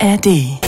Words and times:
ARD. 0.00 0.58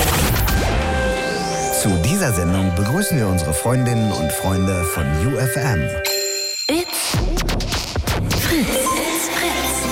Zu 1.83 1.89
dieser 2.05 2.33
Sendung 2.33 2.75
begrüßen 2.75 3.17
wir 3.17 3.29
unsere 3.29 3.53
Freundinnen 3.53 4.11
und 4.11 4.33
Freunde 4.33 4.83
von 4.85 5.05
UFM. 5.27 5.81
It's 6.69 7.17
Fritz. 8.41 8.67
It's 8.67 9.29
Fritz. 9.29 9.87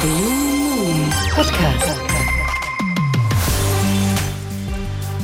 Blue 0.00 0.30
Moon 0.30 1.12
Podcast. 1.34 2.00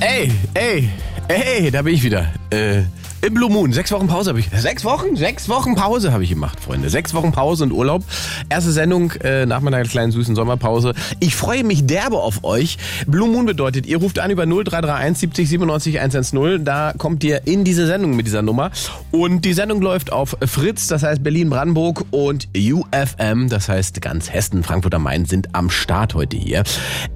Ey, 0.00 0.30
ey, 0.54 0.90
ey, 1.28 1.70
da 1.70 1.82
bin 1.82 1.94
ich 1.94 2.02
wieder. 2.04 2.28
Äh, 2.50 2.82
Im 3.26 3.34
Blue 3.34 3.50
Moon. 3.50 3.72
Sechs 3.72 3.90
Wochen 3.90 4.06
Pause 4.06 4.30
habe 4.30 4.38
ich. 4.38 4.48
Sechs 4.50 4.84
Wochen? 4.84 5.16
Sechs 5.16 5.48
Wochen 5.48 5.74
Pause 5.74 6.12
habe 6.12 6.22
ich 6.22 6.30
gemacht, 6.30 6.60
Freunde. 6.60 6.90
Sechs 6.90 7.12
Wochen 7.12 7.32
Pause 7.32 7.64
und 7.64 7.72
Urlaub. 7.72 8.04
Erste 8.48 8.70
Sendung 8.70 9.10
äh, 9.20 9.46
nach 9.46 9.60
meiner 9.60 9.82
kleinen 9.82 10.12
süßen 10.12 10.36
Sommerpause. 10.36 10.94
Ich 11.18 11.34
freue 11.34 11.64
mich 11.64 11.86
derbe 11.86 12.18
auf 12.18 12.44
euch. 12.44 12.78
Blue 13.08 13.28
Moon 13.28 13.44
bedeutet, 13.44 13.84
ihr 13.84 13.96
ruft 13.96 14.20
an 14.20 14.30
über 14.30 14.46
0331 14.46 15.18
70 15.18 15.48
97 15.48 15.98
110. 15.98 16.64
Da 16.64 16.92
kommt 16.96 17.24
ihr 17.24 17.48
in 17.48 17.64
diese 17.64 17.88
Sendung 17.88 18.14
mit 18.14 18.28
dieser 18.28 18.42
Nummer. 18.42 18.70
Und 19.10 19.44
die 19.44 19.54
Sendung 19.54 19.82
läuft 19.82 20.12
auf 20.12 20.36
Fritz, 20.44 20.86
das 20.86 21.02
heißt 21.02 21.24
Berlin-Brandenburg 21.24 22.04
und 22.12 22.46
UFM, 22.56 23.48
das 23.48 23.68
heißt 23.68 24.00
ganz 24.02 24.32
Hessen, 24.32 24.62
Frankfurt 24.62 24.94
am 24.94 25.02
Main 25.02 25.24
sind 25.24 25.52
am 25.52 25.68
Start 25.68 26.14
heute 26.14 26.36
hier. 26.36 26.62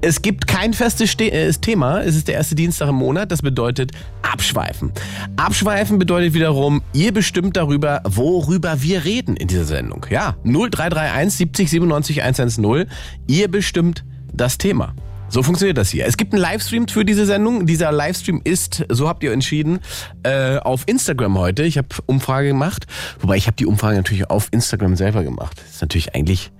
Es 0.01 0.21
gibt 0.21 0.45
kein 0.45 0.73
festes 0.73 1.11
Ste 1.11 1.31
äh, 1.31 1.53
Thema. 1.53 2.01
Es 2.01 2.17
ist 2.17 2.27
der 2.27 2.35
erste 2.35 2.55
Dienstag 2.55 2.89
im 2.89 2.95
Monat. 2.95 3.31
Das 3.31 3.41
bedeutet 3.41 3.93
abschweifen. 4.23 4.91
Abschweifen 5.37 6.00
bedeutet 6.01 6.33
wiederum, 6.33 6.81
ihr 6.93 7.13
bestimmt 7.13 7.57
darüber, 7.57 8.01
worüber 8.05 8.81
wir 8.81 9.05
reden 9.05 9.35
in 9.35 9.47
dieser 9.47 9.65
Sendung. 9.65 10.03
Ja, 10.09 10.35
0331 10.43 11.37
70 11.37 11.69
97 11.69 12.23
110. 12.23 12.85
Ihr 13.27 13.47
bestimmt 13.51 14.03
das 14.33 14.57
Thema. 14.57 14.95
So 15.29 15.43
funktioniert 15.43 15.77
das 15.77 15.91
hier. 15.91 16.07
Es 16.07 16.17
gibt 16.17 16.33
einen 16.33 16.41
Livestream 16.41 16.87
für 16.87 17.05
diese 17.05 17.27
Sendung. 17.27 17.67
Dieser 17.67 17.91
Livestream 17.91 18.41
ist, 18.43 18.83
so 18.89 19.07
habt 19.07 19.21
ihr 19.21 19.31
entschieden, 19.31 19.79
äh, 20.23 20.57
auf 20.57 20.87
Instagram 20.87 21.37
heute. 21.37 21.61
Ich 21.65 21.77
habe 21.77 21.89
Umfrage 22.07 22.47
gemacht, 22.47 22.87
wobei 23.19 23.37
ich 23.37 23.45
habe 23.45 23.55
die 23.55 23.67
Umfrage 23.67 23.95
natürlich 23.95 24.27
auf 24.27 24.47
Instagram 24.49 24.95
selber 24.95 25.23
gemacht. 25.23 25.61
Das 25.63 25.75
ist 25.75 25.81
natürlich 25.81 26.15
eigentlich, 26.15 26.51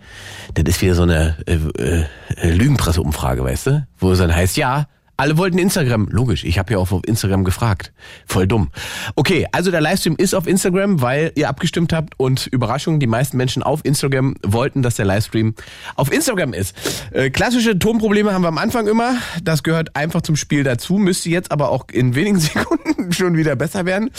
das 0.54 0.66
ist 0.68 0.84
wieder 0.84 0.94
so 0.94 1.02
eine 1.02 1.36
äh, 1.48 2.06
äh, 2.38 2.52
Lügenpresse-Umfrage, 2.52 3.44
weißt 3.44 3.68
du, 3.68 3.88
wo 3.98 4.12
es 4.12 4.20
dann 4.20 4.36
heißt, 4.36 4.56
ja, 4.56 4.86
alle 5.22 5.38
wollten 5.38 5.60
Instagram. 5.60 6.08
Logisch, 6.10 6.44
ich 6.44 6.58
habe 6.58 6.74
ja 6.74 6.80
auch 6.80 6.92
auf 6.92 7.02
Instagram 7.06 7.44
gefragt. 7.44 7.94
Voll 8.26 8.48
dumm. 8.48 8.72
Okay, 9.16 9.46
also 9.52 9.70
der 9.70 9.80
Livestream 9.80 10.16
ist 10.18 10.34
auf 10.34 10.48
Instagram, 10.48 11.04
weil 11.04 11.32
ihr 11.36 11.48
abgestimmt 11.48 11.94
habt 11.94 12.16
und 12.18 12.48
Überraschung, 12.48 13.00
die 13.00 13.06
meisten 13.06 13.38
Menschen 13.38 13.62
auf 13.62 13.82
Instagram 13.86 14.34
wollten, 14.42 14.82
dass 14.82 14.96
der 14.96 15.06
Livestream 15.06 15.54
auf 15.96 16.12
Instagram 16.12 16.54
ist. 16.54 16.76
Äh, 17.12 17.30
klassische 17.30 17.78
Tonprobleme 17.78 18.34
haben 18.34 18.42
wir 18.42 18.48
am 18.48 18.58
Anfang 18.58 18.88
immer. 18.88 19.14
Das 19.44 19.62
gehört 19.62 19.96
einfach 19.96 20.22
zum 20.22 20.36
Spiel 20.36 20.64
dazu, 20.64 20.98
müsste 20.98 21.30
jetzt 21.30 21.52
aber 21.52 21.70
auch 21.70 21.86
in 21.92 22.16
wenigen 22.16 22.40
Sekunden 22.40 23.14
schon 23.14 23.38
wieder 23.38 23.56
besser 23.56 23.86
werden 23.86 24.10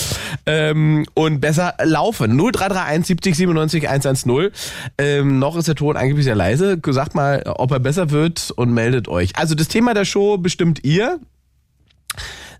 ähm, 0.46 1.04
und 1.14 1.40
besser 1.40 1.74
laufen. 1.82 2.36
0331 2.36 3.06
70 3.08 3.36
97 3.38 3.88
110. 3.88 4.50
Ähm, 4.98 5.40
noch 5.40 5.56
ist 5.56 5.66
der 5.66 5.74
Ton 5.74 5.96
angeblich 5.96 6.26
sehr 6.26 6.36
leise. 6.36 6.78
Sagt 6.86 7.16
mal, 7.16 7.42
ob 7.44 7.72
er 7.72 7.80
besser 7.80 8.10
wird 8.10 8.52
und 8.54 8.72
meldet 8.72 9.08
euch. 9.08 9.34
Also 9.34 9.56
das 9.56 9.66
Thema 9.66 9.94
der 9.94 10.04
Show 10.04 10.38
bestimmt 10.38 10.84
ihr. 10.84 10.91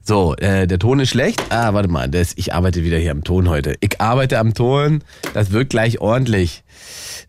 So, 0.04 0.34
äh, 0.36 0.66
der 0.66 0.78
Ton 0.80 0.98
ist 0.98 1.10
schlecht. 1.10 1.40
Ah, 1.50 1.74
warte 1.74 1.88
mal, 1.88 2.08
das, 2.08 2.32
ich 2.36 2.52
arbeite 2.52 2.82
wieder 2.82 2.98
hier 2.98 3.12
am 3.12 3.22
Ton 3.22 3.48
heute. 3.48 3.76
Ich 3.80 4.00
arbeite 4.00 4.38
am 4.38 4.52
Ton, 4.52 5.04
das 5.32 5.52
wird 5.52 5.70
gleich 5.70 6.00
ordentlich. 6.00 6.64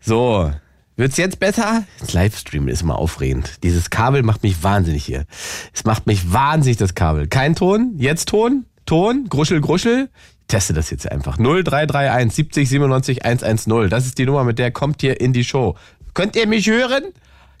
So, 0.00 0.50
wird's 0.96 1.16
jetzt 1.16 1.38
besser? 1.38 1.84
Das 2.00 2.12
Livestream 2.12 2.66
ist 2.66 2.82
immer 2.82 2.98
aufregend. 2.98 3.62
Dieses 3.62 3.90
Kabel 3.90 4.24
macht 4.24 4.42
mich 4.42 4.64
wahnsinnig 4.64 5.04
hier. 5.04 5.24
Es 5.72 5.84
macht 5.84 6.08
mich 6.08 6.32
wahnsinnig, 6.32 6.76
das 6.76 6.94
Kabel. 6.96 7.28
Kein 7.28 7.54
Ton, 7.54 7.94
jetzt 7.96 8.28
Ton, 8.28 8.64
Ton, 8.86 9.28
Gruschel, 9.28 9.60
Gruschel. 9.60 10.10
Ich 10.40 10.46
teste 10.48 10.72
das 10.72 10.90
jetzt 10.90 11.10
einfach. 11.10 11.38
0331 11.38 12.32
70 12.34 12.68
97 12.68 13.24
110. 13.24 13.88
Das 13.88 14.04
ist 14.06 14.18
die 14.18 14.26
Nummer, 14.26 14.42
mit 14.42 14.58
der 14.58 14.72
kommt 14.72 15.00
ihr 15.04 15.20
in 15.20 15.32
die 15.32 15.44
Show. 15.44 15.76
Könnt 16.12 16.34
ihr 16.34 16.48
mich 16.48 16.66
hören? 16.66 17.04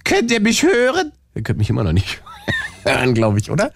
Könnt 0.02 0.30
ihr 0.32 0.40
mich 0.40 0.64
hören? 0.64 1.12
Ihr 1.36 1.42
könnt 1.42 1.58
mich 1.58 1.70
immer 1.70 1.84
noch 1.84 1.92
nicht 1.92 2.20
hören, 2.46 2.73
glaube 3.14 3.38
ich, 3.38 3.50
oder? 3.50 3.72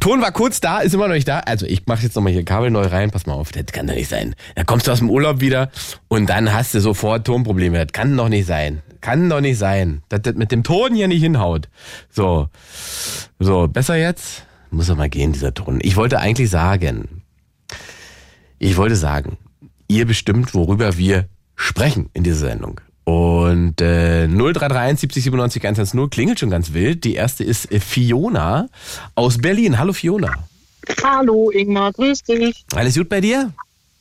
Ton 0.00 0.20
war 0.20 0.32
kurz 0.32 0.60
da, 0.60 0.80
ist 0.80 0.94
immer 0.94 1.08
noch 1.08 1.14
nicht 1.14 1.28
da. 1.28 1.40
Also 1.40 1.66
ich 1.66 1.86
mache 1.86 2.02
jetzt 2.02 2.14
nochmal 2.14 2.32
hier 2.32 2.44
Kabel 2.44 2.70
neu 2.70 2.86
rein. 2.86 3.10
Pass 3.10 3.26
mal 3.26 3.34
auf, 3.34 3.52
das 3.52 3.66
kann 3.66 3.86
doch 3.86 3.94
nicht 3.94 4.08
sein. 4.08 4.34
Da 4.54 4.64
kommst 4.64 4.86
du 4.86 4.92
aus 4.92 4.98
dem 4.98 5.10
Urlaub 5.10 5.40
wieder 5.40 5.70
und 6.08 6.28
dann 6.28 6.52
hast 6.52 6.74
du 6.74 6.80
sofort 6.80 7.26
Tonprobleme. 7.26 7.78
Das 7.84 7.92
kann 7.92 8.16
doch 8.16 8.28
nicht 8.28 8.46
sein. 8.46 8.82
Kann 9.00 9.28
doch 9.28 9.40
nicht 9.40 9.58
sein, 9.58 10.02
dass 10.08 10.22
das 10.22 10.34
mit 10.34 10.52
dem 10.52 10.62
Ton 10.62 10.94
hier 10.94 11.08
nicht 11.08 11.22
hinhaut. 11.22 11.68
So, 12.10 12.48
so, 13.38 13.68
besser 13.68 13.96
jetzt? 13.96 14.44
Muss 14.70 14.88
doch 14.88 14.96
mal 14.96 15.08
gehen, 15.08 15.32
dieser 15.32 15.54
Ton. 15.54 15.78
Ich 15.82 15.96
wollte 15.96 16.18
eigentlich 16.18 16.50
sagen, 16.50 17.22
ich 18.58 18.76
wollte 18.76 18.96
sagen, 18.96 19.36
ihr 19.88 20.06
bestimmt, 20.06 20.54
worüber 20.54 20.96
wir 20.96 21.28
sprechen 21.54 22.10
in 22.12 22.24
dieser 22.24 22.48
Sendung. 22.48 22.80
Und 23.04 23.80
äh, 23.80 24.26
0331 24.26 25.00
70 25.00 25.24
97 25.24 25.62
110 25.64 26.10
klingelt 26.10 26.40
schon 26.40 26.50
ganz 26.50 26.72
wild. 26.72 27.04
Die 27.04 27.14
erste 27.14 27.44
ist 27.44 27.70
äh, 27.70 27.80
Fiona 27.80 28.68
aus 29.14 29.38
Berlin. 29.38 29.78
Hallo 29.78 29.92
Fiona. 29.92 30.32
Hallo 31.02 31.50
Ingmar, 31.50 31.92
grüß 31.92 32.22
dich. 32.22 32.64
Alles 32.74 32.96
gut 32.96 33.08
bei 33.08 33.20
dir? 33.20 33.52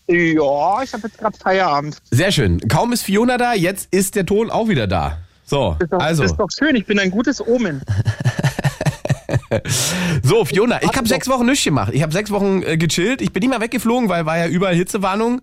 Ja, 0.07 0.83
ich 0.83 0.93
habe 0.93 1.03
jetzt 1.07 1.17
gerade 1.17 1.37
Feierabend. 1.37 1.97
Sehr 2.11 2.31
schön. 2.31 2.59
Kaum 2.67 2.91
ist 2.91 3.03
Fiona 3.03 3.37
da, 3.37 3.53
jetzt 3.53 3.87
ist 3.91 4.15
der 4.15 4.25
Ton 4.25 4.49
auch 4.49 4.67
wieder 4.67 4.87
da. 4.87 5.19
So, 5.45 5.75
Das 5.79 5.85
ist 5.85 5.93
doch, 5.93 5.99
also. 5.99 6.23
ist 6.23 6.35
doch 6.35 6.49
schön, 6.57 6.75
ich 6.75 6.85
bin 6.85 6.99
ein 6.99 7.11
gutes 7.11 7.45
Omen. 7.45 7.81
So, 10.21 10.45
Fiona, 10.45 10.81
ich 10.81 10.95
habe 10.95 11.07
sechs 11.07 11.27
Wochen 11.27 11.45
nichts 11.45 11.63
gemacht. 11.63 11.91
Ich 11.93 12.01
habe 12.01 12.11
sechs 12.11 12.31
Wochen 12.31 12.63
äh, 12.63 12.77
gechillt. 12.77 13.21
Ich 13.21 13.31
bin 13.33 13.41
nicht 13.41 13.49
mal 13.49 13.61
weggeflogen, 13.61 14.09
weil 14.09 14.25
war 14.25 14.37
ja 14.37 14.47
überall 14.47 14.75
Hitzewarnung. 14.75 15.41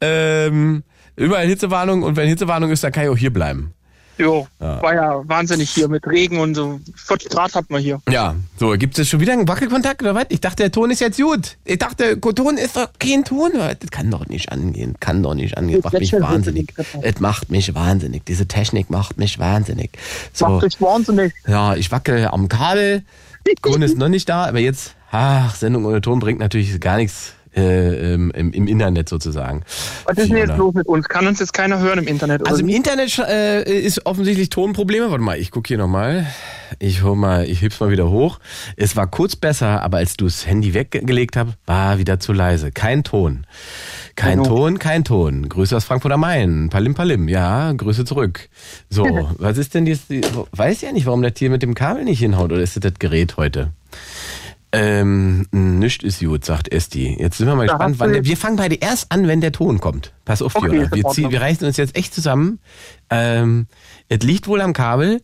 Ähm, 0.00 0.82
überall 1.20 1.46
Hitzewarnung 1.46 2.02
und 2.02 2.16
wenn 2.16 2.28
Hitzewarnung 2.28 2.70
ist, 2.70 2.82
dann 2.84 2.92
kann 2.92 3.04
ich 3.04 3.10
auch 3.10 3.16
hier 3.16 3.32
bleiben. 3.32 3.72
Jo, 4.20 4.46
war 4.58 4.94
ja 4.94 5.22
wahnsinnig 5.26 5.70
hier 5.70 5.88
mit 5.88 6.06
Regen 6.06 6.40
und 6.40 6.54
so. 6.54 6.78
40 6.94 7.30
Grad 7.30 7.54
hat 7.54 7.70
man 7.70 7.80
hier. 7.80 8.02
Ja, 8.10 8.36
so, 8.58 8.72
gibt 8.72 8.92
es 8.94 8.98
jetzt 8.98 9.08
schon 9.08 9.20
wieder 9.20 9.32
einen 9.32 9.48
Wackelkontakt 9.48 10.02
oder 10.02 10.14
was? 10.14 10.26
Ich 10.28 10.42
dachte, 10.42 10.56
der 10.64 10.70
Ton 10.70 10.90
ist 10.90 11.00
jetzt 11.00 11.18
gut. 11.18 11.56
Ich 11.64 11.78
dachte, 11.78 12.20
Ton 12.20 12.58
ist 12.58 12.76
doch 12.76 12.90
kein 12.98 13.24
Ton. 13.24 13.52
Das 13.54 13.90
kann 13.90 14.10
doch 14.10 14.26
nicht 14.26 14.52
angehen. 14.52 14.94
Kann 15.00 15.22
doch 15.22 15.32
nicht 15.32 15.56
angehen. 15.56 15.80
Macht 15.82 15.94
mich 15.98 16.12
wahnsinnig. 16.12 16.74
Es 17.00 17.18
macht 17.18 17.50
mich 17.50 17.74
wahnsinnig. 17.74 18.26
Diese 18.26 18.46
Technik 18.46 18.90
macht 18.90 19.16
mich 19.16 19.38
wahnsinnig. 19.38 19.92
So, 20.34 20.48
Macht 20.48 20.66
dich 20.66 20.80
wahnsinnig. 20.82 21.32
ja, 21.46 21.74
ich 21.74 21.90
wackel 21.90 22.26
am 22.26 22.48
Kabel. 22.48 23.02
Ton 23.62 23.80
ist 23.80 23.96
noch 23.96 24.10
nicht 24.10 24.28
da, 24.28 24.44
aber 24.44 24.58
jetzt, 24.58 24.96
ach, 25.10 25.54
Sendung 25.54 25.86
ohne 25.86 26.02
Ton 26.02 26.18
bringt 26.18 26.40
natürlich 26.40 26.78
gar 26.78 26.98
nichts 26.98 27.32
äh, 27.56 28.14
im, 28.14 28.30
im, 28.30 28.66
Internet 28.66 29.08
sozusagen. 29.08 29.62
Was 30.04 30.18
ist 30.18 30.30
denn 30.30 30.36
jetzt 30.36 30.56
los 30.56 30.74
mit 30.74 30.86
uns? 30.86 31.08
Kann 31.08 31.26
uns 31.26 31.40
jetzt 31.40 31.52
keiner 31.52 31.78
hören 31.78 31.98
im 31.98 32.06
Internet? 32.06 32.46
Also 32.46 32.60
im? 32.60 32.68
Internet 32.68 33.18
äh, 33.18 33.62
ist 33.62 34.06
offensichtlich 34.06 34.50
Tonprobleme. 34.50 35.10
Warte 35.10 35.22
mal, 35.22 35.38
ich 35.38 35.50
gucke 35.50 35.68
hier 35.68 35.78
nochmal. 35.78 36.26
Ich 36.78 37.02
hol 37.02 37.16
mal, 37.16 37.48
ich 37.48 37.62
heb's 37.62 37.80
mal 37.80 37.90
wieder 37.90 38.10
hoch. 38.10 38.38
Es 38.76 38.94
war 38.96 39.08
kurz 39.08 39.34
besser, 39.34 39.82
aber 39.82 39.98
als 39.98 40.16
du 40.16 40.26
das 40.26 40.46
Handy 40.46 40.72
weggelegt 40.74 41.36
hast, 41.36 41.48
war 41.66 41.98
wieder 41.98 42.20
zu 42.20 42.32
leise. 42.32 42.70
Kein 42.70 43.02
Ton. 43.02 43.46
Kein 44.14 44.38
Hallo. 44.40 44.56
Ton, 44.56 44.78
kein 44.78 45.02
Ton. 45.02 45.48
Grüße 45.48 45.76
aus 45.76 45.84
Frankfurt 45.84 46.12
am 46.12 46.20
Main. 46.20 46.68
Palim 46.70 46.94
Palim. 46.94 47.28
Ja, 47.28 47.72
Grüße 47.72 48.04
zurück. 48.04 48.48
So, 48.88 49.30
was 49.38 49.58
ist 49.58 49.74
denn 49.74 49.86
jetzt, 49.86 50.06
weiß 50.52 50.82
ja 50.82 50.92
nicht, 50.92 51.06
warum 51.06 51.22
das 51.22 51.32
hier 51.36 51.50
mit 51.50 51.62
dem 51.62 51.74
Kabel 51.74 52.04
nicht 52.04 52.20
hinhaut 52.20 52.52
oder 52.52 52.62
ist 52.62 52.76
das 52.76 52.82
das 52.82 52.98
Gerät 52.98 53.36
heute? 53.36 53.72
Ähm, 54.72 55.46
nichts 55.50 56.04
ist 56.04 56.20
gut, 56.20 56.44
sagt 56.44 56.72
Esti. 56.72 57.16
Jetzt 57.18 57.38
sind 57.38 57.48
wir 57.48 57.56
mal 57.56 57.66
Da 57.66 57.72
gespannt, 57.74 57.98
wann 57.98 58.12
der, 58.12 58.24
wir 58.24 58.36
fangen 58.36 58.56
beide 58.56 58.76
erst 58.76 59.10
an, 59.10 59.26
wenn 59.26 59.40
der 59.40 59.50
Ton 59.52 59.80
kommt. 59.80 60.12
Pass 60.24 60.42
auf, 60.42 60.54
Okay, 60.54 60.68
Fiona. 60.70 60.94
Wir, 60.94 61.04
ziehen, 61.08 61.30
wir 61.30 61.40
reißen 61.40 61.66
uns 61.66 61.76
jetzt 61.76 61.96
echt 61.96 62.14
zusammen. 62.14 62.60
Ähm, 63.10 63.66
es 64.08 64.20
liegt 64.22 64.46
wohl 64.46 64.60
am 64.60 64.72
Kabel. 64.72 65.22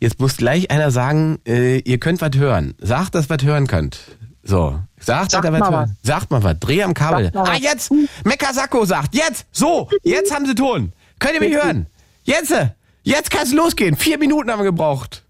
Jetzt 0.00 0.18
muss 0.18 0.36
gleich 0.36 0.70
einer 0.72 0.90
sagen, 0.90 1.38
äh, 1.46 1.78
ihr 1.78 1.98
könnt 1.98 2.20
was 2.20 2.30
hören. 2.36 2.74
Sagt, 2.78 3.14
dass 3.14 3.30
was 3.30 3.42
hören 3.42 3.68
könnt. 3.68 4.00
So. 4.42 4.80
Sagt, 4.98 5.30
Sagt 5.30 5.44
ihr 5.44 5.52
was 5.52 5.60
mal 5.60 5.70
hören. 5.70 5.96
Sagt 6.02 6.30
mal 6.32 6.42
was. 6.42 6.58
Dreh 6.58 6.82
am 6.82 6.94
Kabel. 6.94 7.30
Mal 7.32 7.50
Ah, 7.50 7.56
jetzt! 7.56 7.92
Mekasako 8.24 8.84
sagt, 8.84 9.14
jetzt! 9.14 9.46
So! 9.52 9.88
Jetzt 10.02 10.34
haben 10.34 10.44
sie 10.46 10.54
Ton. 10.56 10.92
Könnt 11.20 11.34
ihr 11.34 11.40
mich 11.40 11.54
hören? 11.54 11.86
Jetzt! 12.24 12.50
äh, 12.50 12.70
Jetzt 13.04 13.30
kann's 13.30 13.52
losgehen. 13.54 13.96
Vier 13.96 14.18
Minuten 14.18 14.50
haben 14.50 14.58
wir 14.58 14.64
gebraucht. 14.64 15.22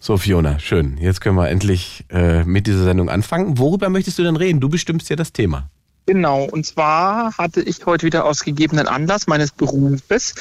So, 0.00 0.16
Fiona, 0.16 0.58
schön. 0.58 0.96
Jetzt 0.98 1.20
können 1.20 1.36
wir 1.36 1.48
endlich 1.48 2.04
äh, 2.10 2.44
mit 2.44 2.66
dieser 2.66 2.84
Sendung 2.84 3.08
anfangen. 3.08 3.58
Worüber 3.58 3.88
möchtest 3.88 4.18
du 4.18 4.22
denn 4.22 4.36
reden? 4.36 4.60
Du 4.60 4.68
bestimmst 4.68 5.08
ja 5.10 5.16
das 5.16 5.32
Thema. 5.32 5.70
Genau, 6.06 6.44
und 6.44 6.66
zwar 6.66 7.36
hatte 7.38 7.62
ich 7.62 7.86
heute 7.86 8.04
wieder 8.04 8.26
aus 8.26 8.44
gegebenen 8.44 8.86
Anlass 8.86 9.26
meines 9.26 9.52
Berufes 9.52 10.34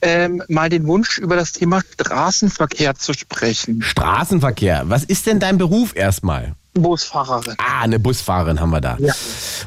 ähm, 0.00 0.42
mal 0.48 0.68
den 0.68 0.86
Wunsch, 0.86 1.18
über 1.18 1.36
das 1.36 1.52
Thema 1.52 1.80
Straßenverkehr 1.80 2.94
zu 2.96 3.12
sprechen. 3.12 3.82
Straßenverkehr. 3.82 4.82
Was 4.86 5.04
ist 5.04 5.26
denn 5.26 5.38
dein 5.38 5.58
Beruf 5.58 5.94
erstmal? 5.94 6.54
Busfahrerin. 6.74 7.54
Ah, 7.58 7.82
eine 7.82 7.98
Busfahrerin 7.98 8.60
haben 8.60 8.70
wir 8.70 8.80
da. 8.80 8.96
Ja. 8.98 9.12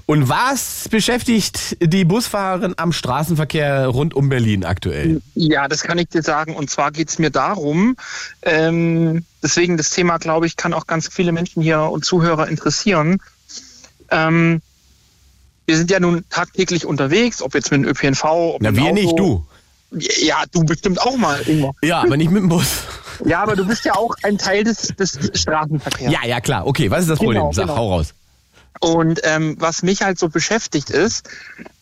Und 0.07 0.27
was 0.27 0.87
beschäftigt 0.89 1.77
die 1.79 2.03
Busfahrerin 2.03 2.73
am 2.77 2.91
Straßenverkehr 2.91 3.87
rund 3.87 4.13
um 4.15 4.29
Berlin 4.29 4.65
aktuell? 4.65 5.21
Ja, 5.35 5.67
das 5.67 5.83
kann 5.83 5.99
ich 5.99 6.09
dir 6.09 6.23
sagen. 6.23 6.55
Und 6.55 6.69
zwar 6.69 6.91
geht 6.91 7.09
es 7.09 7.19
mir 7.19 7.29
darum, 7.29 7.95
ähm, 8.41 9.23
deswegen 9.43 9.77
das 9.77 9.91
Thema, 9.91 10.17
glaube 10.17 10.47
ich, 10.47 10.55
kann 10.57 10.73
auch 10.73 10.87
ganz 10.87 11.07
viele 11.07 11.31
Menschen 11.31 11.61
hier 11.61 11.81
und 11.81 12.05
Zuhörer 12.05 12.47
interessieren. 12.47 13.21
Ähm, 14.09 14.61
wir 15.67 15.77
sind 15.77 15.91
ja 15.91 15.99
nun 15.99 16.23
tagtäglich 16.29 16.85
unterwegs, 16.85 17.41
ob 17.41 17.53
jetzt 17.53 17.71
mit 17.71 17.83
dem 17.83 17.89
ÖPNV, 17.89 18.23
ob 18.23 18.61
Na, 18.61 18.71
mit 18.71 18.79
dem 18.79 18.83
wir 18.83 18.91
Auto. 18.91 19.01
nicht, 19.01 19.19
du. 19.19 19.45
Ja, 19.97 20.43
du 20.51 20.63
bestimmt 20.63 21.01
auch 21.01 21.15
mal, 21.17 21.41
Ingmar. 21.47 21.73
Ja, 21.81 22.01
aber 22.01 22.17
nicht 22.17 22.31
mit 22.31 22.41
dem 22.43 22.49
Bus. 22.49 22.83
Ja, 23.23 23.41
aber 23.43 23.55
du 23.55 23.65
bist 23.65 23.85
ja 23.85 23.95
auch 23.95 24.13
ein 24.23 24.37
Teil 24.37 24.63
des, 24.63 24.87
des 24.99 25.17
Straßenverkehrs. 25.33 26.11
Ja, 26.11 26.25
ja, 26.25 26.41
klar. 26.41 26.67
Okay, 26.67 26.91
was 26.91 27.01
ist 27.01 27.09
das 27.09 27.19
Genau, 27.19 27.31
Problem? 27.31 27.53
Sag, 27.53 27.65
genau. 27.67 27.77
hau 27.77 27.89
raus. 27.93 28.13
Und 28.81 29.21
ähm, 29.23 29.55
was 29.57 29.83
mich 29.83 30.01
halt 30.01 30.19
so 30.19 30.27
beschäftigt 30.27 30.89
ist, 30.89 31.29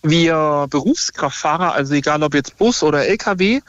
wir 0.04 0.68
Berufskraftfahrer, 0.70 1.74
also 1.74 1.96
egal 1.96 2.22
ob 2.22 2.36
jetzt 2.36 2.58
Bus 2.60 2.84
oder 2.84 3.08
LKW, 3.08 3.62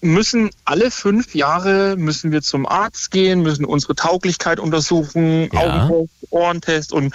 müssen 0.00 0.50
alle 0.64 0.92
fünf 0.92 1.34
Jahre 1.34 1.96
müssen 1.96 2.30
wir 2.30 2.42
zum 2.42 2.64
Arzt 2.66 3.10
gehen, 3.10 3.42
müssen 3.42 3.64
unsere 3.64 3.96
Tauglichkeit 3.96 4.60
untersuchen, 4.60 5.50
Ja. 5.52 5.88
Augentest, 5.88 6.10
Ohrentest 6.30 6.92
und 6.92 7.14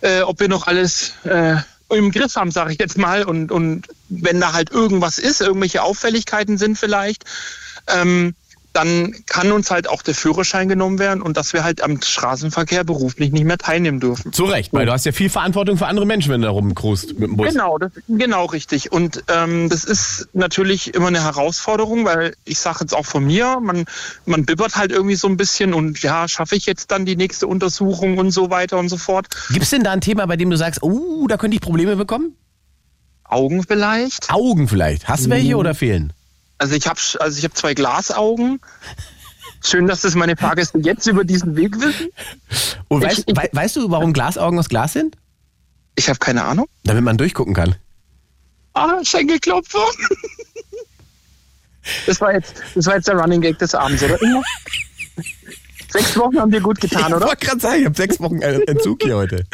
äh, 0.00 0.22
ob 0.22 0.40
wir 0.40 0.48
noch 0.48 0.66
alles 0.66 1.12
äh, 1.24 1.56
im 1.96 2.10
Griff 2.10 2.36
haben, 2.36 2.50
sage 2.50 2.72
ich 2.72 2.78
jetzt 2.78 2.98
mal. 2.98 3.24
Und, 3.24 3.50
und 3.50 3.86
wenn 4.08 4.40
da 4.40 4.52
halt 4.52 4.70
irgendwas 4.70 5.18
ist, 5.18 5.40
irgendwelche 5.40 5.82
Auffälligkeiten 5.82 6.58
sind 6.58 6.78
vielleicht, 6.78 7.24
ähm, 7.86 8.34
dann 8.78 9.12
kann 9.26 9.50
uns 9.50 9.72
halt 9.72 9.90
auch 9.90 10.02
der 10.02 10.14
Führerschein 10.14 10.68
genommen 10.68 11.00
werden 11.00 11.20
und 11.20 11.36
dass 11.36 11.52
wir 11.52 11.64
halt 11.64 11.82
am 11.82 12.00
Straßenverkehr 12.00 12.84
beruflich 12.84 13.32
nicht 13.32 13.44
mehr 13.44 13.58
teilnehmen 13.58 13.98
dürfen. 13.98 14.32
Zu 14.32 14.44
Recht, 14.44 14.72
weil 14.72 14.86
du 14.86 14.92
hast 14.92 15.04
ja 15.04 15.10
viel 15.10 15.30
Verantwortung 15.30 15.76
für 15.78 15.88
andere 15.88 16.06
Menschen, 16.06 16.30
wenn 16.30 16.42
du 16.42 16.46
da 16.46 16.52
rumkrust 16.52 17.18
mit 17.18 17.28
dem 17.28 17.36
Bus. 17.36 17.48
Genau, 17.48 17.78
das, 17.78 17.90
genau 18.06 18.44
richtig. 18.44 18.92
Und 18.92 19.24
ähm, 19.26 19.68
das 19.68 19.82
ist 19.82 20.28
natürlich 20.32 20.94
immer 20.94 21.08
eine 21.08 21.24
Herausforderung, 21.24 22.04
weil 22.04 22.36
ich 22.44 22.60
sage 22.60 22.78
jetzt 22.82 22.94
auch 22.94 23.04
von 23.04 23.24
mir, 23.24 23.58
man, 23.60 23.84
man 24.26 24.44
bibbert 24.44 24.76
halt 24.76 24.92
irgendwie 24.92 25.16
so 25.16 25.26
ein 25.26 25.36
bisschen 25.36 25.74
und 25.74 26.00
ja, 26.00 26.28
schaffe 26.28 26.54
ich 26.54 26.64
jetzt 26.66 26.92
dann 26.92 27.04
die 27.04 27.16
nächste 27.16 27.48
Untersuchung 27.48 28.18
und 28.18 28.30
so 28.30 28.50
weiter 28.50 28.78
und 28.78 28.88
so 28.90 28.96
fort. 28.96 29.26
Gibt 29.50 29.64
es 29.64 29.70
denn 29.70 29.82
da 29.82 29.90
ein 29.90 30.00
Thema, 30.00 30.24
bei 30.26 30.36
dem 30.36 30.50
du 30.50 30.56
sagst, 30.56 30.84
oh, 30.84 31.26
da 31.26 31.36
könnte 31.36 31.56
ich 31.56 31.60
Probleme 31.60 31.96
bekommen? 31.96 32.36
Augen 33.24 33.64
vielleicht. 33.64 34.30
Augen 34.30 34.68
vielleicht. 34.68 35.08
Hast 35.08 35.26
du 35.26 35.30
welche 35.30 35.56
oder 35.56 35.74
fehlen? 35.74 36.12
Also 36.58 36.74
ich 36.74 36.86
habe 36.86 37.00
also 37.20 37.38
ich 37.38 37.44
hab 37.44 37.56
zwei 37.56 37.74
Glasaugen. 37.74 38.60
Schön, 39.64 39.86
dass 39.86 40.02
das 40.02 40.14
meine 40.14 40.36
Fahrgäste 40.36 40.78
jetzt 40.78 41.06
über 41.06 41.24
diesen 41.24 41.56
Weg 41.56 41.80
wissen. 41.80 42.08
Und 42.88 43.02
Ich- 43.02 43.08
weißt, 43.10 43.24
ich- 43.26 43.36
wei- 43.36 43.50
weißt 43.52 43.76
du, 43.76 43.90
warum 43.90 44.12
Glasaugen 44.12 44.58
aus 44.58 44.68
Glas 44.68 44.92
sind? 44.92 45.16
Ich 45.96 46.08
habe 46.08 46.18
keine 46.18 46.44
Ahnung. 46.44 46.66
Damit 46.84 47.02
man 47.04 47.16
durchgucken 47.16 47.54
kann. 47.54 47.74
Ah, 48.74 48.98
Schenkelklopfer. 49.02 49.84
Das 52.06 52.20
war 52.20 52.32
jetzt, 52.34 52.54
das 52.74 52.86
war 52.86 52.96
jetzt 52.96 53.08
der 53.08 53.16
Running 53.16 53.40
Gag 53.40 53.58
des 53.58 53.74
Abends, 53.74 54.02
oder? 54.02 54.20
Ingo? 54.22 54.42
Sechs 55.90 56.16
Wochen 56.18 56.38
haben 56.38 56.50
dir 56.50 56.60
gut 56.60 56.80
getan, 56.80 57.06
Ich 57.08 57.14
oder? 57.14 57.26
wollte 57.26 57.46
gerade 57.46 57.60
sagen, 57.60 57.80
ich 57.80 57.86
habe 57.86 57.96
sechs 57.96 58.20
Wochen 58.20 58.42
Entzug 58.42 59.02
hier 59.02 59.16
heute. 59.16 59.44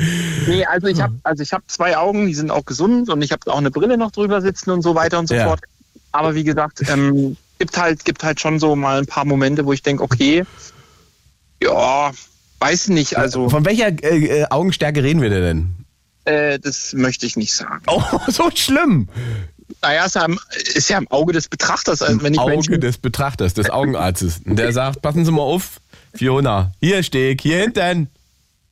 Nee, 0.49 0.65
also 0.67 0.89
ich 0.89 1.01
habe 1.01 1.15
also 1.23 1.43
ich 1.45 1.53
habe 1.53 1.63
zwei 1.69 1.97
Augen, 1.97 2.27
die 2.27 2.35
sind 2.35 2.51
auch 2.51 2.65
gesund 2.65 3.09
und 3.09 3.23
ich 3.23 3.31
habe 3.31 3.51
auch 3.53 3.59
eine 3.59 3.71
Brille 3.71 3.97
noch 3.97 4.11
drüber 4.11 4.41
sitzen 4.43 4.71
und 4.71 4.83
so 4.83 4.97
weiter 4.97 5.21
und 5.21 5.29
so 5.29 5.35
Ja. 5.37 5.45
fort. 5.47 5.61
Aber 6.15 6.37
wie 6.37 6.45
gesagt, 6.45 6.89
ähm, 6.89 7.37
gibt 7.59 7.77
halt 7.77 8.05
gibt 8.05 8.23
halt 8.23 8.41
schon 8.41 8.61
so 8.61 8.77
mal 8.77 8.99
ein 8.99 9.07
paar 9.07 9.25
Momente, 9.25 9.67
wo 9.67 9.73
ich 9.73 9.83
denke, 9.83 10.05
okay, 10.05 10.45
ja, 11.61 12.13
weiß 12.61 12.89
nicht, 12.89 13.19
also 13.19 13.49
Von 13.49 13.65
welcher 13.65 13.89
äh, 13.89 14.43
äh, 14.43 14.47
Augenstärke 14.49 15.03
reden 15.03 15.21
wir 15.21 15.31
denn? 15.31 15.75
äh, 16.25 16.61
das 16.61 16.93
möchte 16.93 17.27
ich 17.27 17.37
nicht 17.37 17.53
sagen. 17.53 17.83
Oh, 17.89 18.03
so 18.29 18.49
schlimm. 18.55 19.09
Naja, 19.83 20.05
ist 20.05 20.15
ja, 20.15 20.25
im, 20.25 20.39
ist 20.75 20.89
ja 20.89 20.99
im 20.99 21.11
Auge 21.11 21.33
des 21.33 21.49
Betrachters, 21.49 22.01
also 22.01 22.23
wenn 22.23 22.33
ich 22.33 22.39
Auge 22.39 22.53
Menschen, 22.53 22.81
des 22.81 22.99
Betrachters, 22.99 23.55
des 23.55 23.71
Augenarztes. 23.71 24.41
Und 24.45 24.57
der 24.57 24.73
sagt, 24.73 25.03
passen 25.03 25.25
Sie 25.25 25.33
mal 25.33 25.43
auf, 25.43 25.81
Fiona, 26.15 26.73
hier 26.81 27.03
stehe 27.03 27.35
ich, 27.35 27.43
hier 27.43 27.59
hinten. 27.59 28.09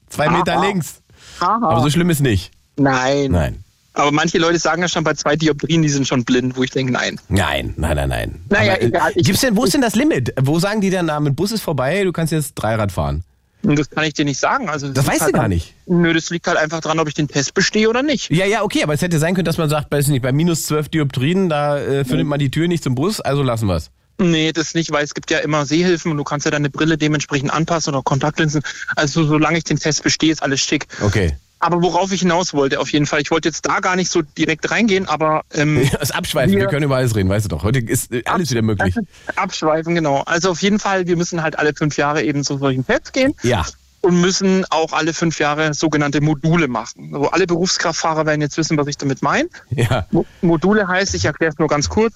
Zwei 0.09 0.31
Meter 0.31 0.59
Aha. 0.59 0.67
links. 0.67 1.01
Haha. 1.41 1.71
Aber 1.71 1.81
so 1.81 1.91
schlimm 1.91 2.09
ist 2.11 2.21
nicht. 2.21 2.53
nein. 2.77 3.33
Nein. 3.33 3.65
Aber 3.95 4.11
manche 4.13 4.39
Leute 4.39 4.59
sagen 4.59 4.83
ja 4.83 4.89
schon 4.89 5.05
bei 5.05 5.15
zwei 5.15 5.37
Dioptrien, 5.37 5.83
die 5.83 5.89
sind 5.89 6.07
schon 6.09 6.25
blind, 6.25 6.57
wo 6.57 6.63
ich 6.63 6.71
denke, 6.71 6.93
nein. 6.93 7.21
Nein, 7.29 7.75
nein, 7.77 7.97
nein, 7.97 8.09
nein. 8.09 8.41
Naja, 8.49 8.73
Aber, 8.75 8.83
äh, 8.83 8.87
egal, 8.87 9.13
ich- 9.15 9.27
gibt's 9.27 9.43
denn, 9.43 9.57
wo 9.57 9.65
ist 9.65 9.75
denn 9.75 9.83
das 9.83 9.95
Limit? 9.95 10.33
Wo 10.41 10.59
sagen 10.59 10.81
die 10.81 10.91
dann, 10.91 11.07
na, 11.07 11.21
mit 11.21 11.37
Bus 11.37 11.53
ist 11.53 11.63
vorbei, 11.63 12.03
du 12.05 12.13
kannst 12.13 12.33
jetzt 12.33 12.55
Dreirad 12.55 12.91
fahren? 12.93 13.23
Das 13.65 13.89
kann 13.91 14.03
ich 14.05 14.15
dir 14.15 14.25
nicht 14.25 14.41
sagen. 14.41 14.69
Also 14.69 14.89
Das 14.89 15.05
liegt 15.05 15.13
weißt 15.13 15.23
halt 15.23 15.35
du 15.35 15.39
gar 15.39 15.47
nicht. 15.49 15.75
Nö, 15.87 16.13
das 16.13 16.31
liegt 16.31 16.49
halt 16.49 16.59
einfach 16.59 16.81
dran, 16.81 16.99
ob 16.99 17.07
ich 17.07 17.15
den 17.15 17.29
Test 17.29 17.55
bestehe 17.55 17.89
oder 17.89 18.03
nicht. 18.03 18.29
Ja, 18.31 18.45
ja, 18.45 18.63
okay, 18.63 18.83
aber 18.83 18.95
es 18.95 19.03
hätte 19.03 19.21
sein 19.21 19.35
können, 19.35 19.45
dass 19.45 19.57
man 19.59 19.69
sagt, 19.69 19.93
weiß 19.93 20.09
nicht, 20.09 20.23
bei 20.23 20.33
minus 20.33 20.67
12 20.67 20.89
Dioptrien, 20.89 21.49
da 21.49 21.79
äh, 21.79 22.05
findet 22.05 22.27
man 22.27 22.41
die 22.41 22.51
Tür 22.51 22.67
nicht 22.67 22.83
zum 22.83 22.97
Bus, 22.97 23.21
also 23.21 23.43
lassen 23.45 23.69
wir's. 23.69 23.91
Nee, 24.19 24.53
das 24.53 24.75
nicht, 24.75 24.91
weil 24.91 25.05
es 25.05 25.15
gibt 25.15 25.31
ja 25.31 25.39
immer 25.39 25.65
Sehhilfen 25.65 26.11
und 26.11 26.19
du 26.19 26.25
kannst 26.25 26.45
ja 26.45 26.51
deine 26.51 26.71
Brille 26.71 26.99
dementsprechend 26.99 27.53
anpassen 27.53 27.95
oder 27.95 28.03
Kontaktlinsen. 28.03 28.63
Also 28.97 29.25
solange 29.25 29.59
ich 29.59 29.65
den 29.65 29.79
Test 29.79 30.03
bestehe, 30.03 30.33
ist 30.33 30.43
alles 30.43 30.61
schick. 30.61 30.87
Okay. 31.01 31.37
Aber 31.63 31.81
worauf 31.81 32.11
ich 32.13 32.21
hinaus 32.21 32.53
wollte, 32.55 32.81
auf 32.81 32.91
jeden 32.93 33.07
Fall, 33.07 33.21
ich 33.21 33.31
wollte 33.31 33.49
jetzt 33.49 33.65
da 33.65 33.79
gar 33.79 33.95
nicht 33.95 34.11
so 34.11 34.21
direkt 34.23 34.69
reingehen, 34.71 35.09
aber 35.09 35.43
ähm, 35.55 35.89
Das 36.01 36.11
Abschweifen, 36.11 36.53
wir 36.53 36.63
Wir- 36.63 36.67
können 36.67 36.83
über 36.85 36.97
alles 36.97 37.15
reden, 37.15 37.29
weißt 37.31 37.45
du 37.45 37.49
doch. 37.51 37.63
Heute 37.63 37.79
ist 37.79 38.13
äh, 38.13 38.23
alles 38.27 38.51
wieder 38.51 38.63
möglich. 38.63 38.95
abschweifen, 39.37 39.95
genau. 39.95 40.23
Also 40.27 40.51
auf 40.51 40.61
jeden 40.61 40.81
Fall, 40.81 41.07
wir 41.07 41.17
müssen 41.17 41.43
halt 41.43 41.59
alle 41.59 41.73
fünf 41.73 41.97
Jahre 41.97 42.23
eben 42.25 42.43
zu 42.43 42.59
solchen 42.59 42.85
Tests 42.85 43.13
gehen 43.13 43.35
Ja. 43.45 43.65
Und 44.03 44.21
müssen 44.21 44.65
auch 44.71 44.93
alle 44.93 45.15
fünf 45.15 45.39
Jahre 45.39 45.75
sogenannte 45.75 46.21
Module 46.21 46.69
machen. 46.69 47.11
Also 47.15 47.31
alle 47.31 47.47
Berufskraftfahrer 47.47 48.27
werden 48.27 48.41
jetzt 48.41 48.57
wissen, 48.59 48.77
was 48.77 48.87
ich 48.89 48.99
damit 48.99 49.23
meine. 49.23 49.49
Ja. 49.71 50.07
Mo- 50.11 50.27
Module 50.41 50.87
heißt, 50.89 51.15
ich 51.15 51.25
erkläre 51.25 51.53
es 51.53 51.59
nur 51.59 51.69
ganz 51.69 51.89
kurz, 51.89 52.15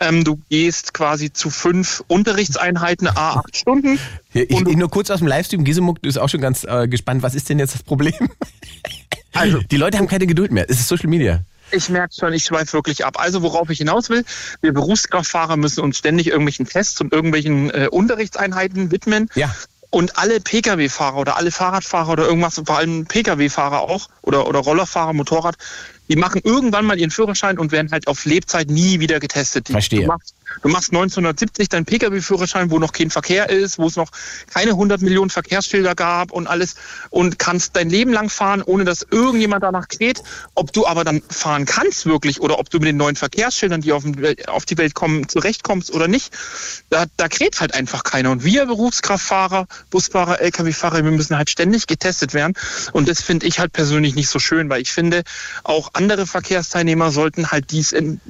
ähm, 0.00 0.24
du 0.24 0.40
gehst 0.50 0.92
quasi 0.94 1.32
zu 1.32 1.48
fünf 1.50 2.02
Unterrichtseinheiten, 2.08 3.06
a 3.08 3.36
acht 3.36 3.56
Stunden. 3.56 3.98
Hier, 4.32 4.50
Ich, 4.50 4.60
ich 4.66 4.76
nur 4.76 4.90
kurz 4.90 5.10
aus 5.10 5.18
dem 5.20 5.28
Livestream, 5.28 5.64
Gisemuck 5.64 5.98
ist 6.04 6.18
auch 6.18 6.28
schon 6.28 6.40
ganz 6.40 6.64
äh, 6.64 6.88
gespannt, 6.88 7.22
was 7.22 7.34
ist 7.34 7.48
denn 7.48 7.58
jetzt 7.58 7.74
das 7.74 7.82
Problem? 7.82 8.12
Also- 9.34 9.60
die 9.70 9.76
Leute 9.76 9.98
haben 9.98 10.08
keine 10.08 10.26
Geduld 10.26 10.50
mehr. 10.52 10.64
Es 10.68 10.80
ist 10.80 10.88
Social 10.88 11.08
Media. 11.08 11.40
Ich 11.70 11.90
merke 11.90 12.14
schon, 12.18 12.32
ich 12.32 12.44
schweife 12.44 12.72
wirklich 12.72 13.04
ab. 13.04 13.20
Also 13.20 13.42
worauf 13.42 13.68
ich 13.70 13.78
hinaus 13.78 14.08
will, 14.08 14.24
wir 14.62 14.72
Berufskraftfahrer 14.72 15.56
müssen 15.56 15.80
uns 15.82 15.98
ständig 15.98 16.28
irgendwelchen 16.28 16.66
Tests 16.66 17.00
und 17.00 17.12
irgendwelchen 17.12 17.70
äh, 17.70 17.88
Unterrichtseinheiten 17.90 18.90
widmen. 18.90 19.28
Ja. 19.34 19.54
Und 19.90 20.18
alle 20.18 20.40
Pkw-Fahrer 20.40 21.16
oder 21.16 21.36
alle 21.36 21.50
Fahrradfahrer 21.50 22.12
oder 22.12 22.26
irgendwas, 22.26 22.60
vor 22.64 22.76
allem 22.76 23.06
Pkw-Fahrer 23.06 23.80
auch 23.80 24.08
oder, 24.22 24.46
oder 24.46 24.58
Rollerfahrer, 24.60 25.14
Motorrad, 25.14 25.56
die 26.08 26.16
machen 26.16 26.40
irgendwann 26.44 26.84
mal 26.84 26.98
ihren 26.98 27.10
Führerschein 27.10 27.58
und 27.58 27.72
werden 27.72 27.90
halt 27.90 28.06
auf 28.06 28.24
Lebzeit 28.24 28.68
nie 28.70 29.00
wieder 29.00 29.18
getestet. 29.20 29.68
Die- 29.68 29.72
Verstehe. 29.72 30.02
Du 30.02 30.06
machst, 30.08 30.34
du 30.62 30.68
machst 30.68 30.90
1970 30.90 31.68
deinen 31.68 31.84
Pkw-Führerschein, 31.84 32.70
wo 32.70 32.78
noch 32.78 32.92
kein 32.92 33.10
Verkehr 33.10 33.48
ist, 33.48 33.78
wo 33.78 33.86
es 33.86 33.96
noch 33.96 34.10
keine 34.52 34.72
100 34.72 35.00
Millionen 35.02 35.30
Verkehrsschilder 35.30 35.94
gab 35.94 36.32
und 36.32 36.46
alles 36.46 36.76
und 37.10 37.38
kannst 37.38 37.76
dein 37.76 37.90
Leben 37.90 38.12
lang 38.12 38.28
fahren, 38.28 38.62
ohne 38.62 38.84
dass 38.84 39.06
irgendjemand 39.10 39.62
danach 39.62 39.88
kräht. 39.88 40.22
Ob 40.54 40.72
du 40.72 40.86
aber 40.86 41.04
dann 41.04 41.22
fahren 41.28 41.64
kannst 41.64 42.06
wirklich 42.06 42.40
oder 42.40 42.58
ob 42.58 42.70
du 42.70 42.78
mit 42.78 42.88
den 42.88 42.96
neuen 42.96 43.16
Verkehrsschildern, 43.16 43.80
die 43.80 43.92
auf, 43.92 44.04
die 44.04 44.78
Welt 44.78 44.94
kommen, 44.94 45.28
zurechtkommst 45.28 45.92
oder 45.92 46.08
nicht, 46.08 46.32
da, 46.90 47.04
da 47.16 47.28
kräht 47.28 47.60
halt 47.60 47.74
einfach 47.74 48.04
keiner. 48.04 48.30
Und 48.30 48.44
wir 48.44 48.66
Berufskraftfahrer, 48.66 49.66
Busfahrer, 49.90 50.40
Lkw-Fahrer, 50.40 51.04
wir 51.04 51.10
müssen 51.10 51.36
halt 51.36 51.50
ständig 51.50 51.86
getestet 51.86 52.34
werden. 52.34 52.54
Und 52.92 53.08
das 53.08 53.22
finde 53.22 53.46
ich 53.46 53.58
halt 53.58 53.72
persönlich 53.72 54.14
nicht 54.14 54.28
so 54.28 54.38
schön, 54.38 54.68
weil 54.68 54.82
ich 54.82 54.92
finde, 54.92 55.22
auch 55.64 55.90
andere 55.94 56.26
Verkehrsteilnehmer 56.26 57.10
sollten 57.10 57.50
halt 57.50 57.70
dies 57.70 57.92
in, 57.92 58.20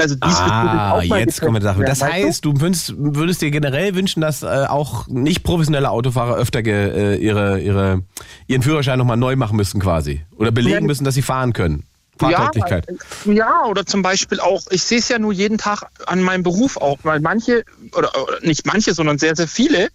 also 0.00 0.14
dies 0.14 0.34
Ah, 0.34 1.00
jetzt 1.02 1.40
kommen 1.40 1.54
wir 1.54 1.62
Sache. 1.62 1.84
Das 1.84 2.02
heißt, 2.02 2.44
du 2.44 2.60
würdest, 2.60 2.94
würdest 2.96 3.42
dir 3.42 3.50
generell 3.50 3.94
wünschen, 3.94 4.20
dass 4.20 4.42
äh, 4.42 4.66
auch 4.68 5.06
nicht 5.08 5.42
professionelle 5.42 5.90
Autofahrer 5.90 6.36
öfter 6.36 6.62
ge, 6.62 6.74
äh, 6.74 7.16
ihre, 7.16 7.60
ihre, 7.60 8.02
ihren 8.46 8.62
Führerschein 8.62 8.98
nochmal 8.98 9.16
neu 9.16 9.36
machen 9.36 9.56
müssen 9.56 9.80
quasi. 9.80 10.22
Oder 10.36 10.50
belegen 10.50 10.86
müssen, 10.86 11.04
dass 11.04 11.14
sie 11.14 11.22
fahren 11.22 11.52
können. 11.52 11.84
Fahrtauglichkeit. 12.18 12.86
Ja, 13.26 13.32
ja, 13.32 13.64
oder 13.66 13.84
zum 13.84 14.02
Beispiel 14.02 14.40
auch, 14.40 14.62
ich 14.70 14.82
sehe 14.82 14.98
es 14.98 15.08
ja 15.08 15.18
nur 15.18 15.32
jeden 15.32 15.58
Tag 15.58 15.82
an 16.06 16.22
meinem 16.22 16.42
Beruf 16.42 16.78
auch, 16.78 16.98
weil 17.02 17.20
manche, 17.20 17.64
oder, 17.92 18.10
oder 18.22 18.40
nicht 18.40 18.66
manche, 18.66 18.94
sondern 18.94 19.18
sehr, 19.18 19.36
sehr 19.36 19.48
viele 19.48 19.88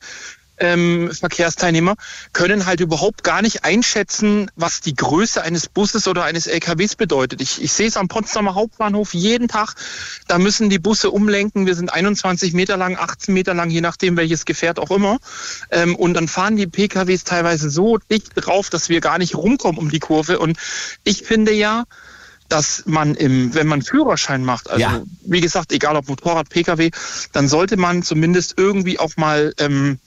ähm, 0.61 1.11
Verkehrsteilnehmer 1.11 1.95
können 2.33 2.65
halt 2.65 2.79
überhaupt 2.79 3.23
gar 3.23 3.41
nicht 3.41 3.65
einschätzen, 3.65 4.49
was 4.55 4.79
die 4.79 4.93
Größe 4.93 5.41
eines 5.41 5.67
Busses 5.67 6.07
oder 6.07 6.23
eines 6.23 6.47
LKWs 6.47 6.95
bedeutet. 6.95 7.41
Ich, 7.41 7.61
ich 7.61 7.73
sehe 7.73 7.87
es 7.87 7.97
am 7.97 8.07
Potsdamer 8.07 8.55
Hauptbahnhof 8.55 9.13
jeden 9.13 9.47
Tag. 9.47 9.73
Da 10.27 10.37
müssen 10.37 10.69
die 10.69 10.79
Busse 10.79 11.09
umlenken. 11.11 11.65
Wir 11.65 11.75
sind 11.75 11.91
21 11.91 12.53
Meter 12.53 12.77
lang, 12.77 12.95
18 12.97 13.33
Meter 13.33 13.53
lang, 13.53 13.69
je 13.69 13.81
nachdem 13.81 14.15
welches 14.17 14.45
Gefährt 14.45 14.79
auch 14.79 14.91
immer. 14.91 15.17
Ähm, 15.71 15.95
und 15.95 16.13
dann 16.13 16.27
fahren 16.27 16.55
die 16.55 16.67
PKWs 16.67 17.23
teilweise 17.23 17.69
so 17.69 17.97
dicht 17.97 18.31
drauf, 18.35 18.69
dass 18.69 18.87
wir 18.87 19.01
gar 19.01 19.17
nicht 19.17 19.35
rumkommen 19.35 19.79
um 19.79 19.89
die 19.89 19.99
Kurve. 19.99 20.39
Und 20.39 20.57
ich 21.03 21.23
finde 21.23 21.51
ja, 21.51 21.85
dass 22.49 22.83
man 22.85 23.15
im, 23.15 23.53
wenn 23.55 23.65
man 23.67 23.81
Führerschein 23.81 24.43
macht, 24.43 24.69
also 24.69 24.81
Ja. 24.81 25.01
wie 25.23 25.41
gesagt, 25.41 25.71
egal 25.71 25.95
ob 25.95 26.07
Motorrad, 26.09 26.49
Pkw, 26.49 26.91
dann 27.31 27.47
sollte 27.47 27.77
man 27.77 28.03
zumindest 28.03 28.55
irgendwie 28.57 28.99
auch 28.99 29.15
mal 29.15 29.53
ähm, 29.57 29.99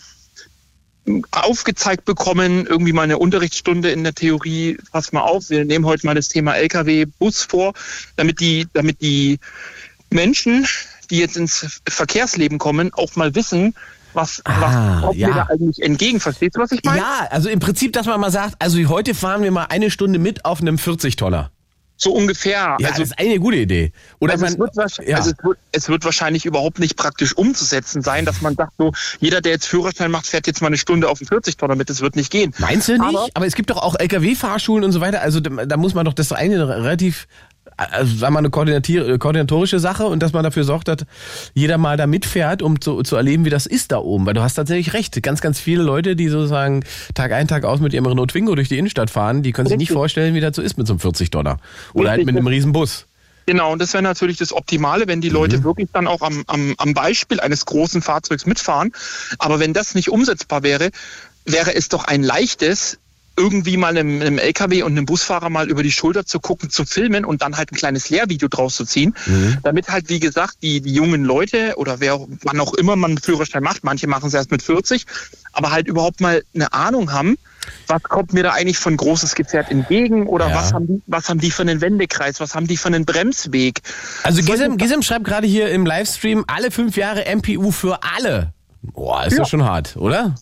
aufgezeigt 1.30 2.04
bekommen, 2.04 2.66
irgendwie 2.66 2.92
mal 2.92 3.02
eine 3.02 3.18
Unterrichtsstunde 3.18 3.90
in 3.90 4.04
der 4.04 4.14
Theorie, 4.14 4.78
pass 4.90 5.12
mal 5.12 5.20
auf, 5.20 5.50
wir 5.50 5.64
nehmen 5.64 5.84
heute 5.84 6.06
mal 6.06 6.14
das 6.14 6.28
Thema 6.28 6.56
Lkw-Bus 6.56 7.42
vor, 7.42 7.74
damit 8.16 8.40
die, 8.40 8.66
damit 8.72 9.00
die 9.02 9.38
Menschen, 10.10 10.66
die 11.10 11.18
jetzt 11.18 11.36
ins 11.36 11.80
Verkehrsleben 11.86 12.58
kommen, 12.58 12.92
auch 12.94 13.16
mal 13.16 13.34
wissen, 13.34 13.74
was, 14.14 14.40
Ah, 14.44 15.02
was 15.02 15.16
ja. 15.16 15.30
da 15.30 15.42
eigentlich 15.50 15.82
entgegen. 15.82 16.20
Verstehst 16.20 16.56
du, 16.56 16.60
was 16.60 16.72
ich 16.72 16.80
meine? 16.84 16.98
Ja, 16.98 17.26
also 17.30 17.48
im 17.48 17.58
Prinzip, 17.60 17.92
dass 17.92 18.06
man 18.06 18.20
mal 18.20 18.30
sagt, 18.30 18.54
also 18.60 18.78
heute 18.88 19.14
fahren 19.14 19.42
wir 19.42 19.50
mal 19.50 19.66
eine 19.66 19.90
Stunde 19.90 20.18
mit 20.18 20.44
auf 20.44 20.60
einem 20.60 20.76
40-Tonner. 20.76 21.50
So 21.96 22.12
ungefähr. 22.12 22.76
Ja, 22.80 22.88
also, 22.88 23.00
das 23.00 23.10
ist 23.10 23.18
eine 23.18 23.38
gute 23.38 23.56
Idee. 23.58 23.92
Oder 24.18 24.32
also, 24.32 24.44
man, 24.44 24.52
es, 24.52 24.58
wird 24.58 24.76
wahrscheinlich, 24.76 25.10
ja. 25.10 25.16
also 25.18 25.30
es, 25.30 25.44
wird, 25.44 25.58
es 25.72 25.88
wird 25.88 26.04
wahrscheinlich 26.04 26.44
überhaupt 26.44 26.78
nicht 26.78 26.96
praktisch 26.96 27.36
umzusetzen 27.36 28.02
sein, 28.02 28.24
dass 28.24 28.40
man 28.40 28.56
sagt, 28.56 28.72
so, 28.78 28.92
jeder, 29.20 29.40
der 29.40 29.52
jetzt 29.52 29.66
Führerschein 29.66 30.10
macht, 30.10 30.26
fährt 30.26 30.46
jetzt 30.46 30.60
mal 30.60 30.66
eine 30.68 30.78
Stunde 30.78 31.08
auf 31.08 31.18
dem 31.18 31.28
40-Tonner 31.28 31.76
mit. 31.76 31.90
Das 31.90 32.00
wird 32.00 32.16
nicht 32.16 32.30
gehen. 32.30 32.52
Meinst 32.58 32.88
du 32.88 32.92
nicht? 32.92 33.02
Aber- 33.02 33.28
Aber, 33.34 33.46
es 33.46 33.54
gibt 33.54 33.70
doch 33.70 33.78
auch 33.78 33.94
LKW-Fahrschulen 33.98 34.84
und 34.84 34.92
so 34.92 35.00
weiter. 35.00 35.20
Also 35.22 35.40
da, 35.40 35.66
da 35.66 35.76
muss 35.76 35.94
man 35.94 36.04
doch 36.04 36.14
das 36.14 36.32
eine 36.32 36.68
relativ, 36.68 37.28
also 37.76 38.16
sagen 38.16 38.20
wir 38.20 38.30
mal 38.30 38.38
eine 38.40 38.48
koordinati- 38.48 39.18
koordinatorische 39.18 39.78
Sache 39.78 40.06
und 40.06 40.22
dass 40.22 40.32
man 40.32 40.44
dafür 40.44 40.64
sorgt, 40.64 40.88
dass 40.88 40.98
jeder 41.54 41.78
mal 41.78 41.96
da 41.96 42.06
mitfährt, 42.06 42.62
um 42.62 42.80
zu, 42.80 43.02
zu 43.02 43.16
erleben, 43.16 43.44
wie 43.44 43.50
das 43.50 43.66
ist 43.66 43.92
da 43.92 43.98
oben. 43.98 44.26
Weil 44.26 44.34
du 44.34 44.42
hast 44.42 44.54
tatsächlich 44.54 44.92
recht. 44.94 45.22
Ganz, 45.22 45.40
ganz 45.40 45.58
viele 45.58 45.82
Leute, 45.82 46.16
die 46.16 46.28
sozusagen 46.28 46.84
Tag 47.14 47.32
ein, 47.32 47.48
Tag 47.48 47.64
aus 47.64 47.80
mit 47.80 47.92
ihrem 47.92 48.06
Renault 48.06 48.30
Twingo 48.30 48.54
durch 48.54 48.68
die 48.68 48.78
Innenstadt 48.78 49.10
fahren, 49.10 49.42
die 49.42 49.52
können 49.52 49.68
sich 49.68 49.78
nicht 49.78 49.92
vorstellen, 49.92 50.34
wie 50.34 50.40
das 50.40 50.56
so 50.56 50.62
ist 50.62 50.78
mit 50.78 50.86
so 50.86 50.94
einem 50.94 51.00
40-Tonner. 51.00 51.58
Oder 51.92 52.10
halt 52.10 52.26
mit 52.26 52.36
einem 52.36 52.46
riesen 52.46 52.72
Bus. 52.72 53.06
Genau, 53.46 53.72
und 53.72 53.78
das 53.78 53.92
wäre 53.92 54.02
natürlich 54.02 54.38
das 54.38 54.52
Optimale, 54.52 55.06
wenn 55.06 55.20
die 55.20 55.28
Leute 55.28 55.64
wirklich 55.64 55.88
dann 55.92 56.06
auch 56.06 56.22
am, 56.22 56.44
am, 56.46 56.74
am 56.78 56.94
Beispiel 56.94 57.40
eines 57.40 57.66
großen 57.66 58.00
Fahrzeugs 58.00 58.46
mitfahren. 58.46 58.92
Aber 59.38 59.60
wenn 59.60 59.74
das 59.74 59.94
nicht 59.94 60.08
umsetzbar 60.08 60.62
wäre, 60.62 60.90
wäre 61.44 61.74
es 61.74 61.88
doch 61.88 62.04
ein 62.04 62.22
leichtes, 62.22 62.98
irgendwie 63.36 63.76
mal 63.76 63.96
einem, 63.96 64.20
einem 64.20 64.38
LKW 64.38 64.82
und 64.82 64.92
einem 64.92 65.06
Busfahrer 65.06 65.50
mal 65.50 65.68
über 65.68 65.82
die 65.82 65.90
Schulter 65.92 66.24
zu 66.24 66.40
gucken, 66.40 66.70
zu 66.70 66.84
filmen 66.84 67.24
und 67.24 67.42
dann 67.42 67.56
halt 67.56 67.72
ein 67.72 67.76
kleines 67.76 68.08
Lehrvideo 68.10 68.48
draus 68.48 68.76
zu 68.76 68.84
ziehen, 68.84 69.14
damit 69.62 69.88
halt, 69.88 70.08
wie 70.08 70.20
gesagt, 70.20 70.56
die, 70.62 70.80
die 70.80 70.92
jungen 70.94 71.24
Leute 71.24 71.74
oder 71.76 72.00
wer 72.00 72.14
auch, 72.14 72.28
wann 72.42 72.60
auch 72.60 72.74
immer 72.74 72.96
man 72.96 73.12
einen 73.12 73.18
Führerschein 73.18 73.62
macht, 73.62 73.82
manche 73.84 74.06
machen 74.06 74.28
es 74.28 74.34
erst 74.34 74.50
mit 74.50 74.62
40, 74.62 75.04
aber 75.52 75.70
halt 75.70 75.86
überhaupt 75.88 76.20
mal 76.20 76.42
eine 76.54 76.72
Ahnung 76.72 77.12
haben, 77.12 77.36
was 77.86 78.02
kommt 78.02 78.32
mir 78.34 78.42
da 78.42 78.52
eigentlich 78.52 78.78
von 78.78 78.96
großes 78.96 79.34
Gefährt 79.34 79.70
entgegen 79.70 80.26
oder 80.26 80.48
Ja. 80.50 80.54
was 80.54 80.72
haben 80.72 80.86
die, 80.86 81.02
was 81.06 81.28
haben 81.28 81.40
die 81.40 81.50
für 81.50 81.62
einen 81.62 81.80
Wendekreis, 81.80 82.38
was 82.40 82.54
haben 82.54 82.66
die 82.66 82.76
für 82.76 82.88
einen 82.88 83.04
Bremsweg? 83.04 83.80
Also 84.22 84.42
Solche 84.42 84.52
Gisem, 84.52 84.76
Gisem 84.76 85.02
schreibt 85.02 85.24
gerade 85.24 85.46
hier 85.46 85.70
im 85.70 85.84
Livestream, 85.86 86.44
alle 86.46 86.70
fünf 86.70 86.96
Jahre 86.96 87.24
MPU 87.34 87.70
für 87.70 88.00
alle. 88.02 88.52
Boah, 88.82 89.24
ist 89.24 89.32
Ja. 89.32 89.38
das 89.40 89.48
schon 89.48 89.64
hart, 89.64 89.96
oder? 89.96 90.34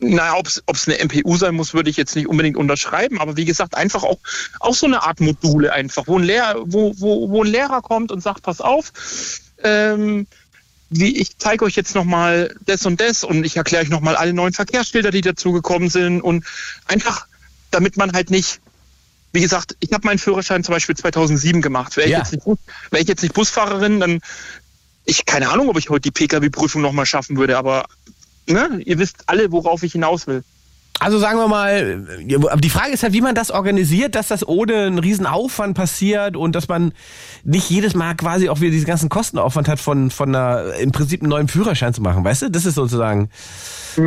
Naja, 0.00 0.34
ob 0.36 0.46
es 0.46 0.88
eine 0.88 0.98
MPU 1.04 1.36
sein 1.36 1.54
muss, 1.56 1.74
würde 1.74 1.90
ich 1.90 1.96
jetzt 1.96 2.14
nicht 2.14 2.28
unbedingt 2.28 2.56
unterschreiben, 2.56 3.20
aber 3.20 3.36
wie 3.36 3.44
gesagt, 3.44 3.74
einfach 3.74 4.04
auch, 4.04 4.18
auch 4.60 4.74
so 4.74 4.86
eine 4.86 5.02
Art 5.02 5.18
Module 5.20 5.72
einfach, 5.72 6.06
wo 6.06 6.18
ein, 6.18 6.24
Lehrer, 6.24 6.54
wo, 6.66 6.94
wo, 6.98 7.28
wo 7.30 7.42
ein 7.42 7.50
Lehrer 7.50 7.82
kommt 7.82 8.12
und 8.12 8.22
sagt, 8.22 8.42
pass 8.44 8.60
auf, 8.60 8.92
ähm, 9.64 10.28
wie, 10.90 11.16
ich 11.18 11.36
zeige 11.38 11.64
euch 11.64 11.74
jetzt 11.74 11.96
nochmal 11.96 12.54
das 12.64 12.86
und 12.86 13.00
das 13.00 13.24
und 13.24 13.44
ich 13.44 13.56
erkläre 13.56 13.82
euch 13.82 13.90
nochmal 13.90 14.14
alle 14.14 14.32
neuen 14.32 14.52
Verkehrsschilder, 14.52 15.10
die 15.10 15.20
dazugekommen 15.20 15.90
sind 15.90 16.20
und 16.20 16.44
einfach, 16.86 17.26
damit 17.72 17.96
man 17.96 18.12
halt 18.12 18.30
nicht, 18.30 18.60
wie 19.32 19.40
gesagt, 19.40 19.76
ich 19.80 19.92
habe 19.92 20.06
meinen 20.06 20.18
Führerschein 20.18 20.62
zum 20.64 20.74
Beispiel 20.74 20.96
2007 20.96 21.60
gemacht. 21.60 21.96
Wäre 21.96 22.06
ich, 22.06 22.12
Ja. 22.12 22.18
jetzt 22.20 22.32
nicht 22.32 22.44
Bus- 22.44 22.58
wär 22.92 23.00
ich 23.00 23.08
jetzt 23.08 23.22
nicht 23.22 23.34
Busfahrerin, 23.34 23.98
dann, 24.00 24.20
ich 25.04 25.26
keine 25.26 25.50
Ahnung, 25.50 25.68
ob 25.68 25.76
ich 25.78 25.90
heute 25.90 26.02
die 26.02 26.10
Pkw-Prüfung 26.12 26.80
nochmal 26.82 27.04
schaffen 27.04 27.36
würde, 27.36 27.58
aber 27.58 27.84
ne, 28.48 28.80
ihr 28.84 28.98
wisst 28.98 29.24
alle, 29.26 29.52
worauf 29.52 29.82
ich 29.82 29.92
hinaus 29.92 30.26
will. 30.26 30.42
Also 31.00 31.18
sagen 31.18 31.38
wir 31.38 31.46
mal, 31.46 32.06
aber 32.50 32.60
die 32.60 32.70
Frage 32.70 32.90
ist 32.90 33.04
halt, 33.04 33.12
wie 33.12 33.20
man 33.20 33.36
das 33.36 33.52
organisiert, 33.52 34.16
dass 34.16 34.28
das 34.28 34.46
ohne 34.46 34.86
einen 34.86 34.98
riesen 34.98 35.26
Aufwand 35.26 35.76
passiert 35.76 36.36
und 36.36 36.56
dass 36.56 36.66
man 36.66 36.92
nicht 37.44 37.70
jedes 37.70 37.94
Mal 37.94 38.14
quasi 38.16 38.48
auch 38.48 38.60
wieder 38.60 38.72
diesen 38.72 38.86
ganzen 38.86 39.08
Kostenaufwand 39.08 39.68
hat 39.68 39.78
von, 39.78 40.10
von 40.10 40.34
einer, 40.34 40.74
im 40.74 40.90
Prinzip 40.90 41.22
einen 41.22 41.30
neuen 41.30 41.46
Führerschein 41.46 41.94
zu 41.94 42.02
machen, 42.02 42.24
weißt 42.24 42.42
du? 42.42 42.50
Das 42.50 42.66
ist 42.66 42.74
sozusagen. 42.74 43.30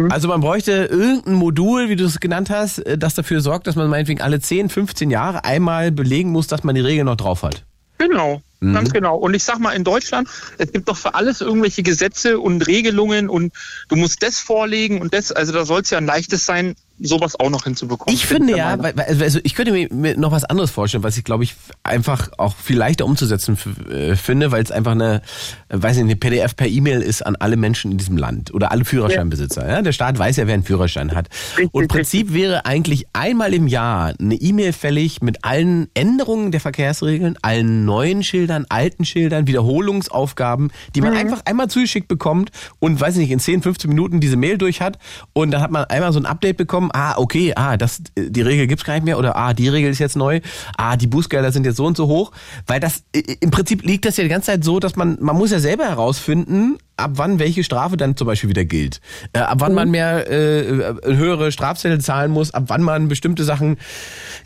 Also 0.10 0.28
man 0.28 0.42
bräuchte 0.42 0.72
irgendein 0.86 1.36
Modul, 1.36 1.88
wie 1.88 1.96
du 1.96 2.06
es 2.06 2.20
genannt 2.20 2.50
hast, 2.50 2.80
äh, 2.80 2.98
das 2.98 3.14
dafür 3.14 3.42
sorgt, 3.42 3.68
dass 3.68 3.76
man 3.76 3.90
meinetwegen 3.90 4.22
alle 4.22 4.40
10, 4.40 4.70
15 4.70 5.12
Jahre 5.12 5.46
einmal 5.46 5.92
belegen 5.92 6.32
muss, 6.32 6.48
dass 6.48 6.64
man 6.64 6.76
die 6.76 6.82
Regeln 6.82 7.06
noch 7.06 7.18
drauf 7.18 7.44
hat. 7.44 7.64
Genau, 7.98 8.42
ganz 8.62 8.94
genau. 8.94 9.18
Und 9.18 9.34
ich 9.34 9.44
sag 9.44 9.60
mal, 9.60 9.72
in 9.72 9.84
Deutschland, 9.84 10.30
es 10.58 10.72
gibt 10.72 10.88
doch 10.88 10.98
für 10.98 11.16
alles 11.16 11.42
irgendwelche 11.42 11.84
Gesetze 11.84 12.40
und 12.40 12.66
Regelungen 12.68 13.30
und 13.30 13.54
du 13.90 13.96
musst 13.96 14.22
das 14.24 14.40
vorlegen 14.40 15.02
und 15.02 15.14
das, 15.14 15.32
also 15.32 15.52
da 15.52 15.66
soll 15.66 15.82
es 15.82 15.90
ja 15.90 15.98
ein 15.98 16.06
leichtes 16.06 16.46
sein, 16.46 16.76
sowas 17.00 17.40
auch 17.40 17.50
noch 17.50 17.64
hinzubekommen. 17.64 18.14
Ich 18.14 18.26
finde 18.26 18.56
ja, 18.56 18.78
weil- 18.82 18.94
also 19.00 19.40
ich 19.44 19.56
könnte 19.56 19.72
mir- 19.72 20.18
noch 20.18 20.32
was 20.32 20.44
anderes 20.46 20.70
vorstellen, 20.72 21.04
was 21.04 21.18
ich 21.18 21.24
glaube 21.24 21.44
ich 21.44 21.56
einfach 21.84 22.30
auch 22.38 22.56
viel 22.56 22.78
leichter 22.78 23.06
umzusetzen 23.06 23.58
äh, 23.90 24.16
finde, 24.16 24.52
weil 24.52 24.62
es 24.64 24.72
einfach 24.72 24.92
eine, 24.92 25.22
äh, 25.70 25.78
weiß 25.82 25.96
nicht, 25.98 26.06
eine 26.06 26.16
PDF 26.16 26.56
per 26.56 26.68
E-Mail 26.68 27.02
ist 27.02 27.26
an 27.26 27.36
alle 27.38 27.58
Menschen 27.58 27.92
in 27.92 27.98
diesem 27.98 28.18
Land 28.18 28.54
oder 28.54 28.72
alle 28.72 28.86
Führerscheinbesitzer. 28.86 29.68
Ja? 29.68 29.82
Der 29.82 29.92
Staat 29.94 30.20
weiß 30.20 30.38
ja, 30.38 30.46
wer 30.48 30.54
einen 30.54 30.64
Führerschein 30.64 31.16
hat. 31.16 31.30
Richtig, 31.58 31.74
Und 31.74 31.88
Prinzip 31.88 32.34
wäre 32.34 32.66
eigentlich 32.66 33.06
einmal 33.14 33.54
im 33.54 33.68
Jahr 33.68 34.14
eine 34.20 34.36
E-Mail 34.36 34.74
fällig 34.74 35.22
mit 35.22 35.44
allen 35.44 35.88
Änderungen 35.96 36.52
der 36.52 36.60
Verkehrsregeln, 36.62 37.36
allen 37.42 37.84
neuen 37.86 38.24
Schildern, 38.24 38.66
alten 38.70 39.06
Schildern, 39.06 39.48
Wiederholungsaufgaben, 39.48 40.72
die 40.96 41.02
man 41.02 41.14
einfach 41.16 41.42
einmal 41.46 41.68
zugeschickt 41.70 42.08
bekommt 42.08 42.52
und 42.80 43.00
weiß 43.00 43.16
nicht, 43.16 43.32
in 43.32 43.40
10, 43.40 43.62
15 43.62 43.90
Minuten 43.90 44.20
diese 44.20 44.36
Mail 44.38 44.58
durch 44.58 44.82
hat 44.82 44.98
und 45.34 45.52
dann 45.52 45.62
hat 45.62 45.72
man 45.72 45.86
einmal 45.86 46.14
so 46.14 46.20
ein 46.20 46.26
Update 46.26 46.58
bekommen, 46.58 46.91
ah, 46.94 47.18
okay, 47.18 47.54
ah, 47.56 47.78
das, 47.78 48.02
die 48.18 48.42
Regel 48.42 48.68
gibt's 48.68 48.84
gar 48.84 48.94
nicht 48.94 49.04
mehr 49.04 49.18
oder 49.18 49.36
ah, 49.36 49.54
die 49.54 49.68
Regel 49.68 49.92
ist 49.92 50.00
jetzt 50.00 50.16
neu, 50.16 50.42
ah, 50.78 50.98
die 50.98 51.08
Bußgelder 51.08 51.52
sind 51.52 51.66
jetzt 51.66 51.78
so 51.78 51.86
und 51.86 51.98
so 51.98 52.08
hoch, 52.08 52.32
weil 52.68 52.80
das, 52.80 53.04
im 53.14 53.52
Prinzip 53.52 53.84
liegt 53.84 54.06
das 54.06 54.18
ja 54.18 54.24
die 54.24 54.30
ganze 54.30 54.48
Zeit 54.48 54.64
so, 54.64 54.80
dass 54.80 54.96
man, 54.96 55.18
man 55.20 55.36
muss 55.36 55.52
ja 55.52 55.60
selber 55.60 55.86
herausfinden, 55.86 56.78
ab 57.02 57.12
wann 57.16 57.40
welche 57.40 57.64
Strafe 57.64 57.98
dann 57.98 58.16
zum 58.16 58.28
Beispiel 58.28 58.50
wieder 58.50 58.66
gilt. 58.66 59.02
Äh, 59.34 59.40
ab 59.40 59.58
wann 59.60 59.74
man 59.74 59.90
mehr 59.90 60.30
äh, 60.30 60.94
höhere 61.04 61.52
Strafzettel 61.52 62.00
zahlen 62.00 62.32
muss, 62.32 62.54
ab 62.54 62.66
wann 62.68 62.84
man 62.84 63.08
bestimmte 63.08 63.44
Sachen 63.44 63.78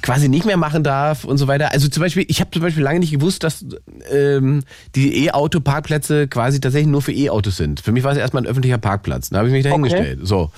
quasi 0.01 0.29
nicht 0.29 0.45
mehr 0.45 0.57
machen 0.57 0.83
darf 0.83 1.25
und 1.25 1.37
so 1.37 1.47
weiter. 1.47 1.71
Also 1.71 1.87
zum 1.87 2.01
Beispiel, 2.01 2.25
ich 2.27 2.39
habe 2.39 2.51
zum 2.51 2.61
Beispiel 2.61 2.83
lange 2.83 2.99
nicht 2.99 3.11
gewusst, 3.11 3.43
dass 3.43 3.65
ähm, 4.11 4.63
die 4.95 5.25
E-Auto-Parkplätze 5.25 6.27
quasi 6.27 6.59
tatsächlich 6.59 6.89
nur 6.89 7.01
für 7.01 7.11
E-Autos 7.11 7.57
sind. 7.57 7.81
Für 7.81 7.91
mich 7.91 8.03
war 8.03 8.11
es 8.11 8.17
erstmal 8.17 8.43
ein 8.43 8.47
öffentlicher 8.47 8.77
Parkplatz. 8.77 9.29
Da 9.29 9.39
habe 9.39 9.47
ich 9.47 9.53
mich 9.53 9.63
dahingestellt. 9.63 10.19
So. 10.23 10.51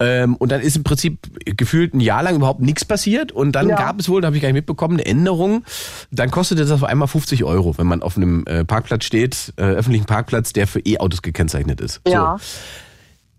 Ähm, 0.00 0.36
und 0.36 0.52
dann 0.52 0.60
ist 0.60 0.76
im 0.76 0.84
Prinzip 0.84 1.18
gefühlt 1.56 1.92
ein 1.94 2.00
Jahr 2.00 2.22
lang 2.22 2.36
überhaupt 2.36 2.60
nichts 2.60 2.84
passiert 2.84 3.32
und 3.32 3.52
dann 3.52 3.68
Ja. 3.68 3.76
gab 3.76 3.98
es 3.98 4.08
wohl, 4.08 4.20
da 4.20 4.26
habe 4.26 4.36
ich 4.36 4.42
gar 4.42 4.48
nicht 4.48 4.54
mitbekommen, 4.54 4.94
eine 4.94 5.06
Änderung. 5.06 5.64
Dann 6.12 6.30
kostete 6.30 6.60
das 6.62 6.70
auf 6.70 6.84
einmal 6.84 7.08
50 7.08 7.42
Euro, 7.44 7.76
wenn 7.78 7.86
man 7.88 8.02
auf 8.02 8.16
einem 8.16 8.44
äh, 8.46 8.64
Parkplatz 8.64 9.04
steht, 9.04 9.52
äh, 9.56 9.62
öffentlichen 9.62 10.06
Parkplatz, 10.06 10.52
der 10.52 10.66
für 10.68 10.80
E-Autos 10.80 11.22
gekennzeichnet 11.22 11.80
ist. 11.80 12.00
Ja. 12.06 12.36
So. 12.38 12.44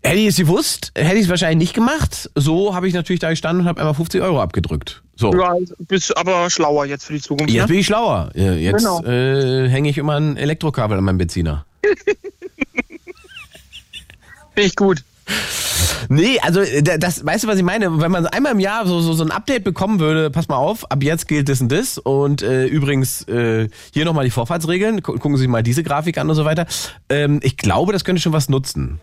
Hätte 0.02 0.18
ich 0.18 0.28
es 0.28 0.36
gewusst, 0.36 0.92
hätte 0.96 1.16
ich 1.16 1.24
es 1.24 1.28
wahrscheinlich 1.28 1.58
nicht 1.68 1.74
gemacht. 1.74 2.30
So 2.34 2.74
habe 2.74 2.88
ich 2.88 2.94
natürlich 2.94 3.20
da 3.20 3.28
gestanden 3.30 3.62
und 3.64 3.68
habe 3.68 3.80
einmal 3.80 3.92
50 3.94 4.22
Euro 4.22 4.40
abgedrückt. 4.40 5.02
So. 5.14 5.30
Ja, 5.34 5.54
bist 5.88 6.16
aber 6.16 6.48
schlauer 6.48 6.86
jetzt 6.86 7.04
für 7.04 7.12
die 7.12 7.20
Zukunft. 7.20 7.52
Jetzt 7.52 7.62
Ne? 7.64 7.68
bin 7.68 7.78
ich 7.80 7.86
schlauer. 7.86 8.30
Jetzt 8.34 8.78
Genau. 8.78 9.02
äh, 9.04 9.68
hänge 9.68 9.90
ich 9.90 9.98
immer 9.98 10.14
ein 10.16 10.38
Elektrokabel 10.38 10.96
an 10.96 11.04
meinem 11.04 11.18
Benziner. 11.18 11.66
Finde 14.54 14.66
ich 14.68 14.76
gut. 14.76 15.02
Nee, 16.08 16.38
also 16.40 16.60
äh, 16.60 16.82
das, 16.82 17.24
weißt 17.24 17.44
du, 17.44 17.48
was 17.48 17.56
ich 17.58 17.62
meine? 17.62 18.00
Wenn 18.00 18.10
man 18.10 18.26
einmal 18.26 18.52
im 18.52 18.58
Jahr 18.60 18.86
so, 18.86 19.00
so, 19.00 19.12
so 19.12 19.22
ein 19.24 19.30
Update 19.30 19.64
bekommen 19.64 20.00
würde, 20.00 20.30
pass 20.30 20.48
mal 20.48 20.56
auf, 20.56 20.90
ab 20.90 21.02
jetzt 21.02 21.28
gilt 21.28 21.48
das 21.48 21.60
und 21.60 21.70
das. 21.70 21.98
Und 21.98 22.42
äh, 22.42 22.66
übrigens, 22.66 23.22
äh, 23.28 23.68
hier 23.92 24.04
nochmal 24.04 24.24
die 24.24 24.30
Vorfahrtsregeln, 24.30 25.02
Gu- 25.02 25.12
gucken 25.14 25.36
Sie 25.36 25.42
sich 25.42 25.48
mal 25.48 25.62
diese 25.62 25.82
Grafik 25.82 26.18
an 26.18 26.28
und 26.28 26.36
so 26.36 26.44
weiter. 26.44 26.66
Ähm, 27.08 27.40
ich 27.42 27.56
glaube, 27.56 27.92
das 27.92 28.04
könnte 28.04 28.20
schon 28.22 28.32
was 28.32 28.48
nutzen. 28.48 29.00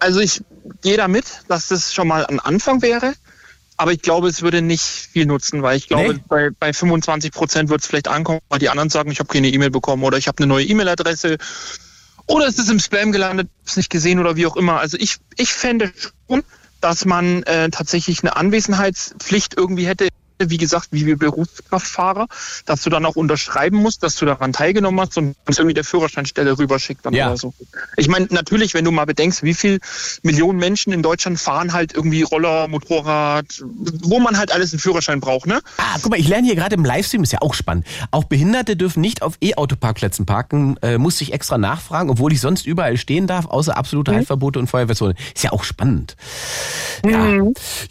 Also 0.00 0.20
ich 0.20 0.42
gehe 0.82 0.96
damit, 0.96 1.24
dass 1.48 1.68
das 1.68 1.92
schon 1.92 2.08
mal 2.08 2.24
ein 2.26 2.40
Anfang 2.40 2.82
wäre. 2.82 3.12
Aber 3.80 3.92
ich 3.92 4.02
glaube, 4.02 4.26
es 4.28 4.42
würde 4.42 4.60
nicht 4.60 4.82
viel 4.82 5.24
nutzen, 5.26 5.62
weil 5.62 5.76
ich 5.76 5.86
glaube, 5.86 6.14
Nee. 6.14 6.20
bei, 6.28 6.50
bei 6.58 6.72
25 6.72 7.30
Prozent 7.30 7.68
wird 7.70 7.80
es 7.82 7.86
vielleicht 7.86 8.08
ankommen, 8.08 8.40
weil 8.48 8.58
die 8.58 8.68
anderen 8.70 8.90
sagen, 8.90 9.12
ich 9.12 9.20
habe 9.20 9.28
keine 9.32 9.48
E-Mail 9.48 9.70
bekommen 9.70 10.02
oder 10.02 10.18
ich 10.18 10.26
habe 10.26 10.38
eine 10.38 10.48
neue 10.48 10.64
E-Mail-Adresse 10.64 11.36
oder 12.28 12.46
es 12.46 12.58
ist 12.58 12.70
im 12.70 12.78
Spam 12.78 13.12
gelandet, 13.12 13.48
es 13.66 13.76
nicht 13.76 13.90
gesehen 13.90 14.18
oder 14.18 14.36
wie 14.36 14.46
auch 14.46 14.56
immer. 14.56 14.78
Also 14.78 14.96
ich, 14.98 15.16
ich 15.36 15.52
fände 15.52 15.92
schon, 16.28 16.44
dass 16.80 17.04
man 17.04 17.42
äh, 17.44 17.70
tatsächlich 17.70 18.22
eine 18.22 18.36
Anwesenheitspflicht 18.36 19.54
irgendwie 19.56 19.86
hätte 19.86 20.07
wie 20.38 20.56
gesagt, 20.56 20.88
wie 20.90 21.06
wir 21.06 21.18
Berufskraftfahrer, 21.18 22.26
dass 22.66 22.82
du 22.82 22.90
dann 22.90 23.04
auch 23.04 23.16
unterschreiben 23.16 23.76
musst, 23.78 24.02
dass 24.02 24.16
du 24.16 24.26
daran 24.26 24.52
teilgenommen 24.52 25.00
hast 25.00 25.16
und 25.18 25.36
uns 25.46 25.58
irgendwie 25.58 25.74
der 25.74 25.84
Führerscheinstelle 25.84 26.58
rüberschickt 26.58 27.04
dann 27.04 27.14
Ja. 27.14 27.28
oder 27.28 27.36
so. 27.36 27.54
Ich 27.96 28.08
meine, 28.08 28.26
natürlich, 28.30 28.74
wenn 28.74 28.84
du 28.84 28.90
mal 28.90 29.04
bedenkst, 29.04 29.42
wie 29.42 29.54
viel 29.54 29.80
Millionen 30.22 30.58
Menschen 30.58 30.92
in 30.92 31.02
Deutschland 31.02 31.38
fahren 31.38 31.72
halt 31.72 31.94
irgendwie 31.94 32.22
Roller, 32.22 32.68
Motorrad, 32.68 33.46
wo 34.02 34.20
man 34.20 34.38
halt 34.38 34.52
alles 34.52 34.72
einen 34.72 34.80
Führerschein 34.80 35.20
braucht, 35.20 35.46
ne? 35.46 35.60
Ah, 35.78 35.96
guck 36.00 36.10
mal, 36.10 36.20
ich 36.20 36.28
lerne 36.28 36.46
hier 36.46 36.56
gerade 36.56 36.74
im 36.74 36.84
Livestream, 36.84 37.22
ist 37.22 37.32
ja 37.32 37.40
auch 37.42 37.54
spannend. 37.54 37.86
Auch 38.10 38.24
Behinderte 38.24 38.76
dürfen 38.76 39.00
nicht 39.00 39.22
auf 39.22 39.34
E-Auto-Parkplätzen 39.40 40.26
parken, 40.26 40.76
äh, 40.82 40.98
muss 40.98 41.20
ich 41.20 41.32
extra 41.32 41.58
nachfragen, 41.58 42.10
obwohl 42.10 42.32
ich 42.32 42.40
sonst 42.40 42.66
überall 42.66 42.96
stehen 42.96 43.26
darf, 43.26 43.46
außer 43.46 43.76
absolute 43.76 44.12
Haltverbote 44.14 44.58
und 44.58 44.68
Feuerwehrzone. 44.68 45.14
Ist 45.34 45.44
ja 45.44 45.52
auch 45.52 45.64
spannend. 45.64 46.16
Ja. 47.06 47.38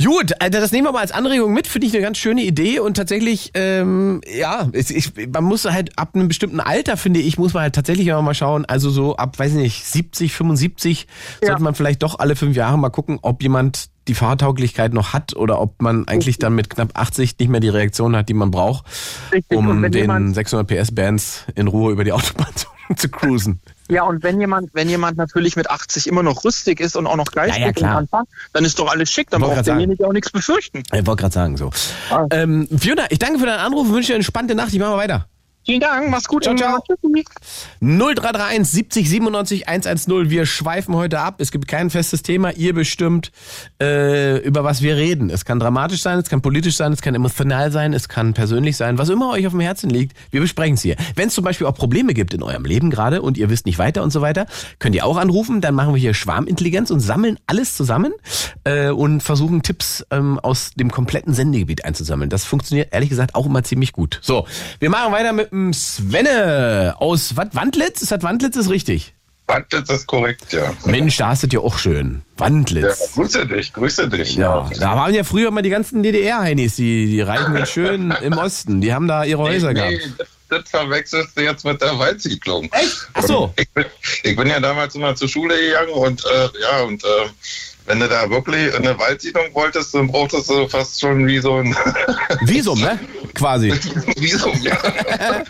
Gut, 0.04 0.34
also 0.40 0.60
das 0.60 0.72
nehmen 0.72 0.86
wir 0.88 0.92
mal 0.92 1.02
als 1.02 1.12
Anregung 1.12 1.54
mit, 1.54 1.68
finde 1.68 1.88
ich 1.88 1.94
eine 1.94 2.02
ganz 2.04 2.18
schöne 2.18 2.44
Idee 2.44 2.80
und 2.80 2.96
tatsächlich, 2.96 3.52
ähm, 3.54 4.22
ja, 4.32 4.70
es, 4.74 4.90
ich, 4.90 5.14
man 5.32 5.44
muss 5.44 5.66
halt 5.66 5.98
ab 5.98 6.12
einem 6.14 6.28
bestimmten 6.28 6.60
Alter, 6.60 6.98
finde 6.98 7.20
ich, 7.20 7.38
muss 7.38 7.54
man 7.54 7.64
halt 7.64 7.76
tatsächlich 7.76 8.08
immer 8.08 8.22
mal 8.22 8.34
schauen, 8.34 8.66
also 8.66 8.90
so 8.90 9.16
ab, 9.16 9.38
weiß 9.40 9.52
ich 9.52 9.58
nicht, 9.58 9.86
70, 9.86 10.34
75 10.34 11.08
Ja. 11.42 11.48
sollte 11.50 11.64
man 11.64 11.76
vielleicht 11.76 12.04
doch 12.04 12.20
alle 12.20 12.36
fünf 12.36 12.56
Jahre 12.56 12.78
mal 12.78 12.90
gucken, 12.90 13.20
ob 13.22 13.42
jemand 13.44 13.90
die 14.08 14.14
Fahrtauglichkeit 14.16 14.94
noch 14.94 15.12
hat 15.14 15.36
oder 15.36 15.60
ob 15.60 15.82
man 15.82 16.08
eigentlich 16.08 16.40
dann 16.40 16.56
mit 16.56 16.70
knapp 16.70 16.92
80 16.94 17.38
nicht 17.40 17.50
mehr 17.50 17.60
die 17.60 17.68
Reaktion 17.70 18.16
hat, 18.16 18.30
die 18.30 18.34
man 18.34 18.52
braucht, 18.52 18.86
um 19.50 19.82
den 19.82 19.92
jemand- 19.94 20.34
600 20.36 20.66
PS 20.68 20.96
Bands 20.96 21.44
in 21.56 21.68
Ruhe 21.68 21.92
über 21.92 22.04
die 22.06 22.14
Autobahn 22.14 22.48
zu, 22.56 22.68
zu 22.96 23.10
cruisen. 23.10 23.60
Ja, 23.90 24.04
und 24.04 24.24
wenn 24.24 24.40
jemand, 24.40 24.70
wenn 24.74 24.90
jemand 24.90 25.18
natürlich 25.18 25.56
mit 25.56 25.70
80 25.70 26.08
immer 26.08 26.24
noch 26.24 26.44
rüstig 26.44 26.80
ist 26.80 26.96
und 26.96 27.08
auch 27.08 27.16
noch 27.16 27.32
geistig 27.32 27.62
Ja, 27.62 27.68
ja, 27.68 27.74
kann 27.74 28.08
dann 28.54 28.66
ist 28.66 28.80
doch 28.80 28.92
alles 28.92 29.12
schick, 29.12 29.30
dann 29.30 29.42
braucht 29.42 29.66
derjenige 29.66 30.06
auch 30.06 30.14
nichts 30.14 30.32
befürchten. 30.32 30.84
Ich 30.94 31.06
wollte 31.06 31.22
gerade 31.22 31.34
sagen 31.34 31.58
so. 31.58 31.72
Ah. 32.10 32.26
Ähm, 32.32 32.68
Fiona, 32.78 33.06
ich 33.10 33.20
danke 33.20 33.40
für 33.40 33.46
deinen 33.46 33.60
Anruf 33.60 33.88
und 33.88 33.94
wünsche 33.94 34.08
dir 34.08 34.16
eine 34.16 34.24
spannende 34.24 34.56
Nacht. 34.56 34.74
Ich 34.74 34.80
mache 34.80 34.92
mal 34.92 34.98
weiter. 34.98 35.28
Vielen 35.68 35.82
Dank, 35.82 36.10
mach's 36.10 36.30
gut. 36.30 36.46
Ciao, 36.46 36.56
ciao. 36.56 36.80
Tschüssi. 36.80 37.26
0331 37.82 38.66
70 38.66 39.10
97 39.10 39.68
110. 39.68 40.30
Wir 40.30 40.46
schweifen 40.46 40.96
heute 40.96 41.20
ab. 41.20 41.42
Es 41.42 41.52
gibt 41.52 41.68
kein 41.68 41.90
festes 41.90 42.24
Thema. 42.24 42.52
Ihr 42.52 42.74
bestimmt, 42.74 43.34
äh, 43.82 44.38
über 44.38 44.64
was 44.64 44.82
wir 44.82 44.96
reden. 44.96 45.30
Es 45.30 45.44
kann 45.44 45.60
dramatisch 45.60 46.02
sein, 46.02 46.20
es 46.20 46.30
kann 46.30 46.42
politisch 46.42 46.78
sein, 46.78 46.94
es 46.94 47.02
kann 47.02 47.16
emotional 47.16 47.70
sein, 47.74 47.92
es 47.92 48.08
kann 48.08 48.34
persönlich 48.34 48.78
sein, 48.78 48.98
was 48.98 49.10
immer 49.10 49.32
euch 49.32 49.46
auf 49.46 49.52
dem 49.52 49.60
Herzen 49.60 49.90
liegt. 49.90 50.16
Wir 50.32 50.40
besprechen 50.40 50.76
es 50.76 50.84
hier. 50.84 50.96
Wenn 51.16 51.28
es 51.28 51.34
zum 51.34 51.44
Beispiel 51.44 51.68
auch 51.68 51.76
Probleme 51.76 52.14
gibt 52.14 52.34
in 52.34 52.44
eurem 52.44 52.64
Leben 52.64 52.90
gerade 52.90 53.22
und 53.22 53.38
ihr 53.38 53.50
wisst 53.50 53.66
nicht 53.66 53.78
weiter 53.78 54.04
und 54.04 54.12
so 54.12 54.22
weiter, 54.22 54.46
könnt 54.80 54.96
ihr 54.96 55.06
auch 55.06 55.18
anrufen. 55.18 55.60
Dann 55.60 55.76
machen 55.76 55.94
wir 55.94 56.00
hier 56.00 56.14
Schwarmintelligenz 56.14 56.92
und 56.92 57.02
sammeln 57.02 57.40
alles 57.46 57.76
zusammen 57.76 58.14
äh, 58.64 58.88
und 58.88 59.20
versuchen 59.20 59.64
Tipps 59.64 60.06
ähm, 60.12 60.40
aus 60.40 60.72
dem 60.76 60.92
kompletten 60.92 61.34
Sendegebiet 61.34 61.84
einzusammeln. 61.84 62.30
Das 62.30 62.46
funktioniert 62.46 62.94
ehrlich 62.94 63.10
gesagt 63.10 63.36
auch 63.36 63.46
immer 63.46 63.66
ziemlich 63.66 63.92
gut. 63.92 64.20
So, 64.22 64.48
wir 64.80 64.90
machen 64.90 65.12
weiter 65.12 65.34
mit 65.34 65.57
dem 65.58 65.74
Svenne 65.74 66.96
aus 67.00 67.36
was, 67.36 67.48
Wandlitz. 67.54 68.02
Ist 68.02 68.12
das 68.12 68.24
Wandlitz 68.24 68.56
ist 68.56 68.70
richtig? 68.70 69.14
Wandlitz 69.48 69.90
ist 69.90 70.08
korrekt, 70.08 70.52
ja. 70.52 70.74
Mensch, 70.86 71.18
da 71.18 71.30
hast 71.30 71.44
du 71.44 71.48
ja 71.48 71.62
auch 71.62 71.78
schön. 71.78 72.22
ja. 72.38 72.46
Wandlitz. 72.46 73.14
Grüße 73.14 73.46
dich, 73.48 73.74
grüße 73.74 74.10
dich. 74.10 74.36
Ja, 74.36 74.70
da 74.78 74.96
waren 74.96 75.14
ja 75.14 75.24
früher 75.24 75.52
mal 75.52 75.62
die 75.62 75.70
ganzen 75.70 76.04
DDR-Heinis, 76.04 76.76
die, 76.76 77.08
die 77.08 77.22
reichen 77.22 77.56
und 77.56 77.68
schön 77.68 78.12
im 78.22 78.34
Osten. 78.34 78.82
Die 78.82 78.94
haben 78.94 79.08
da 79.08 79.24
ihre 79.24 79.42
Häuser 79.42 79.74
nee, 79.74 79.96
gehabt. 79.98 80.18
nee, 80.20 80.26
das 80.50 80.70
verwechselst 80.70 81.38
du 81.38 81.44
jetzt 81.44 81.66
mit 81.66 81.82
der 81.82 81.98
Waldsiedlung. 81.98 82.70
Echt? 82.72 83.08
Ach 83.14 83.24
so. 83.24 83.54
Ich 83.58 83.70
bin, 83.70 83.86
ich 84.24 84.36
bin 84.36 84.48
ja 84.48 84.60
damals 84.60 84.96
immer 84.96 85.16
zur 85.16 85.30
Schule 85.30 85.56
gegangen 85.58 85.92
und 85.92 86.26
äh, 86.26 86.50
ja, 86.62 86.82
und 86.84 87.04
äh, 87.04 87.30
wenn 87.88 88.00
du 88.02 88.08
da 88.08 88.30
wirklich 88.30 88.68
in 88.68 88.86
eine 88.86 89.00
Waldsiedlung 89.00 89.54
wolltest, 89.54 89.96
dann 89.96 90.08
brauchtest 90.08 90.50
du 90.50 90.68
fast 90.68 91.00
schon 91.00 91.26
wie 91.26 91.40
so 91.40 91.56
ein 91.56 91.76
Visum, 92.42 92.80
ne? 92.80 93.00
Quasi. 93.34 93.72
Visum. 94.18 94.54
Ja. 94.62 94.78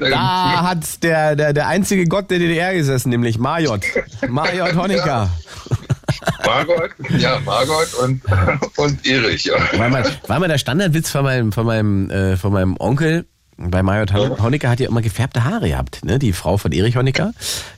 Da 0.00 0.62
hat 0.62 1.02
der, 1.02 1.36
der, 1.36 1.52
der 1.52 1.66
einzige 1.66 2.06
Gott 2.06 2.30
der 2.30 2.38
DDR 2.38 2.72
gesessen, 2.74 3.10
nämlich 3.10 3.38
Majot. 3.38 3.82
Majot 4.28 4.74
Honecker. 4.74 5.30
Margot, 6.44 6.90
ja, 7.18 7.40
Margot 7.44 7.94
und, 7.94 8.22
und 8.76 9.06
Erich, 9.06 9.44
ja. 9.44 9.54
War 9.78 9.88
mal, 9.88 10.04
war 10.26 10.38
mal 10.38 10.48
der 10.48 10.58
Standardwitz 10.58 11.10
von 11.10 11.24
meinem, 11.24 11.52
von 11.52 11.66
meinem, 11.66 12.10
äh, 12.10 12.36
von 12.36 12.52
meinem 12.52 12.76
Onkel. 12.78 13.26
Bei 13.62 13.82
Major 13.82 14.06
Hon- 14.18 14.42
Honecker 14.42 14.70
hat 14.70 14.80
ja 14.80 14.88
immer 14.88 15.02
gefärbte 15.02 15.44
Haare 15.44 15.68
gehabt, 15.68 16.02
ne? 16.04 16.18
Die 16.18 16.32
Frau 16.32 16.56
von 16.56 16.72
Erich 16.72 16.96
Honecker. 16.96 17.32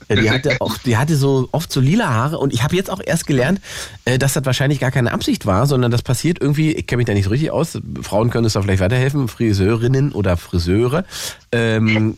Äh, 0.07 0.15
Die 0.21 0.31
hatte 0.31 0.55
auch, 0.61 0.77
die 0.77 0.95
hatte 0.95 1.17
so 1.17 1.49
oft 1.51 1.71
so 1.73 1.81
lila 1.81 2.07
Haare 2.09 2.37
und 2.37 2.53
ich 2.53 2.63
habe 2.63 2.75
jetzt 2.77 2.89
auch 2.89 3.01
erst 3.05 3.27
gelernt, 3.27 3.59
äh, 4.05 4.17
dass 4.17 4.31
das 4.33 4.45
wahrscheinlich 4.45 4.79
gar 4.79 4.91
keine 4.91 5.11
Absicht 5.11 5.45
war, 5.45 5.67
sondern 5.67 5.91
das 5.91 6.01
passiert 6.01 6.39
irgendwie, 6.41 6.71
ich 6.71 6.87
kenne 6.87 6.97
mich 6.99 7.05
da 7.07 7.13
nicht 7.13 7.25
so 7.25 7.31
richtig 7.31 7.51
aus, 7.51 7.77
Frauen 8.01 8.29
können 8.29 8.45
es 8.45 8.53
da 8.53 8.61
vielleicht 8.61 8.81
weiterhelfen, 8.81 9.27
Friseurinnen 9.27 10.13
oder 10.13 10.37
Friseure, 10.37 11.03
ähm, 11.51 12.15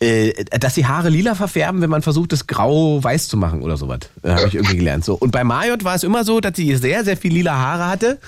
äh, 0.00 0.32
dass 0.60 0.74
die 0.74 0.86
Haare 0.86 1.08
lila 1.08 1.34
verfärben, 1.34 1.80
wenn 1.80 1.90
man 1.90 2.02
versucht, 2.02 2.32
es 2.32 2.46
grau-weiß 2.46 3.26
zu 3.26 3.36
machen 3.36 3.62
oder 3.62 3.76
sowas. 3.76 3.98
Äh, 4.22 4.30
habe 4.30 4.46
ich 4.46 4.54
irgendwie 4.54 4.76
gelernt. 4.76 5.04
So. 5.04 5.14
Und 5.14 5.32
bei 5.32 5.42
Majot 5.42 5.82
war 5.82 5.96
es 5.96 6.04
immer 6.04 6.22
so, 6.22 6.38
dass 6.40 6.54
sie 6.54 6.76
sehr, 6.76 7.02
sehr 7.04 7.16
viel 7.16 7.32
lila 7.32 7.56
Haare 7.56 7.86
hatte. 7.88 8.18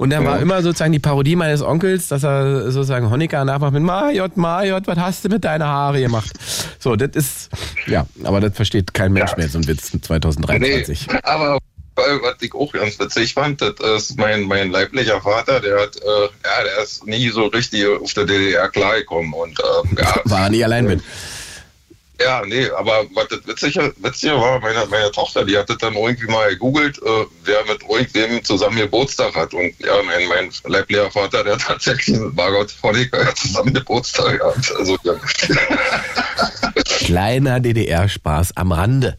Und 0.00 0.08
dann 0.08 0.24
war 0.24 0.40
immer 0.40 0.62
sozusagen 0.62 0.92
die 0.92 0.98
Parodie 0.98 1.36
meines 1.36 1.60
Onkels, 1.60 2.08
dass 2.08 2.22
er 2.24 2.72
sozusagen 2.72 3.10
Honecker 3.10 3.44
nachmacht 3.44 3.74
mit 3.74 3.82
Majot, 3.82 4.34
Majot, 4.38 4.86
was 4.86 4.96
hast 4.96 5.24
du 5.26 5.28
mit 5.28 5.44
deiner 5.44 5.66
Haare 5.66 6.00
gemacht? 6.00 6.30
So, 6.78 6.96
das 6.96 7.10
ist, 7.12 7.50
ja, 7.86 8.06
aber 8.24 8.40
das 8.40 8.56
versteht 8.56 8.94
kein 8.94 9.12
Mensch 9.12 9.32
Ja. 9.32 9.36
mehr, 9.36 9.48
so 9.50 9.58
ein 9.58 9.66
Witz 9.66 9.90
2023. 10.00 11.06
Nee, 11.06 11.18
aber 11.22 11.58
äh, 11.96 12.00
was 12.22 12.36
ich 12.40 12.54
auch 12.54 12.72
ganz 12.72 12.98
witzig 12.98 13.34
fand, 13.34 13.60
das 13.60 13.74
ist 13.78 14.18
mein, 14.18 14.44
mein 14.44 14.70
leiblicher 14.70 15.20
Vater, 15.20 15.60
der 15.60 15.82
hat, 15.82 15.96
äh, 15.96 16.00
ja, 16.00 16.64
der 16.64 16.82
ist 16.82 17.06
nie 17.06 17.28
so 17.28 17.48
richtig 17.48 17.86
auf 17.86 18.14
der 18.14 18.24
DDR 18.24 18.70
klargekommen 18.70 19.34
und 19.34 19.58
ähm, 19.84 19.98
ja, 20.00 20.14
War 20.24 20.44
er 20.44 20.48
nie 20.48 20.64
allein 20.64 20.86
mit. 20.86 21.02
Ja, 22.20 22.42
nee, 22.44 22.68
aber 22.76 23.06
was 23.14 23.28
das 23.28 23.46
Witzige, 23.46 23.94
Witzige 23.98 24.34
war, 24.34 24.60
meine, 24.60 24.84
meine 24.90 25.10
Tochter, 25.10 25.42
die 25.42 25.56
hat 25.56 25.70
das 25.70 25.78
dann 25.78 25.94
irgendwie 25.94 26.26
mal 26.26 26.50
gegoogelt, 26.50 26.98
äh, 26.98 27.24
wer 27.44 27.64
mit 27.66 27.82
irgendwem 27.88 28.44
zusammen 28.44 28.76
Geburtstag 28.76 29.34
hat. 29.34 29.54
Und 29.54 29.72
ja, 29.78 29.94
mein, 30.04 30.28
mein 30.28 30.50
leiblicher 30.64 31.10
Vater, 31.10 31.44
der 31.44 31.54
hat 31.54 31.62
tatsächlich 31.62 32.18
mit 32.18 32.36
Margot 32.36 32.74
Honecker 32.82 33.34
zusammen 33.34 33.72
Geburtstag 33.72 34.38
gehabt. 34.38 34.70
Also, 34.78 34.98
ja. 35.02 35.14
Kleiner 36.84 37.60
DDR-Spaß 37.60 38.56
am 38.56 38.72
Rande. 38.72 39.18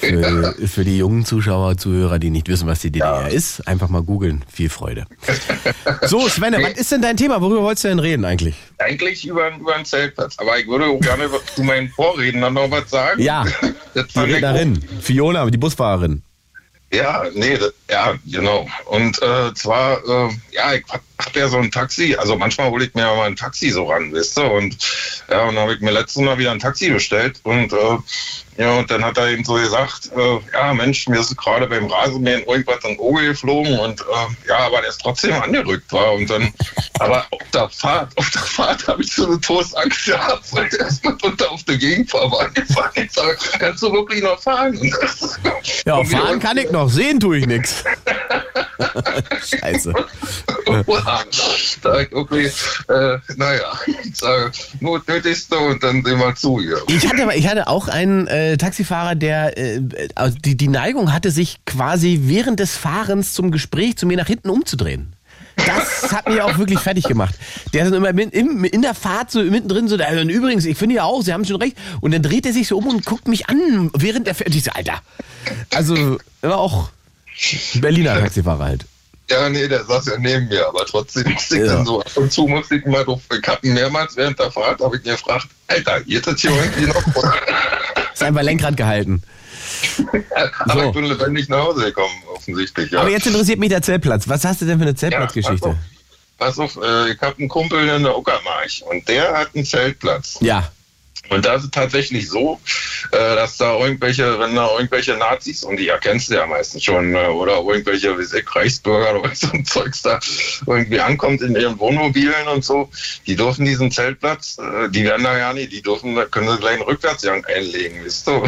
Für, 0.00 0.54
für 0.66 0.84
die 0.84 0.98
jungen 0.98 1.26
Zuschauer, 1.26 1.76
Zuhörer, 1.76 2.18
die 2.18 2.30
nicht 2.30 2.48
wissen, 2.48 2.66
was 2.66 2.80
die 2.80 2.90
DDR 2.90 3.28
ist, 3.28 3.66
einfach 3.68 3.88
mal 3.88 4.02
googeln. 4.02 4.44
Viel 4.50 4.70
Freude. 4.70 5.06
So, 6.02 6.28
Svenne, 6.28 6.62
was 6.62 6.72
ist 6.72 6.90
denn 6.92 7.02
dein 7.02 7.16
Thema? 7.16 7.40
Worüber 7.42 7.62
wolltest 7.62 7.84
du 7.84 7.88
denn 7.88 7.98
reden 7.98 8.24
eigentlich? 8.24 8.56
Eigentlich 8.78 9.26
über, 9.26 9.54
über 9.54 9.74
einen 9.74 9.84
Zeltplatz. 9.84 10.38
Aber 10.38 10.58
ich 10.58 10.66
würde 10.66 10.98
gerne 10.98 11.28
zu 11.54 11.62
meinen 11.62 11.90
Vorrednern 11.90 12.21
noch 12.30 12.70
was 12.70 12.90
sagen. 12.90 13.20
Ja, 13.20 13.44
die 13.94 14.18
Rednerin, 14.20 14.82
Fiona, 15.00 15.48
die 15.50 15.58
Busfahrerin. 15.58 16.22
Ja, 16.92 17.24
nee, 17.34 17.56
das, 17.56 17.72
ja, 17.92 18.14
genau. 18.24 18.66
Und 18.86 19.20
äh, 19.20 19.52
zwar, 19.52 19.98
äh, 19.98 20.30
ja, 20.50 20.72
ich 20.72 20.84
hab, 20.88 21.02
hab 21.18 21.36
ja 21.36 21.46
so 21.48 21.58
ein 21.58 21.70
Taxi, 21.70 22.16
also 22.18 22.36
manchmal 22.36 22.70
hole 22.70 22.86
ich 22.86 22.94
mir 22.94 23.02
ja 23.02 23.14
mal 23.14 23.26
ein 23.26 23.36
Taxi 23.36 23.68
so 23.68 23.84
ran, 23.84 24.14
weißt 24.14 24.38
du? 24.38 24.42
Und 24.44 24.78
ja, 25.28 25.42
und 25.42 25.54
dann 25.54 25.64
habe 25.64 25.74
ich 25.74 25.80
mir 25.80 25.90
letztes 25.90 26.22
Mal 26.22 26.38
wieder 26.38 26.52
ein 26.52 26.58
Taxi 26.58 26.88
bestellt 26.88 27.40
und 27.42 27.72
äh, 27.74 27.98
ja, 28.58 28.78
und 28.78 28.90
dann 28.90 29.02
hat 29.02 29.16
er 29.16 29.28
eben 29.28 29.44
so 29.44 29.54
gesagt, 29.54 30.10
äh, 30.14 30.38
ja 30.52 30.74
Mensch, 30.74 31.08
mir 31.08 31.20
ist 31.20 31.34
gerade 31.38 31.66
beim 31.66 31.86
Rasenmähen 31.86 32.44
irgendwas 32.44 32.80
den 32.80 32.98
Auge 32.98 33.24
geflogen 33.28 33.78
und 33.78 34.00
äh, 34.00 34.48
ja, 34.48 34.58
aber 34.58 34.80
der 34.80 34.90
ist 34.90 35.00
trotzdem 35.00 35.32
angerückt 35.32 35.90
war. 35.90 36.12
Und 36.12 36.28
dann, 36.28 36.52
aber 36.98 37.26
auf 37.30 37.42
der 37.54 37.68
Fahrt, 37.70 38.16
auf 38.18 38.30
der 38.30 38.42
Fahrt 38.42 38.86
habe 38.88 39.02
ich 39.02 39.12
so 39.12 39.26
eine 39.26 39.40
Todesangst 39.40 40.04
gehabt, 40.04 40.52
weil 40.52 40.68
der 40.68 40.86
ist 40.86 41.02
mit 41.04 41.22
unter 41.22 41.50
auf 41.50 41.62
der 41.64 41.78
Gegenfahrbahn 41.78 42.52
gefahren. 42.52 42.90
Ich 42.94 43.12
sage, 43.12 43.38
kannst 43.58 43.82
du 43.82 43.92
wirklich 43.92 44.22
noch 44.22 44.38
fahren? 44.38 44.78
Ja, 45.86 46.04
fahren 46.04 46.38
kann 46.38 46.58
ich 46.58 46.70
noch, 46.70 46.90
sehen 46.90 47.20
tue 47.20 47.38
ich 47.38 47.46
nix. 47.46 47.81
Scheiße. 49.44 49.92
Ich, 52.00 52.14
okay, 52.14 52.50
äh, 52.88 53.18
naja, 53.36 53.72
ich 54.04 54.16
sage, 54.16 54.52
Notnötigste 54.80 55.56
und 55.58 55.82
dann 55.82 56.04
sehen 56.04 56.18
wir 56.18 56.34
zu 56.34 56.60
hier. 56.60 56.78
Ich 56.88 57.08
hatte, 57.08 57.22
aber- 57.22 57.36
ich 57.36 57.48
hatte 57.48 57.66
auch 57.68 57.88
einen 57.88 58.26
äh, 58.26 58.56
Taxifahrer, 58.56 59.14
der 59.14 59.56
äh, 59.58 59.80
also 60.14 60.36
die, 60.38 60.56
die 60.56 60.68
Neigung 60.68 61.12
hatte, 61.12 61.30
sich 61.30 61.64
quasi 61.66 62.20
während 62.24 62.60
des 62.60 62.76
Fahrens 62.76 63.32
zum 63.34 63.50
Gespräch 63.50 63.96
zu 63.96 64.06
mir 64.06 64.16
nach 64.16 64.26
hinten 64.26 64.50
umzudrehen. 64.50 65.14
Das 65.66 66.10
hat 66.12 66.28
mich 66.28 66.40
auch 66.40 66.56
wirklich 66.56 66.78
fertig 66.78 67.04
gemacht. 67.04 67.34
Der 67.74 67.84
ist 67.84 67.92
dann 67.92 68.02
immer 68.02 68.18
in, 68.22 68.64
in 68.64 68.82
der 68.82 68.94
Fahrt 68.94 69.30
so 69.30 69.42
mittendrin 69.42 69.86
so, 69.86 69.96
also, 69.96 70.20
und 70.22 70.30
übrigens, 70.30 70.64
ich 70.64 70.78
finde 70.78 70.96
ja 70.96 71.04
auch, 71.04 71.20
Sie 71.22 71.32
haben 71.32 71.44
schon 71.44 71.56
recht. 71.60 71.76
Und 72.00 72.12
dann 72.14 72.22
dreht 72.22 72.46
er 72.46 72.54
sich 72.54 72.68
so 72.68 72.78
um 72.78 72.86
und 72.86 73.04
guckt 73.04 73.28
mich 73.28 73.48
an, 73.50 73.90
während 73.94 74.26
er 74.26 74.34
fährt. 74.34 74.54
Ich 74.54 74.64
so, 74.64 74.70
Alter. 74.72 75.02
Also, 75.74 76.18
war 76.40 76.56
auch 76.56 76.88
Berliner 77.74 78.20
Taxifahrer 78.20 78.64
halt. 78.64 78.84
Ja, 79.30 79.48
nee, 79.48 79.66
der 79.68 79.84
saß 79.84 80.06
ja 80.06 80.18
neben 80.18 80.48
mir, 80.48 80.66
aber 80.66 80.84
trotzdem 80.84 81.30
musste 81.32 81.56
ich 81.56 81.62
Ja. 81.66 81.74
dann 81.76 81.86
so 81.86 82.00
ab 82.00 82.10
und 82.16 82.30
zu 82.32 82.46
musste 82.46 82.76
ich 82.76 82.84
mal 82.84 83.04
drauf, 83.04 83.20
ihn 83.62 83.74
mehrmals 83.74 84.16
während 84.16 84.38
der 84.38 84.50
Fahrt, 84.50 84.80
habe 84.80 84.96
ich 84.96 85.04
ihn 85.06 85.12
gefragt, 85.12 85.46
Alter, 85.68 86.00
geht 86.02 86.26
das 86.26 86.40
hier 86.40 86.50
irgendwie 86.50 86.86
noch? 86.86 87.02
Ist 88.14 88.22
einfach 88.22 88.42
Lenkrad 88.42 88.76
gehalten. 88.76 89.22
aber 90.66 90.72
So. 90.82 90.88
ich 90.88 90.92
bin 90.94 91.04
lebendig 91.04 91.48
nach 91.48 91.60
Hause 91.64 91.84
gekommen, 91.86 92.12
offensichtlich, 92.34 92.90
ja. 92.90 93.00
Aber 93.00 93.08
jetzt 93.10 93.26
interessiert 93.26 93.58
mich 93.58 93.70
der 93.70 93.80
Zeltplatz. 93.82 94.28
Was 94.28 94.44
hast 94.44 94.60
du 94.60 94.66
denn 94.66 94.78
für 94.78 94.84
eine 94.84 94.94
Zeltplatzgeschichte? 94.94 95.68
Ja, 95.68 95.78
pass 96.38 96.58
auf, 96.58 96.76
äh, 96.76 97.12
ich 97.12 97.20
habe 97.20 97.38
einen 97.38 97.48
Kumpel 97.48 97.88
in 97.88 98.02
der 98.02 98.16
Uckermark 98.18 98.68
und 98.90 99.08
der 99.08 99.32
hat 99.38 99.48
einen 99.54 99.64
Zeltplatz. 99.64 100.36
Ja. 100.40 100.70
Und 101.32 101.44
da 101.44 101.54
ist 101.54 101.64
es 101.64 101.70
tatsächlich 101.70 102.28
so, 102.28 102.60
äh, 103.10 103.16
dass 103.16 103.56
da 103.56 103.78
irgendwelche, 103.78 104.38
wenn 104.38 104.54
da 104.54 104.70
irgendwelche 104.74 105.16
Nazis, 105.16 105.64
und 105.64 105.78
die 105.78 105.88
erkennst 105.88 106.30
du 106.30 106.34
ja 106.34 106.46
meistens 106.46 106.84
schon, 106.84 107.14
äh, 107.14 107.26
oder 107.26 107.58
irgendwelche, 107.58 108.18
wie 108.18 108.22
ich, 108.22 108.56
Reichsbürger 108.56 109.20
oder 109.20 109.30
so 109.34 109.48
ein 109.52 109.64
Zeugs 109.64 110.02
da 110.02 110.20
irgendwie 110.66 111.00
ankommt 111.00 111.42
in 111.42 111.54
ihren 111.54 111.78
Wohnmobilen 111.78 112.48
und 112.48 112.64
so, 112.64 112.90
die 113.26 113.36
dürfen 113.36 113.64
diesen 113.64 113.90
Zeltplatz, 113.90 114.58
äh, 114.58 114.88
die 114.90 115.04
werden 115.04 115.24
da 115.24 115.36
ja 115.36 115.52
nicht, 115.52 115.72
die 115.72 115.82
dürfen, 115.82 116.14
da 116.14 116.24
können 116.26 116.48
sie 116.48 116.58
gleich 116.58 116.74
einen 116.74 116.82
Rückwärtsgang 116.82 117.44
einlegen, 117.44 118.04
wisst 118.04 118.26
du? 118.26 118.44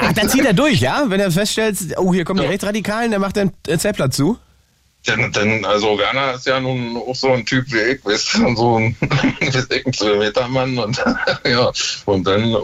Ach, 0.00 0.12
dann 0.12 0.28
zieht 0.28 0.44
er 0.44 0.54
durch, 0.54 0.80
ja? 0.80 1.04
Wenn 1.08 1.20
er 1.20 1.30
feststellt, 1.30 1.76
oh, 1.96 2.12
hier 2.12 2.24
kommen 2.24 2.40
die 2.40 2.46
Rechtsradikalen, 2.46 3.10
dann 3.10 3.20
macht 3.20 3.36
er 3.36 3.50
einen 3.66 3.78
Zeltplatz 3.78 4.16
zu. 4.16 4.38
Denn, 5.06 5.32
denn, 5.32 5.64
also 5.64 5.98
Werner 5.98 6.34
ist 6.34 6.46
ja 6.46 6.60
nun 6.60 6.96
auch 6.96 7.14
so 7.14 7.32
ein 7.32 7.44
Typ 7.44 7.64
wie 7.72 7.94
ich, 7.94 8.04
weißt 8.04 8.34
du, 8.34 8.54
so 8.54 8.76
ein, 8.76 8.96
Kilometermann 9.92 10.78
und 10.78 11.02
ja, 11.44 11.72
und 12.06 12.24
dann, 12.24 12.54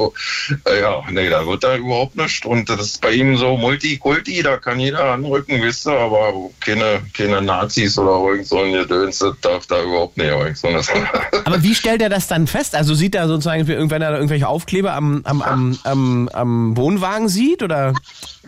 äh, 0.66 0.81
ja, 0.81 1.03
nee, 1.11 1.29
da 1.29 1.44
wird 1.46 1.64
da 1.64 1.77
überhaupt 1.77 2.16
nichts 2.16 2.46
und 2.46 2.68
das 2.68 2.81
ist 2.81 3.01
bei 3.01 3.11
ihm 3.11 3.37
so 3.37 3.57
Multikulti, 3.57 4.42
da 4.42 4.57
kann 4.57 4.79
jeder 4.79 5.12
anrücken, 5.12 5.61
wisst 5.61 5.87
du, 5.87 5.90
aber 5.90 6.33
keine, 6.61 7.01
keine 7.12 7.42
Nazis 7.42 7.98
oder 7.98 8.31
irgend 8.31 8.46
so 8.46 8.61
ein 8.61 8.72
Gedöns, 8.72 9.18
das 9.18 9.35
darf 9.40 9.66
da 9.66 9.83
überhaupt 9.83 10.16
nicht, 10.16 10.31
so 10.57 10.68
Aber 11.44 11.62
wie 11.62 11.74
stellt 11.74 12.03
er 12.03 12.09
das 12.09 12.29
dann 12.29 12.46
fest? 12.46 12.77
Also 12.77 12.94
sieht 12.94 13.16
er 13.16 13.27
sozusagen, 13.27 13.66
wenn 13.66 14.03
er 14.03 14.11
da 14.11 14.14
irgendwelche 14.14 14.46
Aufkleber 14.46 14.92
am, 14.92 15.22
am, 15.24 15.42
am, 15.42 15.79
am, 15.83 16.29
am 16.29 16.77
Wohnwagen 16.77 17.29
sieht 17.29 17.64
oder 17.64 17.94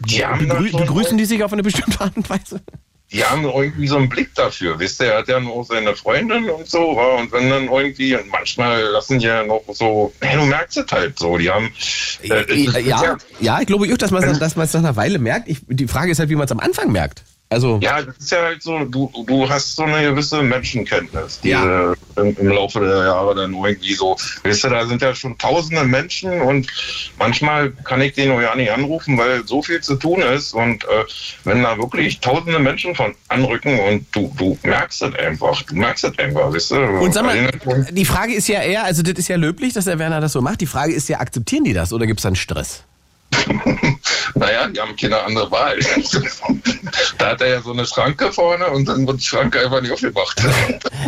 Die 0.07 0.23
begrü 0.39 0.71
begrüßen 0.71 1.19
die 1.19 1.25
sich 1.25 1.43
auf 1.43 1.53
eine 1.53 1.63
bestimmte 1.63 2.01
Art 2.01 2.17
und 2.17 2.31
Weise? 2.31 2.61
Die 3.13 3.25
haben 3.25 3.45
irgendwie 3.45 3.89
so 3.89 3.97
einen 3.97 4.09
Blick 4.09 4.35
dafür, 4.35 4.79
wisst 4.79 5.01
ihr, 5.01 5.09
er 5.09 5.19
hat 5.19 5.29
ja 5.29 5.41
nur 5.41 5.65
seine 5.65 5.97
Freundin 5.97 6.49
und 6.49 6.69
so, 6.69 6.97
wa, 6.97 7.17
und 7.17 7.33
wenn 7.33 7.51
dann 7.51 7.69
irgendwie, 7.69 8.15
und 8.15 8.29
manchmal 8.29 8.83
lassen 8.83 9.19
die 9.19 9.27
ja 9.27 9.45
noch 9.45 9.63
so, 9.73 10.13
hey, 10.21 10.39
du 10.39 10.47
merkst 10.47 10.77
es 10.77 10.93
halt 10.93 11.19
so, 11.19 11.37
die 11.37 11.51
haben, 11.51 11.73
äh, 12.23 12.65
ist 12.65 12.77
ja, 12.87 13.17
ja, 13.41 13.61
ich 13.61 13.67
glaube 13.67 13.93
auch, 13.93 13.99
dass 13.99 14.13
man 14.13 14.23
es 14.23 14.39
dass 14.39 14.57
man's 14.57 14.73
nach 14.75 14.81
einer 14.81 14.97
Weile 14.97 15.19
merkt. 15.19 15.49
Ich, 15.49 15.59
die 15.67 15.89
Frage 15.89 16.13
ist 16.13 16.21
halt, 16.21 16.31
wie 16.31 16.37
man 16.37 16.45
es 16.45 16.53
am 16.53 16.61
Anfang 16.61 16.93
merkt. 16.93 17.25
Also, 17.53 17.81
Ja, 17.83 18.01
das 18.01 18.17
ist 18.17 18.31
ja 18.31 18.43
halt 18.43 18.63
so, 18.63 18.85
du, 18.85 19.11
du 19.27 19.49
hast 19.49 19.75
so 19.75 19.83
eine 19.83 20.09
gewisse 20.09 20.41
Menschenkenntnis, 20.41 21.41
die 21.41 21.49
Ja. 21.49 21.91
äh, 21.91 21.97
im, 22.15 22.37
im 22.37 22.49
Laufe 22.49 22.79
der 22.79 23.07
Jahre 23.07 23.35
dann 23.35 23.53
irgendwie 23.53 23.95
so, 23.95 24.17
weißt 24.45 24.65
du, 24.65 24.69
da 24.69 24.87
sind 24.87 25.03
ja 25.03 25.13
schon 25.17 25.37
tausende 25.37 25.83
Menschen 25.83 26.41
und 26.43 26.69
manchmal 27.19 27.73
kann 27.73 28.01
ich 28.03 28.13
den 28.13 28.31
auch 28.31 28.41
ja 28.41 28.55
nicht 28.55 28.71
anrufen, 28.71 29.19
weil 29.19 29.45
so 29.49 29.63
viel 29.63 29.81
zu 29.81 29.97
tun 29.97 30.23
ist 30.23 30.53
und 30.53 30.85
äh, 30.85 31.05
wenn 31.43 31.65
da 31.65 31.77
wirklich 31.77 32.21
tausende 32.21 32.61
Menschen 32.61 32.95
von 32.95 33.17
anrücken 33.27 33.81
und 33.81 34.07
du, 34.13 34.33
du 34.39 34.57
merkst 34.63 35.03
es 35.03 35.15
einfach, 35.17 35.61
du 35.63 35.75
merkst 35.75 36.05
es 36.05 36.17
einfach, 36.21 36.53
weißt 36.53 36.71
du. 36.71 36.77
und 36.77 37.13
sag 37.13 37.25
mal, 37.25 37.51
die 37.91 38.05
Frage 38.05 38.33
ist 38.33 38.47
ja 38.47 38.63
eher, 38.63 38.85
also 38.85 39.03
das 39.03 39.15
ist 39.15 39.27
ja 39.27 39.35
löblich, 39.35 39.73
dass 39.73 39.87
der 39.87 39.99
Werner 39.99 40.21
das 40.21 40.35
so 40.35 40.41
macht. 40.41 40.61
Die 40.61 40.67
Frage 40.67 40.93
ist 40.93 41.09
ja, 41.09 41.19
akzeptieren 41.19 41.65
die 41.65 41.73
das 41.73 41.93
oder 41.93 42.07
gibt 42.07 42.21
es 42.21 42.23
dann 42.23 42.37
Stress? 42.37 42.85
Naja, 44.35 44.69
die 44.69 44.81
haben 44.81 44.97
keine 44.97 45.23
andere 45.23 45.51
Wahl. 45.51 45.79
da 47.19 47.27
hat 47.31 47.41
er 47.41 47.49
ja 47.49 47.63
so 47.63 47.73
eine 47.73 47.87
Schranke 47.87 48.33
vorne 48.33 48.67
und 48.69 48.87
dann 48.89 49.07
wird 49.07 49.21
die 49.21 49.25
Schranke 49.25 49.61
einfach 49.61 49.81
nicht 49.81 49.93
aufgemacht. 49.93 50.41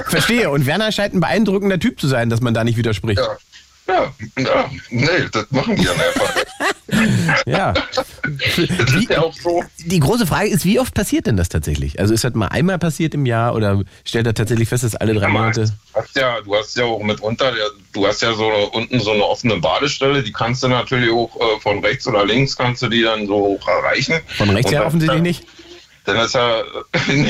Verstehe. 0.08 0.50
Und 0.50 0.66
Werner 0.66 0.92
scheint 0.92 1.14
ein 1.14 1.20
beeindruckender 1.20 1.78
Typ 1.78 2.00
zu 2.00 2.08
sein, 2.08 2.30
dass 2.30 2.40
man 2.40 2.54
da 2.54 2.64
nicht 2.64 2.76
widerspricht. 2.76 3.20
Ja. 3.20 3.36
Ja, 3.88 4.12
ja, 4.38 4.70
nee, 4.90 5.06
das 5.32 5.50
machen 5.50 5.76
die 5.76 5.84
dann 5.84 6.00
einfach. 6.00 6.34
Ja. 7.46 7.72
Das 7.72 8.94
ist 8.94 9.10
ja 9.10 9.22
auch 9.22 9.32
so. 9.32 9.64
Die 9.78 9.98
große 9.98 10.26
Frage 10.26 10.48
ist, 10.48 10.64
wie 10.64 10.78
oft 10.78 10.94
passiert 10.94 11.26
denn 11.26 11.36
das 11.36 11.48
tatsächlich? 11.48 11.98
Also 11.98 12.14
ist 12.14 12.24
das 12.24 12.34
mal 12.34 12.48
einmal 12.48 12.78
passiert 12.78 13.14
im 13.14 13.26
Jahr 13.26 13.54
oder 13.54 13.82
stellt 14.04 14.26
er 14.26 14.34
tatsächlich 14.34 14.68
fest, 14.68 14.84
dass 14.84 14.94
alle 14.94 15.14
drei 15.14 15.28
Monate? 15.28 15.64
Du 15.64 16.00
hast 16.00 16.16
ja, 16.16 16.40
du 16.40 16.54
hast 16.54 16.76
ja 16.76 16.84
auch 16.84 17.02
mitunter, 17.02 17.52
du 17.92 18.06
hast 18.06 18.22
ja 18.22 18.34
so 18.34 18.46
unten 18.72 19.00
so 19.00 19.12
eine 19.12 19.24
offene 19.24 19.56
Badestelle, 19.56 20.22
die 20.22 20.32
kannst 20.32 20.62
du 20.62 20.68
natürlich 20.68 21.10
auch 21.10 21.34
äh, 21.36 21.60
von 21.60 21.84
rechts 21.84 22.06
oder 22.06 22.24
links 22.24 22.56
kannst 22.56 22.82
du 22.82 22.88
die 22.88 23.02
dann 23.02 23.26
so 23.26 23.34
hoch 23.34 23.68
erreichen. 23.68 24.20
Von 24.36 24.50
rechts 24.50 24.70
her 24.70 24.86
offensichtlich 24.86 25.22
nicht. 25.22 25.46
Dann 26.04 26.16
ist 26.16 26.34
er, 26.34 26.64
nee. 27.08 27.28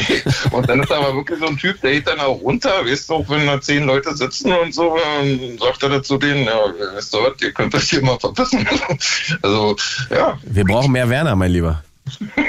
und 0.50 0.68
dann 0.68 0.80
ist 0.82 0.90
er 0.90 0.98
aber 0.98 1.14
wirklich 1.16 1.38
so 1.38 1.46
ein 1.46 1.56
Typ, 1.58 1.80
der 1.82 1.92
geht 1.92 2.06
dann 2.06 2.20
auch 2.20 2.40
runter, 2.40 2.70
weißt 2.86 3.10
du, 3.10 3.14
auch 3.14 3.28
wenn 3.28 3.46
da 3.46 3.60
zehn 3.60 3.84
Leute 3.84 4.14
sitzen 4.16 4.52
und 4.52 4.74
so, 4.74 4.96
dann 4.96 5.58
sagt 5.58 5.82
er 5.82 5.88
dann 5.90 6.04
zu 6.04 6.16
denen, 6.16 6.44
ja, 6.46 6.54
weißt 6.94 7.12
du 7.12 7.18
was, 7.18 7.32
ihr 7.42 7.52
könnt 7.52 7.74
euch 7.74 7.90
hier 7.90 8.02
mal 8.02 8.18
verpissen. 8.18 8.66
Also, 9.42 9.76
ja, 10.10 10.38
Wir 10.44 10.64
brauchen 10.64 10.92
mehr 10.92 11.08
Werner, 11.08 11.34
mein 11.36 11.50
Lieber. 11.50 11.82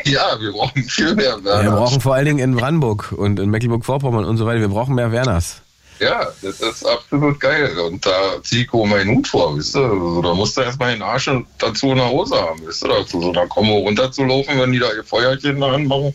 ja, 0.06 0.40
wir 0.40 0.52
brauchen 0.52 0.84
viel 0.84 1.16
mehr. 1.16 1.38
Wir 1.38 1.46
Werner. 1.46 1.72
brauchen 1.72 2.00
vor 2.02 2.14
allen 2.16 2.26
Dingen 2.26 2.40
in 2.40 2.56
Brandenburg 2.56 3.12
und 3.16 3.40
in 3.40 3.50
Mecklenburg-Vorpommern 3.50 4.26
und 4.26 4.38
so 4.38 4.46
weiter, 4.46 4.60
wir 4.62 4.70
brauchen 4.70 4.96
mehr 4.96 5.12
Werners. 5.12 5.63
Ja, 6.04 6.28
das 6.42 6.60
ist 6.60 6.86
absolut 6.86 7.40
geil. 7.40 7.78
Und 7.80 8.06
da 8.06 8.42
zieh 8.44 8.64
ich 8.64 8.74
auch 8.74 8.86
meinen 8.86 9.16
Hut 9.16 9.28
vor, 9.28 9.58
weißt 9.58 9.76
du? 9.76 9.84
Also, 9.84 10.22
da 10.22 10.34
musst 10.34 10.58
du 10.58 10.62
erstmal 10.62 10.94
den 10.94 11.02
Arsch 11.02 11.30
dazu 11.58 11.92
in 11.92 11.98
der 11.98 12.10
Hose 12.10 12.36
haben, 12.36 12.66
weißt 12.68 12.84
du? 12.84 12.88
Dazu, 12.90 13.22
so, 13.22 13.32
dann 13.32 13.48
kommen 13.48 13.70
wir 13.70 13.78
runterzulaufen, 13.78 14.60
wenn 14.60 14.74
die 14.74 14.80
da 14.80 14.92
ihr 14.94 15.04
Feuerchen 15.04 15.62
da 15.62 15.72
anmachen 15.72 16.14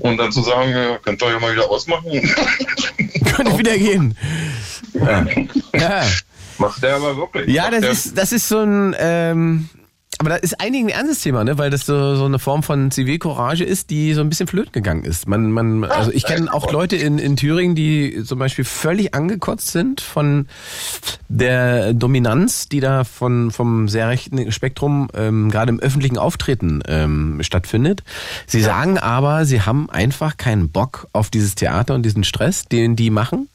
und 0.00 0.16
dann 0.16 0.32
zu 0.32 0.42
sagen, 0.42 0.72
ja, 0.72 0.98
könnt 0.98 1.22
ihr 1.22 1.30
ja 1.30 1.38
mal 1.38 1.52
wieder 1.52 1.70
ausmachen. 1.70 2.10
Könnte 3.36 3.58
wieder 3.58 3.78
gehen. 3.78 4.16
Ja. 4.94 5.24
ja. 5.74 6.04
Macht 6.58 6.82
der 6.82 6.96
aber 6.96 7.16
wirklich. 7.16 7.48
Ja, 7.48 7.70
das 7.70 7.84
ist, 7.84 8.18
das 8.18 8.32
ist 8.32 8.48
so 8.48 8.58
ein, 8.58 8.96
ähm, 8.98 9.68
aber 10.18 10.30
das 10.30 10.40
ist 10.40 10.60
eigentlich 10.60 10.82
ein 10.82 10.88
ernstes 10.88 11.20
Thema, 11.22 11.44
ne? 11.44 11.58
weil 11.58 11.70
das 11.70 11.86
so, 11.86 12.16
so 12.16 12.24
eine 12.24 12.40
Form 12.40 12.64
von 12.64 12.90
Zivilcourage 12.90 13.62
ist, 13.62 13.90
die 13.90 14.14
so 14.14 14.20
ein 14.20 14.28
bisschen 14.28 14.48
flöten 14.48 14.72
gegangen 14.72 15.04
ist. 15.04 15.28
Man, 15.28 15.52
man, 15.52 15.84
also 15.84 16.10
ich 16.10 16.24
kenne 16.24 16.52
auch 16.52 16.72
Leute 16.72 16.96
in, 16.96 17.18
in 17.18 17.36
Thüringen, 17.36 17.76
die 17.76 18.24
zum 18.24 18.38
Beispiel 18.40 18.64
völlig 18.64 19.14
angekotzt 19.14 19.68
sind 19.68 20.00
von 20.00 20.48
der 21.28 21.94
Dominanz, 21.94 22.68
die 22.68 22.80
da 22.80 23.04
von, 23.04 23.52
vom 23.52 23.88
sehr 23.88 24.08
rechten 24.08 24.50
Spektrum 24.50 25.08
ähm, 25.14 25.50
gerade 25.50 25.70
im 25.70 25.78
öffentlichen 25.78 26.18
Auftreten 26.18 26.82
ähm, 26.88 27.38
stattfindet. 27.42 28.02
Sie 28.46 28.60
sagen 28.60 28.98
aber, 28.98 29.44
sie 29.44 29.62
haben 29.62 29.88
einfach 29.88 30.36
keinen 30.36 30.70
Bock 30.70 31.06
auf 31.12 31.30
dieses 31.30 31.54
Theater 31.54 31.94
und 31.94 32.02
diesen 32.02 32.24
Stress, 32.24 32.64
den 32.64 32.96
die 32.96 33.10
machen. 33.10 33.48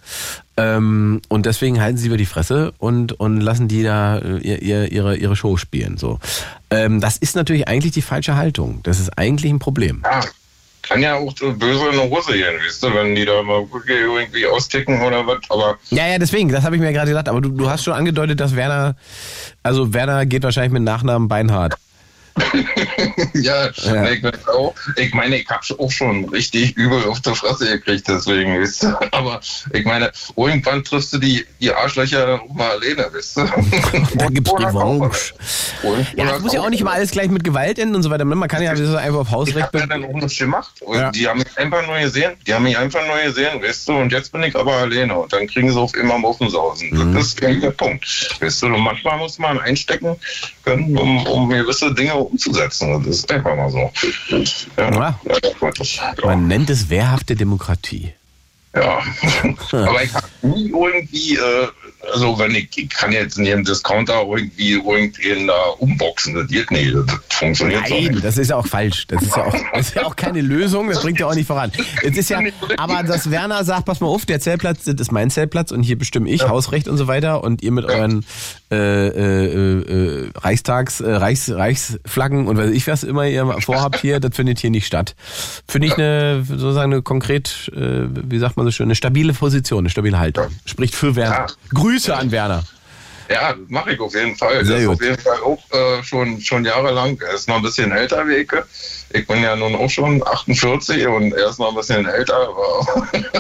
Ähm, 0.56 1.22
und 1.30 1.46
deswegen 1.46 1.82
halten 1.82 1.98
sie 1.98 2.08
über 2.08 2.18
die 2.18 2.26
Fresse 2.26 2.74
und, 2.78 3.14
und 3.14 3.42
lassen 3.42 3.68
die 3.68 3.84
da 3.84 4.20
äh, 4.20 4.38
ihr, 4.38 4.62
ihr, 4.62 4.92
ihre, 4.92 5.16
ihre 5.16 5.36
Show 5.36 5.58
spielen. 5.58 5.98
So. 5.98 6.20
Ähm, 6.70 7.02
das 7.02 7.18
ist 7.18 7.36
natürlich 7.36 7.68
eigentlich 7.68 7.94
die 7.94 8.02
falsche 8.02 8.36
Haltung. 8.36 8.82
Das 8.84 9.00
ist 9.00 9.18
eigentlich 9.18 9.52
ein 9.52 9.60
Problem. 9.60 10.04
ja, 10.04 10.22
kann 10.84 11.02
ja 11.02 11.16
auch 11.16 11.34
so 11.36 11.54
böse 11.54 11.88
in 11.88 11.94
die 11.94 12.10
Hose 12.16 12.34
gehen, 12.34 12.56
weißt 12.64 12.84
du, 12.84 12.94
wenn 12.94 13.16
die 13.16 13.26
da 13.26 13.42
mal 13.42 13.66
irgendwie 13.88 14.46
austicken 14.46 15.02
oder 15.02 15.26
was. 15.26 15.40
Aber 15.50 15.78
Ja, 15.90 16.08
ja, 16.08 16.20
deswegen, 16.20 16.50
das 16.50 16.64
habe 16.64 16.76
ich 16.76 16.82
mir 16.82 16.92
gerade 16.92 17.10
gesagt. 17.10 17.30
Aber 17.30 17.42
du, 17.42 17.50
du 17.50 17.70
hast 17.70 17.84
schon 17.84 17.94
angedeutet, 17.94 18.40
dass 18.40 18.56
Werner, 18.56 18.96
also 19.64 19.94
Werner 19.94 20.26
geht 20.26 20.44
wahrscheinlich 20.44 20.74
mit 20.74 20.84
Nachnamen 20.84 21.30
Beinhard. 21.30 21.76
ja, 23.34 23.70
Ja. 23.84 24.10
Ich, 24.10 24.24
auch, 24.48 24.74
ich 24.96 25.14
meine, 25.14 25.38
ich 25.38 25.48
habe 25.50 25.62
auch 25.80 25.92
schon 25.92 26.26
richtig 26.30 26.76
übel 26.76 27.04
auf 27.06 27.20
der 27.22 27.36
Fresse 27.36 27.66
gekriegt, 27.68 28.08
deswegen, 28.08 28.60
weißt 28.62 28.84
du. 28.84 28.88
Aber 29.12 29.40
ich 29.72 29.86
meine, 29.86 30.12
irgendwann 30.36 30.84
triffst 30.84 31.14
du 31.14 31.18
die, 31.18 31.46
die 31.60 31.72
Arschlöcher 31.72 32.42
mal 32.54 32.72
alleine, 32.72 33.10
weißt 33.14 33.38
du. 33.38 33.44
Da 34.16 34.28
gibt's 34.28 34.52
Oder 34.52 34.68
Revanche. 34.70 35.34
Ja, 36.16 36.26
das 36.26 36.42
muss 36.42 36.54
ja 36.54 36.62
auch 36.62 36.70
nicht 36.70 36.82
immer 36.82 36.92
alles 36.92 37.12
gleich 37.12 37.30
mit 37.30 37.44
Gewalt 37.44 37.80
enden 37.80 37.96
und 37.96 38.04
so 38.04 38.10
weiter. 38.10 38.26
Man 38.26 38.48
kann 38.48 38.62
ja 38.62 38.76
so 38.76 38.96
einfach 38.96 39.20
auf 39.20 39.28
Ich 39.28 39.34
Hausrecht. 39.34 39.68
habe 39.68 39.80
ja 39.80 39.86
dann 39.88 40.06
auch 40.06 40.14
nichts 40.14 40.38
gemacht. 40.38 40.72
Ja. 40.92 41.12
Die 41.12 41.28
haben 41.28 41.40
mich 41.40 41.58
einfach 41.58 41.86
nur 41.86 42.00
gesehen. 42.00 42.34
Die 42.46 42.54
haben 42.54 42.64
mich 42.64 42.78
einfach 42.78 43.06
nur 43.06 43.18
gesehen, 43.24 43.62
weißt 43.62 43.88
du. 43.90 43.94
Und 43.94 44.12
jetzt 44.12 44.32
bin 44.32 44.44
ich 44.44 44.56
aber 44.56 44.74
alleine. 44.74 45.16
Und 45.18 45.34
dann 45.34 45.48
kriegen 45.48 45.72
sie 45.72 45.80
auf 45.80 45.94
immer 45.96 46.18
Muffensausen. 46.18 46.90
Mhm. 46.92 47.16
Das 47.16 47.28
ist 47.28 47.42
der 47.42 47.72
Punkt. 47.72 48.06
Weißt 48.40 48.62
du, 48.62 48.68
und 48.68 48.80
manchmal 48.80 49.18
muss 49.18 49.40
man 49.40 49.60
einstecken 49.60 50.16
können, 50.64 50.98
um, 50.98 51.26
um 51.28 51.50
gewisse 51.50 51.94
Dinge 51.94 52.14
umzusetzen. 52.24 53.04
Das 53.04 53.18
ist 53.18 53.32
einfach 53.32 53.56
mal 53.56 53.70
so. 53.70 53.92
Ja, 54.78 54.92
Ja. 54.92 55.20
ja, 55.24 55.72
ja. 55.72 56.26
Man 56.26 56.48
nennt 56.48 56.70
es 56.70 56.90
wehrhafte 56.90 57.36
Demokratie. 57.36 58.14
Ja, 58.76 59.04
aber 59.72 60.04
ich 60.04 60.12
habe 60.16 60.26
nie 60.42 60.70
irgendwie, 60.70 61.36
äh, 61.36 61.68
also 62.12 62.40
wenn 62.40 62.56
ich, 62.56 62.70
ich 62.76 62.90
kann 62.90 63.12
jetzt 63.12 63.38
in 63.38 63.46
jedem 63.46 63.64
Discounter 63.64 64.24
irgendwie 64.28 64.72
irgendwen 64.72 65.46
da 65.46 65.54
umboxen, 65.78 66.34
das 66.34 66.48
geht 66.48 66.72
nicht, 66.72 66.96
das 66.96 67.20
funktioniert 67.30 67.88
so 67.88 67.94
Nein, 67.94 68.14
nicht. 68.14 68.26
das 68.26 68.40
ist 68.40 68.50
ja 68.50 68.56
auch 68.56 68.66
falsch. 68.66 69.06
Das 69.08 69.22
ist 69.22 69.36
ja 69.36 69.46
auch, 69.46 69.56
das 69.76 69.90
ist 69.90 69.96
ja 69.96 70.06
auch 70.06 70.16
keine 70.16 70.42
Lösung, 70.42 70.90
das 70.90 71.02
bringt 71.04 71.20
ja 71.20 71.28
auch 71.28 71.36
nicht 71.36 71.46
voran. 71.46 71.72
Es 72.02 72.18
ist 72.18 72.32
ja, 72.32 72.40
aber 72.78 73.04
dass 73.04 73.30
Werner 73.30 73.64
sagt, 73.64 73.86
pass 73.86 74.00
mal 74.00 74.08
auf, 74.08 74.26
der 74.26 74.40
Zeltplatz, 74.40 74.86
das 74.86 74.96
ist 74.96 75.12
mein 75.12 75.30
Zeltplatz 75.30 75.70
und 75.72 75.84
hier 75.84 76.00
bestimme 76.00 76.28
ich, 76.32 76.48
Hausrecht 76.48 76.88
und 76.88 76.98
so 76.98 77.06
weiter 77.06 77.44
und 77.44 77.62
ihr 77.62 77.72
mit 77.72 77.86
euren 77.86 78.26
äh, 78.74 79.08
äh, 79.08 80.26
äh, 80.26 80.30
Reichstags, 80.36 81.00
äh, 81.00 81.12
Reichs, 81.12 81.50
Reichsflaggen 81.50 82.48
und 82.48 82.58
weiß 82.58 82.72
ich 82.72 82.88
was 82.88 83.04
immer 83.04 83.28
ihr 83.28 83.46
vorhabt 83.62 84.00
hier, 84.00 84.20
das 84.20 84.36
findet 84.36 84.60
hier 84.60 84.70
nicht 84.70 84.86
statt. 84.86 85.16
Finde 85.68 85.88
ich 85.88 85.98
eine, 85.98 86.44
sozusagen 86.44 86.94
eine 86.94 87.02
konkret, 87.02 87.72
äh, 87.76 88.08
wie 88.10 88.40
sagt 88.40 88.58
man 88.58 88.66
so 88.66 88.72
schön, 88.72 88.88
eine 88.88 88.96
stabile 88.96 89.34
Position, 89.34 89.80
eine 89.80 89.90
stabile 89.90 90.20
Haltung. 90.20 90.48
Spricht 90.66 90.96
für 90.96 91.16
Werner. 91.16 91.48
Ja. 91.48 91.48
Grüße 91.74 92.16
an 92.16 92.32
Werner. 92.32 92.64
Ja, 93.30 93.56
mache 93.68 93.94
ich 93.94 94.00
auf 94.00 94.14
jeden 94.14 94.36
Fall. 94.36 94.66
Sehr 94.66 94.76
das 94.76 94.82
ist 94.82 94.88
gut. 94.88 94.96
auf 94.96 95.02
jeden 95.02 95.22
Fall 95.22 95.40
auch 95.42 95.60
äh, 95.72 96.04
schon, 96.04 96.42
schon 96.42 96.66
jahrelang. 96.66 97.20
Er 97.22 97.36
ist 97.36 97.48
noch 97.48 97.56
ein 97.56 97.62
bisschen 97.62 97.92
älter 97.92 98.28
wie 98.28 98.36
ich. 98.36 98.52
Ich 99.12 99.28
bin 99.28 99.42
ja 99.42 99.56
nun 99.56 99.76
auch 99.76 99.90
schon 99.90 100.26
48 100.26 101.08
und 101.08 101.34
er 101.34 101.50
ist 101.50 101.60
noch 101.60 101.70
ein 101.70 101.76
bisschen 101.76 102.06
älter, 102.06 102.36
aber 102.36 103.08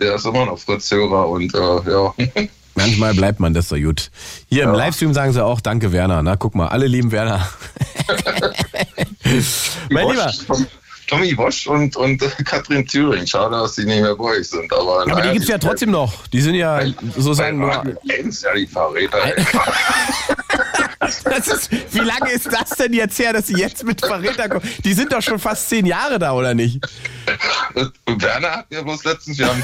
der 0.00 0.14
ist 0.14 0.26
immer 0.26 0.46
noch 0.46 0.58
Fritz-Hörer 0.58 1.28
und 1.28 1.54
äh, 1.54 1.58
ja. 1.58 2.14
Manchmal 2.76 3.14
bleibt 3.14 3.40
man 3.40 3.54
das 3.54 3.68
so 3.68 3.76
gut. 3.76 4.10
Hier 4.48 4.64
im 4.64 4.72
Livestream 4.72 5.12
sagen 5.14 5.32
sie 5.32 5.42
auch 5.44 5.60
Danke 5.60 5.92
Werner. 5.92 6.22
Na, 6.22 6.36
guck 6.36 6.54
mal, 6.54 6.68
alle 6.68 6.86
lieben 6.86 7.10
Werner. 7.10 7.48
mein 9.90 10.08
Lieber. 10.08 10.32
Tom- 10.46 10.66
Tommy 11.08 11.36
Wosch 11.38 11.66
und, 11.68 11.96
und 11.96 12.20
Katrin 12.44 12.86
Thüring. 12.86 13.26
Schade, 13.26 13.56
dass 13.56 13.76
die 13.76 13.84
nicht 13.84 14.00
mehr 14.00 14.14
bei 14.16 14.24
euch 14.24 14.48
sind. 14.48 14.72
Aber, 14.72 15.02
Aber 15.10 15.22
die 15.22 15.32
gibt's 15.32 15.48
ja 15.48 15.58
trotzdem 15.58 15.90
noch. 15.90 16.26
Die 16.28 16.40
sind 16.40 16.54
ja 16.56 16.80
sozusagen 17.16 17.58
nur. 17.58 17.82
Eins, 18.18 18.42
ja, 18.42 18.52
die 18.54 18.66
Verräter. 18.66 19.18
ist, 21.00 21.70
wie 21.92 22.00
lange 22.00 22.30
ist 22.32 22.46
das 22.50 22.70
denn 22.70 22.92
jetzt 22.92 23.18
her, 23.18 23.32
dass 23.32 23.48
sie 23.48 23.56
jetzt 23.56 23.84
mit 23.84 24.00
Verräter 24.00 24.48
kommen? 24.48 24.68
Die 24.84 24.92
sind 24.92 25.12
doch 25.12 25.22
schon 25.22 25.38
fast 25.38 25.68
zehn 25.68 25.86
Jahre 25.86 26.18
da, 26.18 26.32
oder 26.32 26.54
nicht? 26.54 26.80
Und 28.04 28.22
Werner 28.22 28.50
hat 28.52 28.70
mir 28.70 28.82
bloß 28.82 29.04
letztens, 29.04 29.38
wir 29.38 29.48
haben 29.48 29.62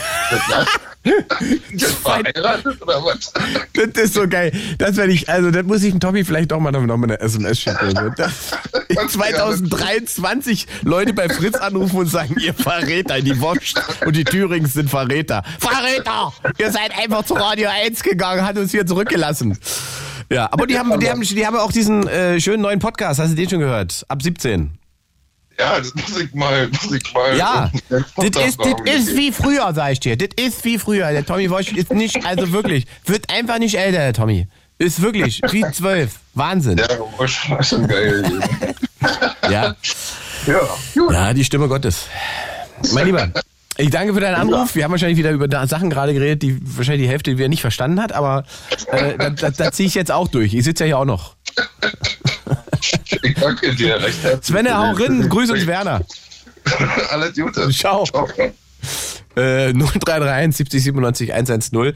verheiratet 2.03 2.81
oder 2.83 3.03
was? 3.05 3.33
Das 3.73 4.05
ist 4.05 4.15
so 4.15 4.29
geil. 4.29 4.53
Das 4.79 4.97
werde 4.97 5.13
ich, 5.13 5.29
also 5.29 5.51
das 5.51 5.65
muss 5.65 5.83
ich 5.83 5.91
dem 5.91 6.01
Tommy 6.01 6.25
vielleicht 6.25 6.53
doch 6.53 6.61
mal 6.61 6.71
noch 6.71 6.97
mal 6.97 7.05
eine 7.05 7.21
SMS 7.21 7.61
schicken. 7.61 8.15
Das, 8.17 9.13
2023 9.13 10.67
Leute 10.83 11.13
bei 11.13 11.29
Fritz 11.29 11.57
anrufen 11.57 11.97
und 11.97 12.07
sagen, 12.07 12.37
ihr 12.41 12.53
Verräter, 12.55 13.21
die 13.21 13.41
Wurst 13.41 13.81
und 14.05 14.15
die 14.15 14.25
Thürings 14.25 14.75
sind 14.75 14.91
Verräter. 14.91 15.43
Verräter! 15.59 16.33
Ihr 16.59 16.71
seid 16.71 16.97
einfach 16.97 17.25
zu 17.25 17.35
Radio 17.35 17.69
1 17.71 18.03
gegangen, 18.03 18.45
hat 18.45 18.59
uns 18.59 18.71
hier 18.71 18.87
zurückgelassen. 18.87 19.59
Ja, 20.33 20.49
aber 20.51 20.67
die 20.67 20.79
haben, 20.79 20.99
die 20.99 21.11
haben, 21.11 21.21
die 21.21 21.47
haben 21.47 21.57
auch 21.57 21.73
diesen 21.73 22.07
äh, 22.09 22.41
schönen 22.41 22.63
neuen 22.63 22.79
Podcast, 22.79 23.21
hast 23.21 23.31
du 23.31 23.37
den 23.37 23.49
schon 23.49 23.61
gehört? 23.61 24.05
Ab 24.09 24.23
17. 24.23 24.79
Ja, 25.59 25.79
das 25.79 25.95
muss 25.95 26.19
ich 26.19 26.33
mal, 26.35 26.69
muss 26.69 26.93
ich 26.93 27.15
mal. 27.15 27.37
Ja, 27.37 27.71
das 27.89 28.03
ist, 28.25 28.59
das 28.59 28.69
ist 28.87 29.17
wie 29.17 29.33
früher, 29.33 29.73
sag 29.75 29.93
ich 29.93 30.01
dir. 30.01 30.17
Das 30.17 30.31
ist 30.37 30.65
wie 30.65 30.79
früher. 30.79 31.13
Der 31.13 31.25
Tommy 31.27 31.51
Walsh 31.51 31.73
ist 31.73 31.93
nicht, 31.93 32.25
also 32.25 32.53
wirklich, 32.53 32.87
wird 33.05 33.31
einfach 33.31 33.59
nicht 33.59 33.77
älter, 33.77 33.99
der 33.99 34.13
Tommy. 34.15 34.49
Ist 34.79 35.03
wirklich 35.03 35.41
wie 35.51 35.65
zwölf. 35.73 36.17
Wahnsinn. 36.35 36.79
Ja, 36.79 36.89
Wosch 37.19 37.49
war 37.51 37.63
schon 37.63 37.87
geil. 37.87 38.25
Ja, 39.49 39.77
ja, 40.47 40.61
ja 41.13 41.35
die 41.35 41.45
Stimme 41.45 41.69
Gottes. 41.69 42.07
Mein 42.93 43.07
Lieber, 43.07 43.31
ich 43.83 43.91
danke 43.91 44.15
für 44.15 44.21
deinen 44.21 44.37
Anruf. 44.37 44.75
Wir 44.75 44.85
haben 44.85 44.93
wahrscheinlich 44.93 45.19
wieder 45.19 45.33
über 45.33 45.67
Sachen 45.67 45.91
gerade 45.91 46.15
geredet, 46.15 46.43
die 46.43 46.59
wahrscheinlich 46.63 47.07
die 47.07 47.11
Hälfte 47.11 47.37
wieder 47.37 47.49
nicht 47.49 47.61
verstanden 47.61 48.01
hat, 48.01 48.13
aber 48.13 48.45
äh, 48.93 49.19
da, 49.19 49.31
da, 49.31 49.51
da 49.51 49.73
ziehe 49.73 49.89
ich 49.89 49.95
jetzt 49.95 50.13
auch 50.13 50.29
durch. 50.29 50.55
Ich 50.55 50.65
sitze 50.65 50.85
ja 50.85 50.87
hier 50.87 50.99
auch 50.99 51.05
noch. 51.05 51.37
Ich 53.23 53.35
danke 53.35 53.75
dir 53.75 54.01
recht 54.01 54.23
herzlich. 54.23 54.45
Svenne, 54.45 54.77
hau 54.77 54.93
rein. 54.93 55.29
Grüß 55.29 55.51
uns, 55.51 55.67
Werner. 55.67 56.03
Alles 57.11 57.35
Gute. 57.35 57.69
Ciao. 57.71 58.05
Äh, 59.35 59.73
0331 59.73 60.57
70 60.57 60.83
97 60.85 61.33
110. 61.33 61.93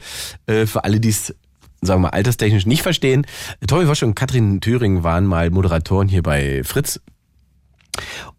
Äh, 0.47 0.65
für 0.65 0.83
alle, 0.83 0.99
die 0.99 1.09
es, 1.09 1.35
sagen 1.81 2.01
wir 2.01 2.07
mal, 2.07 2.09
alterstechnisch 2.09 2.65
nicht 2.65 2.81
verstehen. 2.81 3.25
Tommy 3.65 3.87
Wosch 3.87 4.03
und 4.03 4.15
Katrin 4.15 4.59
Thüring 4.59 5.03
waren 5.03 5.25
mal 5.25 5.49
Moderatoren 5.49 6.09
hier 6.09 6.23
bei 6.23 6.63
Fritz 6.63 6.99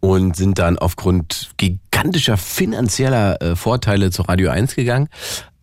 und 0.01 0.37
sind 0.37 0.59
dann 0.59 0.79
aufgrund 0.79 1.51
gigantischer 1.99 2.37
finanzieller 2.37 3.43
äh, 3.43 3.57
Vorteile 3.57 4.11
zu 4.11 4.23
Radio 4.23 4.51
1 4.51 4.77
gegangen. 4.77 5.09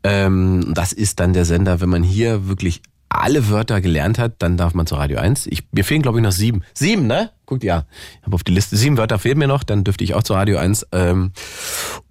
Ähm, 0.03 0.73
das 0.73 0.91
ist 0.91 1.19
dann 1.19 1.33
der 1.33 1.45
Sender, 1.45 1.79
wenn 1.79 1.89
man 1.89 2.03
hier 2.03 2.47
wirklich 2.47 2.81
alle 3.07 3.49
Wörter 3.49 3.79
gelernt 3.79 4.19
hat, 4.19 4.33
dann 4.39 4.57
darf 4.57 4.73
man 4.73 4.85
zu 4.85 4.95
Radio 4.95 5.19
1. 5.19 5.47
Ich, 5.47 5.63
mir 5.71 5.85
fehlen, 5.85 6.01
glaube 6.01 6.17
ich, 6.17 6.23
noch 6.23 6.33
sieben. 6.33 6.63
Sieben, 6.73 7.07
ne? 7.07 7.31
Guckt 7.45 7.63
ja. 7.63 7.85
Ich 8.19 8.25
habe 8.25 8.35
auf 8.35 8.43
die 8.43 8.51
Liste. 8.51 8.75
Sieben 8.75 8.97
Wörter 8.97 9.17
fehlen 9.17 9.37
mir 9.37 9.47
noch, 9.47 9.63
dann 9.63 9.85
dürfte 9.85 10.03
ich 10.03 10.13
auch 10.13 10.23
zu 10.23 10.33
Radio 10.33 10.57
1. 10.57 10.87
Ähm, 10.91 11.31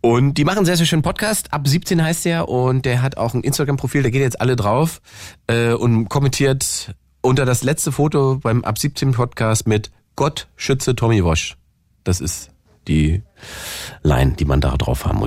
und 0.00 0.38
die 0.38 0.44
machen 0.44 0.64
sehr, 0.64 0.78
sehr 0.78 0.87
schönen 0.87 1.02
Podcast. 1.02 1.52
Ab 1.52 1.68
17 1.68 2.02
heißt 2.02 2.24
der 2.24 2.48
und 2.48 2.87
der 2.87 3.02
hat 3.02 3.18
auch 3.18 3.34
ein 3.34 3.42
Instagram-Profil, 3.42 4.02
da 4.02 4.08
geht 4.08 4.22
jetzt 4.22 4.40
alle 4.40 4.56
drauf 4.56 5.02
äh, 5.48 5.72
und 5.72 6.08
kommentiert 6.08 6.94
unter 7.20 7.44
das 7.44 7.62
letzte 7.62 7.92
Foto 7.92 8.38
beim 8.42 8.64
Ab 8.64 8.78
17 8.78 9.12
Podcast 9.12 9.68
mit 9.68 9.90
Gott 10.16 10.48
schütze 10.56 10.94
Tommy 10.94 11.22
Wosch. 11.22 11.56
Das 12.04 12.20
ist 12.20 12.54
die 12.88 13.23
Line, 14.03 14.33
die 14.33 14.44
man 14.44 14.61
da 14.61 14.77
drauf 14.77 15.07
haben 15.07 15.20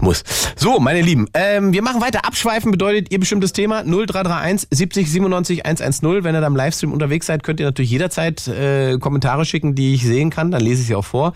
muss. 0.00 0.24
So, 0.56 0.80
meine 0.80 1.00
Lieben, 1.00 1.28
ähm, 1.34 1.72
wir 1.72 1.82
machen 1.82 2.00
weiter. 2.00 2.24
Abschweifen 2.24 2.70
bedeutet 2.70 3.12
ihr 3.12 3.20
bestimmtes 3.20 3.52
Thema 3.52 3.84
0331 3.84 4.68
70 4.70 5.10
97 5.10 5.66
110. 5.66 6.24
Wenn 6.24 6.34
ihr 6.34 6.40
da 6.40 6.46
im 6.46 6.56
Livestream 6.56 6.92
unterwegs 6.92 7.26
seid, 7.26 7.42
könnt 7.42 7.60
ihr 7.60 7.66
natürlich 7.66 7.90
jederzeit 7.90 8.46
äh, 8.48 8.98
Kommentare 8.98 9.44
schicken, 9.44 9.74
die 9.74 9.94
ich 9.94 10.02
sehen 10.02 10.30
kann. 10.30 10.50
Dann 10.50 10.60
lese 10.60 10.82
ich 10.82 10.88
sie 10.88 10.94
auch 10.94 11.04
vor. 11.04 11.34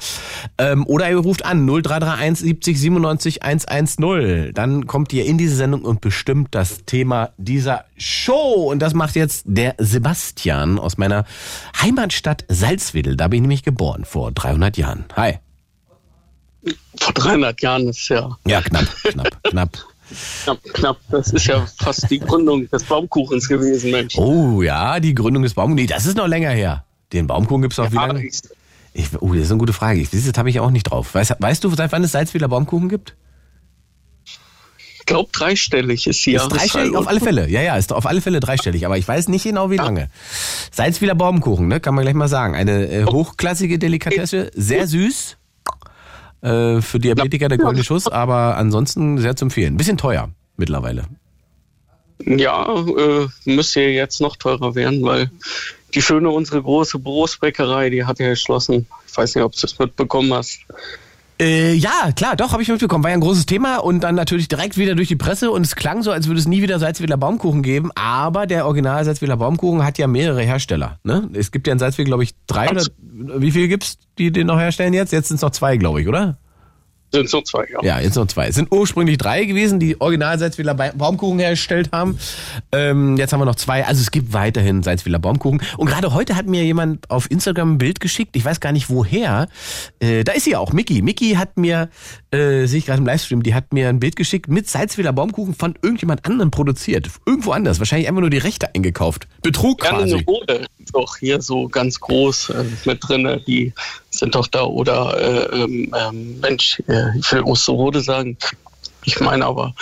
Ähm, 0.59 0.87
oder 0.87 1.09
ihr 1.09 1.19
ruft 1.19 1.45
an 1.45 1.67
0331 1.67 2.39
70 2.39 2.81
97 2.81 3.43
110. 3.43 4.53
Dann 4.55 4.87
kommt 4.87 5.13
ihr 5.13 5.25
in 5.25 5.39
diese 5.39 5.57
Sendung 5.57 5.83
und 5.83 6.01
bestimmt 6.01 6.49
das 6.53 6.85
Thema 6.85 7.31
dieser 7.37 7.85
Show. 7.97 8.69
Und 8.71 8.81
das 8.81 8.95
macht 8.95 9.15
jetzt 9.15 9.45
der 9.47 9.75
Sebastian 9.79 10.79
aus 10.79 10.99
meiner 10.99 11.25
Heimatstadt 11.81 12.45
Salzwedel. 12.49 13.17
Da 13.17 13.29
bin 13.29 13.39
ich 13.39 13.43
nämlich 13.43 13.63
geboren, 13.63 14.05
vor 14.05 14.33
300 14.33 14.77
Jahren. 14.77 15.05
Hi. 15.17 15.39
Vor 17.01 17.13
300 17.15 17.61
Jahren 17.63 17.89
ist 17.89 18.09
ja 18.09 18.37
Ja, 18.47 18.61
knapp, 18.61 18.85
knapp, 19.03 19.43
knapp. 19.45 19.79
knapp, 20.45 20.65
knapp. 20.73 20.99
Das 21.11 21.33
ist 21.33 21.47
ja 21.47 21.67
fast 21.79 22.11
die 22.11 22.19
Gründung 22.19 22.69
des 22.71 22.85
Baumkuchens 22.85 23.49
gewesen, 23.49 23.91
Mensch. 23.91 24.17
Oh 24.17 24.63
ja, 24.63 25.01
die 25.01 25.15
Gründung 25.15 25.43
des 25.43 25.55
Baumkuchen. 25.55 25.77
Nee, 25.77 25.87
das 25.87 26.07
ist 26.07 26.17
noch 26.17 26.27
länger 26.29 26.51
her. 26.51 26.85
Den 27.13 27.27
Baumkuchen 27.27 27.63
gibt's 27.63 27.79
noch 27.79 27.93
wie 27.93 27.99
Aber 27.99 28.09
lange? 28.09 28.27
ich, 28.27 28.41
Ich, 28.93 29.07
oh, 29.21 29.33
das 29.35 29.45
ist 29.45 29.51
eine 29.51 29.59
gute 29.59 29.73
Frage. 29.73 30.01
Ich, 30.01 30.11
das 30.11 30.23
habe 30.37 30.51
ich 30.51 30.61
auch 30.61 30.71
nicht 30.71 30.85
drauf. 30.85 31.15
Weißt, 31.15 31.35
weißt 31.39 31.65
du, 31.65 31.75
seit 31.75 31.93
wann 31.93 32.05
es 32.05 32.13
Salzwedler 32.13 32.49
Baumkuchen 32.49 32.89
gibt? 32.89 33.15
glaube, 35.09 35.31
dreistellig 35.33 36.07
ist 36.07 36.25
die 36.25 36.35
Ist 36.35 36.49
dreistellig 36.49 36.95
auf 36.95 37.09
alle 37.09 37.19
Fälle. 37.19 37.49
Ja, 37.49 37.61
ja, 37.63 37.77
ist 37.77 37.93
auf 37.93 38.07
alle 38.07 38.21
Fälle 38.21 38.39
dreistellig. 38.41 38.87
Aber 38.87 38.97
ich 38.97 39.09
weiß 39.09 39.29
nicht 39.29 39.43
genau, 39.43 39.71
wie 39.71 39.77
lange. 39.77 40.09
Salzwedler 40.71 41.15
Baumkuchen, 41.17 41.67
ne, 41.67 41.81
kann 41.81 41.95
man 41.95 42.05
gleich 42.05 42.15
mal 42.15 42.29
sagen. 42.29 42.55
Eine 42.55 42.87
äh, 42.89 43.05
hochklassige 43.07 43.79
Delikatesse, 43.79 44.51
sehr 44.55 44.87
süß. 44.87 45.38
Äh, 46.41 46.81
für 46.81 46.99
Diabetiker 46.99 47.49
der 47.49 47.59
goldene 47.59 47.85
Schuss, 47.85 48.07
aber 48.07 48.57
ansonsten 48.57 49.19
sehr 49.19 49.35
zu 49.35 49.47
empfehlen. 49.47 49.77
Bisschen 49.77 49.99
teuer 49.99 50.31
mittlerweile. 50.57 51.05
Ja, 52.25 52.75
äh, 52.75 53.29
müsste 53.45 53.81
jetzt 53.81 54.21
noch 54.21 54.37
teurer 54.37 54.75
werden, 54.75 55.03
weil 55.03 55.31
die 55.95 56.03
schöne, 56.03 56.31
unsere 56.31 56.63
große 56.63 56.99
Brustbäckerei, 56.99 57.91
die 57.91 58.05
hat 58.05 58.19
ja 58.19 58.29
geschlossen. 58.29 58.87
Ich 59.07 59.17
weiß 59.17 59.35
nicht, 59.35 59.45
ob 59.45 59.53
du 59.53 59.67
es 59.67 59.79
mitbekommen 59.79 60.33
hast. 60.35 60.61
Äh, 61.41 61.75
ja, 61.75 62.11
klar, 62.17 62.35
doch, 62.35 62.53
habe 62.53 62.63
ich 62.63 62.69
mitbekommen. 62.69 63.05
War 63.05 63.11
ja 63.11 63.17
ein 63.17 63.21
großes 63.21 63.47
Thema 63.47 63.77
und 63.77 64.01
dann 64.01 64.17
natürlich 64.17 64.49
direkt 64.49 64.77
wieder 64.77 64.97
durch 64.97 65.09
die 65.09 65.17
Presse 65.17 65.51
und 65.53 65.65
es 65.65 65.77
klang 65.77 66.03
so, 66.03 66.11
als 66.11 66.27
würde 66.27 66.41
es 66.41 66.49
nie 66.49 66.63
wieder 66.63 66.79
Salzwedler 66.81 67.17
Baumkuchen 67.17 67.63
geben. 67.63 67.91
Aber 67.95 68.47
der 68.47 68.67
Original 68.67 69.05
Salzwedler 69.05 69.37
Baumkuchen 69.37 69.85
hat 69.85 69.99
ja 69.99 70.09
mehrere 70.09 70.43
Hersteller. 70.43 70.99
Ne? 71.05 71.29
Es 71.35 71.53
gibt 71.53 71.69
ja 71.69 71.73
in 71.73 71.79
Salzwedel, 71.79 72.07
glaube 72.07 72.25
ich, 72.25 72.35
drei 72.47 72.71
oder 72.71 72.83
wie 73.01 73.53
viel 73.53 73.69
gibt's, 73.69 73.99
die 74.19 74.33
den 74.33 74.49
noch 74.49 74.59
herstellen 74.59 74.93
jetzt? 74.95 75.13
Jetzt 75.13 75.29
sind 75.29 75.37
es 75.37 75.43
noch 75.43 75.51
zwei, 75.51 75.77
glaube 75.77 76.01
ich, 76.01 76.09
oder? 76.09 76.39
Sind 77.11 77.31
so 77.31 77.41
zwei, 77.41 77.67
ja. 77.73 77.79
Ja, 77.83 78.01
jetzt 78.01 78.17
noch 78.17 78.27
zwei. 78.27 78.49
Es 78.49 78.55
sind 78.57 78.71
ursprünglich 78.71 79.17
drei 79.17 79.45
gewesen, 79.47 79.81
die 79.81 79.99
original 80.01 80.39
Salzwedler 80.39 80.75
Ba- 80.75 80.93
Baumkuchen 80.95 81.39
hergestellt 81.39 81.89
haben. 81.91 82.19
Ähm, 82.71 83.17
jetzt 83.17 83.33
haben 83.33 83.41
wir 83.41 83.47
noch 83.47 83.55
zwei. 83.55 83.85
Also 83.87 84.03
es 84.03 84.11
gibt 84.11 84.35
weiterhin 84.35 84.83
Salzwedler 84.83 85.19
Baumkuchen. 85.19 85.63
Und 85.79 85.87
gerade 85.87 86.13
heute 86.13 86.37
hat 86.37 86.47
mir 86.47 86.65
jemand 86.65 87.11
auf 87.11 87.31
Instagram 87.31 87.75
ein 87.75 87.79
Bild 87.79 88.01
geschickt. 88.01 88.37
Ich 88.37 88.45
weiß 88.45 88.61
gar 88.61 88.73
nicht 88.73 88.91
woher. 88.91 89.49
Äh, 90.01 90.23
da 90.25 90.33
ist 90.33 90.45
sie 90.45 90.55
auch, 90.55 90.73
Mickey. 90.75 91.01
Mickey 91.01 91.35
hat 91.35 91.57
mir, 91.57 91.89
äh, 92.31 92.67
sehe 92.67 92.79
ich 92.79 92.87
gerade 92.87 92.99
im 92.99 93.07
Livestream, 93.07 93.43
die 93.43 93.55
hat 93.55 93.73
mir 93.73 93.89
ein 93.89 94.01
Bild 94.01 94.17
geschickt 94.17 94.49
mit 94.49 94.69
Salzwedler 94.69 95.13
Baumkuchen 95.13 95.55
von 95.55 95.75
irgendjemand 95.83 96.27
anderem 96.27 96.51
produziert. 96.51 97.09
Irgendwo 97.25 97.53
anders. 97.53 97.79
Wahrscheinlich 97.79 98.09
einfach 98.09 98.21
nur 98.21 98.31
die 98.31 98.39
Rechte 98.39 98.75
eingekauft. 98.75 99.29
Betrug 99.43 99.81
Gerne 99.81 99.99
quasi. 100.01 100.25
Rode, 100.27 100.67
doch 100.93 101.17
hier 101.17 101.41
so 101.41 101.69
ganz 101.69 102.01
groß 102.01 102.51
äh, 102.51 102.65
mit 102.85 102.99
drinne. 103.01 103.41
Die 103.47 103.73
sind 104.11 104.35
doch 104.35 104.47
da. 104.47 104.65
Oder, 104.65 105.17
äh, 105.19 105.63
ähm, 105.63 105.95
ähm, 105.99 106.41
Mensch, 106.41 106.83
äh, 106.89 107.19
ich 107.19 107.33
will 107.33 107.43
Osterode 107.43 108.01
sagen. 108.01 108.37
Ich 109.05 109.21
meine 109.21 109.47
aber, 109.47 109.75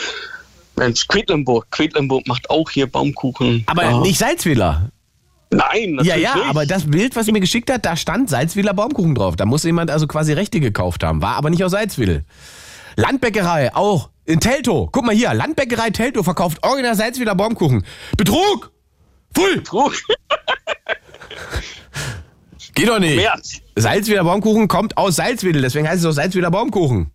Mensch, 0.77 1.09
Quedlinburg. 1.09 1.71
Quedlinburg 1.71 2.29
macht 2.29 2.49
auch 2.51 2.71
hier 2.71 2.87
Baumkuchen. 2.87 3.65
Aber 3.67 3.83
ja. 3.83 4.01
nicht 4.01 4.19
Salzwedler. 4.19 4.91
Nein, 5.51 5.91
Ja, 5.91 5.97
natürlich 5.97 6.23
ja, 6.23 6.35
nicht. 6.35 6.49
aber 6.49 6.67
das 6.67 6.91
Bild, 6.91 7.15
was 7.17 7.27
sie 7.27 7.33
mir 7.33 7.41
geschickt 7.41 7.71
hat, 7.71 7.87
da 7.87 7.97
stand 7.97 8.29
Salzwedler 8.31 8.75
Baumkuchen 8.75 9.15
drauf. 9.15 9.37
Da 9.37 9.47
muss 9.47 9.63
jemand 9.65 9.91
also 9.91 10.07
quasi 10.07 10.33
Rechte 10.33 10.59
gekauft 10.61 11.05
haben. 11.05 11.23
War 11.23 11.37
aber 11.37 11.51
nicht 11.51 11.63
aus 11.63 11.71
Salzwedel. 11.71 12.25
Landbäckerei, 12.97 13.75
auch 13.75 14.11
in 14.25 14.41
Teltow. 14.41 14.89
Guck 14.91 15.05
mal 15.05 15.15
hier, 15.15 15.33
Landbäckerei 15.35 15.91
Teltow 15.91 16.25
verkauft 16.25 16.59
original 16.63 16.97
Salzwedler 16.97 17.35
Baumkuchen. 17.35 17.85
Betrug! 18.17 18.73
Pfui! 19.35 19.63
Trug. 19.63 19.95
Geht 22.75 22.89
doch 22.89 22.99
nicht. 22.99 23.17
März. 23.17 23.61
Salzwedler 23.77 24.25
Baumkuchen 24.25 24.69
kommt 24.69 24.97
aus 24.99 25.17
Salzwedel, 25.17 25.63
deswegen 25.63 25.89
heißt 25.89 26.01
es 26.01 26.07
auch 26.07 26.13
Salzwedler 26.13 26.51
Baumkuchen. 26.51 27.11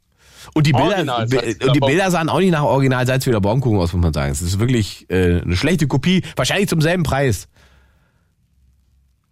Und 0.54 0.65
die 0.65 0.74
Bilder, 0.74 1.20
und 1.20 1.76
die 1.76 1.80
Bilder 1.80 2.10
sahen 2.10 2.28
auch 2.28 2.39
nicht 2.39 2.52
nach 2.52 2.63
Original 2.63 3.06
Salzwedler 3.06 3.41
Baumkuchen 3.41 3.78
aus, 3.78 3.94
muss 3.94 4.02
man 4.02 4.13
sagen. 4.13 4.32
Es 4.32 4.41
ist 4.41 4.60
wirklich 4.60 5.10
äh, 5.10 5.41
eine 5.41 5.56
schlechte 5.56 5.88
Kopie, 5.88 6.24
wahrscheinlich 6.36 6.67
zum 6.67 6.82
selben 6.82 7.04
Preis. 7.04 7.48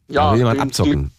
Da 0.10 0.13
Ja, 0.13 0.32
will 0.32 0.39
jemand 0.39 0.60
abzocken. 0.60 1.12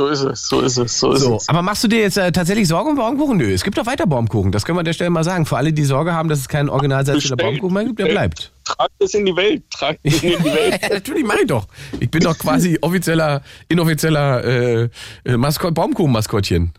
So 0.00 0.06
ist 0.06 0.20
es, 0.20 0.46
so 0.48 0.60
ist 0.60 0.76
es, 0.78 1.00
so 1.00 1.12
ist 1.12 1.22
So, 1.22 1.36
es. 1.38 1.48
aber 1.48 1.60
machst 1.60 1.82
du 1.82 1.88
dir 1.88 1.98
jetzt 1.98 2.16
äh, 2.18 2.30
tatsächlich 2.30 2.68
Sorgen 2.68 2.90
um 2.90 2.96
Baumkuchen? 2.96 3.36
Nö, 3.36 3.52
es 3.52 3.64
gibt 3.64 3.78
doch 3.78 3.86
weiter 3.86 4.06
Baumkuchen. 4.06 4.52
Das 4.52 4.64
können 4.64 4.76
wir 4.76 4.80
an 4.80 4.84
der 4.84 4.92
Stelle 4.92 5.10
mal 5.10 5.24
sagen. 5.24 5.44
Für 5.44 5.56
alle, 5.56 5.72
die 5.72 5.82
Sorge 5.82 6.12
haben, 6.14 6.28
dass 6.28 6.38
es 6.38 6.46
keinen 6.48 6.68
Original 6.68 7.02
Baumkuchen 7.04 7.74
mehr 7.74 7.84
gibt, 7.84 7.98
der 7.98 8.06
bleibt. 8.06 8.52
Trag 8.64 8.90
das 9.00 9.14
in 9.14 9.26
die 9.26 9.34
Welt, 9.34 9.64
trag 9.70 9.98
das 10.04 10.22
in 10.22 10.38
die 10.38 10.44
Welt. 10.44 10.80
Natürlich 10.92 11.24
mache 11.24 11.40
ich 11.40 11.46
doch. 11.48 11.66
Ich 11.98 12.08
bin 12.12 12.22
doch 12.22 12.38
quasi 12.38 12.78
offizieller, 12.80 13.42
inoffizieller 13.68 14.44
äh, 14.44 14.88
äh, 15.24 15.36
Maskott, 15.36 15.74
Baumkuchen-Maskottchen. 15.74 16.72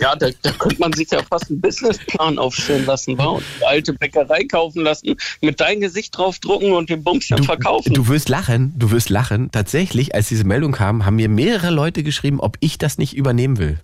Ja, 0.00 0.14
da, 0.16 0.28
da 0.42 0.50
könnte 0.52 0.78
man 0.80 0.92
sich 0.92 1.10
ja 1.10 1.22
fast 1.22 1.50
einen 1.50 1.60
Businessplan 1.60 2.38
aufstellen 2.38 2.86
lassen, 2.86 3.18
wa? 3.18 3.26
und 3.26 3.44
eine 3.56 3.66
alte 3.68 3.92
Bäckerei 3.92 4.44
kaufen 4.44 4.82
lassen, 4.82 5.16
mit 5.40 5.60
deinem 5.60 5.80
Gesicht 5.80 6.16
draufdrucken 6.16 6.72
und 6.72 6.90
den 6.90 7.02
Bums 7.02 7.28
dann 7.28 7.42
verkaufen. 7.42 7.94
Du 7.94 8.08
wirst 8.08 8.28
lachen, 8.28 8.72
du 8.76 8.90
wirst 8.90 9.10
lachen. 9.10 9.50
Tatsächlich, 9.50 10.14
als 10.14 10.28
diese 10.28 10.44
Meldung 10.44 10.72
kam, 10.72 11.04
haben 11.04 11.16
mir 11.16 11.28
mehrere 11.28 11.70
Leute 11.70 12.02
geschrieben, 12.02 12.40
ob 12.40 12.56
ich 12.60 12.78
das 12.78 12.98
nicht 12.98 13.16
übernehmen 13.16 13.58
will. 13.58 13.80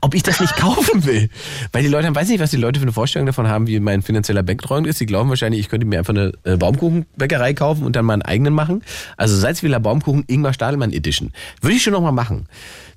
Ob 0.00 0.14
ich 0.14 0.22
das 0.22 0.40
nicht 0.40 0.56
kaufen 0.56 1.04
will. 1.04 1.28
Weil 1.72 1.82
die 1.82 1.88
Leute 1.88 2.06
haben, 2.06 2.14
weiß 2.14 2.28
nicht, 2.28 2.40
was 2.40 2.50
die 2.50 2.56
Leute 2.56 2.80
für 2.80 2.84
eine 2.84 2.92
Vorstellung 2.92 3.26
davon 3.26 3.48
haben, 3.48 3.66
wie 3.66 3.78
mein 3.80 4.02
finanzieller 4.02 4.42
Background 4.42 4.86
ist. 4.86 5.00
Die 5.00 5.06
glauben 5.06 5.28
wahrscheinlich, 5.28 5.60
ich 5.60 5.68
könnte 5.68 5.86
mir 5.86 5.98
einfach 5.98 6.14
eine 6.14 6.32
äh, 6.44 6.56
Baumkuchenbäckerei 6.56 7.54
kaufen 7.54 7.84
und 7.84 7.96
dann 7.96 8.04
meinen 8.04 8.22
eigenen 8.22 8.54
machen. 8.54 8.82
Also 9.16 9.36
Salzwedler 9.36 9.80
Baumkuchen 9.80 10.24
Ingmar 10.26 10.52
Stadelmann 10.52 10.92
Edition. 10.92 11.32
Würde 11.60 11.76
ich 11.76 11.82
schon 11.82 11.92
noch 11.92 12.02
mal 12.02 12.12
machen. 12.12 12.46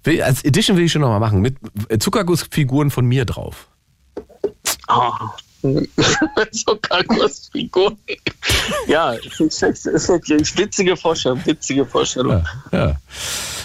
Will, 0.03 0.21
als 0.21 0.43
Edition 0.43 0.77
will 0.77 0.85
ich 0.85 0.91
schon 0.91 1.01
noch 1.01 1.09
mal 1.09 1.19
machen. 1.19 1.41
Mit 1.41 1.57
äh, 1.89 1.97
Zuckergussfiguren 1.97 2.91
von 2.91 3.05
mir 3.05 3.25
drauf. 3.25 3.67
Ah. 4.87 5.31
So 6.51 6.75
Kalkusfiguren. 6.81 7.97
Ja, 8.87 9.13
ist 9.13 9.39
nicht 9.39 9.57
schlecht. 9.57 9.85
Ist 9.85 10.09
wirklich 10.09 10.57
witzige 10.57 10.97
Vorstellung, 10.97 11.45
witzige 11.45 11.85
Vorstellung. 11.85 12.43
Ja, 12.71 12.77
ja. 12.87 12.95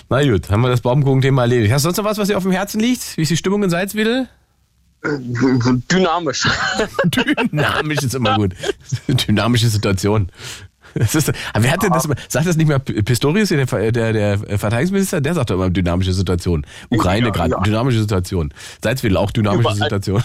Na 0.09 0.23
gut, 0.23 0.49
haben 0.51 0.63
wir 0.63 0.71
das 0.71 0.81
Baumkuchen-Thema 0.81 1.43
erledigt. 1.43 1.73
Hast 1.73 1.85
du 1.85 1.89
sonst 1.89 1.99
noch 1.99 2.05
was, 2.05 2.19
was 2.19 2.29
dir 2.29 2.37
auf 2.37 2.43
dem 2.45 2.53
Herzen 2.53 2.81
liegt? 2.81 3.17
Wie 3.17 3.23
ist 3.23 3.31
die 3.31 3.37
Stimmung 3.37 3.63
in 3.63 3.71
Salzwedel? 3.71 4.29
Dynamisch. 5.05 6.49
Dynamisch 7.05 8.03
ist 8.03 8.15
immer 8.15 8.37
gut. 8.37 8.55
Dynamische 9.09 9.69
Situation. 9.69 10.31
Das 10.95 11.15
ist, 11.15 11.31
wer 11.55 11.71
hat 11.71 11.83
denn 11.83 11.93
das 11.93 12.09
sagt 12.29 12.47
das 12.47 12.57
nicht 12.57 12.67
mehr 12.67 12.79
Pistorius, 12.79 13.51
der, 13.51 13.67
der, 13.93 14.13
der 14.13 14.39
Verteidigungsminister? 14.59 15.21
Der 15.21 15.35
sagt 15.35 15.51
doch 15.51 15.55
immer 15.55 15.71
dynamische 15.71 16.13
Situation. 16.13 16.67
Ukraine 16.89 17.27
Ja, 17.27 17.33
gerade, 17.33 17.51
ja. 17.53 17.61
dynamische 17.61 18.01
Situation. 18.01 18.53
Salzwedel 18.83 19.17
auch 19.17 19.31
dynamische 19.31 19.61
Überall. 19.61 19.77
Situation. 19.77 20.25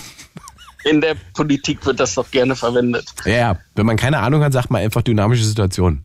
In 0.85 1.01
der 1.01 1.15
Politik 1.33 1.85
wird 1.85 1.99
das 1.99 2.15
doch 2.15 2.29
gerne 2.31 2.55
verwendet. 2.55 3.05
Ja, 3.25 3.31
ja, 3.33 3.59
wenn 3.75 3.85
man 3.85 3.97
keine 3.97 4.19
Ahnung 4.19 4.43
hat, 4.43 4.53
sagt 4.53 4.69
man 4.71 4.81
einfach 4.81 5.01
dynamische 5.01 5.43
Situation. 5.45 6.03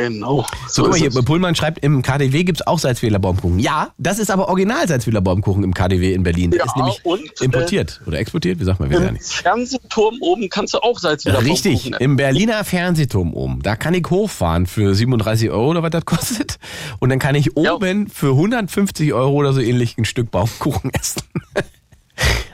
Genau. 0.00 0.46
So, 0.68 0.82
guck 0.82 0.92
mal 0.92 0.98
hier, 1.00 1.08
es. 1.08 1.24
Pullmann 1.24 1.56
schreibt, 1.56 1.80
im 1.80 2.02
KDW 2.02 2.44
gibt's 2.44 2.64
auch 2.64 2.78
Salzwedler 2.78 3.18
Baumkuchen. 3.18 3.58
Ja, 3.58 3.92
das 3.98 4.20
ist 4.20 4.30
aber 4.30 4.48
original 4.48 4.86
Salzwedler 4.86 5.20
Baumkuchen 5.20 5.64
im 5.64 5.74
KDW 5.74 6.14
in 6.14 6.22
Berlin. 6.22 6.52
Der 6.52 6.60
Ja, 6.60 6.66
ist 6.66 6.76
nämlich 6.76 7.00
und, 7.04 7.40
äh, 7.40 7.44
importiert 7.44 8.00
oder 8.06 8.20
exportiert, 8.20 8.60
wie 8.60 8.64
sagt 8.64 8.78
man, 8.78 8.90
wir 8.90 9.00
ja 9.00 9.08
Im 9.08 9.14
nicht. 9.14 9.24
Fernsehturm 9.26 10.18
oben 10.20 10.48
kannst 10.50 10.74
du 10.74 10.78
auch 10.78 11.00
Salz 11.00 11.24
wieder 11.26 11.44
Richtig, 11.44 11.90
im 11.98 12.14
Berliner 12.14 12.62
Fernsehturm 12.62 13.34
oben. 13.34 13.60
Da 13.62 13.74
kann 13.74 13.92
ich 13.92 14.06
hochfahren 14.08 14.66
für 14.68 14.94
37 14.94 15.50
Euro 15.50 15.70
oder 15.70 15.82
was 15.82 15.90
das 15.90 16.04
kostet. 16.04 16.60
Und 17.00 17.08
dann 17.10 17.18
kann 17.18 17.34
ich 17.34 17.50
Ja. 17.56 17.72
oben 17.74 18.06
für 18.08 18.36
150 18.36 19.12
Euro 19.12 19.32
oder 19.32 19.52
so 19.52 19.60
ähnlich 19.60 19.98
ein 19.98 20.04
Stück 20.04 20.30
Baumkuchen 20.30 20.92
essen. 20.94 21.22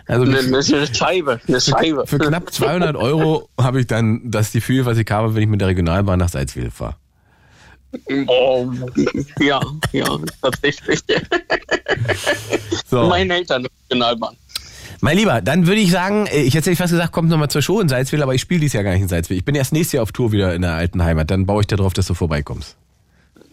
Also 0.07 0.25
Eine, 0.25 0.43
für, 0.43 0.77
eine 0.77 0.95
Scheibe, 0.95 1.41
eine 1.49 1.61
Scheibe. 1.61 2.07
für 2.07 2.19
knapp 2.19 2.53
200 2.53 2.95
Euro 2.97 3.49
habe 3.59 3.81
ich 3.81 3.87
dann 3.87 4.21
das 4.31 4.53
Gefühl, 4.53 4.85
was 4.85 4.99
ich 4.99 5.11
habe, 5.11 5.35
wenn 5.35 5.43
ich 5.43 5.49
mit 5.49 5.61
der 5.61 5.69
Regionalbahn 5.69 6.19
nach 6.19 6.29
Salzwedel 6.29 6.71
fahre. 6.71 6.97
Oh, 8.27 8.71
ja, 9.39 9.61
ja, 9.93 10.19
tatsächlich. 10.43 11.01
So. 12.87 13.07
Meine 13.07 13.35
Eltern, 13.35 13.67
Regionalbahn. 13.89 14.37
Mein 15.01 15.17
Lieber, 15.17 15.41
dann 15.41 15.67
würde 15.67 15.81
ich 15.81 15.91
sagen, 15.91 16.27
äh, 16.27 16.43
ich 16.43 16.55
hätte 16.55 16.75
fast 16.77 16.93
gesagt, 16.93 17.13
kommt 17.13 17.29
nochmal 17.29 17.49
zur 17.49 17.63
Show 17.63 17.81
in 17.81 17.89
Salzwedel, 17.89 18.23
aber 18.23 18.35
ich 18.35 18.41
spiele 18.41 18.61
dies 18.61 18.73
Jahr 18.73 18.85
gar 18.85 18.93
nicht 18.93 19.03
in 19.03 19.09
Salzwedel. 19.09 19.39
Ich 19.39 19.45
bin 19.45 19.55
erst 19.55 19.73
nächstes 19.73 19.93
Jahr 19.93 20.03
auf 20.03 20.13
Tour 20.13 20.33
wieder 20.33 20.55
in 20.55 20.63
der 20.63 20.73
alten 20.73 21.03
Heimat. 21.03 21.31
Dann 21.31 21.47
baue 21.47 21.61
ich 21.61 21.67
darauf, 21.67 21.93
dass 21.93 22.07
du 22.07 22.15
vorbeikommst. 22.15 22.77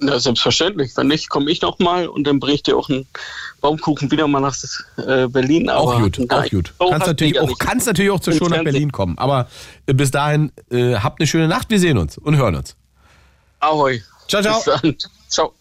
Ja, 0.04 0.20
selbstverständlich. 0.20 0.98
Wenn 0.98 1.08
nicht, 1.08 1.30
komme 1.30 1.52
ich 1.52 1.62
nochmal 1.62 2.08
und 2.08 2.26
dann 2.26 2.40
bringe 2.40 2.56
ich 2.56 2.64
dir 2.64 2.76
auch 2.76 2.90
einen 2.90 3.06
Baumkuchen 3.62 4.10
wieder 4.10 4.28
mal 4.28 4.40
nach 4.40 4.56
äh, 4.98 5.28
Berlin. 5.28 5.70
Auch 5.70 5.94
Aber 5.94 6.04
gut, 6.04 6.32
auch 6.32 6.50
gut. 6.50 6.74
so 6.80 6.90
Kannst 6.90 7.08
natürlich 7.08 7.40
auch, 7.40 7.58
kannst 7.60 7.88
natürlich 7.88 8.12
auch 8.12 8.20
zur 8.20 8.34
Show 8.34 8.48
nach. 8.48 8.64
Berlin 8.64 8.92
kommen. 8.92 9.18
Aber 9.20 9.48
äh, 9.86 9.94
bis 9.94 10.10
dahin, 10.10 10.52
äh, 10.72 10.96
habt 10.96 11.20
eine 11.20 11.28
schöne 11.28 11.48
Nacht. 11.48 11.70
Wir 11.70 11.80
sehen 11.80 11.98
uns 11.98 12.18
und 12.18 12.36
hören 12.36 12.56
uns. 12.56 12.76
Ahoi. 13.60 14.02
Ciao, 14.28 14.42
ciao. 14.42 14.62
Ciao. 15.30 15.54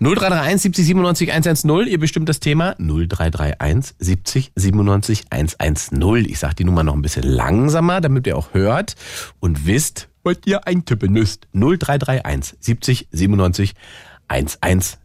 0331 0.00 0.62
70 0.62 0.86
97 0.86 1.32
110. 1.32 1.86
Ihr 1.86 1.98
bestimmt 1.98 2.28
das 2.28 2.40
Thema 2.40 2.74
0331 2.78 3.94
70 3.98 4.52
97 4.54 5.24
110. 5.30 6.28
Ich 6.28 6.38
sag 6.38 6.56
die 6.56 6.64
Nummer 6.64 6.82
noch 6.82 6.94
ein 6.94 7.02
bisschen 7.02 7.22
langsamer, 7.22 8.00
damit 8.00 8.26
ihr 8.26 8.36
auch 8.36 8.52
hört 8.52 8.96
und 9.40 9.66
wisst, 9.66 10.09
was 10.22 10.36
ihr 10.44 10.66
eintippen 10.66 11.12
müsst. 11.12 11.48
0331 11.52 12.56
70 12.60 13.08
97 13.10 13.74
110. 14.28 14.98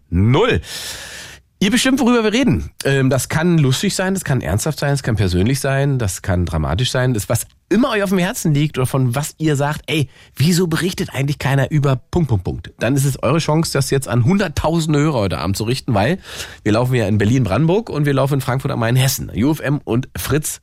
Ihr 1.59 1.71
bestimmt, 1.71 1.99
worüber 1.99 2.23
wir 2.23 2.33
reden. 2.33 2.71
Ähm, 2.83 3.09
das 3.09 3.29
kann 3.29 3.57
lustig 3.57 3.95
sein, 3.95 4.13
das 4.13 4.23
kann 4.23 4.41
ernsthaft 4.41 4.79
sein, 4.79 4.91
das 4.91 5.03
kann 5.03 5.15
persönlich 5.15 5.59
sein, 5.61 5.97
das 5.97 6.21
kann 6.21 6.45
dramatisch 6.45 6.91
sein. 6.91 7.13
Das, 7.13 7.29
was 7.29 7.47
immer 7.69 7.91
euch 7.91 8.03
auf 8.03 8.09
dem 8.09 8.19
Herzen 8.19 8.53
liegt 8.53 8.77
oder 8.77 8.85
von 8.85 9.15
was 9.15 9.35
ihr 9.37 9.55
sagt, 9.55 9.81
ey, 9.87 10.09
wieso 10.35 10.67
berichtet 10.67 11.09
eigentlich 11.13 11.39
keiner 11.39 11.71
über 11.71 11.95
Punkt, 11.95 12.29
Punkt, 12.29 12.43
Punkt. 12.43 12.73
Dann 12.79 12.95
ist 12.95 13.05
es 13.05 13.21
eure 13.21 13.39
Chance, 13.39 13.73
das 13.73 13.89
jetzt 13.89 14.07
an 14.07 14.23
hunderttausende 14.23 14.99
Hörer 14.99 15.19
heute 15.19 15.37
Abend 15.39 15.57
zu 15.57 15.63
richten, 15.63 15.93
weil 15.93 16.19
wir 16.63 16.73
laufen 16.73 16.93
ja 16.95 17.07
in 17.07 17.17
Berlin-Brandenburg 17.17 17.89
und 17.89 18.05
wir 18.05 18.13
laufen 18.13 18.35
in 18.35 18.41
Frankfurt 18.41 18.71
am 18.71 18.79
Main 18.79 18.95
Hessen, 18.95 19.31
UFM 19.35 19.79
und 19.83 20.09
Fritz. 20.15 20.61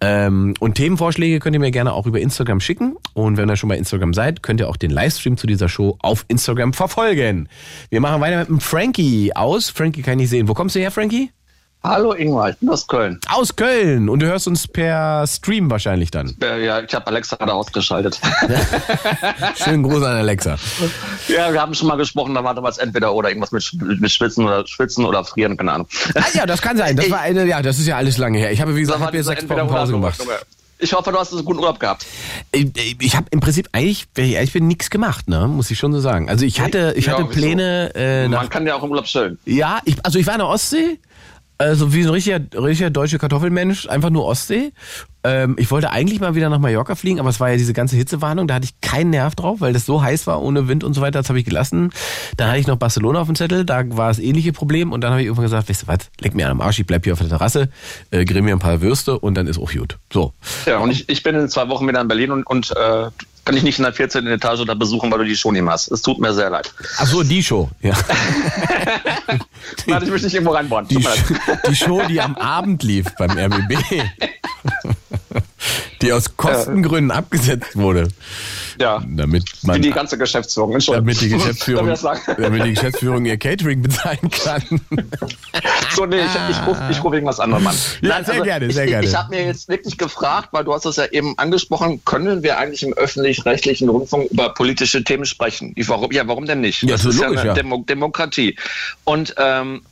Ähm, 0.00 0.54
und 0.60 0.74
Themenvorschläge 0.74 1.40
könnt 1.40 1.54
ihr 1.54 1.60
mir 1.60 1.70
gerne 1.70 1.92
auch 1.92 2.06
über 2.06 2.20
Instagram 2.20 2.60
schicken. 2.60 2.96
Und 3.14 3.36
wenn 3.36 3.48
ihr 3.48 3.56
schon 3.56 3.68
bei 3.68 3.78
Instagram 3.78 4.14
seid, 4.14 4.42
könnt 4.42 4.60
ihr 4.60 4.68
auch 4.68 4.76
den 4.76 4.90
Livestream 4.90 5.36
zu 5.36 5.46
dieser 5.46 5.68
Show 5.68 5.96
auf 6.00 6.24
Instagram 6.28 6.72
verfolgen. 6.72 7.48
Wir 7.90 8.00
machen 8.00 8.20
weiter 8.20 8.38
mit 8.40 8.48
dem 8.48 8.60
Frankie 8.60 9.34
aus. 9.34 9.70
Frankie 9.70 10.02
kann 10.02 10.18
ich 10.18 10.28
sehen. 10.28 10.48
Wo 10.48 10.54
kommst 10.54 10.76
du 10.76 10.80
her, 10.80 10.90
Frankie? 10.90 11.30
Hallo 11.84 12.12
Ingmar, 12.12 12.50
ich 12.50 12.56
bin 12.58 12.68
aus 12.70 12.86
Köln. 12.86 13.18
Aus 13.28 13.56
Köln. 13.56 14.08
Und 14.08 14.20
du 14.20 14.26
hörst 14.26 14.46
uns 14.46 14.68
per 14.68 15.26
Stream 15.26 15.68
wahrscheinlich 15.68 16.12
dann. 16.12 16.36
Äh, 16.40 16.64
ja, 16.64 16.80
ich 16.80 16.94
habe 16.94 17.08
Alexa 17.08 17.34
gerade 17.34 17.52
ausgeschaltet. 17.52 18.20
Schönen 19.64 19.82
Gruß 19.82 20.04
an 20.04 20.16
Alexa. 20.18 20.56
ja, 21.26 21.52
wir 21.52 21.60
haben 21.60 21.74
schon 21.74 21.88
mal 21.88 21.96
gesprochen, 21.96 22.34
da 22.34 22.44
war 22.44 22.54
damals 22.54 22.78
entweder 22.78 23.12
oder 23.12 23.30
irgendwas 23.30 23.50
mit, 23.50 24.00
mit 24.00 24.10
Schwitzen 24.12 24.44
oder 24.46 24.64
Schwitzen 24.64 25.04
oder 25.04 25.24
Frieren, 25.24 25.56
keine 25.56 25.72
Ahnung. 25.72 25.88
Ah, 26.14 26.22
ja, 26.34 26.46
das 26.46 26.62
kann 26.62 26.76
sein. 26.76 26.94
Das 26.94 27.10
war 27.10 27.20
eine, 27.20 27.44
ja, 27.46 27.60
das 27.62 27.80
ist 27.80 27.88
ja 27.88 27.96
alles 27.96 28.16
lange 28.16 28.38
her. 28.38 28.52
Ich 28.52 28.60
habe, 28.60 28.76
wie 28.76 28.80
gesagt, 28.80 29.00
hab 29.00 29.12
jetzt 29.12 29.26
sechs 29.26 29.48
Wochen 29.48 29.66
Pause 29.66 29.92
gemacht. 29.92 30.22
Ich 30.78 30.92
hoffe, 30.92 31.12
du 31.12 31.18
hast 31.18 31.32
einen 31.32 31.44
guten 31.44 31.60
Urlaub 31.60 31.78
gehabt. 31.78 32.06
Ich, 32.50 32.96
ich 33.00 33.16
habe 33.16 33.26
im 33.30 33.38
Prinzip 33.38 33.68
eigentlich, 33.72 34.06
wenn 34.16 34.24
ich 34.24 34.32
ehrlich 34.32 34.52
bin, 34.52 34.66
nichts 34.66 34.90
gemacht, 34.90 35.28
ne? 35.28 35.46
Muss 35.46 35.70
ich 35.70 35.78
schon 35.78 35.92
so 35.92 36.00
sagen. 36.00 36.28
Also 36.28 36.44
ich 36.44 36.60
hatte, 36.60 36.94
ich 36.96 37.06
Ja, 37.06 37.12
hatte? 37.12 37.24
Pläne 37.26 37.92
äh, 37.94 38.26
nach 38.28 38.40
Man 38.40 38.48
kann 38.50 38.66
ja 38.66 38.74
auch 38.74 38.82
im 38.82 38.90
Urlaub 38.90 39.04
chillen. 39.04 39.38
Ja, 39.44 39.80
ich, 39.84 39.96
also 40.04 40.18
ich 40.18 40.26
war 40.26 40.34
in 40.34 40.40
der 40.40 40.48
Ostsee, 40.48 40.98
also 41.62 41.92
wie 41.92 42.02
so 42.02 42.10
ein 42.10 42.14
richtiger, 42.14 42.40
richtiger 42.54 42.90
deutscher 42.90 43.18
Kartoffelmensch, 43.18 43.88
einfach 43.88 44.10
nur 44.10 44.24
Ostsee. 44.24 44.72
Ähm, 45.24 45.56
ich 45.58 45.70
wollte 45.70 45.90
eigentlich 45.90 46.20
mal 46.20 46.34
wieder 46.34 46.48
nach 46.48 46.58
Mallorca 46.58 46.94
fliegen, 46.94 47.20
aber 47.20 47.28
es 47.28 47.38
war 47.38 47.50
ja 47.50 47.56
diese 47.56 47.72
ganze 47.72 47.96
Hitzewarnung, 47.96 48.48
da 48.48 48.54
hatte 48.54 48.64
ich 48.64 48.80
keinen 48.80 49.10
Nerv 49.10 49.34
drauf, 49.34 49.60
weil 49.60 49.72
das 49.72 49.86
so 49.86 50.02
heiß 50.02 50.26
war, 50.26 50.42
ohne 50.42 50.66
Wind 50.66 50.82
und 50.82 50.94
so 50.94 51.00
weiter, 51.00 51.20
das 51.20 51.28
habe 51.28 51.38
ich 51.38 51.44
gelassen. 51.44 51.90
Dann 52.36 52.48
hatte 52.48 52.58
ich 52.58 52.66
noch 52.66 52.76
Barcelona 52.76 53.20
auf 53.20 53.28
dem 53.28 53.36
Zettel, 53.36 53.64
da 53.64 53.84
war 53.96 54.08
das 54.08 54.18
ähnliche 54.18 54.52
Problem 54.52 54.92
und 54.92 55.00
dann 55.02 55.12
habe 55.12 55.20
ich 55.20 55.26
irgendwann 55.26 55.44
gesagt, 55.44 55.68
weißt 55.68 55.82
du 55.82 55.86
was, 55.86 55.98
leck 56.20 56.34
mir 56.34 56.46
an 56.46 56.52
am 56.52 56.60
Arsch, 56.60 56.80
ich 56.80 56.86
bleib 56.86 57.04
hier 57.04 57.12
auf 57.12 57.20
der 57.20 57.28
Terrasse, 57.28 57.68
äh, 58.10 58.24
grill 58.24 58.42
mir 58.42 58.52
ein 58.52 58.58
paar 58.58 58.80
Würste 58.80 59.18
und 59.18 59.34
dann 59.34 59.46
ist 59.46 59.58
auch 59.58 59.72
gut. 59.72 59.98
So. 60.12 60.32
Ja, 60.66 60.78
und 60.78 60.90
ich, 60.90 61.08
ich 61.08 61.22
bin 61.22 61.36
in 61.36 61.48
zwei 61.48 61.68
Wochen 61.68 61.86
wieder 61.86 62.00
in 62.00 62.08
Berlin 62.08 62.32
und, 62.32 62.44
und 62.44 62.72
äh, 62.72 63.10
kann 63.44 63.56
ich 63.56 63.62
nicht 63.62 63.78
in 63.78 63.84
der 63.84 63.92
14. 63.92 64.26
Etage 64.26 64.64
da 64.64 64.74
besuchen, 64.74 65.10
weil 65.10 65.18
du 65.18 65.24
die 65.24 65.36
Show 65.36 65.50
nicht 65.50 65.66
hast. 65.66 65.90
Es 65.90 66.02
tut 66.02 66.20
mir 66.20 66.32
sehr 66.32 66.50
leid. 66.50 66.72
Ach 66.98 67.06
so, 67.06 67.22
die 67.22 67.42
Show, 67.42 67.68
ja. 67.80 67.92
Nein, 69.86 70.02
ich 70.02 70.10
möchte 70.10 70.26
nicht 70.26 70.34
irgendwo 70.34 70.52
reinbauen. 70.52 70.86
Die, 70.88 71.04
die 71.68 71.76
Show, 71.76 72.02
die 72.08 72.20
am 72.20 72.36
Abend 72.36 72.82
lief 72.82 73.06
beim 73.18 73.30
RBB. 73.30 73.74
Die 76.02 76.12
aus 76.12 76.36
Kostengründen 76.36 77.10
abgesetzt 77.10 77.76
wurde. 77.76 78.08
Ja. 78.80 79.02
Damit 79.06 79.44
man 79.62 79.80
die 79.80 79.90
ganze 79.90 80.18
Geschäftsführung. 80.18 80.72
Entschuldigung. 80.72 81.06
damit 81.06 81.20
die 81.20 81.28
Geschäftsführung, 81.28 81.86
das 81.88 82.02
damit 82.02 82.64
die 82.64 82.74
Geschäftsführung 82.74 83.24
ihr 83.24 83.36
Catering 83.36 83.82
bezahlen 83.82 84.30
kann. 84.30 84.62
So, 85.94 86.06
nee, 86.06 86.20
ich, 86.20 86.50
ich 86.50 86.66
rufe 86.66 86.82
ich 86.90 87.04
ruf 87.04 87.12
wegen 87.12 87.26
was 87.26 87.38
anderem 87.38 87.66
an. 87.66 87.76
Ja, 88.00 88.24
sehr 88.24 88.40
gerne, 88.40 88.70
sehr 88.72 88.84
ich, 88.84 88.90
gerne. 88.90 89.06
Ich, 89.06 89.14
habe 89.14 89.28
mir 89.30 89.44
jetzt 89.44 89.68
wirklich 89.68 89.98
gefragt, 89.98 90.48
weil 90.52 90.64
du 90.64 90.72
hast 90.72 90.86
das 90.86 90.96
ja 90.96 91.04
eben 91.06 91.38
angesprochen, 91.38 92.02
können 92.06 92.42
wir 92.42 92.58
eigentlich 92.58 92.82
im 92.82 92.94
öffentlich-rechtlichen 92.94 93.90
Rundfunk 93.90 94.30
über 94.30 94.54
politische 94.54 95.04
Themen 95.04 95.26
sprechen? 95.26 95.72
Ich, 95.76 95.88
warum, 95.90 96.10
ja, 96.12 96.26
warum 96.26 96.46
denn 96.46 96.62
nicht? 96.62 96.82
Ja, 96.82 96.92
das 96.92 97.02
so 97.02 97.10
ist 97.10 97.20
logisch, 97.20 97.36
ja 97.36 97.40
eine 97.40 97.48
ja. 97.50 97.54
Demo 97.54 97.84
Demokratie. 97.86 98.56
Und 99.04 99.34
ähm, 99.36 99.82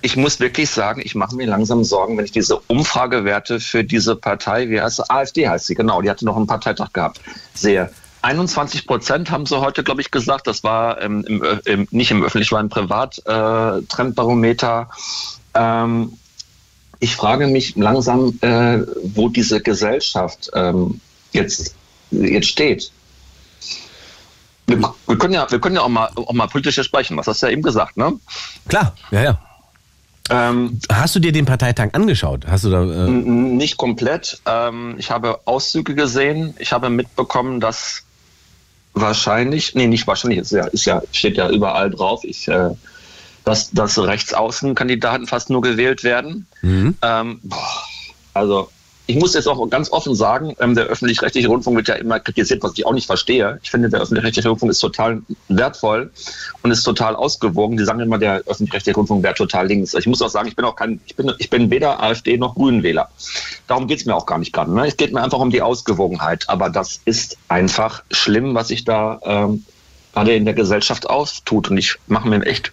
ich 0.00 0.16
muss 0.16 0.40
wirklich 0.40 0.70
sagen, 0.70 1.02
ich 1.04 1.14
mache 1.14 1.36
mir 1.36 1.46
langsam 1.46 1.84
Sorgen, 1.84 2.16
wenn 2.16 2.24
ich 2.24 2.32
diese 2.32 2.58
Umfragewerte 2.58 3.60
für 3.60 3.84
diese 3.84 4.16
Partei, 4.16 4.68
wie 4.68 4.80
heißt 4.80 4.96
sie? 4.96 5.10
AfD 5.10 5.48
heißt 5.48 5.66
sie, 5.66 5.74
genau, 5.74 6.00
die 6.02 6.10
hatte 6.10 6.24
noch 6.24 6.36
einen 6.36 6.46
Parteitag 6.46 6.92
gehabt, 6.92 7.20
sehe. 7.54 7.90
21 8.22 8.86
Prozent 8.86 9.30
haben 9.30 9.44
sie 9.46 9.60
heute, 9.60 9.84
glaube 9.84 10.00
ich, 10.00 10.10
gesagt. 10.10 10.48
Das 10.48 10.64
war 10.64 11.00
ähm, 11.00 11.24
im, 11.26 11.44
im, 11.64 11.86
nicht 11.90 12.10
im 12.10 12.24
öffentlichen, 12.24 12.54
war 12.54 12.60
im 12.60 12.68
Privat-Trendbarometer. 12.68 14.88
Äh, 15.54 15.60
ähm, 15.60 16.18
ich 17.00 17.14
frage 17.14 17.46
mich 17.46 17.76
langsam, 17.76 18.36
äh, 18.40 18.80
wo 19.04 19.28
diese 19.28 19.60
Gesellschaft 19.60 20.50
ähm, 20.52 21.00
jetzt, 21.32 21.76
jetzt 22.10 22.48
steht. 22.48 22.90
Wir, 24.66 24.82
wir, 25.06 25.16
können 25.16 25.34
ja, 25.34 25.48
wir 25.50 25.60
können 25.60 25.76
ja 25.76 25.82
auch 25.82 25.88
mal, 25.88 26.10
auch 26.16 26.32
mal 26.32 26.48
politisch 26.48 26.82
sprechen, 26.82 27.16
was 27.16 27.28
hast 27.28 27.40
du 27.42 27.46
ja 27.46 27.52
eben 27.52 27.62
gesagt, 27.62 27.96
ne? 27.96 28.18
Klar, 28.68 28.96
ja, 29.12 29.22
ja. 29.22 29.47
Ähm, 30.30 30.80
Hast 30.90 31.14
du 31.14 31.20
dir 31.20 31.32
den 31.32 31.46
Parteitag 31.46 31.90
angeschaut? 31.92 32.46
Hast 32.46 32.64
du 32.64 32.70
da, 32.70 32.82
äh 32.82 33.10
nicht 33.10 33.76
komplett. 33.76 34.40
Ähm, 34.46 34.96
ich 34.98 35.10
habe 35.10 35.40
Auszüge 35.44 35.94
gesehen. 35.94 36.54
Ich 36.58 36.72
habe 36.72 36.90
mitbekommen, 36.90 37.60
dass 37.60 38.04
wahrscheinlich, 38.94 39.74
nee, 39.74 39.86
nicht 39.86 40.06
wahrscheinlich, 40.06 40.40
ist 40.40 40.52
ja, 40.52 40.66
ist 40.66 40.84
ja 40.84 41.02
steht 41.12 41.36
ja 41.36 41.50
überall 41.50 41.90
drauf, 41.90 42.24
ich, 42.24 42.48
äh, 42.48 42.70
dass, 43.44 43.70
dass 43.70 43.98
Rechtsaußenkandidaten 43.98 45.26
fast 45.26 45.50
nur 45.50 45.62
gewählt 45.62 46.04
werden. 46.04 46.46
Mhm. 46.62 46.96
Ähm, 47.02 47.40
boah, 47.42 47.82
also 48.34 48.70
ich 49.08 49.16
muss 49.16 49.32
jetzt 49.32 49.48
auch 49.48 49.70
ganz 49.70 49.90
offen 49.90 50.14
sagen, 50.14 50.54
ähm, 50.60 50.74
der 50.74 50.84
öffentlich-rechtliche 50.84 51.48
Rundfunk 51.48 51.78
wird 51.78 51.88
ja 51.88 51.94
immer 51.94 52.20
kritisiert, 52.20 52.62
was 52.62 52.76
ich 52.76 52.84
auch 52.84 52.92
nicht 52.92 53.06
verstehe. 53.06 53.58
Ich 53.62 53.70
finde, 53.70 53.88
der 53.88 54.02
öffentlich-rechtliche 54.02 54.50
Rundfunk 54.50 54.70
ist 54.70 54.80
total 54.80 55.22
wertvoll 55.48 56.10
und 56.62 56.70
ist 56.70 56.82
total 56.82 57.16
ausgewogen. 57.16 57.78
Die 57.78 57.84
sagen 57.84 58.00
immer, 58.00 58.18
der 58.18 58.42
öffentlich-rechtliche 58.46 58.94
Rundfunk 58.94 59.22
wäre 59.24 59.32
total 59.32 59.66
links. 59.66 59.94
Ich 59.94 60.06
muss 60.06 60.20
auch 60.20 60.28
sagen, 60.28 60.46
ich 60.46 60.56
bin 60.56 60.66
auch 60.66 60.76
kein, 60.76 61.00
ich 61.06 61.16
bin, 61.16 61.32
ich 61.38 61.48
bin 61.48 61.70
weder 61.70 62.02
AfD 62.02 62.36
noch 62.36 62.54
Grünenwähler. 62.54 63.08
Darum 63.66 63.86
geht's 63.86 64.04
mir 64.04 64.14
auch 64.14 64.26
gar 64.26 64.36
nicht 64.36 64.52
gerade. 64.52 64.74
Ne? 64.74 64.86
Es 64.86 64.98
geht 64.98 65.14
mir 65.14 65.22
einfach 65.22 65.38
um 65.38 65.50
die 65.50 65.62
Ausgewogenheit. 65.62 66.44
Aber 66.48 66.68
das 66.68 67.00
ist 67.06 67.38
einfach 67.48 68.02
schlimm, 68.10 68.54
was 68.54 68.68
sich 68.68 68.84
da 68.84 69.20
ähm, 69.24 69.64
gerade 70.12 70.34
in 70.34 70.44
der 70.44 70.52
Gesellschaft 70.52 71.08
auftut. 71.08 71.70
Und 71.70 71.78
ich 71.78 71.94
mache 72.08 72.28
mir 72.28 72.44
echt 72.44 72.72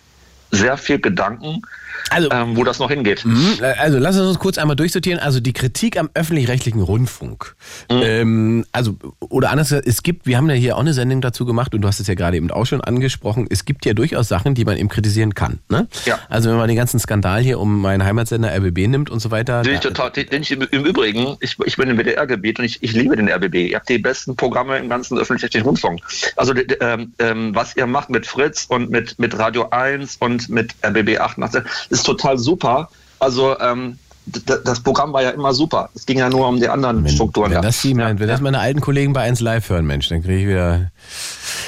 sehr 0.52 0.76
viel 0.76 1.00
Gedanken, 1.00 1.62
Also, 2.10 2.30
ähm, 2.32 2.56
wo 2.56 2.64
das 2.64 2.80
noch 2.80 2.90
hingeht. 2.90 3.26
Mhm, 3.26 3.60
Also 3.80 3.98
lass 3.98 4.18
uns 4.18 4.40
kurz 4.40 4.58
einmal 4.58 4.76
durchsortieren. 4.76 5.20
Also 5.20 5.40
die 5.40 5.54
Kritik 5.54 5.98
am 5.98 6.10
öffentlich-rechtlichen 6.14 6.82
Rundfunk. 6.82 7.56
Ähm, 7.90 8.66
also, 8.72 8.96
oder 9.20 9.50
anders 9.52 9.70
gesagt, 9.70 9.88
es 9.88 10.04
gibt, 10.04 10.26
wir 10.26 10.38
haben 10.38 10.50
ja 10.50 10.56
hier 10.56 10.76
auch 10.76 10.82
eine 10.82 10.94
Sendung 10.94 11.22
dazu 11.22 11.46
gemacht 11.46 11.74
und 11.74 11.82
du 11.82 11.88
hast 11.88 12.00
es 12.00 12.08
ja 12.08 12.14
gerade 12.14 12.38
eben 12.38 12.52
auch 12.52 12.66
schon 12.66 12.82
angesprochen, 12.82 13.48
es 13.50 13.66
gibt 13.66 13.86
ja 13.86 13.94
durchaus 13.94 14.28
Sachen, 14.28 14.56
die 14.56 14.66
man 14.66 14.78
eben 14.78 14.90
kritisieren 14.90 15.34
kann. 15.34 15.60
Ne? 15.70 15.88
Ja. 16.06 16.20
Also 16.30 16.50
wenn 16.50 16.58
man 16.58 16.68
den 16.68 16.78
ganzen 16.78 17.00
Skandal 17.00 17.42
hier 17.42 17.60
um 17.60 17.82
meinen 17.82 18.04
Heimatsender 18.04 18.56
RBB 18.56 18.88
nimmt 18.88 19.10
und 19.10 19.20
so 19.20 19.32
weiter. 19.32 19.62
Den 19.64 19.76
ich 19.76 19.80
total, 19.80 20.12
den 20.12 20.42
ich 20.42 20.52
im, 20.52 20.62
im 20.72 20.86
Übrigen, 20.86 21.38
ich, 21.40 21.58
ich 21.66 21.78
bin 21.78 21.90
im 21.90 21.98
WDR-Gebiet 21.98 22.60
und 22.60 22.66
ich, 22.66 22.84
ich 22.84 22.94
liebe 22.94 23.16
den 23.16 23.30
RBB. 23.30 23.56
Ihr 23.70 23.78
habt 23.78 23.90
die 23.90 23.98
besten 23.98 24.36
Programme 24.36 24.78
im 24.78 24.90
ganzen 24.90 25.18
öffentlich-rechtlichen 25.18 25.66
Rundfunk. 25.66 26.02
Also 26.36 26.54
ähm, 26.80 27.14
ähm, 27.20 27.56
was 27.56 27.76
ihr 27.76 27.88
macht 27.88 28.10
mit 28.10 28.26
Fritz 28.26 28.66
und 28.68 28.90
mit, 28.90 29.18
mit 29.20 29.38
Radio 29.38 29.70
1 29.70 30.18
und 30.18 30.50
mit 30.50 30.74
RBB 30.86 31.20
88 31.20 31.64
ist 31.90 32.06
total 32.06 32.38
super. 32.38 32.90
Also 33.20 33.58
ähm, 33.60 33.98
das 34.26 34.80
Programm 34.80 35.14
war 35.14 35.22
ja 35.22 35.30
immer 35.30 35.54
super. 35.54 35.90
Es 35.94 36.06
ging 36.06 36.18
ja 36.18 36.30
nur 36.30 36.48
um 36.48 36.60
die 36.60 36.68
anderen 36.68 37.04
wenn, 37.04 37.12
Strukturen. 37.12 37.52
wenn 37.52 37.58
ja. 37.58 37.62
das, 37.62 37.84
mein, 37.84 38.20
wenn 38.20 38.28
das 38.28 38.42
meine 38.42 38.60
alten 38.60 38.82
Kollegen 38.82 39.14
bei 39.14 39.22
1 39.22 39.40
Live 39.40 39.70
hören, 39.70 39.86
Mensch, 39.86 40.10
dann 40.10 40.24
kriege 40.24 40.40
ich 40.40 40.48
wieder 40.48 40.92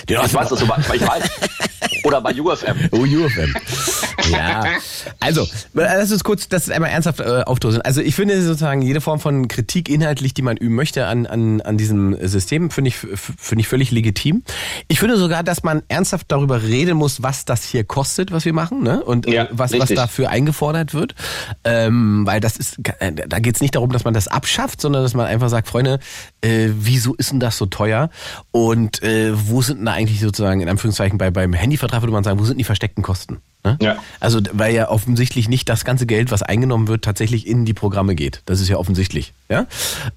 den 0.10 0.20
ich 0.24 0.34
weiß 0.34 0.50
das, 0.50 0.62
aber 0.62 0.78
ich 0.94 1.08
weiß. 1.08 1.30
Oder 2.04 2.22
bei 2.22 2.34
UFM. 2.40 2.90
Oh, 2.92 3.00
UFM. 3.00 3.54
Ja, 4.32 4.66
also, 5.20 5.48
lass 5.74 6.12
uns 6.12 6.24
kurz 6.24 6.48
das 6.48 6.70
einmal 6.70 6.90
ernsthaft 6.90 7.20
äh, 7.20 7.44
aufdröseln. 7.46 7.82
Also 7.82 8.02
ich 8.02 8.16
finde 8.16 8.42
sozusagen 8.42 8.82
jede 8.82 9.02
Form 9.02 9.20
von 9.20 9.48
Kritik 9.48 9.90
inhaltlich, 9.90 10.34
die 10.34 10.42
man 10.42 10.58
üben 10.58 10.76
möchte 10.76 11.06
an, 11.06 11.26
an, 11.26 11.62
an 11.62 11.78
diesem 11.78 12.18
System, 12.28 12.70
finde 12.72 12.90
ich, 12.90 12.98
finde 12.98 13.62
ich 13.62 13.68
völlig 13.68 13.92
legitim. 13.92 14.44
Ich 14.88 15.00
finde 15.00 15.18
sogar, 15.18 15.44
dass 15.44 15.64
man 15.64 15.84
ernsthaft 15.88 16.26
darüber 16.30 16.64
reden 16.64 16.98
muss, 16.98 17.24
was 17.24 17.46
das 17.46 17.64
hier 17.64 17.84
kostet, 17.84 18.32
was 18.32 18.46
wir 18.46 18.54
machen, 18.54 18.84
ne? 18.84 19.04
Und 19.04 19.28
äh, 19.28 19.34
Ja, 19.34 19.48
was, 19.52 19.78
was 19.78 19.90
dafür 19.90 20.30
eingefordert 20.30 20.94
wird. 20.94 21.16
Ähm, 21.64 22.26
weil 22.26 22.40
das 22.40 22.58
ist, 22.58 22.80
äh, 23.00 23.12
da 23.14 23.40
geht 23.40 23.56
es 23.56 23.62
nicht 23.62 23.76
darum, 23.76 23.92
dass 23.92 24.04
man 24.04 24.14
das 24.14 24.28
abschafft, 24.28 24.82
sondern 24.82 25.04
dass 25.04 25.14
man 25.14 25.26
einfach 25.26 25.50
sagt, 25.50 25.68
Freunde, 25.68 26.00
äh, 26.42 26.70
wieso 26.74 27.14
ist 27.16 27.32
denn 27.32 27.40
das 27.40 27.58
so 27.58 27.66
teuer? 27.66 28.10
Und 28.52 29.02
äh, 29.04 29.32
wo 29.34 29.62
sind 29.62 29.78
denn 29.78 29.86
da 29.86 29.94
eigentlich 29.94 30.20
sozusagen, 30.20 30.62
in 30.62 30.70
Anführungszeichen, 30.70 31.18
bei, 31.18 31.32
beim 31.32 31.54
Handyvertrag 31.54 32.02
würde 32.02 32.14
man 32.14 32.24
sagen, 32.24 32.40
wo 32.40 32.46
sind 32.46 32.58
die 32.58 32.64
versteckten 32.64 33.04
Kosten? 33.04 33.38
Ne? 33.68 33.78
Ja. 33.82 33.98
Also, 34.20 34.40
weil 34.54 34.74
ja 34.74 34.90
offensichtlich 34.90 35.50
nicht 35.50 35.68
das 35.68 35.84
ganze 35.84 36.06
Geld, 36.06 36.32
was 36.32 36.42
eingenommen 36.42 36.88
wird, 36.88 37.04
tatsächlich 37.04 37.46
in 37.48 37.66
die 37.66 37.74
Programme 37.74 38.16
geht. 38.16 38.42
Das 38.46 38.62
ist 38.62 38.70
ja 38.70 38.78
offensichtlich. 38.78 39.34
Ja? 39.50 39.66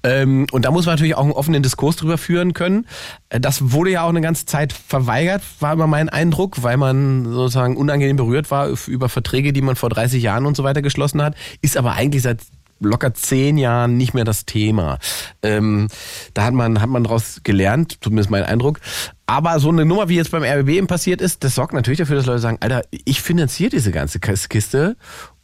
Ähm, 0.03 0.47
und 0.51 0.65
da 0.65 0.71
muss 0.71 0.85
man 0.85 0.93
natürlich 0.93 1.15
auch 1.15 1.23
einen 1.23 1.33
offenen 1.33 1.63
Diskurs 1.63 1.97
drüber 1.97 2.17
führen 2.17 2.53
können. 2.53 2.87
Äh, 3.29 3.39
Das 3.39 3.71
wurde 3.71 3.91
ja 3.91 4.03
auch 4.03 4.09
eine 4.09 4.21
ganze 4.21 4.45
Zeit 4.45 4.73
verweigert, 4.73 5.41
war 5.59 5.73
immer 5.73 5.87
mein 5.87 6.09
Eindruck, 6.09 6.63
weil 6.63 6.77
man 6.77 7.25
sozusagen 7.25 7.75
unangenehm 7.75 8.15
berührt 8.15 8.51
war 8.51 8.69
über 8.87 9.09
Verträge, 9.09 9.51
die 9.53 9.61
man 9.61 9.75
vor 9.75 9.89
30 9.89 10.23
Jahren 10.23 10.45
und 10.45 10.55
so 10.55 10.63
weiter 10.63 10.81
geschlossen 10.81 11.21
hat. 11.21 11.35
Ist 11.61 11.77
aber 11.77 11.93
eigentlich 11.93 12.23
seit 12.23 12.39
locker 12.81 13.13
zehn 13.13 13.57
Jahren 13.57 13.97
nicht 13.97 14.13
mehr 14.13 14.23
das 14.23 14.45
Thema. 14.45 14.99
Ähm, 15.41 15.87
da 16.33 16.43
hat 16.43 16.53
man, 16.53 16.81
hat 16.81 16.89
man 16.89 17.03
daraus 17.03 17.41
gelernt, 17.43 17.97
zumindest 18.01 18.29
mein 18.29 18.43
Eindruck. 18.43 18.79
Aber 19.25 19.59
so 19.59 19.69
eine 19.69 19.85
Nummer, 19.85 20.09
wie 20.09 20.17
jetzt 20.17 20.31
beim 20.31 20.43
RBB 20.43 20.69
eben 20.69 20.87
passiert 20.87 21.21
ist, 21.21 21.43
das 21.43 21.55
sorgt 21.55 21.73
natürlich 21.73 21.99
dafür, 21.99 22.17
dass 22.17 22.25
Leute 22.25 22.39
sagen, 22.39 22.57
Alter, 22.59 22.81
ich 22.91 23.21
finanziere 23.21 23.69
diese 23.69 23.91
ganze 23.91 24.19
Kiste 24.19 24.97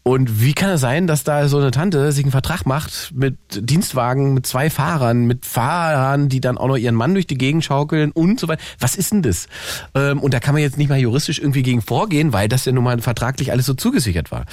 und 0.08 0.42
wie 0.42 0.54
kann 0.54 0.70
es 0.70 0.80
sein, 0.82 1.06
dass 1.06 1.24
da 1.26 1.48
so 1.50 1.58
eine 1.58 1.72
Tante 1.72 2.12
sich 2.14 2.24
einen 2.24 2.32
Vertrag 2.32 2.66
macht 2.66 3.12
mit 3.14 3.36
Dienstwagen, 3.52 4.34
mit 4.34 4.48
zwei 4.48 4.70
Fahrern, 4.70 5.26
mit 5.26 5.46
Fahrern, 5.46 6.30
die 6.30 6.40
dann 6.40 6.58
auch 6.58 6.68
noch 6.68 6.78
ihren 6.78 6.96
Mann 6.96 7.14
durch 7.14 7.28
die 7.28 7.38
Gegend 7.38 7.66
schaukeln 7.66 8.12
und 8.12 8.40
so 8.40 8.48
weiter? 8.48 8.62
Was 8.80 8.96
ist 8.96 9.12
denn 9.12 9.22
das? 9.22 9.48
Ähm, 9.96 10.20
und 10.22 10.34
da 10.34 10.40
kann 10.40 10.54
man 10.54 10.62
jetzt 10.62 10.78
nicht 10.78 10.88
mal 10.88 10.98
juristisch 10.98 11.40
irgendwie 11.40 11.62
gegen 11.62 11.82
vorgehen, 11.82 12.32
weil 12.32 12.48
das 12.48 12.64
ja 12.64 12.72
nun 12.72 12.86
mal 12.86 13.00
vertraglich 13.02 13.52
alles 13.52 13.66
so 13.66 13.74
zugesichert 13.74 14.32
war. 14.32 14.46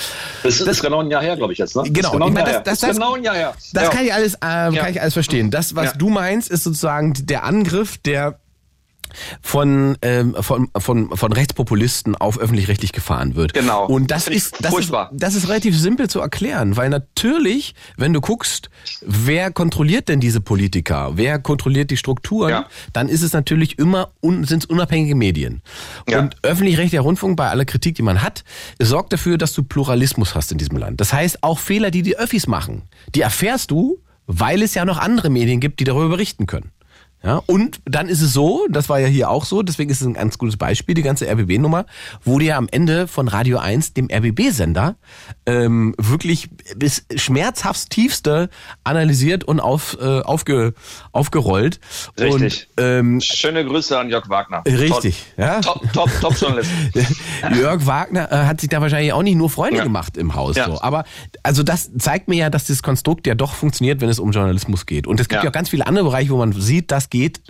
Das 0.42 0.60
ist, 0.60 0.82
genau 0.82 1.00
ein 1.00 1.10
Jahr 1.10 1.22
her, 1.22 1.36
glaube 1.36 1.52
ich 1.52 1.58
jetzt. 1.60 1.76
Ne? 1.76 1.82
Das 1.82 1.88
ist 1.88 1.94
Genau, 1.94 2.10
genau 2.12 2.28
ich 2.28 2.34
das- 2.34 2.44
das- 2.44 2.82
her. 2.82 2.88
das- 2.88 2.96
genau 2.96 3.14
ein 3.14 3.22
Jahr 3.22 3.36
her. 3.36 3.54
Das 3.72 3.84
Ja. 3.84 3.90
kann 3.90 4.04
ich 4.04 4.12
alles, 4.12 4.34
ähm, 4.42 4.74
kann 4.74 4.90
ich 4.90 5.00
alles 5.00 5.14
verstehen. 5.14 5.50
Das, 5.52 5.76
was 5.76 5.86
Ja. 5.86 5.92
du 5.96 6.10
meinst, 6.10 6.50
ist 6.50 6.64
sozusagen 6.64 7.12
der 7.26 7.44
Angriff, 7.44 7.96
der 7.98 8.40
von, 9.42 9.96
ähm, 10.02 10.34
von, 10.40 10.68
von, 10.76 11.16
von 11.16 11.32
Rechtspopulisten 11.32 12.14
auf 12.16 12.38
öffentlich-rechtlich 12.38 12.92
gefahren 12.92 13.34
wird. 13.34 13.54
Genau. 13.54 13.86
Und 13.86 14.10
das 14.10 14.28
ich 14.28 14.36
ist, 14.36 14.54
das 14.60 14.66
ist, 14.66 14.70
furchtbar. 14.70 15.10
das 15.12 15.34
ist 15.34 15.48
relativ 15.48 15.78
simpel 15.78 16.08
zu 16.08 16.20
erklären, 16.20 16.76
weil 16.76 16.88
natürlich, 16.90 17.74
wenn 17.96 18.12
du 18.12 18.20
guckst, 18.20 18.70
wer 19.00 19.50
kontrolliert 19.50 20.08
denn 20.08 20.20
diese 20.20 20.40
Politiker, 20.40 21.12
wer 21.14 21.38
kontrolliert 21.38 21.90
die 21.90 21.96
Strukturen, 21.96 22.50
Ja. 22.50 22.66
dann 22.92 23.08
ist 23.08 23.22
es 23.22 23.32
natürlich 23.32 23.78
immer, 23.78 24.10
un, 24.22 24.44
sind 24.44 24.64
es 24.64 24.70
unabhängige 24.70 25.14
Medien. 25.14 25.62
Ja. 26.08 26.20
Und 26.20 26.36
öffentlich-rechtlicher 26.42 27.02
Rundfunk, 27.02 27.36
bei 27.36 27.48
aller 27.48 27.64
Kritik, 27.64 27.94
die 27.96 28.02
man 28.02 28.22
hat, 28.22 28.44
sorgt 28.80 29.12
dafür, 29.12 29.38
dass 29.38 29.52
du 29.52 29.62
Pluralismus 29.62 30.34
hast 30.34 30.52
in 30.52 30.58
diesem 30.58 30.76
Land. 30.76 31.00
Das 31.00 31.12
heißt, 31.12 31.42
auch 31.42 31.58
Fehler, 31.58 31.90
die 31.90 32.02
die 32.02 32.16
Öffis 32.16 32.46
machen, 32.46 32.82
die 33.14 33.20
erfährst 33.22 33.70
du, 33.70 33.98
weil 34.26 34.62
es 34.62 34.74
ja 34.74 34.84
noch 34.84 34.98
andere 34.98 35.28
Medien 35.30 35.60
gibt, 35.60 35.80
die 35.80 35.84
darüber 35.84 36.08
berichten 36.08 36.46
können. 36.46 36.70
Ja, 37.24 37.42
und 37.46 37.80
dann 37.86 38.08
ist 38.08 38.20
es 38.20 38.32
so, 38.34 38.66
das 38.68 38.88
war 38.90 38.98
ja 39.00 39.06
hier 39.06 39.30
auch 39.30 39.44
so, 39.46 39.62
deswegen 39.62 39.90
ist 39.90 40.00
es 40.02 40.06
ein 40.06 40.12
ganz 40.14 40.36
gutes 40.36 40.56
Beispiel, 40.58 40.94
die 40.94 41.02
ganze 41.02 41.26
RBB-Nummer, 41.26 41.86
wurde 42.22 42.44
ja 42.44 42.58
am 42.58 42.68
Ende 42.70 43.08
von 43.08 43.28
Radio 43.28 43.58
1, 43.58 43.94
dem 43.94 44.08
RBB-Sender, 44.12 44.96
ähm, 45.46 45.94
wirklich 45.96 46.50
bis 46.76 47.06
schmerzhaft 47.16 47.88
tiefste 47.90 48.50
analysiert 48.84 49.44
und 49.44 49.60
auf, 49.60 49.96
äh, 50.00 50.20
aufge, 50.20 50.74
aufgerollt. 51.12 51.80
Richtig. 52.20 52.68
Und, 52.76 52.84
ähm, 52.84 53.20
Schöne 53.22 53.64
Grüße 53.64 53.98
an 53.98 54.10
Jörg 54.10 54.28
Wagner. 54.28 54.62
Richtig, 54.66 55.24
ja. 55.38 55.60
Top, 55.62 55.80
top, 55.94 56.10
top 56.20 56.36
Journalist. 56.38 56.70
Jörg 57.56 57.86
Wagner 57.86 58.30
äh, 58.30 58.36
hat 58.46 58.60
sich 58.60 58.68
da 58.68 58.80
wahrscheinlich 58.82 59.12
auch 59.14 59.22
nicht 59.22 59.36
nur 59.36 59.48
Freunde 59.48 59.78
Ja. 59.78 59.84
gemacht 59.84 60.16
im 60.18 60.34
Haus. 60.34 60.56
Ja. 60.56 60.66
So. 60.66 60.82
Aber 60.82 61.04
also 61.42 61.62
das 61.62 61.90
zeigt 61.98 62.28
mir 62.28 62.36
ja, 62.36 62.50
dass 62.50 62.66
das 62.66 62.82
Konstrukt 62.82 63.26
ja 63.26 63.34
doch 63.34 63.54
funktioniert, 63.54 64.00
wenn 64.02 64.08
es 64.10 64.18
um 64.18 64.30
Journalismus 64.32 64.84
geht. 64.86 65.06
Und 65.06 65.20
es 65.20 65.28
gibt 65.28 65.40
ja, 65.40 65.44
Ja. 65.44 65.48
auch 65.50 65.54
ganz 65.54 65.70
viele 65.70 65.86
andere 65.86 66.04
Bereiche, 66.04 66.30
wo 66.30 66.36
man 66.36 66.52
sieht, 66.52 66.90
das 66.90 67.08
geht 67.14 67.40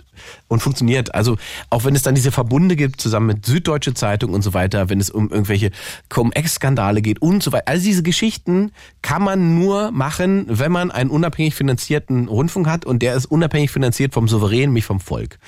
und 0.47 0.61
funktioniert. 0.61 1.13
Also 1.15 1.37
auch 1.71 1.83
wenn 1.85 1.95
es 1.95 2.03
dann 2.03 2.13
diese 2.15 2.31
Verbunde 2.31 2.75
gibt, 2.75 3.01
zusammen 3.01 3.25
mit 3.25 3.45
Süddeutsche 3.45 3.93
Zeitung 3.95 4.33
und 4.33 4.43
so 4.43 4.53
weiter, 4.53 4.89
wenn 4.89 4.99
es 4.99 5.09
um 5.09 5.29
irgendwelche 5.31 5.71
Cum-Ex-Skandale 6.09 7.01
geht 7.01 7.21
und 7.21 7.41
so 7.43 7.51
weiter. 7.51 7.67
Also 7.67 7.83
diese 7.83 8.03
Geschichten 8.03 8.71
kann 9.01 9.23
man 9.23 9.59
nur 9.59 9.91
machen, 9.91 10.45
wenn 10.47 10.71
man 10.71 10.91
einen 10.91 11.09
unabhängig 11.09 11.55
finanzierten 11.55 12.27
Rundfunk 12.27 12.67
hat 12.67 12.85
und 12.85 13.01
der 13.01 13.15
ist 13.15 13.25
unabhängig 13.25 13.71
finanziert 13.71 14.13
vom 14.13 14.27
Souverän, 14.27 14.71
nicht 14.71 14.85
vom 14.85 14.99
Volk. 14.99 15.39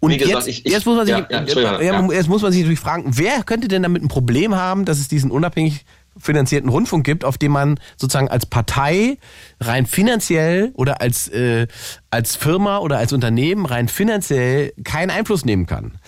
Und 0.00 0.10
gesagt, 0.16 0.46
jetzt, 0.46 0.48
ich- 0.48 0.64
ich- 0.66 0.72
jetzt 0.72 0.86
muss 0.86 0.96
man 0.96 1.06
sich, 1.06 1.14
ja, 1.16 1.26
ja, 1.80 1.80
ja. 1.82 2.02
muss 2.28 2.42
man 2.42 2.52
sich 2.52 2.62
natürlich 2.62 2.80
fragen, 2.80 3.04
wer 3.16 3.42
könnte 3.42 3.68
denn 3.68 3.82
damit 3.82 4.02
ein 4.02 4.08
Problem 4.08 4.54
haben, 4.54 4.84
dass 4.84 4.98
es 5.00 5.08
diesen 5.08 5.30
unabhängig 5.30 5.84
finanzierten 6.16 6.70
Rundfunk 6.70 7.04
gibt, 7.04 7.24
auf 7.24 7.38
dem 7.38 7.52
man 7.52 7.78
sozusagen 7.96 8.28
als 8.28 8.46
Partei 8.46 9.18
rein 9.60 9.86
finanziell 9.86 10.72
oder 10.74 11.00
als, 11.00 11.28
äh, 11.28 11.66
als 12.10 12.36
Firma 12.36 12.78
oder 12.78 12.98
als 12.98 13.12
Unternehmen 13.12 13.66
rein 13.66 13.88
finanziell 13.88 14.72
keinen 14.84 15.10
Einfluss 15.10 15.44
nehmen 15.44 15.66
kann. 15.66 15.98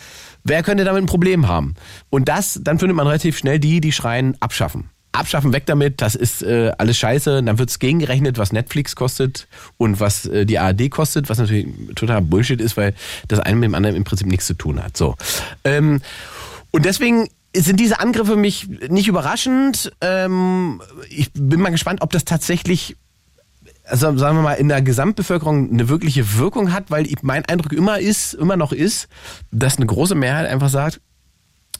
Wer 0.44 0.62
könnte 0.62 0.84
damit 0.84 1.02
ein 1.02 1.06
Problem 1.06 1.48
haben? 1.48 1.74
Und 2.08 2.28
das, 2.28 2.60
dann 2.62 2.78
findet 2.78 2.96
man 2.96 3.06
relativ 3.06 3.36
schnell 3.36 3.58
die, 3.58 3.80
die 3.80 3.92
schreien, 3.92 4.36
abschaffen. 4.40 4.90
abschaffen, 5.10 5.52
weg 5.52 5.64
damit, 5.66 6.02
das 6.02 6.14
ist 6.14 6.42
äh, 6.42 6.70
alles 6.78 6.98
scheiße. 6.98 7.42
Dann 7.42 7.58
wird's 7.58 7.78
gegengerechnet, 7.78 8.38
was 8.38 8.52
Netflix 8.52 8.94
kostet 8.94 9.48
und 9.76 9.98
was 9.98 10.26
äh, 10.26 10.44
die 10.46 10.58
ARD 10.58 10.90
kostet, 10.90 11.28
was 11.28 11.38
natürlich 11.38 11.66
total 11.96 12.22
Bullshit 12.22 12.60
ist, 12.60 12.76
weil 12.76 12.94
das 13.26 13.40
eine 13.40 13.56
mit 13.56 13.64
dem 13.64 13.74
anderen 13.74 13.96
im 13.96 14.04
Prinzip 14.04 14.28
nichts 14.28 14.46
zu 14.46 14.54
tun 14.54 14.82
hat. 14.82 14.96
So. 14.96 15.16
Ähm, 15.64 16.00
und 16.70 16.84
deswegen 16.84 17.28
sind 17.54 17.80
diese 17.80 18.00
Angriffe 18.00 18.36
mich 18.36 18.68
nicht 18.88 19.08
überraschend. 19.08 19.92
Ähm, 20.00 20.82
ich 21.08 21.32
bin 21.32 21.60
mal 21.60 21.70
gespannt, 21.70 22.02
ob 22.02 22.12
das 22.12 22.24
tatsächlich 22.24 22.96
also 23.88 24.16
sagen 24.16 24.36
wir 24.36 24.42
mal, 24.42 24.54
in 24.54 24.68
der 24.68 24.82
Gesamtbevölkerung 24.82 25.70
eine 25.70 25.88
wirkliche 25.88 26.36
Wirkung 26.36 26.72
hat, 26.72 26.90
weil 26.90 27.06
mein 27.22 27.44
Eindruck 27.44 27.72
immer 27.72 28.00
ist, 28.00 28.34
immer 28.34 28.56
noch 28.56 28.72
ist, 28.72 29.08
dass 29.52 29.76
eine 29.76 29.86
große 29.86 30.16
Mehrheit 30.16 30.48
einfach 30.48 30.70
sagt, 30.70 31.00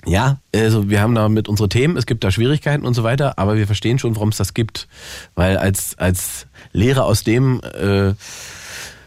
ja, 0.05 0.39
also 0.55 0.89
wir 0.89 1.01
haben 1.01 1.17
da 1.17 1.29
mit 1.29 1.49
unsere 1.49 1.69
Themen, 1.69 1.97
es 1.97 2.07
gibt 2.07 2.23
da 2.23 2.31
Schwierigkeiten 2.31 2.87
und 2.87 2.95
so 2.95 3.03
weiter, 3.03 3.39
aber 3.39 3.57
wir 3.57 3.67
verstehen 3.67 3.99
schon, 3.99 4.14
warum 4.14 4.29
es 4.29 4.37
das 4.37 4.55
gibt. 4.55 4.87
Weil 5.35 5.57
als, 5.57 5.99
als 5.99 6.47
Lehre 6.73 7.03
aus 7.03 7.25
dem, 7.25 7.61
äh, 7.61 8.14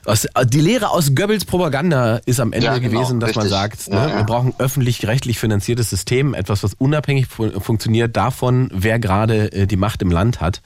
aus, 0.06 0.28
die 0.45 0.62
Lehre 0.62 0.89
aus 0.89 1.14
Goebbels 1.16 1.45
Propaganda 1.45 2.18
ist 2.26 2.39
am 2.39 2.54
Ende 2.54 2.68
Ja, 2.68 2.78
genau, 2.78 2.91
gewesen, 3.00 3.20
dass 3.20 3.36
man 3.36 3.43
richtig. 3.45 3.60
sagt, 3.60 3.88
Ja, 3.88 4.06
ne, 4.06 4.10
ja. 4.12 4.18
wir 4.18 4.24
brauchen 4.24 4.54
öffentlich-rechtlich 4.58 5.39
finanziertes 5.39 5.89
System, 5.89 6.34
etwas, 6.34 6.64
was 6.64 6.74
unabhängig 6.76 7.28
fu 7.28 7.50
funktioniert 7.60 8.16
davon, 8.16 8.70
wer 8.74 9.00
gerade 9.00 9.52
äh, 9.52 9.68
die 9.68 9.78
Macht 9.78 10.02
im 10.02 10.12
Land 10.12 10.41
hat. 10.41 10.62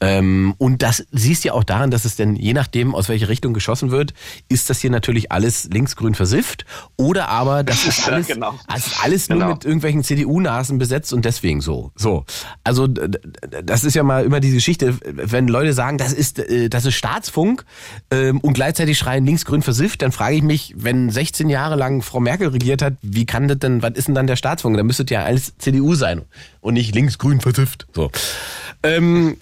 Ähm, 0.00 0.54
und 0.58 0.82
das 0.82 1.04
siehst 1.12 1.44
du 1.44 1.48
ja 1.48 1.54
auch 1.54 1.64
daran, 1.64 1.90
dass 1.90 2.04
es 2.04 2.16
denn 2.16 2.34
je 2.36 2.54
nachdem, 2.54 2.94
aus 2.94 3.08
welche 3.08 3.28
Richtung 3.28 3.52
geschossen 3.52 3.90
wird, 3.90 4.14
ist 4.48 4.70
das 4.70 4.80
hier 4.80 4.90
natürlich 4.90 5.30
alles 5.30 5.68
linksgrün 5.72 6.14
versifft 6.14 6.64
oder 6.96 7.28
aber 7.28 7.62
das 7.64 7.84
ist 7.86 8.06
Ja, 8.06 8.14
alles, 8.14 8.26
genau. 8.28 8.54
das 8.68 8.86
ist 8.86 9.04
alles 9.04 9.28
nur 9.28 9.38
Genau. 9.40 9.50
mit 9.52 9.64
irgendwelchen 9.64 10.02
CDU-Nasen 10.02 10.78
besetzt 10.78 11.12
und 11.12 11.24
deswegen 11.24 11.60
so. 11.60 11.92
So. 11.96 12.24
Also 12.64 12.86
das 12.86 13.84
ist 13.84 13.94
ja 13.94 14.02
mal 14.02 14.24
immer 14.24 14.40
die 14.40 14.52
Geschichte, 14.52 14.96
wenn 15.04 15.48
Leute 15.48 15.72
sagen, 15.72 15.98
das 15.98 16.12
ist, 16.12 16.38
äh, 16.38 16.68
das 16.68 16.86
ist 16.86 16.94
Staatsfunk 16.94 17.64
ähm, 18.10 18.40
und 18.40 18.54
gleichzeitig 18.54 18.98
schreien 18.98 19.26
linksgrün 19.26 19.62
versifft, 19.62 20.02
dann 20.02 20.12
frage 20.12 20.36
ich 20.36 20.42
mich, 20.42 20.74
wenn 20.76 21.10
16 21.10 21.48
Jahre 21.50 21.76
lang 21.76 22.02
Frau 22.02 22.20
Merkel 22.20 22.48
regiert 22.48 22.82
hat, 22.82 22.94
wie 23.02 23.26
kann 23.26 23.48
das 23.48 23.58
denn, 23.58 23.82
was 23.82 23.92
ist 23.94 24.08
denn 24.08 24.14
dann 24.14 24.26
der 24.26 24.36
Staatsfunk? 24.36 24.76
Da 24.76 24.82
müsste 24.82 25.04
ja 25.10 25.24
alles 25.24 25.52
CDU 25.58 25.94
sein 25.94 26.22
und 26.60 26.74
nicht 26.74 26.94
linksgrün 26.94 27.40
versifft. 27.40 27.86
So. 27.94 28.10
Ähm, 28.82 29.36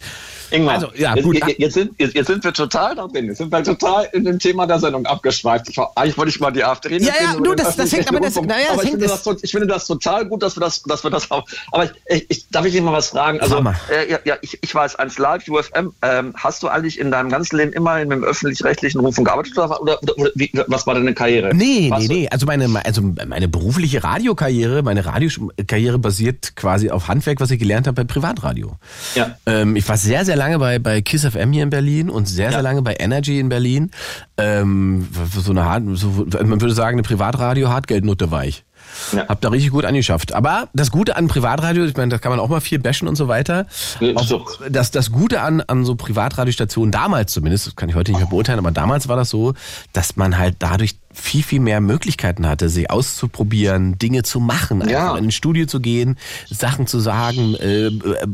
Ingmar, 0.51 0.77
Also, 0.77 0.89
ja, 0.97 1.15
jetzt, 1.15 1.25
gut. 1.25 1.37
Jetzt, 1.59 1.75
sind, 1.75 1.91
jetzt, 1.99 2.15
jetzt 2.15 2.27
sind 2.29 2.43
wir 2.43 2.55
total 2.55 2.95
da 2.97 3.07
drin. 3.07 3.27
Jetzt 3.27 3.37
sind 3.37 3.53
wir 3.53 3.63
total 3.63 4.09
in 4.15 4.25
dem 4.25 4.39
Thema 4.39 4.67
der 4.67 4.79
Sendung 4.79 5.05
abgeschweift. 5.05 5.69
Ich, 5.69 5.79
eigentlich 5.95 6.17
wollte 6.17 6.31
ich 6.31 6.41
mal 6.41 6.51
die 6.51 6.65
AfD 6.65 6.89
Ja, 6.97 7.13
ja, 7.21 7.33
nehmen, 7.33 7.45
du, 7.45 7.55
das- 7.55 7.77
das 7.77 7.93
hängt 7.93 8.09
aber 8.09 8.19
das- 8.21 8.35
naja, 8.37 8.47
das 8.47 8.71
aber 8.71 8.83
ich, 8.83 8.89
hängt 8.89 8.91
finde 8.93 9.07
das- 9.09 9.23
das, 9.25 9.43
ich 9.43 9.51
finde 9.51 9.67
das 9.67 9.87
total 9.87 10.25
gut, 10.25 10.43
dass 10.43 10.57
wir 10.57 10.63
das, 10.63 10.83
dass 10.85 11.05
wir 11.05 11.11
das 11.11 11.31
auch. 11.31 11.47
Aber 11.71 11.85
ich, 11.85 11.91
ich, 12.09 12.27
ich, 12.31 12.49
darf 12.49 12.65
ich 12.65 12.73
dir 12.73 12.81
mal 12.81 12.95
was 12.95 13.09
fragen? 13.09 13.41
Also, 13.41 13.59
äh, 13.59 14.11
ja, 14.11 14.19
ja, 14.25 14.37
ich, 14.41 14.59
ich 14.63 14.75
weiß, 14.75 14.97
eins 14.97 15.19
live, 15.19 15.47
UFM, 15.49 15.93
ähm, 16.01 16.33
hast 16.35 16.63
du 16.63 16.69
eigentlich 16.69 16.99
in 16.99 17.11
deinem 17.11 17.29
ganzen 17.29 17.59
Leben 17.59 17.75
immer 17.75 18.01
in 18.01 18.11
einem 18.11 18.25
öffentlich-rechtlichen 18.25 19.01
Rundfunk 19.03 19.27
gearbeitet 19.29 19.59
oder, 19.59 19.83
oder, 19.83 19.99
oder 20.17 20.31
wie, 20.35 20.51
was 20.69 20.87
war 20.87 20.95
deine 20.95 21.13
Karriere? 21.13 21.55
Nee, 21.55 21.91
Warst 21.91 22.09
nee, 22.09 22.15
du- 22.15 22.21
nee. 22.23 22.29
Also 22.31 22.47
meine, 22.47 22.87
also 22.87 23.03
meine 23.03 23.49
berufliche 23.49 24.03
Radiokarriere, 24.03 24.83
meine 24.83 25.05
Radiokarriere 25.05 25.99
basiert 25.99 26.57
quasi 26.57 26.89
auf 26.89 27.08
Handwerk, 27.09 27.41
was 27.41 27.51
ich 27.51 27.59
gelernt 27.59 27.87
habe 27.87 27.95
bei 27.95 28.05
Privatradio. 28.05 28.77
Ja. 29.15 29.37
Ähm, 29.47 29.77
ich 29.77 29.89
war 29.89 29.97
sehr, 29.97 30.25
sehr 30.25 30.37
lange 30.37 30.59
bei, 30.59 30.79
bei 30.79 31.01
Kiss 31.01 31.25
FM 31.25 31.53
hier 31.53 31.63
in 31.63 31.71
Berlin 31.71 32.11
und 32.11 32.27
sehr, 32.27 32.53
sehr 32.53 32.63
lange 32.63 32.83
bei 32.83 32.97
Energy 32.99 33.39
in 33.41 33.49
Berlin. 33.49 33.91
Ähm, 34.37 35.09
so 35.35 35.51
eine 35.51 35.65
hart, 35.65 35.83
so, 35.95 36.27
man 36.31 36.61
würde 36.61 36.75
sagen, 36.75 36.97
eine 36.97 37.03
Privatradio-Hartgeldnutte 37.03 38.31
war 38.31 38.45
ich. 38.45 38.65
Ja. 39.13 39.29
Hab 39.29 39.41
da 39.41 39.49
richtig 39.49 39.71
gut 39.71 39.85
angeschafft. 39.85 40.33
Aber 40.33 40.69
das 40.73 40.91
Gute 40.91 41.17
an 41.17 41.29
Privatradio, 41.29 41.85
ich 41.85 41.97
meine, 41.97 42.11
da 42.11 42.19
kann 42.19 42.31
man 42.31 42.41
auch 42.41 42.49
mal 42.49 42.61
viel 42.61 42.79
bashen 42.79 43.09
und 43.09 43.17
so 43.17 43.29
weiter. 43.29 43.67
Ja, 44.01 44.15
Auch, 44.17 44.61
das, 44.69 44.91
das 44.91 45.13
Gute 45.13 45.41
an, 45.41 45.61
an 45.63 45.85
so 45.85 45.95
Privatradiostationen, 45.95 46.93
damals 46.93 47.33
zumindest, 47.33 47.67
das 47.67 47.77
kann 47.77 47.89
ich 47.89 47.95
heute 47.95 48.13
nicht 48.13 48.21
mehr 48.21 48.31
beurteilen, 48.31 48.59
aber 48.59 48.71
damals 48.71 49.09
war 49.09 49.17
das 49.17 49.31
so, 49.31 49.55
dass 49.93 50.17
man 50.17 50.39
halt 50.39 50.57
dadurch 50.59 50.97
viel, 51.21 51.43
viel 51.43 51.61
mehr 51.61 51.81
Möglichkeiten 51.81 52.47
hatte, 52.47 52.69
sich 52.69 52.91
auszuprobieren, 52.91 53.99
Dinge 53.99 54.23
zu 54.23 54.41
machen, 54.41 54.83
einfach 54.83 54.93
Ja. 54.93 55.17
in 55.19 55.25
ein 55.27 55.31
Studio 55.31 55.67
zu 55.67 55.81
gehen, 55.81 56.17
Sachen 56.49 56.87
zu 56.87 57.01
sagen, 57.01 57.55
äh, 57.57 57.87
äh, 57.87 57.91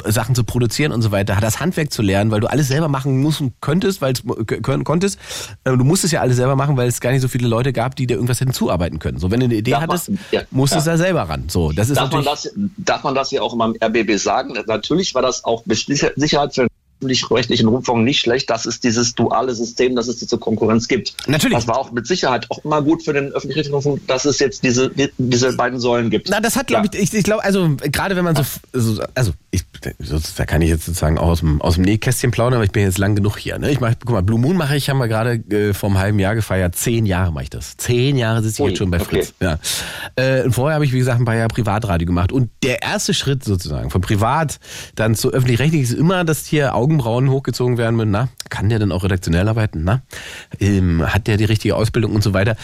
Sachen 0.07 0.35
zu 0.35 0.45
produzieren 0.45 0.93
und 0.93 1.03
so 1.03 1.11
weiter, 1.11 1.39
das 1.41 1.61
Handwerk 1.61 1.93
zu 1.93 2.03
lernen, 2.03 2.31
weil 2.31 2.41
du 2.41 2.47
alles 2.49 2.69
selber 2.69 2.89
machen 2.89 3.21
musst 3.21 3.41
und 3.41 3.55
könntest, 3.61 4.01
weil 4.03 4.13
es 4.13 4.23
können 4.63 4.85
konntest. 4.85 5.19
Äh, 5.65 5.77
Du 5.77 5.85
musstest 5.85 6.13
ja 6.13 6.21
alles 6.21 6.37
selber 6.37 6.57
machen, 6.57 6.77
weil 6.77 6.89
es 6.89 7.01
gar 7.01 7.11
nicht 7.11 7.21
so 7.23 7.29
viele 7.29 7.49
Leute 7.49 7.73
gab, 7.73 7.97
die 7.97 8.07
dir 8.07 8.15
irgendwas 8.15 8.41
hätten 8.41 8.53
zuarbeiten 8.53 8.99
können. 9.01 9.19
So, 9.19 9.31
wenn 9.31 9.41
du 9.41 9.47
eine 9.47 9.55
Idee 9.57 9.73
Darf 9.73 9.81
man- 9.87 9.91
hattest, 9.91 10.11
ja, 10.31 10.43
musstest 10.51 10.87
du 10.87 10.91
ja. 10.91 10.97
da 10.97 11.03
selber 11.03 11.23
ran. 11.23 11.45
So, 11.49 11.73
das 11.73 11.91
ist 11.91 11.97
Darf 11.97 12.11
man, 12.13 12.25
natürlich. 12.25 12.53
das, 12.55 12.85
darf 12.85 13.03
man 13.03 13.15
das 13.15 13.31
ja 13.31 13.43
auch 13.43 13.53
immer 13.55 13.67
im 13.67 13.77
RBB 13.83 14.17
sagen? 14.19 14.55
Natürlich 14.67 15.15
war 15.15 15.23
das 15.23 15.45
auch 15.45 15.67
mit 15.67 15.79
Sicherheit 16.17 16.55
für 16.55 16.67
öffentlich-rechtlichen 17.01 17.69
Rundfunk 17.69 18.05
nicht 18.05 18.21
schlecht, 18.21 18.51
dass 18.51 18.67
es 18.67 18.81
dieses 18.81 19.15
duale 19.15 19.55
System, 19.55 19.95
dass 19.97 20.09
es 20.09 20.17
diese 20.17 20.39
Konkurrenz 20.39 20.89
gibt. 20.89 21.15
Natürlich. 21.27 21.57
Das 21.57 21.69
war 21.69 21.79
auch 21.79 21.93
mit 21.93 22.07
Sicherheit 22.07 22.51
auch 22.51 22.65
immer 22.65 22.83
gut 22.83 23.05
für 23.05 23.13
den 23.13 23.33
öffentlich-rechtlichen 23.33 23.75
Rundfunk, 23.75 24.07
dass 24.07 24.25
es 24.25 24.39
jetzt 24.39 24.65
diese, 24.65 24.91
die, 24.91 25.11
diese 25.19 25.53
beiden 25.55 25.79
Säulen 25.79 26.11
gibt. 26.11 26.29
Na, 26.31 26.41
das 26.41 26.57
hat, 26.57 26.69
glaube 26.69 26.89
ich, 26.93 27.01
ich, 27.01 27.15
ich 27.15 27.25
glaube, 27.25 27.45
also 27.45 27.77
gerade 27.77 28.17
wenn 28.17 28.25
man 28.25 28.37
so, 28.37 28.45
so 28.73 29.03
also 29.15 29.33
ich, 29.51 29.63
da 30.37 30.45
kann 30.47 30.63
ich 30.63 30.71
jetzt 30.71 30.87
sozusagen 30.87 31.19
auch 31.19 31.29
aus 31.29 31.41
dem, 31.41 31.61
aus 31.61 31.75
dem 31.75 31.85
Nähkästchen 31.85 32.31
plaudern, 32.31 32.55
aber 32.55 32.65
ich 32.65 32.73
bin 32.73 32.83
jetzt 32.83 32.99
lang 32.99 33.15
genug 33.15 33.39
hier. 33.39 33.59
Ne? 33.59 33.71
Ich 33.71 33.81
mach, 33.81 33.95
guck 34.01 34.11
mal, 34.11 34.23
Blue 34.23 34.39
Moon 34.39 34.57
mache 34.57 34.77
ich, 34.77 34.89
haben 34.89 34.99
wir 34.99 35.09
gerade 35.09 35.35
äh, 35.55 35.75
vor 35.75 35.91
einem 35.91 35.99
halben 35.99 36.19
Jahr 36.19 36.35
gefeiert. 36.35 36.75
Zehn 36.75 37.07
Jahre 37.07 37.33
mache 37.33 37.45
ich 37.45 37.51
das. 37.51 37.77
Zehn 37.77 38.17
Jahre 38.17 38.43
sitze 38.43 38.55
ich 38.55 38.61
Ui, 38.61 38.69
jetzt 38.71 38.79
schon 38.79 38.91
bei 38.91 39.01
okay. 39.01 39.23
Fritz. 39.23 39.35
Ja. 39.41 39.59
Äh, 40.17 40.43
und 40.43 40.53
vorher 40.53 40.75
habe 40.75 40.85
ich, 40.85 40.93
wie 40.93 40.99
gesagt, 40.99 41.21
ein 41.21 41.25
paar 41.25 41.37
Jahre 41.37 41.49
Privatradio 41.49 42.07
gemacht. 42.07 42.33
Und 42.33 42.51
der 42.63 42.83
erste 42.83 43.15
Schritt 43.15 43.45
sozusagen 43.45 43.91
von 43.91 44.01
privat 44.01 44.59
dann 44.95 45.15
zu 45.15 45.33
öffentlich-rechtlich 45.33 45.83
ist 45.83 45.93
immer, 45.93 46.25
dass 46.25 46.47
hier 46.47 46.75
Augenbrauen 46.85 47.31
hochgezogen 47.31 47.79
werden 47.79 47.97
mit, 47.97 48.09
na, 48.09 48.29
kann 48.51 48.69
der 48.69 48.79
denn 48.79 48.93
auch 48.93 49.05
redaktionell 49.05 49.49
arbeiten? 49.49 49.85
Na, 49.85 50.03
ähm, 50.61 51.03
hat 51.03 51.27
der 51.27 51.39
die 51.39 51.47
richtige 51.47 51.77
Ausbildung 51.77 52.15
und 52.15 52.23
so 52.23 52.35
weiter? 52.35 52.57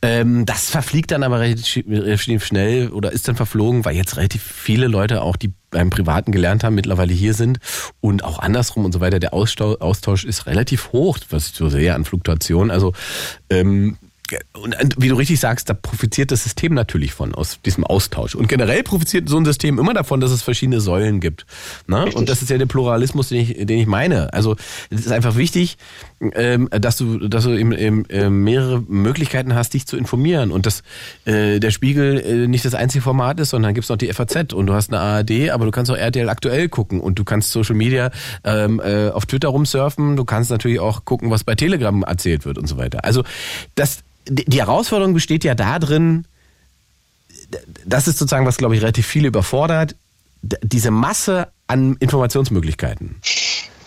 Ähm, 0.00 0.46
das 0.46 0.70
verfliegt 0.70 1.10
dann 1.10 1.22
aber 1.22 1.40
relativ 1.40 2.44
schnell 2.44 2.88
oder 2.88 3.12
ist 3.12 3.28
dann 3.28 3.36
verflogen, 3.36 3.84
weil 3.84 3.94
jetzt 3.94 4.16
relativ 4.16 4.42
viele 4.42 4.86
Leute 4.86 5.20
auch, 5.20 5.36
die 5.36 5.52
beim 5.70 5.90
Privaten 5.90 6.32
gelernt 6.32 6.64
haben, 6.64 6.74
mittlerweile 6.74 7.12
hier 7.12 7.34
sind 7.34 7.58
und 8.00 8.24
auch 8.24 8.38
andersrum 8.38 8.86
und 8.86 8.92
so 8.92 9.00
weiter. 9.00 9.18
Der 9.18 9.34
Austausch, 9.34 9.78
Austausch 9.80 10.24
ist 10.24 10.46
relativ 10.46 10.92
hoch, 10.92 11.18
was 11.28 11.48
ich 11.48 11.54
so 11.54 11.68
sehe 11.68 11.94
an 11.94 12.06
Fluktuation. 12.06 12.70
Also 12.70 12.94
ähm, 13.50 13.98
und 14.54 14.94
wie 14.98 15.08
du 15.08 15.14
richtig 15.14 15.40
sagst, 15.40 15.68
da 15.68 15.74
profitiert 15.74 16.30
das 16.30 16.42
System 16.42 16.74
natürlich 16.74 17.12
von, 17.12 17.34
aus 17.34 17.60
diesem 17.64 17.84
Austausch. 17.84 18.34
Und 18.34 18.48
generell 18.48 18.82
profitiert 18.82 19.28
so 19.28 19.36
ein 19.36 19.44
System 19.44 19.78
immer 19.78 19.94
davon, 19.94 20.20
dass 20.20 20.30
es 20.30 20.42
verschiedene 20.42 20.80
Säulen 20.80 21.20
gibt. 21.20 21.46
Ne? 21.86 22.06
Und 22.14 22.28
das 22.28 22.42
ist 22.42 22.50
ja 22.50 22.58
der 22.58 22.66
Pluralismus, 22.66 23.28
den 23.28 23.40
ich, 23.40 23.66
den 23.66 23.78
ich 23.78 23.86
meine. 23.86 24.32
Also 24.32 24.56
es 24.90 25.00
ist 25.00 25.12
einfach 25.12 25.36
wichtig, 25.36 25.76
ähm, 26.34 26.68
dass 26.70 26.96
du, 26.96 27.28
dass 27.28 27.44
du 27.44 27.50
eben, 27.50 27.72
eben 27.72 28.04
äh, 28.06 28.30
mehrere 28.30 28.80
Möglichkeiten 28.80 29.54
hast, 29.54 29.74
dich 29.74 29.86
zu 29.86 29.96
informieren. 29.96 30.50
Und 30.50 30.66
dass 30.66 30.82
äh, 31.24 31.60
der 31.60 31.70
Spiegel 31.70 32.18
äh, 32.18 32.48
nicht 32.48 32.64
das 32.64 32.74
einzige 32.74 33.02
Format 33.02 33.38
ist, 33.40 33.50
sondern 33.50 33.74
gibt's 33.74 33.88
noch 33.88 33.96
die 33.96 34.12
FAZ 34.12 34.52
und 34.52 34.66
du 34.66 34.74
hast 34.74 34.92
eine 34.92 35.00
ARD, 35.00 35.50
aber 35.50 35.64
du 35.64 35.70
kannst 35.70 35.90
auch 35.90 35.96
RTL 35.96 36.28
aktuell 36.28 36.68
gucken 36.68 37.00
und 37.00 37.18
du 37.18 37.24
kannst 37.24 37.52
Social 37.52 37.74
Media 37.74 38.10
ähm, 38.44 38.80
äh, 38.84 39.10
auf 39.10 39.26
Twitter 39.26 39.48
rumsurfen, 39.48 40.16
du 40.16 40.24
kannst 40.24 40.50
natürlich 40.50 40.80
auch 40.80 41.04
gucken, 41.04 41.30
was 41.30 41.44
bei 41.44 41.54
Telegram 41.54 42.02
erzählt 42.02 42.44
wird 42.44 42.58
und 42.58 42.66
so 42.66 42.76
weiter. 42.76 43.04
Also 43.04 43.22
das 43.74 44.02
die 44.28 44.58
Herausforderung 44.58 45.14
besteht 45.14 45.44
ja 45.44 45.54
darin, 45.54 46.26
das 47.84 48.08
ist 48.08 48.18
sozusagen, 48.18 48.46
was 48.46 48.56
glaube 48.56 48.74
ich 48.74 48.82
relativ 48.82 49.06
viele 49.06 49.28
überfordert, 49.28 49.94
diese 50.42 50.90
Masse 50.90 51.48
an 51.66 51.96
Informationsmöglichkeiten. 52.00 53.16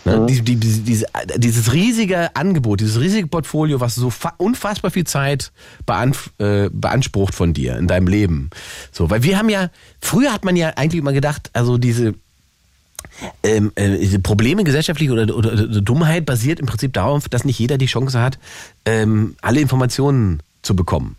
Ne? 0.06 0.26
Die, 0.28 0.42
die, 0.42 0.56
die, 0.56 0.82
diese, 0.82 1.06
dieses 1.36 1.74
riesige 1.74 2.36
Angebot, 2.36 2.80
dieses 2.80 3.00
riesige 3.00 3.28
Portfolio, 3.28 3.80
was 3.82 3.96
so 3.96 4.10
fa- 4.10 4.34
unfassbar 4.38 4.92
viel 4.92 5.06
Zeit 5.06 5.52
beanf 5.86 6.32
äh, 6.40 6.70
beansprucht 6.72 7.36
von 7.36 7.54
dir 7.54 7.78
in 7.78 7.88
deinem 7.88 8.08
Leben. 8.08 8.50
So, 8.92 9.10
weil 9.10 9.24
wir 9.24 9.38
haben 9.38 9.50
ja, 9.50 9.70
früher 10.02 10.32
hat 10.32 10.46
man 10.46 10.56
ja 10.56 10.70
eigentlich 10.70 11.00
immer 11.00 11.14
gedacht, 11.14 11.50
also 11.54 11.78
diese, 11.78 12.16
ähm, 13.44 13.72
äh, 13.76 14.20
Probleme 14.20 14.64
gesellschaftliche 14.64 15.12
oder, 15.12 15.36
oder, 15.36 15.54
oder 15.54 15.82
Dummheit 15.82 16.26
basiert 16.26 16.60
im 16.60 16.66
Prinzip 16.66 16.94
darauf, 16.94 17.30
dass 17.30 17.46
nicht 17.46 17.60
jeder 17.60 17.78
die 17.78 17.86
Chance 17.86 18.22
hat, 18.22 18.40
ähm, 18.86 19.36
alle 19.42 19.60
Informationen 19.60 20.42
zu 20.62 20.76
bekommen. 20.76 21.16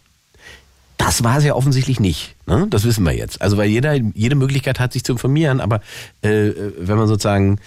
Das 0.96 1.24
war 1.24 1.38
es 1.38 1.44
ja 1.44 1.54
offensichtlich 1.54 1.98
nicht. 1.98 2.36
Ne? 2.46 2.66
Das 2.68 2.84
wissen 2.84 3.04
wir 3.04 3.12
jetzt. 3.12 3.40
Also 3.40 3.56
weil 3.56 3.70
jeder 3.70 3.94
jede 3.94 4.34
Möglichkeit 4.34 4.78
hat, 4.80 4.92
sich 4.92 5.02
zu 5.02 5.12
informieren, 5.12 5.60
aber 5.60 5.80
äh, 6.20 6.50
wenn 6.78 6.98
man 6.98 7.08
sozusagen 7.08 7.58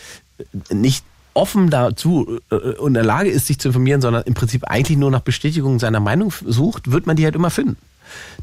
nicht 0.72 1.04
offen 1.34 1.70
dazu 1.70 2.40
äh, 2.52 2.56
und 2.56 2.90
in 2.90 2.94
der 2.94 3.04
Lage 3.04 3.30
ist, 3.30 3.48
sich 3.48 3.60
zu 3.60 3.70
informieren, 3.70 4.02
sondern 4.02 4.24
im 4.24 4.34
Prinzip 4.34 4.66
eigentlich 4.66 4.98
nur 4.98 5.12
nach 5.12 5.22
Bestätigung 5.22 5.80
seiner 5.80 6.00
Meinung 6.00 6.32
sucht, 6.46 6.92
wird 6.92 7.08
man 7.08 7.16
die 7.16 7.26
halt 7.26 7.36
immer 7.36 7.50
finden. 7.50 7.78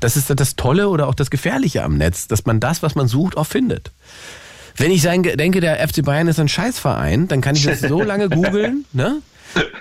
Das 0.00 0.16
ist 0.16 0.28
das 0.28 0.56
Tolle 0.56 0.88
oder 0.88 1.06
auch 1.06 1.14
das 1.14 1.30
Gefährliche 1.30 1.84
am 1.84 1.96
Netz, 1.96 2.26
dass 2.26 2.44
man 2.46 2.58
das, 2.58 2.82
was 2.82 2.94
man 2.94 3.06
sucht, 3.06 3.36
auch 3.36 3.46
findet. 3.46 3.92
Wenn 4.76 4.90
ich 4.90 5.02
denke, 5.02 5.60
der 5.60 5.86
FC 5.86 6.04
Bayern 6.04 6.28
ist 6.28 6.38
ein 6.40 6.48
Scheißverein, 6.48 7.28
dann 7.28 7.40
kann 7.40 7.56
ich 7.56 7.64
das 7.64 7.80
so 7.80 8.02
lange 8.02 8.28
googeln, 8.28 8.84
ne? 8.92 9.22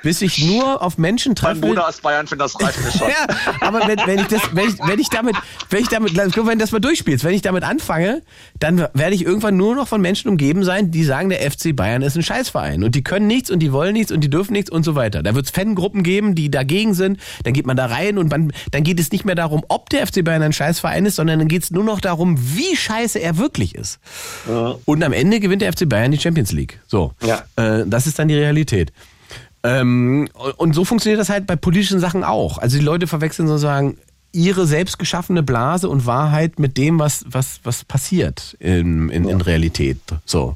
Bis 0.03 0.21
ich 0.21 0.43
nur 0.45 0.81
auf 0.81 0.97
Menschen 0.97 1.29
Mein 1.29 1.35
treffe. 1.55 1.61
Bruder 1.61 1.87
aus 1.87 1.99
Bayern 2.01 2.27
findet 2.27 2.45
das 2.45 2.61
reicht 2.61 2.79
mir 2.83 2.91
schon. 2.91 3.09
Ja, 3.09 3.27
aber 3.61 3.87
wenn, 3.87 3.97
wenn 4.05 4.19
ich 4.19 4.27
das, 4.27 4.41
wenn 4.53 4.69
ich, 4.69 4.75
wenn 4.79 4.99
ich 4.99 5.09
damit, 5.09 5.35
wenn 5.69 5.81
ich 5.81 5.87
damit, 5.89 6.15
wenn 6.17 6.29
du 6.31 6.57
das 6.57 6.71
mal 6.71 6.79
durchspielst, 6.79 7.23
wenn 7.23 7.33
ich 7.33 7.41
damit 7.41 7.63
anfange, 7.63 8.21
dann 8.59 8.87
werde 8.93 9.13
ich 9.15 9.23
irgendwann 9.25 9.57
nur 9.57 9.75
noch 9.75 9.87
von 9.87 10.01
Menschen 10.01 10.29
umgeben 10.29 10.63
sein, 10.63 10.91
die 10.91 11.03
sagen, 11.03 11.29
der 11.29 11.39
FC 11.49 11.75
Bayern 11.75 12.01
ist 12.01 12.15
ein 12.15 12.23
Scheißverein 12.23 12.83
und 12.83 12.95
die 12.95 13.03
können 13.03 13.27
nichts 13.27 13.49
und 13.51 13.59
die 13.59 13.71
wollen 13.71 13.93
nichts 13.93 14.11
und 14.11 14.21
die 14.21 14.29
dürfen 14.29 14.53
nichts 14.53 14.69
und 14.69 14.83
so 14.83 14.95
weiter. 14.95 15.23
Da 15.23 15.35
wird 15.35 15.45
es 15.45 15.51
Fangruppen 15.51 16.03
geben, 16.03 16.35
die 16.35 16.49
dagegen 16.51 16.93
sind, 16.93 17.19
dann 17.43 17.53
geht 17.53 17.65
man 17.67 17.77
da 17.77 17.85
rein 17.87 18.17
und 18.17 18.29
man, 18.31 18.51
dann 18.71 18.83
geht 18.83 18.99
es 18.99 19.11
nicht 19.11 19.25
mehr 19.25 19.35
darum, 19.35 19.63
ob 19.69 19.89
der 19.89 20.05
FC 20.07 20.23
Bayern 20.23 20.41
ein 20.43 20.53
Scheißverein 20.53 21.05
ist, 21.05 21.15
sondern 21.17 21.39
dann 21.39 21.47
geht 21.47 21.63
es 21.63 21.71
nur 21.71 21.83
noch 21.83 21.99
darum, 22.01 22.37
wie 22.55 22.75
scheiße 22.75 23.19
er 23.19 23.37
wirklich 23.37 23.75
ist. 23.75 23.99
Und 24.85 25.03
am 25.03 25.13
Ende 25.13 25.39
gewinnt 25.39 25.61
der 25.61 25.71
FC 25.73 25.87
Bayern 25.87 26.11
die 26.11 26.19
Champions 26.19 26.51
League. 26.51 26.79
So, 26.87 27.13
Ja. 27.23 27.43
äh, 27.55 27.83
das 27.87 28.07
ist 28.07 28.19
dann 28.19 28.27
die 28.27 28.35
Realität. 28.35 28.91
Ähm, 29.63 30.29
und 30.57 30.73
so 30.73 30.85
funktioniert 30.85 31.19
das 31.19 31.29
halt 31.29 31.47
bei 31.47 31.55
politischen 31.55 31.99
Sachen 31.99 32.23
auch. 32.23 32.57
Also 32.57 32.77
die 32.77 32.83
Leute 32.83 33.07
verwechseln 33.07 33.47
sozusagen 33.47 33.97
ihre 34.31 34.67
selbst 34.67 34.99
geschaffene 34.99 35.41
Blase 35.41 35.89
und 35.89 36.05
Wahrheit 36.05 36.59
mit 36.59 36.77
dem, 36.77 36.99
was, 36.99 37.25
was, 37.27 37.61
was 37.63 37.83
passiert 37.83 38.55
in, 38.59 39.09
in, 39.09 39.27
in 39.27 39.41
Realität. 39.41 39.97
So. 40.25 40.55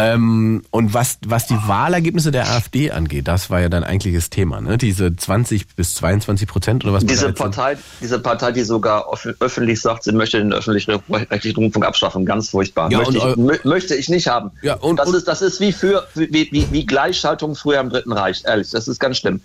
Ähm, 0.00 0.62
und 0.70 0.94
was, 0.94 1.18
was 1.26 1.46
die 1.46 1.56
Wahlergebnisse 1.66 2.30
der 2.30 2.48
AfD 2.50 2.90
angeht, 2.90 3.28
das 3.28 3.50
war 3.50 3.60
ja 3.60 3.68
dann 3.68 3.84
eigentlich 3.84 4.14
das 4.14 4.30
Thema, 4.30 4.60
ne? 4.60 4.78
Diese 4.78 5.14
20 5.14 5.66
bis 5.76 5.94
22 5.96 6.48
Prozent 6.48 6.84
oder 6.84 6.92
was 6.94 7.04
Diese 7.04 7.32
Partei, 7.32 7.76
diese 8.00 8.18
Partei, 8.18 8.52
die 8.52 8.62
sogar 8.62 9.06
öffentlich 9.40 9.80
sagt, 9.80 10.04
sie 10.04 10.12
möchte 10.12 10.38
den 10.38 10.52
öffentlich-rechtlichen 10.52 11.56
Rundfunk 11.56 11.84
abschaffen, 11.84 12.24
ganz 12.24 12.50
furchtbar. 12.50 12.90
Ja, 12.90 12.98
möchte, 12.98 13.16
ich, 13.18 13.22
mö- 13.24 13.68
möchte 13.68 13.94
ich 13.94 14.08
nicht 14.08 14.26
haben. 14.28 14.50
Ja, 14.62 14.74
und- 14.74 14.96
das, 14.98 15.08
und- 15.08 15.14
ist, 15.16 15.28
das 15.28 15.42
ist 15.42 15.60
wie, 15.60 15.72
für, 15.72 16.06
wie, 16.14 16.48
wie, 16.50 16.66
wie 16.70 16.86
Gleichschaltung 16.86 17.54
früher 17.54 17.80
im 17.80 17.90
Dritten 17.90 18.12
Reich, 18.12 18.42
ehrlich. 18.44 18.70
Das 18.70 18.88
ist 18.88 18.98
ganz 18.98 19.18
schlimm. 19.18 19.40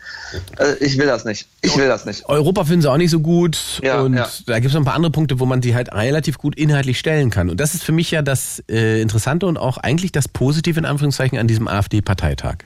Äh, 0.58 0.76
Ich 0.84 0.98
will 0.98 1.08
das 1.08 1.26
nicht. 1.26 1.48
Ich 1.62 1.76
will 1.78 1.88
das 1.88 2.06
nicht. 2.06 2.28
Europa 2.30 2.64
finden 2.66 2.82
sie 2.84 2.92
auch 2.92 2.98
nicht 2.98 3.12
so 3.12 3.20
gut. 3.20 3.58
Ja, 3.84 4.02
und 4.02 4.14
ja. 4.14 4.28
da 4.46 4.56
gibt 4.60 4.68
es 4.68 4.74
noch 4.74 4.82
ein 4.82 4.86
paar 4.86 4.96
andere 4.96 5.12
Punkte, 5.12 5.40
wo 5.40 5.46
man 5.46 5.62
die 5.62 5.76
halt 5.76 5.92
relativ 5.94 6.38
gut 6.38 6.56
inhaltlich 6.58 7.00
stellen 7.00 7.30
kann. 7.30 7.50
Und 7.50 7.60
das 7.60 7.74
ist 7.74 7.84
für 7.84 7.92
mich 7.92 8.12
ja 8.12 8.22
das 8.22 8.64
äh, 8.70 9.02
Interessante 9.02 9.46
und 9.48 9.58
auch 9.58 9.78
eigentlich 9.78 10.12
das 10.12 10.28
Positive 10.46 10.78
in 10.78 10.86
Anführungszeichen 10.86 11.40
an 11.40 11.48
diesem 11.48 11.68
AfD-Parteitag. 11.68 12.58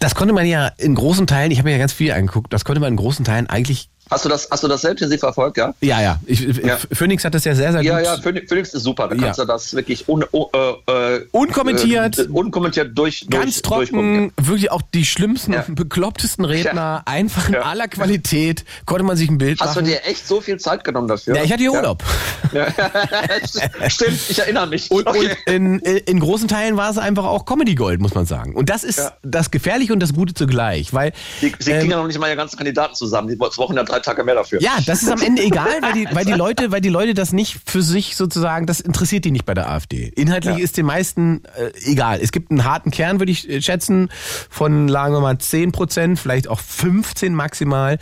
Das 0.00 0.16
konnte 0.16 0.34
man 0.34 0.44
ja 0.44 0.66
in 0.76 0.96
großen 0.96 1.28
Teilen, 1.28 1.52
ich 1.52 1.58
habe 1.58 1.68
mir 1.68 1.74
ja 1.74 1.78
ganz 1.78 1.92
viel 1.92 2.10
angeguckt, 2.10 2.52
das 2.52 2.64
konnte 2.64 2.80
man 2.80 2.90
in 2.90 2.96
großen 2.96 3.24
Teilen 3.24 3.48
eigentlich. 3.48 3.88
Hast 4.12 4.24
du 4.24 4.28
das, 4.28 4.48
hast 4.50 4.62
du 4.62 4.68
das 4.68 4.80
selbst 4.82 5.00
intensiv 5.02 5.20
verfolgt, 5.20 5.56
ja? 5.56 5.74
Ja, 5.80 6.00
ja. 6.00 6.18
Ich, 6.26 6.40
Ja. 6.40 6.78
Phoenix 6.92 7.24
hat 7.24 7.34
das 7.34 7.44
ja 7.44 7.54
sehr, 7.54 7.72
sehr 7.72 7.82
Ja, 7.82 7.96
gut. 7.96 8.04
ja, 8.04 8.16
Phoenix, 8.18 8.48
Phoenix 8.48 8.74
ist 8.74 8.82
super. 8.82 9.08
Da 9.08 9.16
kannst 9.16 9.38
Ja. 9.38 9.44
du 9.44 9.52
das 9.52 9.74
wirklich 9.74 10.08
un, 10.08 10.24
uh, 10.32 10.46
äh, 10.86 11.20
Unkommentiert. 11.32 12.18
äh, 12.18 12.22
unkommentiert 12.28 12.90
durch, 12.96 13.26
Ganz 13.30 13.62
durch, 13.62 13.88
trocken, 13.90 14.32
wirklich 14.40 14.70
auch 14.70 14.82
die 14.94 15.04
schlimmsten 15.04 15.52
Ja. 15.54 15.64
und 15.66 15.74
beklopptesten 15.74 16.44
Redner, 16.44 17.02
einfach 17.06 17.48
in 17.48 17.54
Ja. 17.54 17.62
aller 17.62 17.88
Qualität, 17.88 18.64
konnte 18.86 19.04
man 19.04 19.16
sich 19.16 19.28
ein 19.30 19.38
Bild 19.38 19.60
Hast 19.60 19.76
du 19.76 19.80
machen. 19.80 19.90
dir 19.90 20.04
echt 20.04 20.26
so 20.26 20.40
viel 20.40 20.58
Zeit 20.58 20.84
genommen 20.84 21.08
dafür? 21.08 21.34
ja, 21.36 21.42
ich 21.42 21.50
hatte 21.52 21.62
hier 21.62 21.72
Urlaub. 21.72 22.02
Ja. 22.52 22.66
Stimmt, 23.88 24.18
ich 24.28 24.38
erinnere 24.38 24.66
mich. 24.66 24.90
Und, 24.90 25.06
Okay. 25.06 25.30
und 25.46 25.52
in, 25.54 25.78
in 25.78 26.20
großen 26.20 26.48
Teilen 26.48 26.76
war 26.76 26.90
es 26.90 26.98
einfach 26.98 27.24
auch 27.24 27.46
Comedy 27.46 27.74
Gold, 27.74 28.00
muss 28.00 28.14
man 28.14 28.26
sagen. 28.26 28.54
Und 28.54 28.68
das 28.68 28.84
ist 28.84 28.98
Ja. 28.98 29.12
das 29.22 29.50
Gefährliche 29.50 29.92
und 29.92 30.00
das 30.00 30.12
Gute 30.12 30.34
zugleich, 30.34 30.92
weil 30.92 31.12
Sie, 31.40 31.52
sie 31.58 31.70
ähm, 31.70 31.78
kriegen 31.78 31.90
ja 31.92 31.96
noch 31.98 32.06
nicht 32.06 32.18
mal 32.18 32.26
ihre 32.26 32.36
ganzen 32.36 32.56
Kandidaten 32.56 32.94
zusammen. 32.94 33.28
Die 33.28 33.36
ja 33.76 33.84
drei 33.84 34.00
Tage 34.02 34.24
mehr 34.24 34.34
dafür. 34.34 34.60
ja, 34.60 34.72
das 34.86 35.02
ist 35.02 35.10
am 35.10 35.22
Ende 35.22 35.42
egal, 35.44 35.80
weil 35.80 35.92
die, 35.94 36.08
weil 36.12 36.24
die 36.24 36.32
Leute, 36.32 36.70
weil 36.72 36.80
die 36.80 36.88
Leute 36.88 37.14
das 37.14 37.32
nicht 37.32 37.58
für 37.64 37.82
sich 37.82 38.16
sozusagen, 38.16 38.66
das 38.66 38.80
interessiert 38.80 39.24
die 39.24 39.30
nicht 39.30 39.46
bei 39.46 39.54
der 39.54 39.70
AfD. 39.70 40.12
Inhaltlich 40.16 40.58
Ja. 40.58 40.64
ist 40.64 40.76
den 40.76 40.86
meisten 40.86 41.42
äh, 41.56 41.70
egal. 41.90 42.20
Es 42.22 42.32
gibt 42.32 42.50
einen 42.50 42.64
harten 42.64 42.90
Kern, 42.90 43.20
würde 43.20 43.32
ich 43.32 43.48
äh, 43.48 43.62
schätzen, 43.62 44.08
von 44.50 44.88
sagen 44.88 45.14
wir 45.14 45.20
mal 45.20 45.38
10 45.38 45.72
Prozent, 45.72 46.18
vielleicht 46.18 46.48
auch 46.48 46.60
15 46.60 47.34
maximal, 47.34 47.98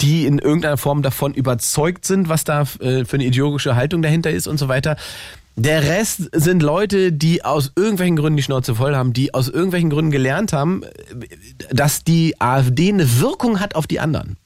die 0.00 0.26
in 0.26 0.38
irgendeiner 0.38 0.76
Form 0.76 1.02
davon 1.02 1.34
überzeugt 1.34 2.04
sind, 2.04 2.28
was 2.28 2.44
da 2.44 2.62
äh, 2.80 3.04
für 3.04 3.14
eine 3.14 3.24
ideologische 3.24 3.76
Haltung 3.76 4.02
dahinter 4.02 4.30
ist 4.30 4.46
und 4.46 4.58
so 4.58 4.68
weiter. 4.68 4.96
Der 5.56 5.84
Rest 5.84 6.30
sind 6.32 6.64
Leute, 6.64 7.12
die 7.12 7.44
aus 7.44 7.70
irgendwelchen 7.76 8.16
Gründen 8.16 8.36
die 8.36 8.42
Schnauze 8.42 8.74
voll 8.74 8.96
haben, 8.96 9.12
die 9.12 9.34
aus 9.34 9.48
irgendwelchen 9.48 9.88
Gründen 9.88 10.10
gelernt 10.10 10.52
haben, 10.52 10.82
äh, 10.82 10.88
dass 11.70 12.02
die 12.02 12.40
AfD 12.40 12.88
eine 12.88 13.20
Wirkung 13.20 13.60
hat 13.60 13.76
auf 13.76 13.86
die 13.86 14.00
anderen. 14.00 14.36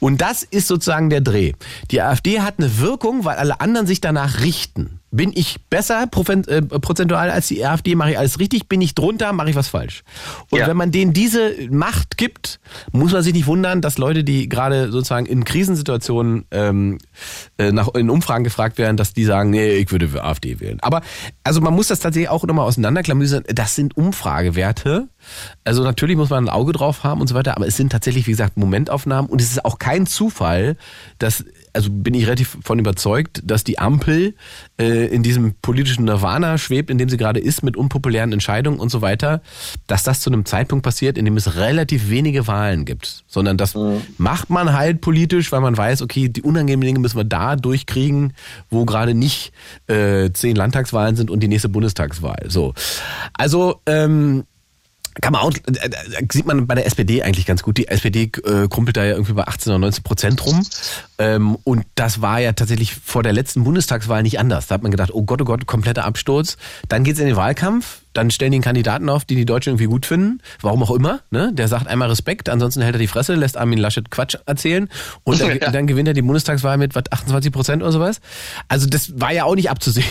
Und 0.00 0.20
das 0.20 0.42
ist 0.42 0.68
sozusagen 0.68 1.10
der 1.10 1.20
Dreh. 1.20 1.52
Die 1.90 2.00
AfD 2.00 2.40
hat 2.40 2.54
eine 2.58 2.78
Wirkung, 2.78 3.24
weil 3.24 3.36
alle 3.36 3.60
anderen 3.60 3.86
sich 3.86 4.00
danach 4.00 4.40
richten. 4.40 5.00
Bin 5.16 5.32
ich 5.34 5.56
besser 5.70 6.02
äh, 6.02 6.62
prozentual 6.62 7.30
als 7.30 7.48
die 7.48 7.64
AfD, 7.64 7.94
mache 7.94 8.10
ich 8.12 8.18
alles 8.18 8.38
richtig. 8.38 8.68
Bin 8.68 8.80
ich 8.80 8.94
drunter, 8.94 9.32
mache 9.32 9.50
ich 9.50 9.56
was 9.56 9.68
falsch. 9.68 10.04
Und 10.50 10.58
Ja. 10.58 10.66
wenn 10.68 10.76
man 10.76 10.90
denen 10.92 11.12
diese 11.12 11.52
Macht 11.70 12.18
gibt, 12.18 12.60
muss 12.92 13.12
man 13.12 13.22
sich 13.22 13.32
nicht 13.32 13.46
wundern, 13.46 13.80
dass 13.80 13.98
Leute, 13.98 14.24
die 14.24 14.48
gerade 14.48 14.90
sozusagen 14.92 15.26
in 15.26 15.44
Krisensituationen 15.44 16.44
ähm, 16.50 16.98
äh, 17.58 17.72
nach, 17.72 17.94
in 17.94 18.10
Umfragen 18.10 18.44
gefragt 18.44 18.78
werden, 18.78 18.96
dass 18.96 19.14
die 19.14 19.24
sagen, 19.24 19.50
nee, 19.50 19.70
ich 19.76 19.90
würde 19.90 20.08
für 20.08 20.22
AfD 20.24 20.60
wählen. 20.60 20.78
Aber 20.80 21.00
also 21.44 21.60
man 21.60 21.74
muss 21.74 21.88
das 21.88 22.00
tatsächlich 22.00 22.28
auch 22.28 22.44
nochmal 22.44 22.66
auseinanderklamüsern. 22.66 23.44
Das 23.54 23.74
sind 23.74 23.96
Umfragewerte. 23.96 25.08
Also 25.64 25.82
natürlich 25.82 26.16
muss 26.16 26.30
man 26.30 26.44
ein 26.44 26.48
Auge 26.48 26.72
drauf 26.72 27.04
haben 27.04 27.20
und 27.20 27.26
so 27.26 27.34
weiter, 27.34 27.56
aber 27.56 27.66
es 27.66 27.76
sind 27.76 27.90
tatsächlich, 27.90 28.26
wie 28.26 28.32
gesagt, 28.32 28.56
Momentaufnahmen 28.56 29.30
und 29.30 29.40
es 29.40 29.50
ist 29.50 29.64
auch 29.64 29.78
kein 29.78 30.06
Zufall, 30.06 30.76
dass, 31.18 31.44
also 31.76 31.90
bin 31.90 32.14
ich 32.14 32.24
relativ 32.24 32.56
von 32.64 32.78
überzeugt, 32.78 33.42
dass 33.44 33.62
die 33.62 33.78
Ampel 33.78 34.34
äh, 34.80 35.06
in 35.06 35.22
diesem 35.22 35.54
politischen 35.60 36.06
Nirvana 36.06 36.58
schwebt, 36.58 36.90
in 36.90 36.98
dem 36.98 37.08
sie 37.08 37.18
gerade 37.18 37.38
ist, 37.38 37.62
mit 37.62 37.76
unpopulären 37.76 38.32
Entscheidungen 38.32 38.80
und 38.80 38.90
so 38.90 39.02
weiter, 39.02 39.42
dass 39.86 40.02
das 40.02 40.20
zu 40.20 40.30
einem 40.30 40.46
Zeitpunkt 40.46 40.82
passiert, 40.82 41.18
in 41.18 41.26
dem 41.26 41.36
es 41.36 41.56
relativ 41.56 42.08
wenige 42.08 42.46
Wahlen 42.46 42.86
gibt. 42.86 43.24
Sondern 43.28 43.58
das 43.58 43.74
macht 44.16 44.50
man 44.50 44.72
halt 44.72 45.02
politisch, 45.02 45.52
weil 45.52 45.60
man 45.60 45.76
weiß, 45.76 46.02
okay, 46.02 46.28
die 46.28 46.42
unangenehmen 46.42 46.86
Dinge 46.86 46.98
müssen 46.98 47.18
wir 47.18 47.24
da 47.24 47.56
durchkriegen, 47.56 48.32
wo 48.70 48.86
gerade 48.86 49.14
nicht 49.14 49.52
äh, 49.86 50.30
zehn 50.32 50.56
Landtagswahlen 50.56 51.14
sind 51.14 51.30
und 51.30 51.40
die 51.40 51.48
nächste 51.48 51.68
Bundestagswahl. 51.68 52.46
So. 52.48 52.72
Also, 53.34 53.80
ähm, 53.86 54.44
kann 55.20 55.32
man 55.32 55.42
auch, 55.42 55.52
äh, 55.52 55.88
äh, 55.88 56.26
sieht 56.30 56.46
man 56.46 56.66
bei 56.66 56.74
der 56.74 56.86
SPD 56.86 57.22
eigentlich 57.22 57.46
ganz 57.46 57.62
gut. 57.62 57.78
Die 57.78 57.88
SPD 57.88 58.30
äh, 58.44 58.68
krumpelt 58.68 58.96
da 58.96 59.04
ja 59.04 59.12
irgendwie 59.12 59.32
bei 59.32 59.46
18 59.46 59.70
oder 59.70 59.78
19 59.78 60.04
Prozent 60.04 60.44
rum. 60.44 60.66
Ähm, 61.18 61.56
und 61.64 61.84
das 61.94 62.20
war 62.20 62.40
ja 62.40 62.52
tatsächlich 62.52 62.94
vor 62.94 63.22
der 63.22 63.32
letzten 63.32 63.64
Bundestagswahl 63.64 64.22
nicht 64.22 64.38
anders. 64.38 64.66
Da 64.66 64.74
hat 64.74 64.82
man 64.82 64.90
gedacht, 64.90 65.10
oh 65.12 65.22
Gott, 65.22 65.40
oh 65.42 65.44
Gott, 65.44 65.66
kompletter 65.66 66.04
Absturz. 66.04 66.56
Dann 66.88 67.04
geht's 67.04 67.18
in 67.20 67.26
den 67.26 67.36
Wahlkampf, 67.36 68.02
dann 68.16 68.30
stellen 68.30 68.52
die 68.52 68.56
einen 68.56 68.64
Kandidaten 68.64 69.08
auf, 69.08 69.24
die 69.24 69.34
die 69.36 69.44
Deutschen 69.44 69.70
irgendwie 69.70 69.86
gut 69.86 70.06
finden. 70.06 70.40
Warum 70.62 70.82
auch 70.82 70.90
immer. 70.90 71.20
Ne? 71.30 71.50
Der 71.52 71.68
sagt 71.68 71.86
einmal 71.86 72.08
Respekt, 72.08 72.48
ansonsten 72.48 72.82
hält 72.82 72.94
er 72.94 72.98
die 72.98 73.06
Fresse, 73.06 73.34
lässt 73.34 73.56
Armin 73.56 73.78
Laschet 73.78 74.10
Quatsch 74.10 74.36
erzählen. 74.46 74.88
Und 75.24 75.40
dann, 75.40 75.58
Ja. 75.60 75.70
dann 75.70 75.86
gewinnt 75.86 76.08
er 76.08 76.14
die 76.14 76.22
Bundestagswahl 76.22 76.76
mit 76.78 76.94
was, 76.94 77.04
28 77.10 77.52
Prozent 77.52 77.82
oder 77.82 77.92
sowas. 77.92 78.20
Also 78.68 78.86
das 78.88 79.20
war 79.20 79.32
ja 79.32 79.44
auch 79.44 79.54
nicht 79.54 79.70
abzusehen. 79.70 80.06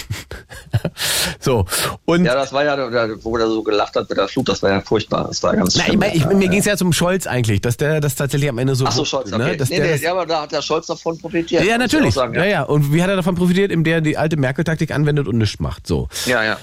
so. 1.40 1.66
Und 2.06 2.26
Ja, 2.26 2.36
das 2.36 2.54
war 2.54 2.64
ja, 2.64 2.76
der- 2.76 3.24
wo 3.24 3.38
der 3.38 3.48
so 3.48 3.64
gelacht 3.64 3.96
hat 3.96 4.10
mit 4.10 4.18
der 4.18 4.28
Flut, 4.28 4.48
das 4.50 4.62
war 4.64 4.72
ja 4.72 4.82
furchtbar. 4.82 5.26
Das 5.28 5.42
war 5.44 5.56
ganz 5.56 5.76
Na, 5.76 5.84
ich 5.88 5.98
mein, 5.98 6.12
ich, 6.16 6.26
mir 6.26 6.48
ging 6.50 6.60
es 6.60 6.66
ja 6.66 6.78
zum 6.78 6.94
Scholz 6.94 7.28
eigentlich, 7.28 7.62
dass 7.62 7.78
der 7.78 8.02
das 8.02 8.16
tatsächlich 8.16 8.50
am 8.50 8.58
Ende 8.58 8.76
so. 8.76 8.86
Ach 8.86 8.92
so, 8.92 9.06
Scholz, 9.06 9.32
okay. 9.34 9.38
ne, 9.44 9.58
dass 9.58 9.70
nee, 9.70 9.78
der 9.78 9.86
nee, 9.86 9.92
das, 9.94 10.02
ja, 10.02 10.12
aber 10.12 10.26
da 10.26 10.42
hat 10.44 10.52
der 10.52 10.62
Scholz 10.62 10.88
davon 10.88 11.18
profitiert. 11.18 11.64
ja, 11.64 11.78
natürlich. 11.78 12.14
Sagen, 12.14 12.34
ja. 12.36 12.46
ja, 12.46 12.64
Und 12.64 12.94
wie 12.94 13.02
hat 13.02 13.10
er 13.10 13.16
davon 13.16 13.36
profitiert? 13.36 13.72
Indem 13.72 13.94
er 13.94 14.02
die 14.02 14.18
alte 14.18 14.38
Merkel-Taktik 14.38 14.92
anwendet 14.92 15.28
und 15.28 15.38
nichts 15.38 15.60
macht. 15.60 15.88
So. 15.88 16.08
ja, 16.26 16.44
ja. 16.44 16.58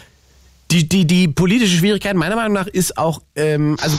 Die, 0.73 0.89
die, 0.89 1.07
die 1.07 1.29
politische 1.29 1.77
Schwierigkeit 1.77 2.17
meiner 2.17 2.35
Meinung 2.37 2.55
nach 2.55 2.67
ist 2.67 2.97
auch, 2.97 3.21
ähm, 3.37 3.77
also 3.83 3.97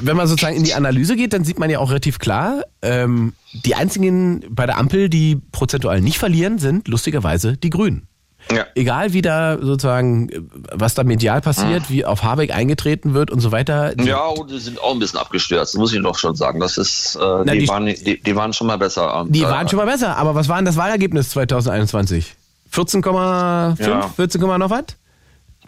wenn 0.00 0.16
man 0.16 0.26
sozusagen 0.28 0.56
in 0.56 0.62
die 0.62 0.74
Analyse 0.74 1.16
geht, 1.16 1.32
dann 1.32 1.44
sieht 1.44 1.58
man 1.58 1.68
ja 1.68 1.80
auch 1.80 1.90
relativ 1.90 2.18
klar, 2.20 2.62
ähm, 2.80 3.32
die 3.52 3.74
einzigen 3.74 4.44
bei 4.48 4.66
der 4.66 4.78
Ampel, 4.78 5.08
die 5.08 5.36
prozentual 5.52 6.00
nicht 6.00 6.18
verlieren, 6.18 6.58
sind 6.58 6.86
lustigerweise 6.88 7.56
die 7.56 7.70
Grünen. 7.70 8.06
ja. 8.52 8.64
Egal 8.76 9.12
wie 9.14 9.22
da 9.22 9.58
sozusagen, 9.60 10.30
was 10.72 10.94
da 10.94 11.02
medial 11.02 11.40
passiert, 11.40 11.90
wie 11.90 12.04
auf 12.04 12.22
Habeck 12.22 12.54
eingetreten 12.54 13.12
wird 13.14 13.32
und 13.32 13.40
so 13.40 13.50
weiter. 13.50 13.92
die- 13.96 14.04
Ja, 14.04 14.26
und 14.26 14.48
die 14.50 14.60
sind 14.60 14.80
auch 14.80 14.92
ein 14.92 15.00
bisschen 15.00 15.18
abgestürzt, 15.18 15.76
muss 15.76 15.92
ich 15.92 16.00
doch 16.00 16.16
schon 16.16 16.36
sagen. 16.36 16.60
Das 16.60 16.76
ist, 16.78 17.16
äh, 17.16 17.18
Na, 17.44 17.52
die, 17.52 17.58
die- 17.60 17.68
waren, 17.68 17.86
die, 17.86 18.22
die 18.22 18.36
waren 18.36 18.52
schon 18.52 18.68
mal 18.68 18.78
besser. 18.78 19.22
Und, 19.22 19.34
Die 19.34 19.40
äh, 19.40 19.44
waren 19.44 19.68
schon 19.68 19.78
mal 19.78 19.86
besser, 19.86 20.16
aber 20.16 20.36
was 20.36 20.48
war 20.48 20.56
denn 20.56 20.66
das 20.66 20.76
Wahlergebnis 20.76 21.30
2021? 21.30 22.36
14,5? 22.72 23.80
Ja. 23.82 24.08
14, 24.14 24.40
noch 24.40 24.70
was? 24.70 24.84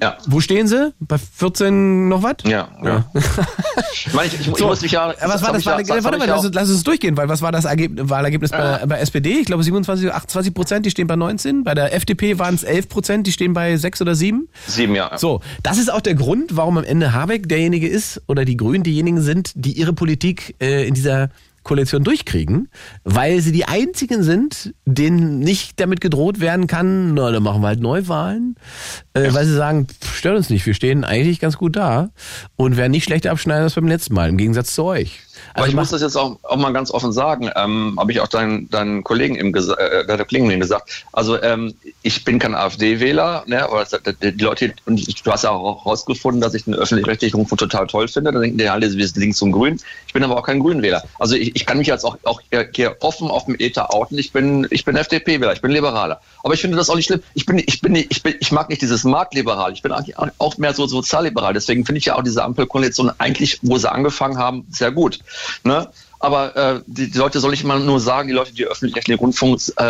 Ja, 0.00 0.16
Wo 0.26 0.40
stehen 0.40 0.68
sie? 0.68 0.92
Bei 1.00 1.18
14 1.18 2.08
noch 2.08 2.22
was? 2.22 2.36
ja, 2.44 2.68
ja. 2.84 3.04
ich 3.92 4.12
meine, 4.14 4.28
ich, 4.28 4.34
ich, 4.40 4.48
ich 4.48 4.56
So, 4.56 4.66
muss 4.68 4.80
mich 4.82 4.92
ja. 4.92 5.12
was 5.20 5.42
war 5.42 5.52
das 5.52 5.60
ich 5.60 5.66
ja-? 5.66 5.76
Warte 6.04 6.18
mal, 6.18 6.28
ja 6.28 6.36
lass, 6.36 6.44
uns- 6.44 6.54
lass 6.54 6.70
uns 6.70 6.84
durchgehen, 6.84 7.16
weil 7.16 7.28
was 7.28 7.42
war 7.42 7.50
das 7.52 7.64
Ergebnis, 7.64 8.08
Wahlergebnis 8.08 8.50
bei, 8.50 8.84
bei 8.86 8.98
SPD? 9.00 9.38
Ich 9.40 9.46
glaube 9.46 9.62
27, 9.62 10.12
28 10.12 10.54
Prozent, 10.54 10.86
die 10.86 10.90
stehen 10.90 11.06
bei 11.06 11.16
19. 11.16 11.64
Bei 11.64 11.74
der 11.74 11.94
FDP 11.94 12.38
waren 12.38 12.54
es 12.54 12.62
11 12.64 12.88
Prozent, 12.88 13.26
die 13.26 13.32
stehen 13.32 13.52
bei 13.54 13.76
6 13.76 14.00
oder 14.02 14.14
7. 14.14 14.48
Sieben, 14.66 14.94
ja. 14.94 15.16
So, 15.18 15.40
das 15.62 15.78
ist 15.78 15.92
auch 15.92 16.00
der 16.00 16.14
Grund, 16.14 16.56
warum 16.56 16.78
am 16.78 16.84
Ende 16.84 17.12
Habeck 17.12 17.48
derjenige 17.48 17.88
ist 17.88 18.22
oder 18.28 18.44
die 18.44 18.56
Grünen 18.56 18.84
diejenigen 18.84 19.20
sind, 19.20 19.52
die 19.54 19.72
ihre 19.72 19.92
Politik 19.92 20.54
äh, 20.60 20.86
in 20.86 20.94
dieser 20.94 21.30
Ampelkoalition 21.68 22.02
durchkriegen, 22.04 22.68
weil 23.04 23.40
sie 23.40 23.52
die 23.52 23.66
einzigen 23.66 24.22
sind, 24.22 24.74
denen 24.86 25.40
nicht 25.40 25.78
damit 25.80 26.00
gedroht 26.00 26.40
werden 26.40 26.66
kann, 26.66 27.14
na, 27.14 27.30
dann 27.30 27.42
machen 27.42 27.62
wir 27.62 27.68
halt 27.68 27.80
Neuwahlen, 27.80 28.56
äh, 29.12 29.32
weil 29.32 29.44
sie 29.44 29.54
sagen, 29.54 29.86
pff, 29.86 30.16
stört 30.16 30.36
uns 30.36 30.50
nicht, 30.50 30.64
wir 30.66 30.74
stehen 30.74 31.04
eigentlich 31.04 31.40
ganz 31.40 31.58
gut 31.58 31.76
da. 31.76 32.10
Und 32.56 32.76
werden 32.76 32.92
nicht 32.92 33.04
schlechter 33.04 33.30
abschneiden 33.30 33.64
als 33.64 33.74
beim 33.74 33.86
letzten 33.86 34.14
Mal, 34.14 34.28
im 34.28 34.38
Gegensatz 34.38 34.74
zu 34.74 34.84
euch. 34.84 35.20
Aber 35.54 35.64
Also 35.64 35.68
ich 35.70 35.74
muss 35.76 35.90
das 35.90 36.02
jetzt 36.02 36.16
auch, 36.16 36.38
auch 36.42 36.56
mal 36.56 36.72
ganz 36.72 36.90
offen 36.90 37.12
sagen, 37.12 37.50
ähm, 37.56 37.96
habe 37.98 38.12
ich 38.12 38.20
auch 38.20 38.28
deinen, 38.28 38.68
deinen 38.70 39.04
Kollegen 39.04 39.36
eben 39.36 39.52
gesagt, 39.52 39.80
äh, 39.80 40.06
der 40.06 40.24
Kollegen 40.24 40.50
eben 40.50 40.60
gesagt. 40.60 41.04
Also 41.12 41.40
ähm, 41.42 41.74
ich 42.02 42.24
bin 42.24 42.38
kein 42.38 42.54
AfD-Wähler, 42.54 43.44
ne, 43.46 43.64
aber 43.64 43.84
das, 43.84 44.00
die 44.22 44.30
Leute, 44.42 44.72
und 44.86 44.98
ich- 44.98 45.22
du 45.22 45.30
hast 45.32 45.44
ja 45.44 45.50
auch 45.50 45.84
herausgefunden, 45.84 46.40
dass 46.40 46.54
ich 46.54 46.64
den 46.64 46.74
öffentlich-rechtlichen 46.74 47.36
Rundfunk 47.36 47.58
total 47.58 47.86
toll 47.86 48.08
finde. 48.08 48.32
Da 48.32 48.40
denken 48.40 48.58
die 48.58 48.68
alle, 48.68 48.90
wir 48.92 49.06
sind 49.06 49.16
links 49.18 49.42
und 49.42 49.52
grün. 49.52 49.80
Ich 50.06 50.12
bin 50.12 50.22
aber 50.24 50.36
auch 50.38 50.44
kein 50.44 50.60
Grünwähler. 50.60 51.02
Also 51.18 51.34
ich, 51.34 51.54
ich 51.56 51.66
kann 51.66 51.78
mich 51.78 51.86
jetzt 51.86 52.04
auch, 52.04 52.16
auch 52.24 52.40
hier 52.74 52.96
offen 53.00 53.28
auf 53.30 53.44
dem 53.46 53.56
Ether 53.58 53.92
outen. 53.94 54.18
Ich 54.18 54.32
bin, 54.32 54.66
ich 54.70 54.84
bin 54.84 54.96
FDP-Wähler, 54.96 55.52
ich 55.52 55.60
bin 55.60 55.70
Liberaler. 55.70 56.20
Aber 56.42 56.54
ich 56.54 56.60
finde 56.60 56.76
das 56.76 56.88
auch 56.90 56.96
nicht 56.96 57.06
schlimm. 57.06 57.22
Ich 57.34 57.46
bin, 57.46 57.58
ich 57.58 57.80
bin, 57.80 57.94
ich 57.94 58.22
bin, 58.22 58.34
ich 58.40 58.52
mag 58.52 58.68
nicht 58.68 58.80
dieses 58.82 59.04
Marktliberal. 59.04 59.72
Ich 59.72 59.82
bin 59.82 59.92
eigentlich 59.92 60.16
auch 60.18 60.56
mehr 60.58 60.72
so 60.74 60.86
sozialliberal. 60.86 61.52
Deswegen 61.52 61.84
finde 61.84 61.98
ich 61.98 62.06
ja 62.06 62.16
auch 62.16 62.22
diese 62.22 62.42
Ampelkoalition 62.44 63.10
eigentlich, 63.18 63.58
wo 63.62 63.76
sie 63.78 63.90
angefangen 63.90 64.38
haben, 64.38 64.66
sehr 64.70 64.92
gut. 64.92 65.18
Ne? 65.64 65.88
Aber 66.20 66.56
äh, 66.56 66.80
die, 66.88 67.06
Leute 67.16 67.38
soll 67.38 67.54
ich 67.54 67.62
mal 67.62 67.78
nur 67.78 68.00
sagen, 68.00 68.26
die 68.26 68.34
Leute, 68.34 68.52
die 68.52 68.64
öffentlich-rechtlichen 68.64 69.20
Rundfunk 69.20 69.60
äh, 69.78 69.84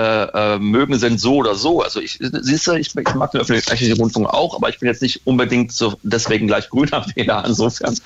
äh, 0.55 0.59
mögen, 0.59 0.99
sind 0.99 1.18
so 1.18 1.36
oder 1.36 1.55
so. 1.55 1.80
Also 1.80 2.01
ich 2.01 2.18
siehst 2.20 2.66
du, 2.66 2.72
ich, 2.74 2.95
ich 2.95 3.14
mag 3.14 3.30
den 3.30 3.41
öffentlich-rechtlichen 3.41 3.97
Rundfunk 3.99 4.28
auch, 4.28 4.55
aber 4.55 4.68
ich 4.68 4.78
bin 4.78 4.89
jetzt 4.89 5.01
nicht 5.01 5.22
unbedingt 5.26 5.72
so 5.72 5.95
deswegen 6.03 6.47
gleich 6.47 6.68
grüner 6.68 7.07
Wähler 7.14 7.45
insofern. 7.47 7.97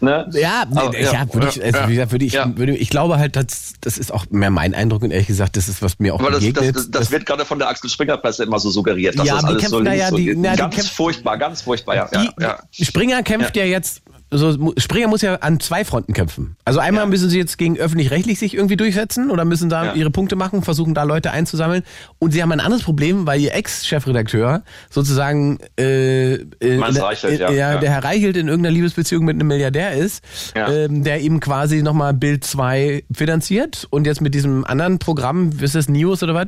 Ne? 0.00 0.26
Ja, 0.32 0.62
Aber, 0.74 0.98
ja, 0.98 1.12
ja, 1.12 1.34
würde 1.34 1.48
ich, 1.48 1.62
also, 1.62 1.78
ja, 1.78 1.88
wie 1.88 1.92
gesagt, 1.96 2.12
würde 2.12 2.24
ich, 2.24 2.32
ja. 2.32 2.50
würde, 2.56 2.74
ich 2.76 2.88
glaube 2.88 3.18
halt, 3.18 3.36
das, 3.36 3.74
das 3.82 3.98
ist 3.98 4.10
auch 4.10 4.24
mehr 4.30 4.50
mein 4.50 4.72
Eindruck 4.74 5.02
und 5.02 5.10
ehrlich 5.10 5.26
gesagt, 5.26 5.58
das 5.58 5.68
ist, 5.68 5.82
was 5.82 5.98
mir 5.98 6.14
auch 6.14 6.20
Aber 6.20 6.30
das, 6.30 6.40
begegnet. 6.40 6.76
das, 6.76 6.90
das, 6.90 7.10
wird 7.10 7.26
gerade 7.26 7.44
von 7.44 7.58
der 7.58 7.68
Axel 7.68 7.90
Springer 7.90 8.16
Presse 8.16 8.44
immer 8.44 8.58
so 8.58 8.70
suggeriert. 8.70 9.18
dass 9.18 9.26
Ja, 9.26 9.34
das 9.34 9.42
die 9.42 9.48
alles 9.48 9.60
kämpfen 9.60 9.70
so 9.78 9.80
da 9.84 9.90
links 9.90 10.02
ja, 10.02 10.08
so- 10.10 10.16
die- 10.16 10.34
na, 10.34 10.52
die 10.52 10.56
ganz 10.76 10.88
furchtbar, 10.88 11.36
ganz 11.36 11.60
furchtbar. 11.60 11.94
Ja, 11.96 12.08
ja, 12.10 12.20
Die- 12.22 12.42
ja. 12.42 12.58
Springer 12.86 13.22
kämpft 13.22 13.54
ja, 13.54 13.64
jetzt, 13.64 14.00
so, 14.32 14.72
Springer 14.76 15.06
muss 15.08 15.22
ja 15.22 15.36
an 15.36 15.60
zwei 15.60 15.84
Fronten 15.84 16.12
kämpfen. 16.12 16.56
Also 16.64 16.80
einmal 16.80 17.04
Ja. 17.04 17.08
müssen 17.08 17.30
sie 17.30 17.38
jetzt 17.38 17.58
gegen 17.58 17.76
öffentlich-rechtlich 17.76 18.38
sich 18.38 18.54
irgendwie 18.54 18.76
durchsetzen 18.76 19.30
oder 19.30 19.44
müssen 19.44 19.68
da 19.68 19.84
Ja. 19.86 19.92
ihre 19.94 20.10
Punkte 20.10 20.34
machen, 20.34 20.62
versuchen 20.62 20.94
da 20.94 21.04
Leute 21.04 21.30
einzusammeln. 21.30 21.82
Und 22.18 22.32
sie 22.32 22.42
haben 22.42 22.50
ein 22.52 22.60
anderes 22.60 22.82
Problem, 22.82 23.26
weil 23.26 23.40
ihr 23.40 23.54
Ex-Chefredakteur 23.54 24.62
sozusagen 24.90 25.58
äh, 25.78 26.34
äh, 26.34 26.46
äh, 26.60 26.78
Reichelt, 26.80 27.40
äh, 27.40 27.44
ja, 27.44 27.72
ja. 27.72 27.78
der 27.78 27.90
Herr 27.90 28.04
Reichelt 28.04 28.36
in 28.36 28.48
irgendeiner 28.48 28.74
Liebesbeziehung 28.74 29.24
mit 29.24 29.34
einem 29.36 29.46
Milliardär 29.46 29.92
ist, 29.92 30.22
ähm, 30.54 31.04
der 31.04 31.20
ihm 31.20 31.38
quasi 31.40 31.82
nochmal 31.82 32.12
Bild 32.14 32.44
2 32.44 33.04
finanziert 33.12 33.86
und 33.90 34.06
jetzt 34.06 34.20
mit 34.20 34.34
diesem 34.34 34.64
anderen 34.64 34.98
Programm, 34.98 35.50
ist 35.60 35.74
das 35.74 35.88
News 35.88 36.22
oder 36.22 36.34
was, 36.34 36.46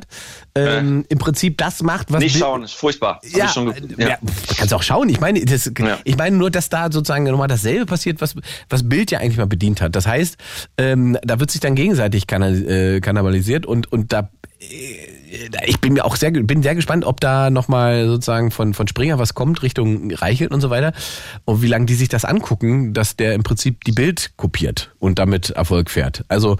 ähm, 0.55 1.05
im 1.09 1.17
Prinzip 1.17 1.57
das 1.57 1.81
macht, 1.83 2.11
was 2.11 2.19
Nicht 2.21 2.33
Bild- 2.33 2.43
schauen, 2.43 2.63
ist 2.63 2.73
furchtbar. 2.73 3.21
Ja, 3.33 3.45
ich 3.45 3.51
schon, 3.51 3.71
äh, 3.71 4.09
ja. 4.09 4.17
kannst 4.57 4.73
auch 4.73 4.83
schauen. 4.83 5.09
Ich 5.09 5.19
meine, 5.21 5.43
das, 5.45 5.71
ich 6.03 6.17
meine 6.17 6.35
nur, 6.35 6.51
dass 6.51 6.69
da 6.69 6.91
sozusagen 6.91 7.23
nochmal 7.23 7.47
dasselbe 7.69 7.85
passiert, 7.85 8.21
was, 8.21 8.35
was 8.69 8.87
Bild 8.87 9.11
ja 9.11 9.19
eigentlich 9.19 9.37
mal 9.37 9.47
bedient 9.47 9.81
hat. 9.81 9.95
Das 9.95 10.07
heißt, 10.07 10.37
ähm, 10.77 11.17
da 11.23 11.39
wird 11.39 11.51
sich 11.51 11.61
dann 11.61 11.75
gegenseitig 11.75 12.27
kanal, 12.27 12.67
äh, 12.67 12.99
kannibalisiert 12.99 13.65
und, 13.65 13.91
und 13.91 14.11
da 14.11 14.29
äh, 14.59 15.18
ich 15.65 15.79
bin 15.79 15.93
mir 15.93 16.05
auch 16.05 16.15
sehr, 16.15 16.31
bin 16.31 16.63
sehr 16.63 16.75
gespannt, 16.75 17.05
ob 17.05 17.19
da 17.19 17.49
nochmal 17.49 18.07
sozusagen 18.07 18.51
von, 18.51 18.73
von 18.73 18.87
Springer 18.87 19.19
was 19.19 19.33
kommt 19.33 19.61
Richtung 19.61 20.11
Reichelt 20.11 20.51
und 20.51 20.61
so 20.61 20.69
weiter. 20.69 20.93
Und 21.45 21.61
wie 21.61 21.67
lange 21.67 21.85
die 21.85 21.95
sich 21.95 22.09
das 22.09 22.25
angucken, 22.25 22.93
dass 22.93 23.15
der 23.15 23.33
im 23.33 23.43
Prinzip 23.43 23.83
die 23.83 23.91
Bild 23.91 24.31
kopiert 24.37 24.91
und 24.99 25.19
damit 25.19 25.51
Erfolg 25.51 25.89
fährt. 25.89 26.25
Also, 26.27 26.57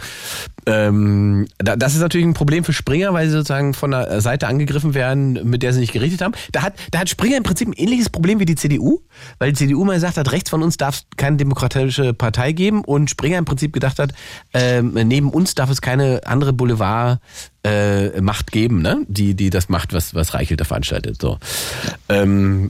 ähm, 0.66 1.48
da, 1.58 1.76
das 1.76 1.96
ist 1.96 2.02
natürlich 2.02 2.28
ein 2.28 2.34
Problem 2.34 2.64
für 2.64 2.74
Springer, 2.74 3.14
weil 3.14 3.28
sie 3.28 3.34
sozusagen 3.34 3.74
von 3.74 3.92
der 3.92 4.22
Seite 4.22 4.48
angegriffen 4.48 4.94
werden, 4.94 5.50
mit 5.50 5.64
der 5.64 5.74
sie 5.74 5.80
nicht 5.80 5.94
gerichtet 5.94 6.22
haben. 6.22 6.34
Da 6.52 6.62
hat, 6.62 6.74
da 6.92 7.00
hat 7.00 7.10
Springer 7.10 7.38
im 7.38 7.44
Prinzip 7.44 7.68
ein 7.68 7.74
ähnliches 7.74 8.10
Problem 8.10 8.40
wie 8.40 8.46
die 8.46 8.56
CDU, 8.56 9.02
weil 9.40 9.52
die 9.52 9.58
CDU 9.58 9.84
mal 9.84 9.96
gesagt 9.96 10.18
hat, 10.18 10.32
rechts 10.32 10.50
von 10.50 10.62
uns 10.62 10.78
darf 10.78 10.96
es 10.96 11.08
keine 11.18 11.38
demokratische 11.38 12.14
Partei 12.14 12.52
geben 12.52 12.84
und 12.84 13.10
Springer 13.10 13.38
im 13.38 13.46
Prinzip 13.46 13.74
gedacht 13.74 14.00
hat, 14.00 14.14
ähm, 14.54 14.94
neben 14.94 15.32
uns 15.32 15.56
darf 15.56 15.70
es 15.70 15.82
keine 15.82 16.22
andere 16.26 16.54
Boulevard 16.54 17.20
äh, 17.64 18.22
Macht 18.22 18.52
geben, 18.52 18.82
ne? 18.82 19.06
Die, 19.08 19.34
die 19.36 19.50
das 19.50 19.70
macht, 19.70 19.94
was, 19.94 20.16
was 20.16 20.34
Reichelt 20.34 20.62
da 20.62 20.66
veranstaltet. 20.66 21.22
So. 21.22 21.38
Ähm, 22.08 22.70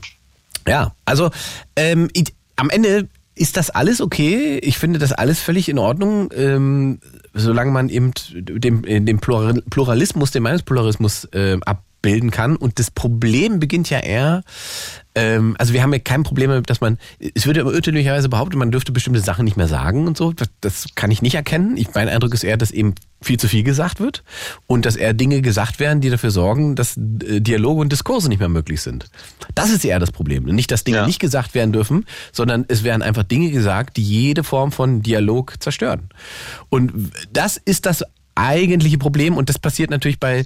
ja, 0.66 0.92
also 1.04 1.30
ähm, 1.76 2.08
am 2.56 2.70
Ende 2.70 3.08
ist 3.34 3.56
das 3.56 3.70
alles 3.70 4.00
okay. 4.00 4.58
Ich 4.58 4.78
finde 4.78 4.98
das 4.98 5.12
alles 5.12 5.40
völlig 5.40 5.68
in 5.68 5.78
Ordnung, 5.78 6.30
ähm, 6.34 6.98
solange 7.32 7.70
man 7.70 7.88
eben 7.88 8.12
dem, 8.34 8.82
dem 8.82 9.18
Plural- 9.20 9.62
Pluralismus, 9.70 10.30
den 10.30 10.42
Meinungspluralismus 10.42 11.24
äh, 11.32 11.58
abbilden 12.00 12.30
kann. 12.30 12.56
Und 12.56 12.78
das 12.78 12.90
Problem 12.90 13.60
beginnt 13.60 13.90
ja 13.90 13.98
eher, 14.00 14.42
ähm, 15.14 15.54
also 15.58 15.72
wir 15.72 15.82
haben 15.82 15.92
ja 15.92 15.98
kein 15.98 16.22
Problem 16.22 16.50
damit, 16.50 16.70
dass 16.70 16.80
man, 16.80 16.98
es 17.34 17.46
wird 17.46 17.56
ja 17.56 17.62
immer 17.62 17.72
irrtümlicherweise 17.72 18.28
behauptet, 18.28 18.58
man 18.58 18.70
dürfte 18.70 18.92
bestimmte 18.92 19.20
Sachen 19.20 19.44
nicht 19.44 19.56
mehr 19.56 19.68
sagen 19.68 20.06
und 20.06 20.16
so. 20.16 20.32
Das, 20.32 20.48
das 20.60 20.86
kann 20.94 21.10
ich 21.10 21.20
nicht 21.22 21.34
erkennen. 21.34 21.76
Ich, 21.76 21.94
mein 21.94 22.08
Eindruck 22.08 22.32
ist 22.34 22.44
eher, 22.44 22.56
dass 22.56 22.70
eben 22.70 22.94
viel 23.20 23.38
zu 23.38 23.48
viel 23.48 23.62
gesagt 23.62 24.00
wird 24.00 24.24
und 24.66 24.86
dass 24.86 24.96
eher 24.96 25.12
Dinge 25.12 25.42
gesagt 25.42 25.78
werden, 25.78 26.00
die 26.00 26.08
dafür 26.08 26.30
sorgen, 26.30 26.74
dass 26.74 26.96
äh, 26.96 27.40
Dialoge 27.40 27.82
und 27.82 27.92
Diskurse 27.92 28.28
nicht 28.30 28.38
mehr 28.38 28.48
möglich 28.48 28.80
sind. 28.80 29.10
Das 29.54 29.70
ist 29.70 29.84
eher 29.84 29.98
das 29.98 30.10
Problem. 30.10 30.44
Nicht, 30.44 30.70
dass 30.70 30.84
Dinge 30.84 30.98
Ja. 30.98 31.06
nicht 31.06 31.20
gesagt 31.20 31.54
werden 31.54 31.72
dürfen, 31.72 32.06
sondern 32.32 32.64
es 32.68 32.82
werden 32.82 33.02
einfach 33.02 33.24
Dinge 33.24 33.50
gesagt, 33.50 33.98
die 33.98 34.02
jede 34.02 34.42
Form 34.42 34.72
von 34.72 35.02
Dialog 35.02 35.54
zerstören. 35.60 36.08
Und 36.70 37.12
das 37.32 37.58
ist 37.58 37.84
das 37.84 38.04
eigentliche 38.36 38.96
Problem 38.96 39.36
und 39.36 39.48
das 39.48 39.58
passiert 39.58 39.90
natürlich 39.90 40.18
bei 40.18 40.44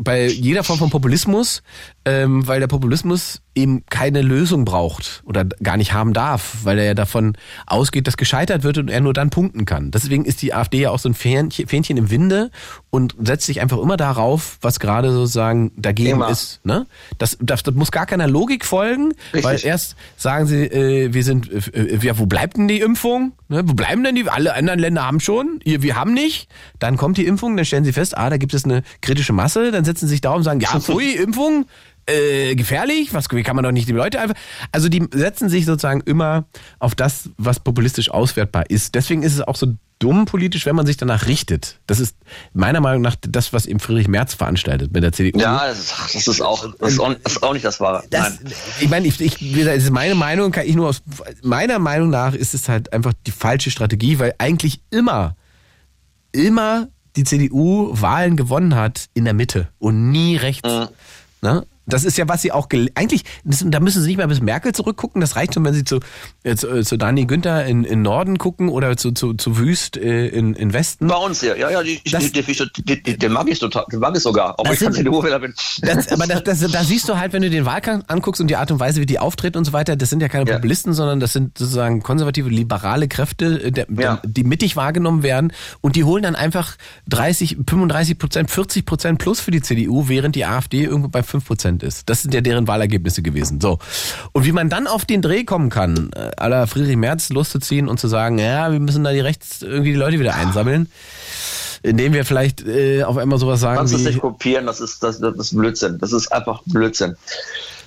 bei 0.00 0.26
jeder 0.26 0.64
Form 0.64 0.78
von 0.78 0.90
Populismus, 0.90 1.62
ähm, 2.04 2.46
weil 2.46 2.60
der 2.60 2.66
Populismus 2.66 3.40
eben 3.54 3.84
keine 3.86 4.22
Lösung 4.22 4.64
braucht 4.64 5.22
oder 5.24 5.44
gar 5.44 5.76
nicht 5.76 5.92
haben 5.92 6.12
darf, 6.12 6.56
weil 6.64 6.78
er 6.78 6.84
ja 6.84 6.94
davon 6.94 7.36
ausgeht, 7.66 8.06
dass 8.06 8.16
gescheitert 8.16 8.64
wird 8.64 8.78
und 8.78 8.90
er 8.90 9.00
nur 9.00 9.12
dann 9.12 9.30
punkten 9.30 9.64
kann. 9.64 9.90
Deswegen 9.90 10.24
ist 10.24 10.42
die 10.42 10.52
AfD 10.52 10.80
ja 10.80 10.90
auch 10.90 10.98
so 10.98 11.08
ein 11.08 11.14
Fähnchen, 11.14 11.68
Fähnchen 11.68 11.96
im 11.96 12.10
Winde 12.10 12.50
und 12.90 13.14
setzt 13.22 13.46
sich 13.46 13.60
einfach 13.60 13.78
immer 13.78 13.96
darauf, 13.96 14.58
was 14.60 14.80
gerade 14.80 15.12
sozusagen 15.12 15.70
dagegen 15.76 16.10
Immer. 16.10 16.30
ist. 16.30 16.60
Ne? 16.64 16.86
Das, 17.18 17.38
das, 17.40 17.62
das 17.62 17.74
muss 17.74 17.92
gar 17.92 18.06
keiner 18.06 18.26
Logik 18.26 18.64
folgen, 18.64 19.12
Richtig. 19.32 19.44
weil 19.44 19.64
erst 19.64 19.96
sagen 20.16 20.46
sie, 20.46 20.64
äh, 20.64 21.14
wir 21.14 21.22
sind, 21.22 21.50
äh, 21.74 21.96
ja, 22.02 22.18
wo 22.18 22.26
bleibt 22.26 22.56
denn 22.56 22.66
die 22.66 22.80
Impfung? 22.80 23.32
Ne? 23.48 23.62
Wo 23.66 23.74
bleiben 23.74 24.02
denn 24.02 24.16
die? 24.16 24.28
Alle 24.28 24.54
anderen 24.54 24.80
Länder 24.80 25.06
haben 25.06 25.20
schon, 25.20 25.60
wir 25.64 25.96
haben 25.96 26.12
nicht. 26.12 26.48
Dann 26.80 26.96
kommt 26.96 27.18
die 27.18 27.26
Impfung, 27.26 27.56
dann 27.56 27.64
stellen 27.64 27.84
sie 27.84 27.92
fest, 27.92 28.16
ah, 28.16 28.30
da 28.30 28.36
gibt 28.36 28.52
es 28.52 28.64
eine 28.64 28.82
kritische 29.00 29.32
Masse, 29.32 29.70
dann 29.70 29.83
setzen 29.84 30.06
sie 30.08 30.12
sich 30.14 30.20
da 30.20 30.30
und 30.32 30.42
sagen, 30.44 30.60
ja, 30.60 30.68
pfui, 30.80 31.12
Impfung, 31.14 31.66
äh, 32.06 32.54
gefährlich, 32.54 33.14
was 33.14 33.26
wie 33.30 33.42
kann 33.42 33.56
man 33.56 33.62
doch 33.64 33.72
nicht 33.72 33.88
die 33.88 33.92
Leute 33.92 34.20
einfach. 34.20 34.36
Also 34.72 34.88
die 34.90 35.06
setzen 35.12 35.48
sich 35.48 35.64
sozusagen 35.64 36.02
immer 36.02 36.44
auf 36.78 36.94
das, 36.94 37.30
was 37.38 37.60
populistisch 37.60 38.10
auswertbar 38.10 38.68
ist. 38.68 38.94
Deswegen 38.94 39.22
ist 39.22 39.32
es 39.34 39.40
auch 39.40 39.56
so 39.56 39.74
dumm 40.00 40.26
politisch, 40.26 40.66
wenn 40.66 40.76
man 40.76 40.84
sich 40.84 40.98
danach 40.98 41.28
richtet. 41.28 41.78
Das 41.86 42.00
ist 42.00 42.16
meiner 42.52 42.80
Meinung 42.82 43.00
nach 43.00 43.14
das, 43.20 43.54
was 43.54 43.64
eben 43.64 43.80
Friedrich 43.80 44.06
Merz 44.08 44.34
veranstaltet 44.34 44.92
mit 44.92 45.02
der 45.02 45.12
CDU. 45.12 45.38
ja 45.40 45.66
das, 45.66 45.78
ist- 45.78 46.14
das 46.14 46.26
ist 46.28 46.40
auch, 46.42 46.74
das 46.78 46.92
ist 46.92 47.00
auch, 47.00 47.14
das 47.22 47.32
ist 47.36 47.42
auch 47.42 47.52
nicht 47.54 47.64
das 47.64 47.80
Wahre. 47.80 48.04
Das, 48.10 48.34
ich 48.80 48.90
meine, 48.90 49.06
ich, 49.06 49.18
ich, 49.22 49.40
es 49.56 49.84
ist 49.84 49.90
meine 49.90 50.14
Meinung, 50.14 50.50
kann 50.52 50.66
ich 50.66 50.74
nur 50.74 50.88
aus 50.88 51.00
meiner 51.42 51.78
Meinung 51.78 52.10
nach 52.10 52.34
ist 52.34 52.52
es 52.52 52.68
halt 52.68 52.92
einfach 52.92 53.14
die 53.26 53.30
falsche 53.30 53.70
Strategie, 53.70 54.18
weil 54.18 54.34
eigentlich 54.36 54.80
immer, 54.90 55.36
immer 56.32 56.88
die 57.16 57.24
CDU 57.24 57.90
Wahlen 57.92 58.36
gewonnen 58.36 58.74
hat 58.74 59.08
in 59.14 59.24
der 59.24 59.34
Mitte 59.34 59.68
und 59.78 60.10
nie 60.10 60.36
rechts. 60.36 60.68
Mhm. 60.68 60.88
Ne? 61.42 61.66
Das 61.86 62.04
ist 62.04 62.16
ja, 62.16 62.28
was 62.28 62.42
sie 62.42 62.50
auch 62.52 62.68
eigentlich, 62.94 63.24
das, 63.44 63.64
da 63.66 63.80
müssen 63.80 64.00
sie 64.02 64.08
nicht 64.08 64.16
mal 64.16 64.26
bis 64.28 64.40
Merkel 64.40 64.72
zurückgucken. 64.72 65.20
Das 65.20 65.36
reicht 65.36 65.54
schon, 65.54 65.64
wenn 65.64 65.74
sie 65.74 65.84
zu, 65.84 66.00
äh, 66.42 66.56
zu, 66.56 66.68
äh, 66.68 66.82
zu 66.84 66.96
Dani 66.96 67.26
Günther 67.26 67.66
in, 67.66 67.84
in 67.84 68.02
Norden 68.02 68.38
gucken 68.38 68.68
oder 68.68 68.96
zu, 68.96 69.12
zu, 69.12 69.34
zu 69.34 69.58
Wüst 69.58 69.96
äh, 69.96 70.28
in, 70.28 70.54
in 70.54 70.72
Westen. 70.72 71.06
Bei 71.08 71.16
uns 71.16 71.40
hier, 71.40 71.58
ja, 71.58 71.70
ja, 71.70 71.82
die, 71.82 72.00
Das- 72.10 72.32
die, 72.32 72.42
die, 72.42 73.02
die, 73.02 73.18
den 73.18 73.32
mag 73.32 73.48
ich 73.48 73.58
total, 73.58 73.84
den 73.92 74.00
mag 74.00 74.16
ich 74.16 74.22
sogar, 74.22 74.58
auch 74.58 74.64
wenn 74.64 74.72
ich 74.72 74.78
kein 74.80 74.92
sind- 74.92 75.04
CDU-Wähler 75.04 75.38
bin. 75.40 75.54
Das, 75.82 76.08
aber 76.12 76.26
das, 76.26 76.42
das, 76.44 76.70
da 76.72 76.82
siehst 76.84 77.08
du 77.08 77.18
halt, 77.18 77.32
wenn 77.32 77.42
du 77.42 77.50
den 77.50 77.64
Wahlkampf 77.66 78.04
anguckst 78.08 78.40
und 78.40 78.48
die 78.48 78.56
Art 78.56 78.70
und 78.70 78.80
Weise, 78.80 79.00
wie 79.00 79.06
die 79.06 79.18
auftreten 79.18 79.58
und 79.58 79.64
so 79.64 79.72
weiter, 79.72 79.96
das 79.96 80.10
sind 80.10 80.20
ja 80.20 80.28
keine 80.28 80.48
Ja. 80.48 80.56
Populisten, 80.56 80.92
sondern 80.94 81.20
das 81.20 81.32
sind 81.32 81.58
sozusagen 81.58 82.02
konservative, 82.02 82.48
liberale 82.48 83.08
Kräfte, 83.08 83.62
äh, 83.64 83.70
der, 83.72 83.86
Ja. 83.98 84.22
die 84.24 84.44
mittig 84.44 84.76
wahrgenommen 84.76 85.22
werden 85.22 85.52
und 85.80 85.96
die 85.96 86.04
holen 86.04 86.22
dann 86.22 86.34
einfach 86.36 86.76
30, 87.08 87.58
35 87.68 88.18
Prozent, 88.18 88.50
40 88.50 88.86
Prozent 88.86 89.18
plus 89.18 89.40
für 89.40 89.50
die 89.50 89.60
CDU, 89.60 90.08
während 90.08 90.34
die 90.36 90.44
AfD 90.44 90.84
irgendwo 90.84 91.08
bei 91.08 91.22
5 91.22 91.44
Prozent 91.44 91.73
ist. 91.82 92.08
Das 92.08 92.22
sind 92.22 92.34
ja 92.34 92.40
deren 92.40 92.66
Wahlergebnisse 92.66 93.22
gewesen. 93.22 93.60
So. 93.60 93.78
Und 94.32 94.44
wie 94.44 94.52
man 94.52 94.68
dann 94.68 94.86
auf 94.86 95.04
den 95.04 95.22
Dreh 95.22 95.44
kommen 95.44 95.70
kann, 95.70 96.10
äh, 96.14 96.30
aller 96.36 96.66
Friedrich 96.66 96.96
Merz 96.96 97.30
loszuziehen 97.30 97.88
und 97.88 97.98
zu 97.98 98.08
sagen, 98.08 98.38
ja, 98.38 98.72
wir 98.72 98.80
müssen 98.80 99.04
da 99.04 99.12
die 99.12 99.20
rechts 99.20 99.62
irgendwie 99.62 99.92
die 99.92 99.98
Leute 99.98 100.18
wieder 100.20 100.34
einsammeln, 100.34 100.90
indem 101.82 102.12
wir 102.12 102.24
vielleicht 102.24 102.66
äh, 102.66 103.02
auf 103.02 103.16
einmal 103.16 103.38
sowas 103.38 103.60
sagen 103.60 103.78
kannst 103.78 103.94
es 103.94 104.00
wie... 104.00 104.06
nicht 104.06 104.20
kopieren, 104.20 104.66
das 104.66 104.80
ist, 104.80 105.02
das, 105.02 105.20
das 105.20 105.34
ist 105.36 105.56
Blödsinn. 105.56 105.98
Das 105.98 106.12
ist 106.12 106.32
einfach 106.32 106.62
Blödsinn. 106.66 107.16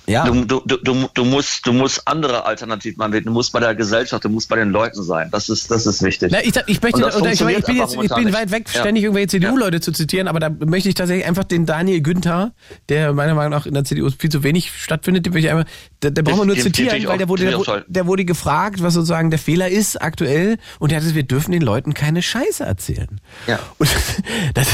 Ja. 0.08 0.24
Du, 0.24 0.44
du, 0.44 0.60
du, 0.78 1.08
du, 1.12 1.24
musst, 1.24 1.66
du 1.66 1.72
musst 1.72 2.02
andere 2.06 2.44
Alternativen 2.46 3.02
anbieten. 3.02 3.26
Du 3.26 3.32
musst 3.32 3.52
bei 3.52 3.60
der 3.60 3.74
Gesellschaft, 3.74 4.24
du 4.24 4.28
musst 4.28 4.48
bei 4.48 4.56
den 4.56 4.70
Leuten 4.70 5.02
sein. 5.02 5.28
Das 5.30 5.48
ist, 5.48 5.70
das 5.70 5.86
ist 5.86 6.02
wichtig. 6.02 6.30
Na, 6.32 6.38
ich, 6.42 6.54
ich, 6.66 6.80
möchte, 6.82 6.96
Und 6.96 7.02
das 7.02 7.16
oder 7.16 7.30
ich, 7.32 7.40
ich, 7.40 7.64
bin 7.64 7.76
jetzt, 7.76 7.94
ich 7.94 8.14
bin 8.14 8.32
weit 8.32 8.50
weg. 8.50 8.68
Ja. 8.72 8.80
ständig 8.80 9.04
irgendwelche 9.04 9.28
CDU-Leute 9.28 9.80
zu 9.80 9.92
zitieren, 9.92 10.26
aber 10.28 10.40
da 10.40 10.48
möchte 10.50 10.88
ich 10.88 10.94
tatsächlich 10.94 11.26
einfach 11.26 11.44
den 11.44 11.66
Daniel 11.66 12.00
Günther, 12.00 12.52
der 12.88 13.12
meiner 13.12 13.34
Meinung 13.34 13.50
nach 13.50 13.66
in 13.66 13.74
der 13.74 13.84
CDU 13.84 14.08
viel 14.10 14.30
zu 14.30 14.42
wenig 14.42 14.72
stattfindet, 14.72 15.26
den, 15.26 15.32
möchte 15.32 15.48
ich 15.48 15.52
einfach, 15.54 15.70
der, 16.02 16.10
der 16.10 16.22
braucht 16.22 16.38
man 16.38 16.46
nur 16.46 16.56
Den- 16.56 16.64
den 16.64 16.74
zitieren, 16.74 16.96
ich 16.96 17.06
weil 17.06 17.18
der 17.18 17.28
wurde, 17.28 17.44
der, 17.44 17.84
der 17.86 18.06
wurde 18.06 18.24
gefragt, 18.24 18.82
was 18.82 18.94
sozusagen 18.94 19.30
der 19.30 19.38
Fehler 19.38 19.68
ist 19.68 20.00
aktuell 20.00 20.56
und 20.78 20.90
der 20.90 20.96
hat 20.96 21.02
gesagt, 21.02 21.16
wir 21.16 21.22
dürfen 21.22 21.52
den 21.52 21.62
Leuten 21.62 21.92
keine 21.94 22.22
Scheiße 22.22 22.64
erzählen. 22.64 23.20
Ja. 23.46 23.58
Und 23.78 23.88
das, 24.54 24.68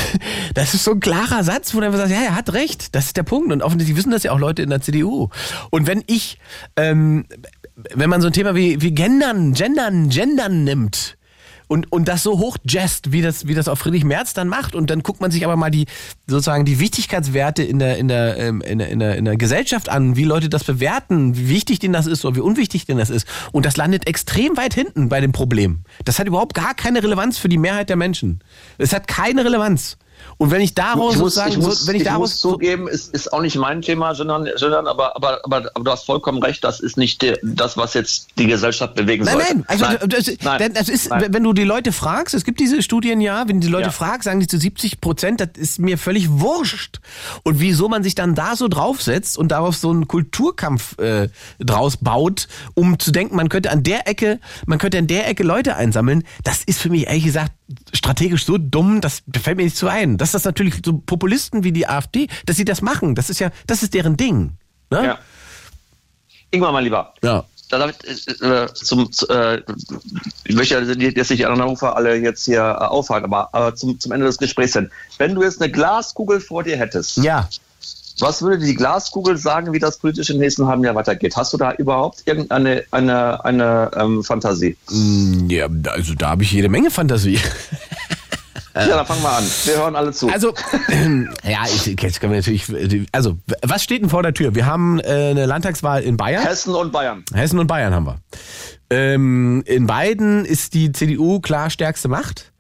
das 0.55 0.74
ist 0.74 0.85
so 0.85 0.93
ein 0.93 1.01
klarer 1.01 1.43
Satz, 1.43 1.74
wo 1.74 1.80
dann 1.80 1.93
sagt, 1.97 2.11
ja, 2.11 2.22
er 2.22 2.37
hat 2.37 2.53
recht, 2.53 2.95
das 2.95 3.07
ist 3.07 3.16
der 3.16 3.22
Punkt. 3.24 3.53
Und 3.53 3.62
offensichtlich 3.62 3.97
wissen 3.97 4.11
das 4.11 4.22
ja 4.22 4.32
auch 4.32 4.39
Leute 4.39 4.62
in 4.62 4.70
der 4.70 4.80
CDU. 4.80 5.24
Und 5.70 5.87
wenn 5.87 6.03
ich, 6.07 6.39
ähm, 6.77 7.27
wenn 7.95 8.11
man 8.11 8.20
so 8.20 8.29
ein 8.29 8.33
Thema 8.33 8.55
wie, 8.55 8.81
wie 8.81 8.93
Gendern, 8.93 9.55
Gendern, 9.55 10.09
Gendern 10.09 10.64
nimmt, 10.64 11.16
und, 11.66 11.91
und 11.91 12.09
das 12.09 12.22
so 12.22 12.39
hoch 12.39 12.57
jazzt, 12.64 13.12
wie 13.12 13.22
das, 13.22 13.47
wie 13.47 13.55
das 13.55 13.68
auch 13.68 13.77
Friedrich 13.77 14.05
Merz 14.05 14.35
dann 14.35 14.49
macht. 14.49 14.75
Und 14.75 14.91
dann 14.91 15.03
guckt 15.03 15.20
man 15.20 15.31
sich 15.31 15.45
aber 15.45 15.57
mal 15.57 15.70
die, 15.70 15.87
sozusagen 16.27 16.64
die 16.64 16.79
Wichtigkeitswerte 16.79 17.62
in 17.62 17.79
der, 17.79 17.99
in 17.99 18.09
der, 18.09 18.39
ähm, 18.39 18.61
in 18.61 18.79
der, 18.79 18.89
in 18.89 18.99
der, 18.99 19.16
in 19.16 19.25
der 19.25 19.37
Gesellschaft 19.37 19.89
an, 19.89 20.16
wie 20.16 20.25
Leute 20.25 20.49
das 20.49 20.64
bewerten, 20.64 21.37
wie 21.37 21.49
wichtig 21.49 21.79
denen 21.79 21.95
das 21.95 22.07
ist 22.07 22.25
oder 22.25 22.37
wie 22.37 22.41
unwichtig 22.41 22.87
denen 22.87 22.99
das 22.99 23.11
ist. 23.11 23.27
Und 23.53 23.66
das 23.66 23.77
landet 23.77 24.07
extrem 24.07 24.57
weit 24.57 24.75
hinten 24.75 25.09
bei 25.09 25.20
dem 25.20 25.33
Problem. 25.33 25.81
Das 26.05 26.18
hat 26.18 26.27
überhaupt 26.27 26.55
gar 26.55 26.75
keine 26.75 27.03
Relevanz 27.03 27.39
für 27.39 27.49
die 27.49 27.59
Mehrheit 27.59 27.89
der 27.89 27.97
Menschen. 27.97 28.41
Es 28.79 28.93
hat 28.93 29.09
keine 29.09 29.45
Relevanz. 29.45 29.97
Und 30.37 30.51
wenn 30.51 30.61
ich 30.61 30.75
daraus 30.75 31.14
ich 31.14 31.20
muss, 31.20 31.35
sozusagen, 31.35 31.53
ich 31.53 31.66
muss, 31.66 31.87
wenn 31.87 31.97
ich, 31.97 32.03
ich 32.03 32.09
daraus 32.09 32.31
muss 32.31 32.41
zugeben, 32.41 32.89
ist, 32.89 33.14
ist 33.14 33.33
auch 33.33 33.41
nicht 33.41 33.57
mein 33.57 33.83
Thema, 33.83 34.14
sondern, 34.14 34.49
sondern 34.57 34.87
aber, 34.87 35.16
aber, 35.16 35.41
aber, 35.45 35.70
aber 35.75 35.85
du 35.85 35.91
hast 35.91 36.05
vollkommen 36.05 36.43
recht, 36.43 36.64
das 36.64 36.81
ist 36.81 36.97
nicht 36.97 37.22
der, 37.22 37.39
das, 37.43 37.77
was 37.77 37.95
jetzt 37.95 38.29
die 38.39 38.47
Gesellschaft 38.47 38.95
bewegen 38.95 39.25
Nein, 39.25 39.35
sollte. 39.35 39.55
nein, 39.55 39.64
also 39.68 40.07
das, 40.07 40.31
nein, 40.43 40.75
das 40.75 40.89
ist, 40.89 41.11
nein. 41.11 41.27
wenn 41.31 41.43
du 41.43 41.53
die 41.53 41.64
Leute 41.64 41.93
fragst, 41.93 42.35
es 42.35 42.45
gibt 42.45 42.61
diese 42.61 42.83
Studien 42.83 43.20
ja, 43.20 43.49
wenn 43.49 43.61
die 43.61 43.68
Leute 43.68 43.85
Ja. 43.87 43.91
fragst, 43.91 44.25
sagen 44.25 44.41
die 44.41 44.47
zu 44.47 44.59
70 44.59 45.01
Prozent, 45.01 45.41
das 45.41 45.51
ist 45.57 45.79
mir 45.79 45.99
völlig 45.99 46.29
wurscht. 46.31 47.01
Und 47.43 47.61
wieso 47.61 47.89
man 47.89 48.03
sich 48.03 48.14
dann 48.14 48.35
da 48.35 48.57
so 48.57 48.68
draufsetzt 48.68 49.39
und 49.39 49.49
darauf 49.49 49.77
so 49.77 49.91
einen 49.91 50.09
Kulturkampf 50.09 50.99
äh, 50.99 51.29
draus 51.59 51.97
baut, 51.97 52.49
um 52.75 52.99
zu 52.99 53.12
denken, 53.12 53.37
man 53.37 53.49
könnte 53.49 53.70
an 53.70 53.83
der 53.83 54.09
Ecke, 54.09 54.41
man 54.66 54.79
könnte 54.79 54.99
an 54.99 55.07
der 55.07 55.29
Ecke 55.29 55.43
Leute 55.43 55.77
einsammeln, 55.77 56.25
das 56.43 56.62
ist 56.64 56.81
für 56.81 56.91
mich 56.91 57.07
ehrlich 57.07 57.25
gesagt 57.25 57.53
strategisch 57.92 58.44
so 58.44 58.58
dumm, 58.58 59.00
das 59.00 59.22
fällt 59.42 59.56
mir 59.56 59.64
nicht 59.64 59.76
so 59.76 59.88
ein. 59.88 60.18
Dass 60.18 60.32
das 60.32 60.44
natürlich 60.44 60.74
so 60.84 60.98
Populisten 60.98 61.64
wie 61.64 61.72
die 61.72 61.86
AfD, 61.88 62.28
dass 62.46 62.56
sie 62.56 62.64
das 62.64 62.82
machen, 62.82 63.14
das 63.14 63.30
ist 63.30 63.40
ja, 63.40 63.50
das 63.66 63.82
ist 63.82 63.94
deren 63.94 64.16
Ding. 64.16 64.52
Ne? 64.90 65.04
Ja. 65.06 65.18
Ingmar, 66.50 66.72
mein 66.72 66.84
Lieber. 66.84 67.14
ja. 67.22 67.44
Da 67.70 67.78
darf 67.78 67.92
ich, 68.04 68.28
äh, 68.42 68.66
zum, 68.74 69.10
zu, 69.10 69.26
äh, 69.30 69.62
ich 70.44 70.54
möchte 70.54 70.76
also 70.76 70.94
die- 70.94 71.06
jetzt 71.06 71.30
nicht 71.30 71.40
die 71.40 71.46
anderen 71.46 71.70
Ufer 71.72 71.96
alle 71.96 72.14
jetzt 72.16 72.44
hier 72.44 72.58
äh, 72.60 72.84
aufhalten, 72.84 73.24
aber, 73.24 73.52
aber 73.54 73.74
zum, 73.74 73.98
zum 73.98 74.12
Ende 74.12 74.26
des 74.26 74.36
Gesprächs 74.36 74.74
hin. 74.74 74.90
Wenn 75.16 75.34
du 75.34 75.42
jetzt 75.42 75.60
eine 75.62 75.72
Glaskugel 75.72 76.40
vor 76.40 76.62
dir 76.62 76.76
hättest, 76.76 77.16
Ja. 77.16 77.48
Was 78.20 78.42
würde 78.42 78.64
die 78.64 78.74
Glaskugel 78.74 79.36
sagen, 79.36 79.72
wie 79.72 79.78
das 79.78 79.98
politisch 79.98 80.30
im 80.30 80.38
nächsten 80.38 80.66
halben 80.66 80.84
Jahr 80.84 80.94
weitergeht? 80.94 81.36
Hast 81.36 81.52
du 81.52 81.56
da 81.56 81.72
überhaupt 81.72 82.22
irgendeine 82.26 82.84
eine, 82.90 83.44
eine, 83.44 83.90
ähm, 83.96 84.22
Fantasie? 84.22 84.76
Ja, 85.48 85.68
also 85.88 86.14
da 86.14 86.30
habe 86.30 86.42
ich 86.44 86.52
jede 86.52 86.68
Menge 86.68 86.90
Fantasie. 86.90 87.40
Ja, 88.76 88.88
dann 88.88 89.06
fangen 89.06 89.22
wir 89.22 89.30
an. 89.30 89.44
Wir 89.64 89.76
hören 89.76 89.94
alle 89.94 90.12
zu. 90.12 90.28
Also, 90.28 90.52
ja, 91.44 91.64
ich, 91.66 91.86
jetzt 91.86 92.20
können 92.20 92.32
wir 92.32 92.40
natürlich, 92.40 92.66
also, 93.12 93.38
was 93.62 93.84
steht 93.84 94.02
denn 94.02 94.10
vor 94.10 94.24
der 94.24 94.34
Tür? 94.34 94.56
Wir 94.56 94.66
haben 94.66 94.98
äh, 94.98 95.30
eine 95.30 95.46
Landtagswahl 95.46 96.02
in 96.02 96.16
Bayern. 96.16 96.42
Hessen 96.42 96.74
und 96.74 96.90
Bayern. 96.90 97.24
Hessen 97.32 97.60
und 97.60 97.68
Bayern 97.68 97.94
haben 97.94 98.06
wir. 98.06 98.18
Ähm, 98.90 99.62
in 99.66 99.86
beiden 99.86 100.44
ist 100.44 100.74
die 100.74 100.90
CDU 100.90 101.38
klar 101.38 101.70
stärkste 101.70 102.08
Macht. 102.08 102.52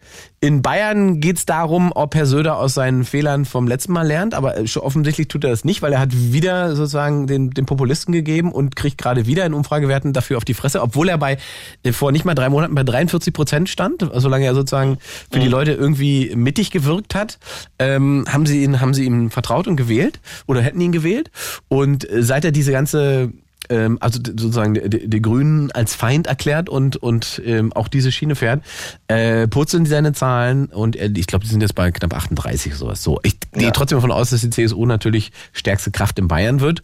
In 0.44 0.60
Bayern 0.60 1.20
geht 1.20 1.38
es 1.38 1.46
darum, 1.46 1.90
ob 1.94 2.14
Herr 2.14 2.26
Söder 2.26 2.58
aus 2.58 2.74
seinen 2.74 3.04
Fehlern 3.04 3.46
vom 3.46 3.66
letzten 3.66 3.94
Mal 3.94 4.06
lernt, 4.06 4.34
aber 4.34 4.58
äh, 4.58 4.66
offensichtlich 4.76 5.26
tut 5.26 5.42
er 5.42 5.48
das 5.48 5.64
nicht, 5.64 5.80
weil 5.80 5.94
er 5.94 6.00
hat 6.00 6.10
wieder 6.12 6.76
sozusagen 6.76 7.26
den, 7.26 7.52
den 7.52 7.64
Populisten 7.64 8.12
gegeben 8.12 8.52
und 8.52 8.76
kriegt 8.76 8.98
gerade 8.98 9.24
wieder 9.24 9.46
in 9.46 9.54
Umfragewerten 9.54 10.12
dafür 10.12 10.36
auf 10.36 10.44
die 10.44 10.52
Fresse, 10.52 10.82
obwohl 10.82 11.08
er 11.08 11.16
bei 11.16 11.38
äh, 11.82 11.92
vor 11.92 12.12
nicht 12.12 12.26
mal 12.26 12.34
drei 12.34 12.50
Monaten 12.50 12.74
bei 12.74 12.82
43 12.82 13.32
Prozent 13.32 13.70
stand, 13.70 14.06
solange 14.12 14.44
er 14.44 14.54
sozusagen 14.54 14.98
für 15.32 15.38
die 15.38 15.48
Leute 15.48 15.72
irgendwie 15.72 16.36
mittig 16.36 16.70
gewirkt 16.70 17.14
hat, 17.14 17.38
ähm, 17.78 18.26
haben 18.28 18.44
sie 18.44 18.64
ihn 18.64 18.82
haben 18.82 18.92
sie 18.92 19.06
ihm 19.06 19.30
vertraut 19.30 19.66
und 19.66 19.76
gewählt 19.76 20.20
oder 20.46 20.60
hätten 20.60 20.82
ihn 20.82 20.92
gewählt. 20.92 21.30
Und 21.68 22.06
äh, 22.06 22.22
seit 22.22 22.44
er 22.44 22.52
diese 22.52 22.70
ganze 22.70 23.32
ähm, 23.68 23.98
also 24.00 24.18
sozusagen 24.24 24.74
die, 24.74 25.08
die 25.08 25.22
Grünen 25.22 25.70
als 25.72 25.94
Feind 25.94 26.26
erklärt 26.26 26.68
und 26.68 26.96
und 26.96 27.40
ähm, 27.44 27.72
auch 27.72 27.88
diese 27.88 28.12
Schiene 28.12 28.34
fährt, 28.34 28.62
äh, 29.08 29.46
purzeln 29.48 29.84
die 29.84 29.90
seine 29.90 30.12
Zahlen 30.12 30.66
und 30.66 30.96
er, 30.96 31.10
ich 31.14 31.26
glaube, 31.26 31.44
die 31.44 31.50
sind 31.50 31.60
jetzt 31.60 31.74
bei 31.74 31.90
knapp 31.90 32.14
38 32.14 32.74
sowas. 32.74 33.02
So, 33.02 33.20
ich 33.22 33.36
gehe 33.52 33.72
trotzdem 33.72 33.96
davon 33.98 34.12
aus, 34.12 34.30
dass 34.30 34.40
die 34.40 34.50
CSU 34.50 34.86
natürlich 34.86 35.32
stärkste 35.52 35.90
Kraft 35.90 36.18
in 36.18 36.28
Bayern 36.28 36.60
wird. 36.60 36.82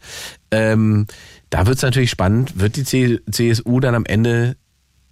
Ähm, 0.50 1.06
da 1.50 1.66
wird 1.66 1.76
es 1.76 1.82
natürlich 1.82 2.10
spannend. 2.10 2.58
Wird 2.58 2.76
die 2.76 2.84
CSU 3.30 3.80
dann 3.80 3.94
am 3.94 4.04
Ende 4.04 4.56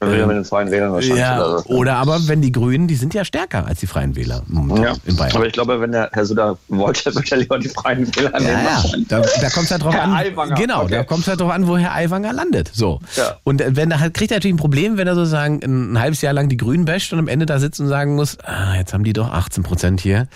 Wir 0.00 0.26
mit 0.28 0.36
den 0.36 0.44
Freien 0.44 0.70
Wählern 0.70 0.92
wahrscheinlich. 0.92 1.18
ja, 1.18 1.44
oder 1.44 1.58
so. 1.58 1.68
oder 1.70 1.96
aber 1.96 2.28
wenn 2.28 2.40
die 2.40 2.52
Grünen, 2.52 2.86
die 2.86 2.94
sind 2.94 3.14
ja 3.14 3.24
stärker 3.24 3.66
als 3.66 3.80
die 3.80 3.88
Freien 3.88 4.14
Wähler 4.14 4.42
momentan 4.46 4.84
Ja. 4.84 4.94
in 5.06 5.16
Bayern. 5.16 5.34
Aber 5.36 5.46
ich 5.46 5.52
glaube, 5.52 5.80
wenn 5.80 5.90
der 5.90 6.08
Herr 6.12 6.24
Söder 6.24 6.56
wollte, 6.68 7.12
würde 7.14 7.28
er 7.30 7.36
lieber 7.38 7.58
die 7.58 7.68
Freien 7.68 8.06
Wähler 8.14 8.30
nehmen. 8.38 8.50
Ja, 8.64 8.84
ja. 8.84 8.98
Da, 9.08 9.20
da 9.40 9.50
kommt 9.50 9.64
es 9.66 9.70
halt 9.72 9.82
drauf 9.82 9.92
Herr 9.94 10.04
an. 10.04 10.14
Aiwanger, 10.14 10.54
Genau, 10.54 10.82
okay. 10.84 10.94
da 10.94 11.02
kommt 11.04 11.22
es 11.22 11.28
halt 11.28 11.40
drauf 11.40 11.50
an, 11.50 11.66
wo 11.66 11.76
Herr 11.76 11.92
Aiwanger 11.94 12.32
landet. 12.32 12.70
So. 12.72 13.00
Ja. 13.16 13.36
Und 13.42 13.60
äh, 13.60 13.74
wenn 13.74 13.90
er 13.90 13.98
halt 13.98 14.14
kriegt 14.14 14.30
er 14.30 14.36
natürlich 14.36 14.54
ein 14.54 14.58
Problem, 14.58 14.96
wenn 14.98 15.08
er 15.08 15.16
sozusagen 15.16 15.60
ein, 15.64 15.92
ein 15.94 16.00
halbes 16.00 16.20
Jahr 16.22 16.32
lang 16.32 16.48
die 16.48 16.56
Grünen 16.56 16.84
basht 16.84 17.12
und 17.12 17.18
am 17.18 17.26
Ende 17.28 17.46
da 17.46 17.58
sitzt 17.58 17.80
und 17.80 17.88
sagen 17.88 18.14
muss, 18.14 18.38
ah, 18.44 18.74
jetzt 18.76 18.92
haben 18.94 19.02
die 19.02 19.12
doch 19.12 19.32
18 19.32 19.64
Prozent 19.64 20.00
hier. 20.00 20.28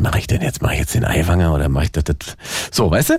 Mache 0.00 0.20
ich 0.20 0.26
denn 0.28 0.42
jetzt? 0.42 0.62
Mache 0.62 0.74
ich 0.74 0.80
jetzt 0.80 0.94
den 0.94 1.04
Aiwanger 1.04 1.52
oder 1.52 1.68
mache 1.68 1.84
ich 1.86 1.92
das, 1.92 2.04
das? 2.04 2.16
So, 2.70 2.88
weißt 2.90 3.10
du? 3.10 3.14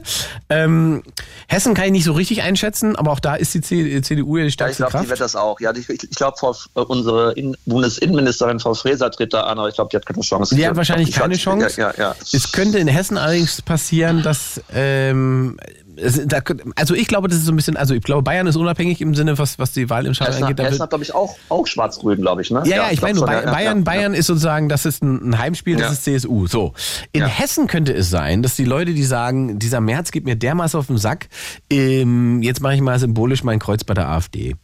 Ähm, 0.50 1.04
Hessen 1.48 1.74
kann 1.74 1.86
ich 1.86 1.92
nicht 1.92 2.06
so 2.06 2.14
richtig 2.14 2.42
einschätzen, 2.42 2.96
aber 2.96 3.12
auch 3.12 3.20
da 3.20 3.36
ist 3.36 3.54
die 3.54 3.60
CDU 3.62 3.90
ja 3.90 4.02
die 4.02 4.40
Ja, 4.40 4.46
ich 4.46 4.54
stärkste 4.54 4.78
glaube, 4.84 4.92
die 4.92 4.98
Kraft. 4.98 5.10
wird 5.10 5.20
das 5.20 5.36
auch. 5.36 5.60
Ja, 5.60 5.74
ich, 5.76 5.90
ich 5.90 6.10
glaube, 6.12 6.38
äh, 6.76 6.80
unsere 6.80 7.34
In 7.34 7.58
Bundesinnenministerin 7.66 8.60
Frau 8.62 8.74
Fraser 8.74 9.12
tritt 9.12 9.34
da 9.34 9.42
an, 9.42 9.60
aber 9.60 9.68
ich 9.68 9.76
glaube, 9.76 9.90
die 9.92 9.98
hat 9.98 10.06
keine 10.06 10.22
Chance. 10.22 10.56
Die 10.56 10.66
hat 10.66 10.76
wahrscheinlich 10.78 11.10
Ich 11.10 11.16
keine 11.16 11.36
Chance. 11.36 11.80
Ja, 11.82 11.92
ja, 11.98 12.12
ja. 12.12 12.16
Es 12.32 12.52
könnte 12.54 12.80
in 12.80 12.88
Hessen 12.88 13.18
allerdings 13.18 13.62
passieren, 13.62 14.24
dass 14.24 14.62
ähm, 14.74 15.58
es, 16.02 16.22
da, 16.26 16.39
also 16.76 16.93
ich 16.95 17.08
glaube, 17.08 17.28
das 17.28 17.38
ist 17.39 17.45
so 17.45 17.52
ein 17.52 17.56
bisschen, 17.56 17.78
also 17.78 17.93
ich 17.93 18.02
glaube, 18.04 18.24
Bayern 18.24 18.47
ist 18.47 18.56
unabhängig 18.56 19.02
im 19.02 19.16
Sinne, 19.16 19.38
was, 19.38 19.60
was 19.60 19.72
die 19.74 19.89
Wahlentscheidung 19.89 20.34
Hessen, 20.34 20.43
angeht. 20.43 20.60
Da 20.60 20.64
Hessen 20.64 20.74
wird- 20.74 20.82
hat, 20.82 20.89
glaube 20.91 21.04
ich, 21.04 21.14
auch, 21.16 21.36
auch 21.50 21.68
Schwarz-Grün, 21.68 22.22
glaube 22.22 22.41
ich. 22.41 22.52
Ne? 22.52 22.64
ja, 22.66 22.76
ja, 22.78 22.84
ich 22.91 23.00
glaub 23.00 23.02
meine, 23.10 23.20
nur, 23.20 23.28
schon, 23.28 23.36
Bay- 23.36 23.45
ja, 23.45 23.52
Bayern, 23.52 23.78
ja, 23.80 23.84
Bayern 23.84 24.14
ist 24.14 24.28
sozusagen, 24.28 24.70
das 24.70 24.86
ist 24.86 25.04
ein, 25.04 25.30
ein 25.32 25.38
Heimspiel, 25.39 25.76
das 25.76 25.86
Ja. 25.88 25.91
ist 25.91 26.04
CSU. 26.06 26.47
So. 26.47 26.74
In. 27.12 27.26
Hessen 27.26 27.68
könnte 27.68 27.93
es 27.93 28.10
sein, 28.10 28.41
dass 28.43 28.56
die 28.56 28.66
Leute, 28.66 28.93
die 28.93 29.04
sagen, 29.04 29.60
dieser 29.60 29.82
März 29.82 30.12
geht 30.12 30.26
mir 30.26 30.36
dermaßen 30.36 30.80
auf 30.80 30.88
den 30.88 30.97
Sack, 30.97 31.28
ähm, 31.70 32.41
jetzt 32.41 32.62
mache 32.62 32.76
ich 32.76 32.82
mal 32.82 32.97
symbolisch 33.00 33.43
mein 33.43 33.60
Kreuz 33.60 33.84
bei 33.84 33.93
der 33.93 34.08
AfD. 34.10 34.56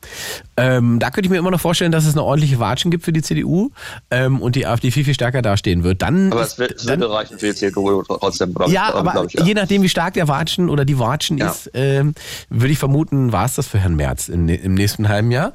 Ähm, 0.58 1.00
da 1.00 1.10
könnte 1.12 1.28
ich 1.28 1.30
mir 1.32 1.38
immer 1.38 1.52
noch 1.52 1.60
vorstellen, 1.60 1.92
dass 1.92 2.06
es 2.06 2.14
eine 2.14 2.24
ordentliche 2.24 2.60
Watschen 2.60 2.92
gibt 2.92 3.04
für 3.06 3.14
die 3.14 3.22
CDU 3.22 3.70
ähm, 4.12 4.42
und 4.42 4.56
die 4.56 4.66
AfD 4.66 4.92
viel, 4.92 5.04
viel 5.04 5.14
stärker 5.14 5.42
dastehen 5.42 5.84
wird. 5.84 6.02
Dann 6.02 6.32
Aber 6.32 6.42
ist- 6.42 6.54
es 6.54 6.58
wird, 6.60 6.72
es 6.74 6.86
dann, 6.86 7.00
würde 7.00 7.14
reichen 7.14 7.38
für 7.40 7.48
die 7.48 7.56
CDU 7.56 8.04
trotzdem, 8.04 8.54
ja, 8.68 8.90
ich. 8.90 8.96
aber 8.96 9.26
ich, 9.26 9.34
je 9.46 9.54
nachdem, 9.54 9.82
wie 9.84 9.90
stark 9.90 10.14
der 10.16 10.28
Watschen 10.28 10.70
oder 10.70 10.86
die 10.86 10.98
Watschen 11.00 11.25
Ja. 11.32 11.50
ist, 11.50 11.72
ähm, 11.74 12.14
würde 12.50 12.72
ich 12.72 12.80
vermuten, 12.80 13.32
war 13.32 13.46
es 13.46 13.56
das 13.56 13.68
für 13.68 13.80
Herrn 13.80 13.96
Merz 13.96 14.30
im, 14.30 14.48
im 14.48 14.74
nächsten 14.74 15.10
halben 15.10 15.32
Jahr. 15.32 15.54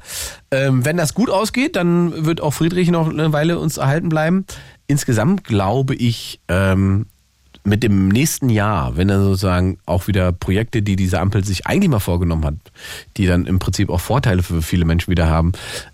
Ähm, 0.51 0.85
wenn 0.85 0.97
das 0.97 1.13
gut 1.13 1.29
ausgeht, 1.29 1.75
dann 1.75 2.25
wird 2.25 2.41
auch 2.41 2.51
Friedrich 2.51 2.91
noch 2.91 3.09
eine 3.09 3.33
Weile 3.33 3.59
uns 3.59 3.77
erhalten 3.77 4.09
bleiben. 4.09 4.45
Insgesamt 4.87 5.43
glaube 5.43 5.95
ich, 5.95 6.39
ähm, 6.47 7.05
mit 7.63 7.83
dem 7.83 8.07
nächsten 8.07 8.49
Jahr, 8.49 8.97
wenn 8.97 9.09
er 9.09 9.21
sozusagen 9.21 9.77
auch 9.85 10.07
wieder 10.07 10.31
Projekte, 10.31 10.81
die 10.81 10.95
diese 10.95 11.19
Ampel 11.19 11.43
sich 11.43 11.67
eigentlich 11.67 11.89
mal 11.89 11.99
vorgenommen 11.99 12.43
hat, 12.45 12.55
die 13.17 13.27
dann 13.27 13.45
im 13.45 13.59
Prinzip 13.59 13.89
auch 13.89 13.99
Vorteile 13.99 14.41
für 14.41 14.61
viele 14.61 14.85
Menschen 14.85 15.11
wieder 15.11 15.29
haben, 15.29 15.51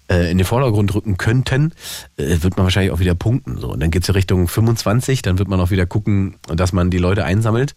äh, 0.09 0.31
in 0.31 0.37
den 0.37 0.45
Vordergrund 0.45 0.95
rücken 0.95 1.17
könnten, 1.17 1.73
äh, 2.15 2.37
wird 2.41 2.55
man 2.55 2.65
wahrscheinlich 2.65 2.91
auch 2.91 2.99
wieder 2.99 3.15
punkten. 3.15 3.57
So. 3.57 3.73
Und 3.73 3.81
dann 3.81 3.91
geht's 3.91 4.07
ja 4.07 4.13
Richtung 4.13 4.47
25, 4.47 5.21
dann 5.21 5.39
wird 5.39 5.49
man 5.49 5.59
auch 5.59 5.69
wieder 5.69 5.85
gucken, 5.85 6.35
dass 6.47 6.71
man 6.71 6.89
die 6.89 6.99
Leute 6.99 7.25
einsammelt. 7.25 7.75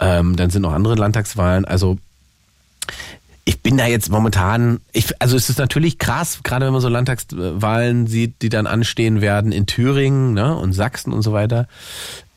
Ähm, 0.00 0.36
dann 0.36 0.50
sind 0.50 0.62
noch 0.62 0.72
andere 0.72 0.94
Landtagswahlen. 0.94 1.64
Also 1.64 1.98
ich 3.44 3.60
bin 3.60 3.76
da 3.76 3.86
jetzt 3.86 4.10
momentan, 4.10 4.80
ich, 4.92 5.20
also 5.20 5.36
es 5.36 5.50
ist 5.50 5.58
natürlich 5.58 5.98
krass, 5.98 6.40
gerade 6.42 6.66
wenn 6.66 6.72
man 6.72 6.82
so 6.82 6.88
Landtagswahlen 6.88 8.06
sieht, 8.06 8.42
die 8.42 8.48
dann 8.48 8.66
anstehen 8.66 9.20
werden 9.20 9.52
in 9.52 9.66
Thüringen 9.66 10.34
ne, 10.34 10.56
und 10.56 10.72
Sachsen 10.72 11.12
und 11.12 11.22
so 11.22 11.32
weiter. 11.32 11.66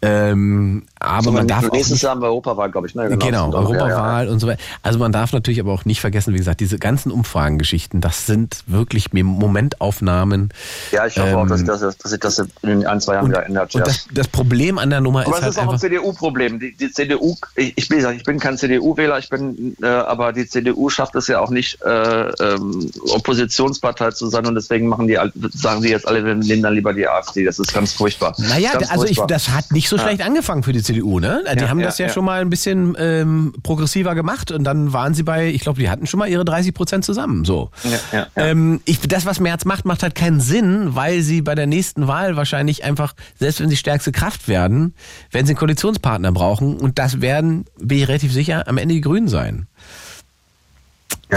Ähm, 0.05 0.83
aber 0.99 1.31
man 1.31 1.47
darf 1.47 1.71
nächstes 1.71 1.91
nicht, 1.91 2.01
Jahr 2.01 2.11
haben 2.11 2.21
wir 2.21 2.27
Europawahl, 2.27 2.69
glaube 2.69 2.87
ich. 2.87 2.95
Ne? 2.95 3.17
Genau, 3.17 3.51
Ja, 3.51 3.57
Europawahl 3.57 4.25
ja. 4.25 4.31
und 4.31 4.39
so 4.39 4.47
weiter. 4.47 4.61
Also 4.81 4.99
man 4.99 5.13
darf 5.13 5.31
natürlich 5.31 5.61
aber 5.61 5.71
auch 5.71 5.85
nicht 5.85 6.01
vergessen, 6.01 6.33
wie 6.33 6.37
gesagt, 6.37 6.59
diese 6.59 6.77
ganzen 6.77 7.09
Umfragengeschichten, 7.09 8.01
das 8.01 8.25
sind 8.25 8.63
wirklich 8.67 9.13
Momentaufnahmen. 9.13 10.49
Ja, 10.91 11.07
ich 11.07 11.17
hoffe 11.17 11.37
auch, 11.37 11.47
dass, 11.47 11.61
Ähm, 11.61 11.67
dass, 11.67 11.79
dass 11.79 12.11
sich 12.11 12.19
das 12.19 12.43
in 12.63 12.85
ein, 12.85 12.99
zwei 12.99 13.13
Jahren 13.13 13.29
wieder 13.29 13.45
ändert. 13.45 13.73
Und 13.75 13.79
ja. 13.79 13.85
das, 13.85 14.07
das 14.11 14.27
Problem 14.27 14.77
an 14.77 14.89
der 14.89 14.99
Nummer 14.99 15.21
aber 15.21 15.29
ist 15.29 15.37
es 15.37 15.43
halt 15.43 15.51
ist 15.53 15.59
auch 15.59 15.73
ein. 15.73 15.79
CDU-Problem. 15.79 16.59
Die, 16.59 16.75
die 16.75 16.91
CDU, 16.91 17.37
ich, 17.55 17.77
ich, 17.77 17.87
gesagt, 17.87 18.17
ich 18.17 18.23
bin 18.23 18.39
kein 18.39 18.57
CDU-Wähler, 18.57 19.19
ich 19.19 19.29
bin, 19.29 19.77
äh, 19.81 19.87
aber 19.87 20.33
die 20.33 20.47
CDU 20.47 20.89
schafft 20.89 21.15
es 21.15 21.27
ja 21.27 21.39
auch 21.39 21.49
nicht, 21.49 21.81
äh, 21.81 21.89
ähm, 21.89 22.91
Oppositionspartei 23.07 24.11
zu 24.11 24.27
sein 24.27 24.45
und 24.45 24.55
deswegen 24.55 24.87
machen 24.87 25.07
die, 25.07 25.17
sagen 25.53 25.81
die 25.81 25.89
jetzt 25.89 26.07
alle, 26.07 26.25
wir 26.25 26.35
nehmen 26.35 26.61
dann 26.61 26.73
lieber 26.73 26.93
die 26.93 27.07
AfD. 27.07 27.45
Das 27.45 27.57
ist 27.59 27.73
ganz 27.73 27.93
furchtbar. 27.93 28.35
Naja, 28.37 28.73
ganz 28.73 28.91
also 28.91 29.05
ich, 29.05 29.15
furchtbar. 29.15 29.27
das 29.27 29.49
hat 29.49 29.71
nicht 29.71 29.87
so 29.87 29.92
Ja. 29.97 30.07
schlecht 30.07 30.25
angefangen 30.25 30.63
für 30.63 30.73
die 30.73 30.81
CDU, 30.81 31.19
ne? 31.19 31.43
Die 31.55 31.59
Ja, 31.61 31.69
haben 31.69 31.79
das 31.81 31.97
ja, 31.97 32.09
schon 32.09 32.25
mal 32.25 32.41
ein 32.41 32.49
bisschen 32.49 32.95
ähm, 32.97 33.53
progressiver 33.63 34.15
gemacht 34.15 34.51
und 34.51 34.63
dann 34.63 34.93
waren 34.93 35.13
sie 35.13 35.23
bei, 35.23 35.47
ich 35.49 35.61
glaube, 35.61 35.79
die 35.79 35.89
hatten 35.89 36.07
schon 36.07 36.19
mal 36.19 36.27
ihre 36.27 36.45
30 36.45 36.73
Prozent 36.73 37.05
zusammen. 37.05 37.45
So. 37.45 37.71
Ja, 37.83 37.89
ja, 37.91 38.27
ja. 38.35 38.45
Ähm, 38.45 38.81
ich, 38.85 38.99
das, 39.01 39.25
was 39.25 39.39
Merz 39.39 39.65
macht, 39.65 39.85
macht 39.85 40.03
halt 40.03 40.15
keinen 40.15 40.39
Sinn, 40.39 40.95
weil 40.95 41.21
sie 41.21 41.41
bei 41.41 41.55
der 41.55 41.67
nächsten 41.67 42.07
Wahl 42.07 42.35
wahrscheinlich 42.35 42.83
einfach, 42.83 43.13
selbst 43.39 43.59
wenn 43.59 43.69
sie 43.69 43.77
stärkste 43.77 44.11
Kraft 44.11 44.47
werden, 44.47 44.93
werden 45.31 45.45
sie 45.45 45.51
einen 45.53 45.59
Koalitionspartner 45.59 46.31
brauchen 46.31 46.77
und 46.77 46.99
das 46.99 47.21
werden, 47.21 47.65
bin 47.79 47.97
ich 47.99 48.07
relativ 48.07 48.33
sicher, 48.33 48.67
am 48.67 48.77
Ende 48.77 48.95
die 48.95 49.01
Grünen 49.01 49.27
sein. 49.27 49.67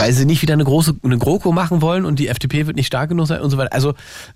Weil 0.01 0.13
sie 0.13 0.25
nicht 0.25 0.43
wieder 0.43 0.55
eine 0.55 0.65
große 0.65 0.97
eine 1.03 1.19
GroKo 1.19 1.53
machen 1.53 1.81
wollen 1.83 2.05
und 2.05 2.19
die 2.19 2.29
FDP 2.29 2.67
wird 2.67 2.77
nicht 2.77 2.87
stark 2.87 3.09
genug 3.09 3.27
sein 3.27 3.41
und 3.41 3.51
so 3.51 3.57
weiter. 3.59 3.73
Also 3.73 3.95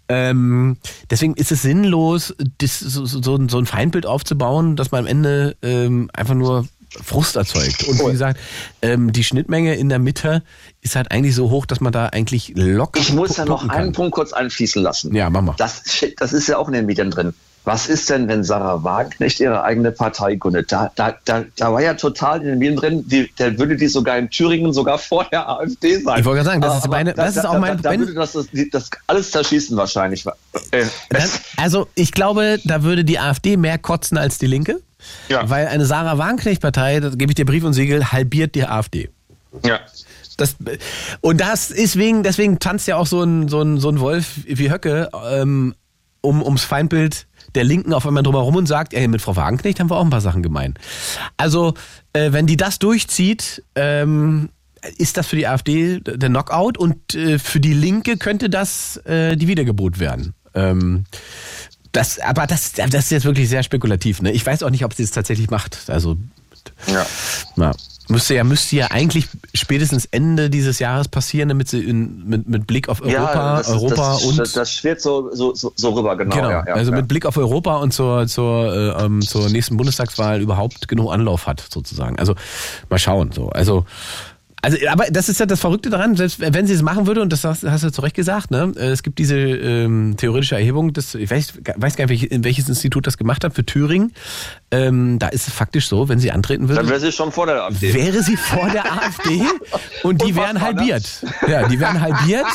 ähm, 0.09 0.77
deswegen 1.11 1.35
ist 1.35 1.53
es 1.53 1.63
sinnlos, 1.63 2.35
das, 2.59 2.81
so, 2.81 3.05
so, 3.07 3.21
so 3.23 3.37
ein- 3.59 3.67
Feindbild 3.67 4.07
aufzubauen, 4.07 4.77
dass 4.77 4.91
man 4.91 5.01
am 5.01 5.07
Ende 5.07 5.57
ähm, 5.63 6.11
einfach 6.13 6.35
nur 6.35 6.67
Frust 7.03 7.37
erzeugt. 7.37 7.85
Und 7.85 8.01
wie 8.01 8.11
gesagt, 8.11 8.41
ähm, 8.83 9.13
die 9.13 9.23
Schnittmenge 9.23 9.77
in 9.77 9.89
der 9.89 10.01
Mitte 10.01 10.43
ist 10.81 10.97
halt 10.97 11.13
eigentlich 11.13 11.37
so 11.37 11.49
hoch, 11.51 11.67
dass 11.67 11.81
man 11.81 11.93
da 11.93 12.07
eigentlich 12.07 12.53
locker. 12.57 13.01
Ich 13.01 13.13
muss 13.13 13.37
ja 13.37 13.45
noch 13.45 13.63
einen 13.63 13.71
kann. 13.71 13.93
Punkt 13.93 14.13
kurz 14.13 14.33
einfließen 14.33 14.83
lassen. 14.83 15.15
Ja, 15.15 15.31
mach 15.31 15.43
mal. 15.43 15.55
Das, 15.57 15.83
das 16.17 16.33
ist 16.33 16.49
ja 16.49 16.59
auch 16.59 16.67
in 16.67 16.75
den 16.75 16.87
Medien 16.87 17.11
drin. 17.13 17.33
Was 17.65 17.89
ist 17.89 18.09
denn, 18.09 18.27
wenn 18.27 18.43
Sarah 18.43 18.83
Wagenknecht 18.85 19.39
ihre 19.39 19.63
eigene 19.63 19.93
Partei 19.93 20.35
gründet? 20.37 20.73
Da, 20.73 20.91
da, 20.95 21.15
da, 21.27 21.45
da 21.57 21.73
war 21.73 21.83
ja 21.83 21.93
total 21.95 22.41
in 22.41 22.47
den 22.47 22.59
Medien 22.59 22.77
drin, 22.77 23.05
die, 23.07 23.31
der 23.39 23.59
würde 23.59 23.77
die 23.77 23.87
sogar 23.87 24.17
in 24.17 24.31
Thüringen 24.31 24.73
sogar 24.73 24.99
vor 24.99 25.27
der 25.31 25.47
AfD 25.49 25.99
sein. 25.99 26.21
Ich 26.21 26.25
wollte 26.25 26.43
gerade 26.43 26.45
sagen, 26.45 26.61
das 26.63 26.79
ist 26.79 26.89
meine- 26.89 27.13
da, 27.13 27.25
das 27.27 27.37
ist 27.37 27.43
da, 27.45 27.51
auch 27.51 27.59
mein- 27.59 27.77
Da, 27.77 27.83
da 27.83 27.91
wenn- 27.91 28.01
würde 28.01 28.15
das, 28.15 28.33
das, 28.33 28.47
das 28.73 28.91
alles 29.07 29.31
zerschießen 29.31 29.77
wahrscheinlich. 29.77 30.25
Äh, 30.71 30.85
Dann, 31.11 31.29
also 31.59 31.87
ich 31.95 32.13
glaube, 32.13 32.59
da 32.65 32.83
würde 32.83 33.05
die 33.05 33.19
AfD 33.19 33.57
mehr 33.59 33.77
kotzen 33.79 34.17
als 34.17 34.39
die 34.39 34.47
Linke. 34.47 34.81
Ja. 35.29 35.49
Weil 35.49 35.67
eine 35.69 35.85
Sarah 35.87 36.17
Wagenknecht-Partei, 36.19 37.01
da 37.01 37.11
gebe 37.11 37.31
ich 37.31 37.35
dir 37.35 37.45
Brief 37.47 37.65
und 37.65 37.73
Siegel, 37.75 38.11
halbiert 38.13 38.55
die 38.55 38.65
AfD. 38.67 39.11
ja. 39.65 39.81
Das, 40.37 40.57
und 41.21 41.39
das 41.39 41.71
ist 41.71 41.97
wegen, 41.99 42.23
deswegen 42.23 42.59
tanzt 42.61 42.89
ja 42.89 42.97
auch 42.97 43.07
so 43.07 43.23
ein, 43.23 43.49
so 43.49 43.61
ein, 43.61 43.79
so 43.79 43.91
ein 43.91 44.01
Wolf 44.01 44.41
wie 44.47 44.71
Höcke 44.71 45.11
ähm, 45.31 45.75
um, 46.23 46.43
ums 46.43 46.65
Feindbild 46.65 47.27
der 47.55 47.64
Linken 47.64 47.92
auf 47.92 48.07
einmal 48.07 48.22
drumherum 48.22 48.57
und 48.57 48.66
sagt, 48.66 48.94
ey, 48.94 49.09
mit 49.09 49.22
Frau 49.22 49.36
Wagenknecht 49.36 49.80
haben 49.80 49.90
wir 49.90 49.96
auch 49.96 50.05
ein 50.05 50.11
paar 50.11 50.20
Sachen 50.20 50.42
gemein. 50.42 50.74
Also, 51.36 51.74
äh, 52.12 52.32
wenn 52.32 52.46
die 52.46 52.57
das 52.57 52.78
durchzieht, 52.78 53.62
ähm, 53.74 54.51
ist 54.96 55.16
das 55.16 55.26
für 55.26 55.36
die 55.36 55.46
AfD 55.46 56.01
der 56.01 56.28
Knockout 56.28 56.78
und 56.78 57.14
äh, 57.14 57.38
für 57.38 57.61
die 57.61 57.74
Linke 57.74 58.16
könnte 58.16 58.48
das 58.48 58.96
äh, 59.05 59.36
die 59.36 59.48
Wiedergeburt 59.48 59.98
werden. 59.98 60.34
Ähm, 60.55 61.05
das, 61.92 62.20
aber 62.20 62.46
das, 62.46 62.72
das 62.72 62.94
ist 62.94 63.11
jetzt 63.11 63.24
wirklich 63.24 63.48
sehr 63.48 63.62
spekulativ. 63.62 64.22
Ne? 64.22 64.32
Ich 64.32 64.46
weiß 64.46 64.62
auch 64.62 64.70
nicht, 64.70 64.84
ob 64.84 64.94
sie 64.94 65.03
es 65.03 65.11
tatsächlich 65.11 65.51
macht. 65.51 65.90
Also 65.90 66.16
ja. 66.86 67.05
ja. 67.57 67.72
Müsste 68.11 68.35
ja, 68.35 68.45
müsste 68.45 68.77
ja 68.77 68.89
eigentlich 68.91 69.29
spätestens 69.55 70.05
Ende 70.07 70.51
dieses 70.51 70.79
Jahres 70.79 71.09
passieren, 71.09 71.49
damit 71.49 71.69
sie 71.69 71.81
in, 71.81 72.27
mit, 72.27 72.49
mit 72.49 72.67
Blick 72.67 72.89
auf 72.89 73.01
Europa, 73.03 73.57
das, 73.59 73.69
ist- 73.69 73.75
Europa 73.75 74.13
das, 74.15 74.25
und 74.25 74.39
Das, 74.39 74.53
das 74.53 74.73
schwirrt 74.75 75.01
so, 75.01 75.35
so, 75.35 75.55
so, 75.55 75.73
so 75.77 75.91
rüber, 75.91 76.17
genau. 76.17 76.35
genau, 76.35 76.51
ja, 76.51 76.65
ja, 76.67 76.75
also 76.75 76.91
ja. 76.91 76.97
mit 76.97 77.09
Blick 77.09 77.25
auf 77.25 77.37
Europa 77.37 77.77
und 77.77 77.93
zur, 77.93 78.27
zur, 78.27 78.75
äh, 78.75 79.05
ähm, 79.05 79.21
zur 79.23 79.49
nächsten 79.49 79.77
Bundestagswahl 79.77 80.41
überhaupt 80.41 80.89
genug 80.89 81.13
Anlauf 81.13 81.47
hat, 81.47 81.65
sozusagen. 81.73 82.19
Also 82.19 82.35
mal 82.89 82.99
schauen. 82.99 83.31
So. 83.33 83.49
Also 83.51 83.85
also, 84.63 84.77
aber 84.89 85.05
das 85.11 85.29
ist 85.29 85.41
ja 85.41 85.47
das 85.47 85.61
Verrückte 85.61 85.91
daran, 85.91 86.17
selbst 86.17 86.41
wenn 86.41 86.67
sie 86.67 86.75
es 86.75 86.83
machen 86.83 87.07
würde, 87.07 87.23
und 87.23 87.33
das 87.33 87.45
hast, 87.45 87.65
hast 87.65 87.85
du 87.85 87.91
zu 87.91 88.01
Recht 88.03 88.17
gesagt, 88.17 88.51
ne? 88.51 88.73
äh, 88.77 88.89
es 88.89 89.03
gibt 89.03 89.19
diese 89.19 89.37
ähm, 89.37 90.15
theoretische 90.17 90.55
Erhebung, 90.57 90.93
das, 90.93 91.15
ich 91.15 91.31
weiß, 91.31 91.55
weiß 91.77 91.97
gar 91.97 92.07
nicht, 92.07 92.25
in 92.31 92.45
welches 92.45 92.69
Institut 92.69 93.07
das 93.07 93.17
gemacht 93.17 93.45
hat, 93.45 93.55
für 93.55 93.65
Thüringen. 93.65 94.13
Ähm, 94.71 95.19
da 95.19 95.29
ist 95.29 95.49
es 95.49 95.55
faktisch 95.55 95.89
so, 95.89 96.09
wenn 96.09 96.19
sie 96.19 96.31
antreten 96.31 96.69
würde, 96.69 96.81
Dann 96.81 96.91
wäre 96.91 97.01
sie 97.01 97.13
schon 97.13 97.33
vor 97.33 97.47
der 97.47 97.65
AfD. 97.65 97.93
wäre 97.95 98.23
sie 98.23 98.37
vor 98.37 98.69
der 98.71 98.85
AfD 98.93 99.43
und 100.03 100.23
die 100.23 100.35
wären 100.37 100.61
halbiert. 100.61 101.25
Ja, 101.49 101.67
die 101.67 101.81
wären 101.81 102.01
halbiert 102.01 102.47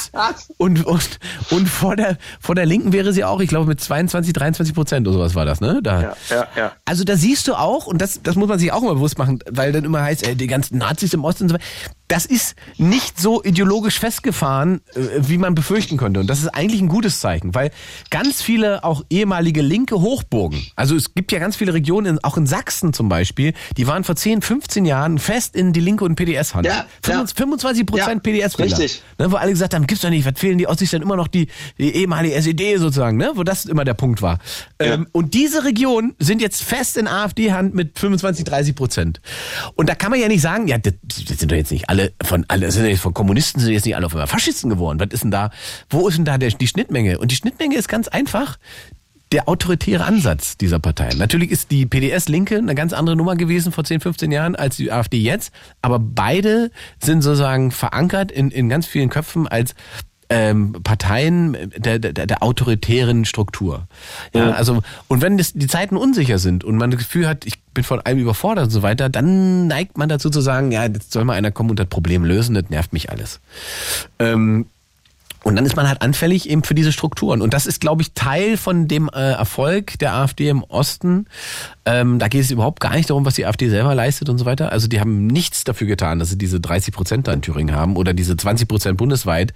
und, 0.58 0.86
und, 0.86 1.20
und 1.50 1.68
vor, 1.68 1.96
der, 1.96 2.18
vor 2.40 2.56
der 2.56 2.66
Linken 2.66 2.94
wäre 2.94 3.12
sie 3.14 3.24
auch, 3.24 3.42
ich 3.42 3.50
glaube, 3.50 3.66
mit 3.68 3.82
22, 3.82 4.34
23 4.34 4.74
Prozent 4.74 5.08
oder 5.08 5.18
sowas 5.18 5.36
war 5.36 5.46
das, 5.46 5.60
ne? 5.60 5.80
Da. 5.84 6.02
Ja, 6.02 6.14
ja, 6.30 6.48
ja. 6.56 6.72
Also 6.86 7.04
da 7.04 7.18
siehst 7.18 7.48
du 7.48 7.56
auch, 7.56 7.88
und 7.88 8.02
das, 8.02 8.22
das 8.24 8.36
muss 8.36 8.48
man 8.48 8.60
sich 8.60 8.72
auch 8.72 8.82
immer 8.82 8.94
bewusst 8.94 9.18
machen, 9.18 9.40
weil 9.50 9.72
dann 9.72 9.84
immer 9.84 10.02
heißt, 10.02 10.26
ey, 10.26 10.36
die 10.36 10.48
ganzen 10.48 10.78
Nazis 10.78 11.14
im 11.14 11.24
Osten 11.24 11.44
und 11.44 11.50
so 11.50 11.56
weiter. 11.56 11.66
Das 12.08 12.26
ist 12.26 12.56
nicht 12.78 13.20
so 13.20 13.44
ideologisch 13.44 14.00
festgefahren, 14.00 14.82
äh, 14.94 15.00
wie 15.20 15.38
man 15.38 15.56
befürchten 15.56 15.98
könnte. 15.98 16.20
Und 16.20 16.28
das 16.28 16.40
ist 16.40 16.50
eigentlich 16.50 16.82
ein 16.82 16.88
gutes 16.88 17.20
Zeichen, 17.20 17.56
weil 17.56 17.72
ganz 18.12 18.42
viele 18.42 18.84
auch 18.84 19.04
ehemalige 19.10 19.62
linke 19.62 20.02
Hochburgen, 20.02 20.66
also 20.76 20.96
es 20.96 21.14
gibt 21.16 21.32
ja 21.32 21.40
ganz 21.40 21.56
viele 21.56 21.74
Regionen, 21.74 22.24
auch 22.24 22.38
in 22.38 22.46
Sachsen 22.46 22.94
zum 22.94 23.10
Beispiel, 23.10 23.54
die 23.78 23.88
waren 23.88 24.04
vor 24.04 24.16
10, 24.16 24.42
15 24.42 24.86
Jahren 24.86 25.18
fest 25.18 25.56
in 25.56 25.74
die 25.74 25.80
Linke 25.80 26.04
und 26.06 26.16
PDS-Hand. 26.16 26.66
Ja, 26.68 26.86
ja. 27.08 27.26
25 27.26 27.86
Prozent 27.86 28.26
Ja, 28.26 28.32
PDS-Wähler. 28.32 28.78
richtig. 28.78 29.02
Ne, 29.18 29.32
wo 29.32 29.38
alle 29.38 29.52
gesagt 29.52 29.74
haben, 29.74 29.88
gibt's 29.88 30.04
doch 30.04 30.10
nicht, 30.10 30.26
was 30.26 30.40
fehlen 30.40 30.58
die 30.58 30.68
Ossis 30.68 30.92
dann 30.92 31.02
immer 31.02 31.16
noch 31.16 31.28
die, 31.28 31.48
die 31.78 31.96
ehemalige 31.96 32.36
SED 32.36 32.78
sozusagen, 32.78 33.18
ne? 33.18 33.32
Wo 33.36 33.44
das 33.44 33.66
immer 33.66 33.84
der 33.86 33.94
Punkt 33.96 34.22
war. 34.22 34.40
Ähm, 34.80 35.08
und 35.12 35.34
diese 35.34 35.64
Regionen 35.64 36.14
sind 36.20 36.42
jetzt 36.42 36.64
fest 36.64 36.98
in 36.98 37.08
AfD-Hand 37.08 37.74
mit 37.74 37.98
25, 37.98 38.46
30 38.46 38.76
Prozent. 38.76 39.22
Und 39.76 39.90
da 39.90 39.96
kann 39.96 40.12
man 40.12 40.20
ja 40.20 40.28
nicht 40.28 40.42
sagen, 40.42 40.68
ja, 40.68 40.78
das, 40.78 40.94
das 41.28 41.40
sind 41.40 41.52
doch 41.52 41.56
jetzt 41.56 41.72
nicht 41.72 41.90
alle 41.90 41.95
von 42.24 42.46
alle, 42.48 42.72
sind 42.72 42.86
jetzt 42.86 43.02
von 43.02 43.14
Kommunisten 43.14 43.62
sind 43.62 43.74
jetzt 43.74 43.86
nicht 43.86 43.96
alle 43.96 44.06
auf 44.06 44.14
einmal 44.14 44.28
Faschisten 44.28 44.70
geworden. 44.70 45.00
Was 45.00 45.10
ist 45.12 45.24
denn 45.24 45.32
da? 45.32 45.52
Wo 45.90 46.08
ist 46.08 46.18
denn 46.18 46.26
da 46.26 46.38
der, 46.38 46.50
die 46.50 46.68
Schnittmenge? 46.68 47.20
Und 47.20 47.32
die 47.32 47.36
Schnittmenge 47.36 47.76
ist 47.76 47.88
ganz 47.88 48.08
einfach 48.08 48.58
der 49.32 49.50
autoritäre 49.50 50.06
Ansatz 50.06 50.58
dieser 50.58 50.80
Parteien. 50.80 51.18
Natürlich 51.18 51.52
ist 51.52 51.72
die 51.72 51.86
PDS-Linke 51.86 52.58
eine 52.58 52.76
ganz 52.76 52.94
andere 52.94 53.16
Nummer 53.16 53.36
gewesen 53.36 53.72
vor 53.72 53.84
10, 53.84 54.00
15 54.02 54.32
Jahren 54.32 54.56
als 54.56 54.78
die 54.78 54.92
AfD 54.92 55.18
jetzt, 55.18 55.52
aber 55.82 56.00
beide 56.00 56.72
sind 57.04 57.22
sozusagen 57.22 57.72
verankert 57.72 58.32
in, 58.32 58.52
in 58.52 58.70
ganz 58.70 58.86
vielen 58.86 59.10
Köpfen 59.10 59.48
als 59.48 59.74
ähm, 60.30 60.74
Parteien 60.84 61.56
der, 61.76 62.00
der, 62.00 62.26
der 62.26 62.44
autoritären 62.44 63.26
Struktur. 63.26 63.88
Ja, 64.34 64.52
also 64.52 64.82
und 65.08 65.22
wenn 65.22 65.38
das, 65.38 65.54
die 65.54 65.68
Zeiten 65.68 65.98
unsicher 65.98 66.40
sind 66.40 66.64
und 66.64 66.78
man 66.78 66.92
das 66.92 67.00
Gefühl 67.00 67.28
hat, 67.28 67.46
ich 67.46 67.62
bin 67.74 67.84
von 67.84 68.00
allem 68.02 68.20
überfordert 68.20 68.66
und 68.66 68.72
so 68.72 68.82
weiter, 68.82 69.10
dann 69.10 69.68
neigt 69.68 69.98
man 69.98 70.10
dazu 70.10 70.30
zu 70.30 70.42
sagen, 70.42 70.72
ja, 70.72 70.86
jetzt 70.86 71.12
soll 71.12 71.26
mal 71.26 71.34
einer 71.34 71.52
kommen 71.52 71.70
und 71.70 71.80
das 71.80 71.88
Problem 71.88 72.24
lösen, 72.24 72.56
das 72.56 72.70
nervt 72.70 72.94
mich 72.94 73.12
alles. 73.12 73.40
Ähm, 74.20 74.66
und 75.46 75.56
dann 75.56 75.66
ist 75.68 75.76
man 75.76 75.88
halt 75.88 76.02
anfällig 76.02 76.50
eben 76.50 76.64
für 76.64 76.74
diese 76.74 76.92
Strukturen. 76.92 77.44
Und 77.44 77.54
das 77.54 77.68
ist, 77.68 77.80
glaube 77.80 78.02
ich, 78.02 78.14
Teil 78.14 78.58
von 78.58 78.88
dem 78.88 79.12
äh, 79.14 79.34
Erfolg 79.34 80.00
der 80.00 80.16
AfD 80.16 80.50
im 80.50 80.64
Osten. 80.64 81.28
Ähm, 81.86 82.18
da 82.18 82.30
geht 82.30 82.42
es 82.42 82.50
überhaupt 82.50 82.80
gar 82.80 82.96
nicht 82.96 83.12
darum, 83.12 83.26
was 83.26 83.36
die 83.36 83.46
AfD 83.46 83.70
selber 83.70 83.94
leistet 83.94 84.28
und 84.30 84.40
so 84.40 84.46
weiter. 84.46 84.72
Also 84.72 84.88
die 84.88 85.00
haben 85.00 85.28
nichts 85.28 85.64
dafür 85.64 85.86
getan, 85.86 86.18
dass 86.18 86.32
sie 86.32 86.38
diese 86.40 86.60
30 86.60 86.96
Prozent 86.96 87.28
da 87.28 87.34
in 87.34 87.44
Thüringen 87.44 87.76
haben 87.76 87.96
oder 87.96 88.16
diese 88.16 88.36
20 88.36 88.68
Prozent 88.68 88.98
bundesweit. 88.98 89.54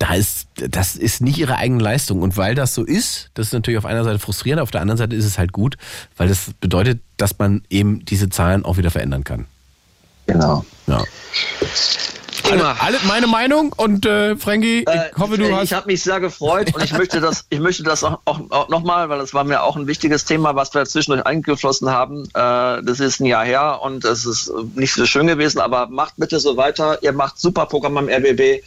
Da 0.00 0.14
ist, 0.14 0.48
das 0.56 0.96
ist 0.96 1.20
nicht 1.20 1.38
ihre 1.38 1.58
eigene 1.58 1.80
Leistung. 1.80 2.22
Und 2.22 2.36
weil 2.36 2.56
das 2.56 2.74
so 2.74 2.82
ist, 2.82 3.30
das 3.34 3.46
ist 3.46 3.52
natürlich 3.52 3.78
auf 3.78 3.86
einer 3.86 4.02
Seite 4.02 4.18
frustrierend, 4.18 4.60
auf 4.60 4.72
der 4.72 4.80
anderen 4.80 4.98
Seite 4.98 5.14
ist 5.14 5.26
es 5.26 5.38
halt 5.38 5.52
gut, 5.52 5.76
weil 6.16 6.26
das 6.26 6.50
bedeutet, 6.60 7.02
dass 7.18 7.38
man 7.38 7.62
eben 7.70 8.04
diese 8.04 8.30
Zahlen 8.30 8.64
auch 8.64 8.78
wieder 8.78 8.90
verändern 8.90 9.22
kann. 9.22 9.46
Genau. 10.26 10.64
Ja. 10.88 11.04
Alle, 12.44 12.80
alle 12.80 12.98
meine 13.06 13.26
Meinung 13.26 13.72
und 13.76 14.06
äh, 14.06 14.36
Frankie, 14.36 14.80
ich 14.80 15.18
hoffe, 15.18 15.36
du 15.38 15.44
Äh, 15.44 15.52
hast. 15.52 15.64
Ich 15.64 15.72
habe 15.72 15.86
mich 15.86 16.02
sehr 16.02 16.20
gefreut 16.20 16.74
und 16.74 16.82
ich 16.84 16.92
möchte 16.92 17.20
das, 17.20 17.44
ich 17.50 17.60
möchte 17.60 17.82
das 17.82 18.04
auch, 18.04 18.20
auch, 18.24 18.40
auch 18.50 18.68
nochmal, 18.68 19.08
weil 19.08 19.18
das 19.18 19.34
war 19.34 19.44
mir 19.44 19.62
auch 19.62 19.76
ein 19.76 19.86
wichtiges 19.86 20.24
Thema, 20.24 20.54
was 20.56 20.72
wir 20.74 20.84
zwischendurch 20.84 21.26
eingeflossen 21.26 21.90
haben. 21.90 22.24
Äh, 22.34 22.82
das 22.82 23.00
ist 23.00 23.20
ein 23.20 23.26
Jahr 23.26 23.44
her 23.44 23.80
und 23.82 24.04
es 24.04 24.24
ist 24.26 24.52
nicht 24.74 24.94
so 24.94 25.06
schön 25.06 25.26
gewesen, 25.26 25.60
aber 25.60 25.86
macht 25.88 26.14
bitte 26.16 26.40
so 26.40 26.56
weiter. 26.56 27.02
Ihr 27.02 27.12
macht 27.12 27.38
super 27.38 27.66
Programm 27.66 27.96
am 27.96 28.08
RBB, 28.08 28.62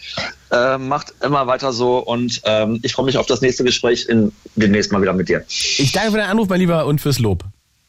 äh, 0.52 0.78
macht 0.78 1.14
immer 1.22 1.48
weiter 1.48 1.74
so 1.74 1.98
und 1.98 2.42
ähm, 2.46 2.80
ich 2.84 2.94
freue 2.94 3.06
mich 3.06 3.18
auf 3.18 3.26
das 3.26 3.42
nächste 3.42 3.64
Gespräch 3.64 4.08
in, 4.08 4.32
demnächst 4.56 4.92
mal 4.92 5.02
wieder 5.02 5.14
mit 5.14 5.30
dir. 5.30 5.44
Ich 5.48 5.92
danke 5.92 6.12
für 6.12 6.18
deinen 6.18 6.30
Anruf, 6.30 6.48
mein 6.50 6.60
Lieber, 6.60 6.86
und 6.86 7.02
fürs 7.02 7.20
Lob. 7.20 7.44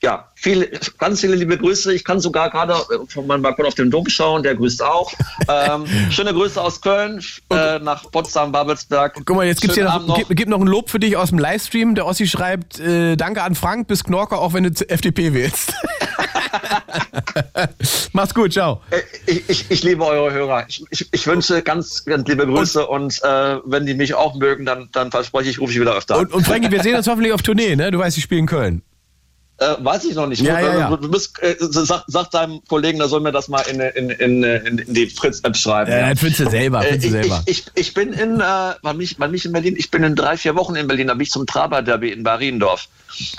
Ja, 0.04 0.28
viele, 0.34 0.68
ganz 0.98 1.22
viele 1.22 1.34
liebe 1.34 1.56
Grüße. 1.56 1.94
Ich 1.94 2.04
kann 2.04 2.20
sogar 2.20 2.50
gerade 2.50 2.76
von 3.08 3.26
meinem 3.26 3.40
Balkon 3.40 3.64
auf 3.64 3.74
den 3.74 3.90
Dom 3.90 4.06
schauen, 4.08 4.42
der 4.42 4.54
grüßt 4.54 4.82
auch. 4.82 5.10
Ähm, 5.48 5.86
schöne 6.10 6.34
Grüße 6.34 6.60
aus 6.60 6.82
Köln 6.82 7.24
äh, 7.50 7.78
nach 7.78 8.10
Potsdam, 8.10 8.52
Babelsberg. 8.52 9.22
Guck 9.24 9.34
mal, 9.34 9.46
jetzt 9.46 9.62
gibt's 9.62 9.76
hier 9.76 9.90
Schönen 9.90 10.06
noch, 10.06 10.18
Gibt, 10.18 10.36
gibt 10.36 10.50
noch 10.50 10.60
ein 10.60 10.66
Lob 10.66 10.90
für 10.90 11.00
dich 11.00 11.16
aus 11.16 11.30
dem 11.30 11.38
Livestream. 11.38 11.94
Der 11.94 12.06
Ossi 12.06 12.26
schreibt, 12.26 12.78
äh, 12.78 13.16
danke 13.16 13.42
an 13.42 13.54
Frank 13.54 13.88
bis 13.88 14.04
Knorke, 14.04 14.36
auch 14.36 14.52
wenn 14.52 14.64
du 14.64 14.88
FDP 14.88 15.32
wählst. 15.32 15.72
Mach's 18.12 18.34
gut, 18.34 18.52
ciao. 18.52 18.82
Äh, 18.90 19.00
Ich, 19.26 19.48
ich, 19.48 19.70
ich 19.70 19.82
liebe 19.82 20.04
eure 20.04 20.32
Hörer. 20.32 20.66
Ich, 20.68 20.84
ich, 21.10 21.26
wünsche 21.26 21.62
ganz, 21.62 22.04
ganz 22.04 22.28
liebe 22.28 22.46
Grüße 22.46 22.86
und, 22.86 23.22
äh, 23.22 23.56
wenn 23.64 23.86
die 23.86 23.94
mich 23.94 24.14
auch 24.14 24.34
mögen, 24.34 24.66
dann, 24.66 24.90
dann 24.92 25.10
verspreche 25.10 25.48
ich, 25.48 25.60
rufe 25.60 25.72
ich 25.72 25.80
wieder 25.80 25.96
öfter 25.96 26.16
an. 26.16 26.26
Und, 26.26 26.34
und 26.34 26.46
Frankie, 26.46 26.70
wir 26.70 26.82
sehen 26.82 26.94
uns 26.94 27.06
hoffentlich 27.08 27.32
auf 27.32 27.40
Tournee, 27.40 27.74
ne? 27.74 27.90
Du 27.90 27.98
weißt, 27.98 28.18
ich 28.18 28.24
spiele 28.24 28.40
in 28.40 28.46
Köln. 28.46 28.82
Äh, 29.58 29.76
weiß 29.78 30.04
ich 30.06 30.14
noch 30.16 30.26
nicht. 30.26 30.42
Ja, 30.42 30.58
ja, 30.60 30.78
ja. 30.78 30.96
Du, 30.96 31.08
bist, 31.08 31.40
äh, 31.40 31.54
sag, 31.60 32.02
sag 32.08 32.28
deinem 32.32 32.60
Kollegen, 32.68 32.98
der 32.98 33.06
soll 33.06 33.20
mir 33.20 33.30
das 33.30 33.46
mal 33.46 33.60
in, 33.70 33.78
in, 33.78 34.10
in, 34.10 34.42
in, 34.42 34.92
die 34.94 35.06
Fritz-App 35.06 35.56
schreiben. 35.56 35.92
Ja, 35.92 36.10
das 36.10 36.18
findest 36.18 36.40
du 36.40 36.50
selber, 36.50 36.80
Äh, 36.84 36.88
findest 36.98 37.04
ich, 37.06 37.12
du 37.12 37.20
selber. 37.22 37.42
ich, 37.46 37.58
ich, 37.58 37.64
ich 37.76 37.94
bin 37.94 38.12
in, 38.12 38.40
äh, 38.40 38.44
wann 38.82 38.96
mich, 38.96 39.14
wann 39.18 39.30
mich 39.30 39.44
in 39.44 39.52
Berlin, 39.52 39.76
ich 39.78 39.92
bin 39.92 40.02
in 40.02 40.16
drei, 40.16 40.36
vier 40.36 40.56
Wochen 40.56 40.74
in 40.74 40.88
Berlin, 40.88 41.06
da 41.06 41.14
bin 41.14 41.22
ich 41.22 41.30
zum 41.30 41.46
Traber-Derby 41.46 42.10
in 42.10 42.22
Mariendorf. 42.22 42.88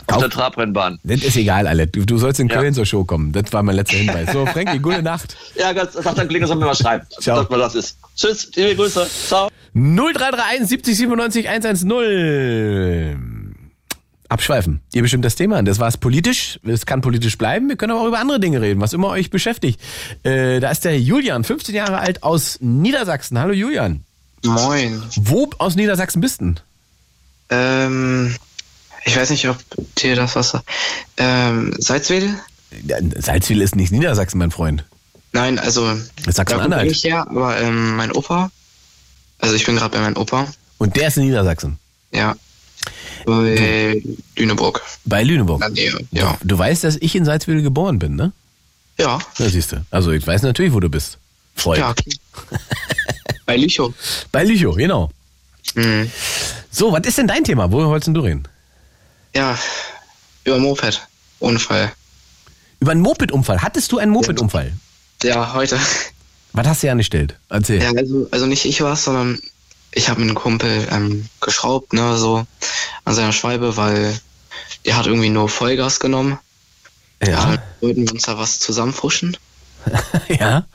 Auf 0.07 0.16
Auf- 0.16 0.22
der 0.22 0.30
Trabrennbahn. 0.30 0.99
Das 1.03 1.22
ist 1.22 1.36
egal, 1.36 1.68
alle. 1.68 1.86
Du, 1.88 2.05
du 2.05 2.18
sollst 2.18 2.39
in. 2.39 2.47
Köln 2.47 2.74
zur 2.74 2.86
Show 2.86 3.03
kommen. 3.03 3.34
Das 3.34 3.51
war 3.51 3.61
mein 3.61 3.76
letzter 3.76 3.97
Hinweis. 3.97 4.32
So, 4.32 4.45
Frankie, 4.45 4.80
gute 4.80 5.03
Nacht. 5.03 5.36
Ja, 5.55 5.74
ganz, 5.74 5.91
sag 5.93 6.16
deinem 6.16 6.28
Kollegen, 6.28 6.47
soll 6.47 6.55
mir 6.55 6.66
mal 6.66 6.76
schreiben, 6.76 7.05
Ciao. 7.20 7.41
dass 7.41 7.49
man 7.49 7.59
das 7.59 7.76
ist. 7.76 7.97
Tschüss, 8.16 8.49
liebe 8.55 8.76
Grüße. 8.78 9.05
Ciao. 9.28 9.49
0331 9.74 10.68
70 10.70 10.95
97 10.97 11.49
110. 11.49 13.34
Abschweifen. 14.36 14.81
Ihr 14.93 15.01
bestimmt 15.01 15.23
das 15.23 15.36
Thema. 15.36 15.63
Das 15.63 15.79
war 15.79 15.88
es 15.88 15.95
politisch. 15.95 16.59
Es 16.67 16.86
kann 16.86 16.99
politisch 16.99 17.38
bleiben. 17.38 17.69
Wir 17.69 17.77
können 17.77 17.93
aber 17.93 18.01
auch 18.01 18.07
über 18.07 18.19
andere 18.19 18.38
Dinge 18.38 18.59
reden, 18.59 18.81
was 18.81 18.91
immer 18.91 19.07
euch 19.07 19.29
beschäftigt. 19.29 19.79
Äh, 20.23 20.59
da 20.59 20.71
ist 20.71 20.83
der 20.83 20.99
Julian, 20.99 21.45
15 21.45 21.73
Jahre 21.73 21.99
alt, 21.99 22.21
aus 22.21 22.57
Niedersachsen. 22.59 23.39
Hallo 23.39 23.53
Julian. 23.53 24.03
Moin. 24.43 25.01
Wo 25.15 25.49
aus 25.57 25.77
Niedersachsen 25.77 26.19
bist 26.19 26.41
du? 26.41 26.55
Ähm, 27.49 28.36
ich 29.05 29.15
weiß 29.15 29.29
nicht, 29.29 29.47
ob 29.47 29.57
dir 29.95 30.17
das 30.17 30.36
was 30.36 30.49
sagt. 30.49 30.65
Ähm, 31.15 31.73
Salzwedel? 31.77 32.36
Ja, 32.86 32.97
Salzwedel 33.15 33.61
ist 33.61 33.77
nicht 33.77 33.93
Niedersachsen, 33.93 34.38
mein 34.38 34.51
Freund. 34.51 34.83
Nein, 35.31 35.59
also. 35.59 35.97
Sachsen-Anhalt. 36.27 36.91
ich 36.91 37.05
her, 37.05 37.25
aber 37.29 37.57
ähm, 37.61 37.95
mein 37.95 38.11
Opa. 38.11 38.51
Also 39.39 39.55
ich 39.55 39.65
bin 39.65 39.77
gerade 39.77 39.95
bei 39.95 40.01
meinem 40.01 40.17
Opa. 40.17 40.49
Und 40.77 40.97
der 40.97 41.07
ist 41.07 41.15
in 41.15 41.23
Niedersachsen. 41.23 41.79
Ja. 42.11 42.36
Bei 43.25 44.01
Lüneburg. 44.36 44.81
Bei 45.05 45.23
Lüneburg. 45.23 45.67
Nähe. 45.71 45.97
Ja. 46.11 46.38
Du 46.43 46.57
weißt, 46.57 46.83
dass 46.83 46.97
ich 46.97 47.15
in 47.15 47.25
Salzwedel 47.25 47.61
geboren 47.61 47.99
bin, 47.99 48.15
ne? 48.15 48.31
Ja. 48.97 49.19
Da 49.38 49.49
siehst 49.49 49.71
du. 49.71 49.86
Also 49.91 50.11
ich 50.11 50.25
weiß 50.25 50.43
natürlich, 50.43 50.73
wo 50.73 50.79
du 50.79 50.89
bist. 50.89 51.17
Freund. 51.55 51.79
Ja. 51.79 51.93
bei 53.45 53.57
Lüchow. 53.57 53.93
Bei 54.31 54.43
Lüchow, 54.43 54.75
genau. 54.75 55.09
Mhm. 55.75 56.11
So, 56.69 56.91
was 56.91 57.05
ist 57.05 57.17
denn 57.17 57.27
dein 57.27 57.43
Thema? 57.43 57.71
Worüber 57.71 57.89
wolltest 57.89 58.07
denn 58.07 58.13
du 58.13 58.21
reden? 58.21 58.47
Ja. 59.33 59.57
Über 60.43 60.59
Moped. 60.59 61.01
Unfall. 61.39 61.91
Über 62.79 62.91
einen 62.91 63.01
Moped-Unfall. 63.01 63.61
Hattest 63.61 63.91
du 63.91 63.97
einen 63.97 64.11
Moped-Unfall? 64.11 64.73
Ja, 65.23 65.53
heute. 65.53 65.79
Was 66.53 66.67
hast 66.67 66.83
du 66.83 66.91
angestellt? 66.91 67.36
Erzähl. 67.49 67.81
Ja, 67.81 67.91
also, 67.91 68.27
also 68.31 68.45
nicht 68.45 68.65
ich 68.65 68.81
war's, 68.81 69.05
sondern 69.05 69.39
ich 69.96 70.10
habe 70.10 70.20
mit 70.20 70.30
einem 70.30 70.38
Kumpel 70.38 70.88
ähm, 70.91 71.28
geschraubt, 71.41 71.93
ne, 71.93 72.18
so 72.18 72.46
an 73.06 73.16
seiner 73.16 73.32
Schwalbe, 73.32 73.78
weil 73.78 74.20
der 74.86 74.98
hat 74.98 75.08
irgendwie 75.08 75.30
nur 75.30 75.50
Vollgas 75.50 76.00
genommen. 76.00 76.38
Ja. 77.26 77.46
Dann 77.46 77.62
wollten 77.82 78.06
wir 78.06 78.14
uns 78.14 78.24
da 78.24 78.38
was 78.38 78.60
zusammenfuschen. 78.60 79.38
ja. 80.28 80.66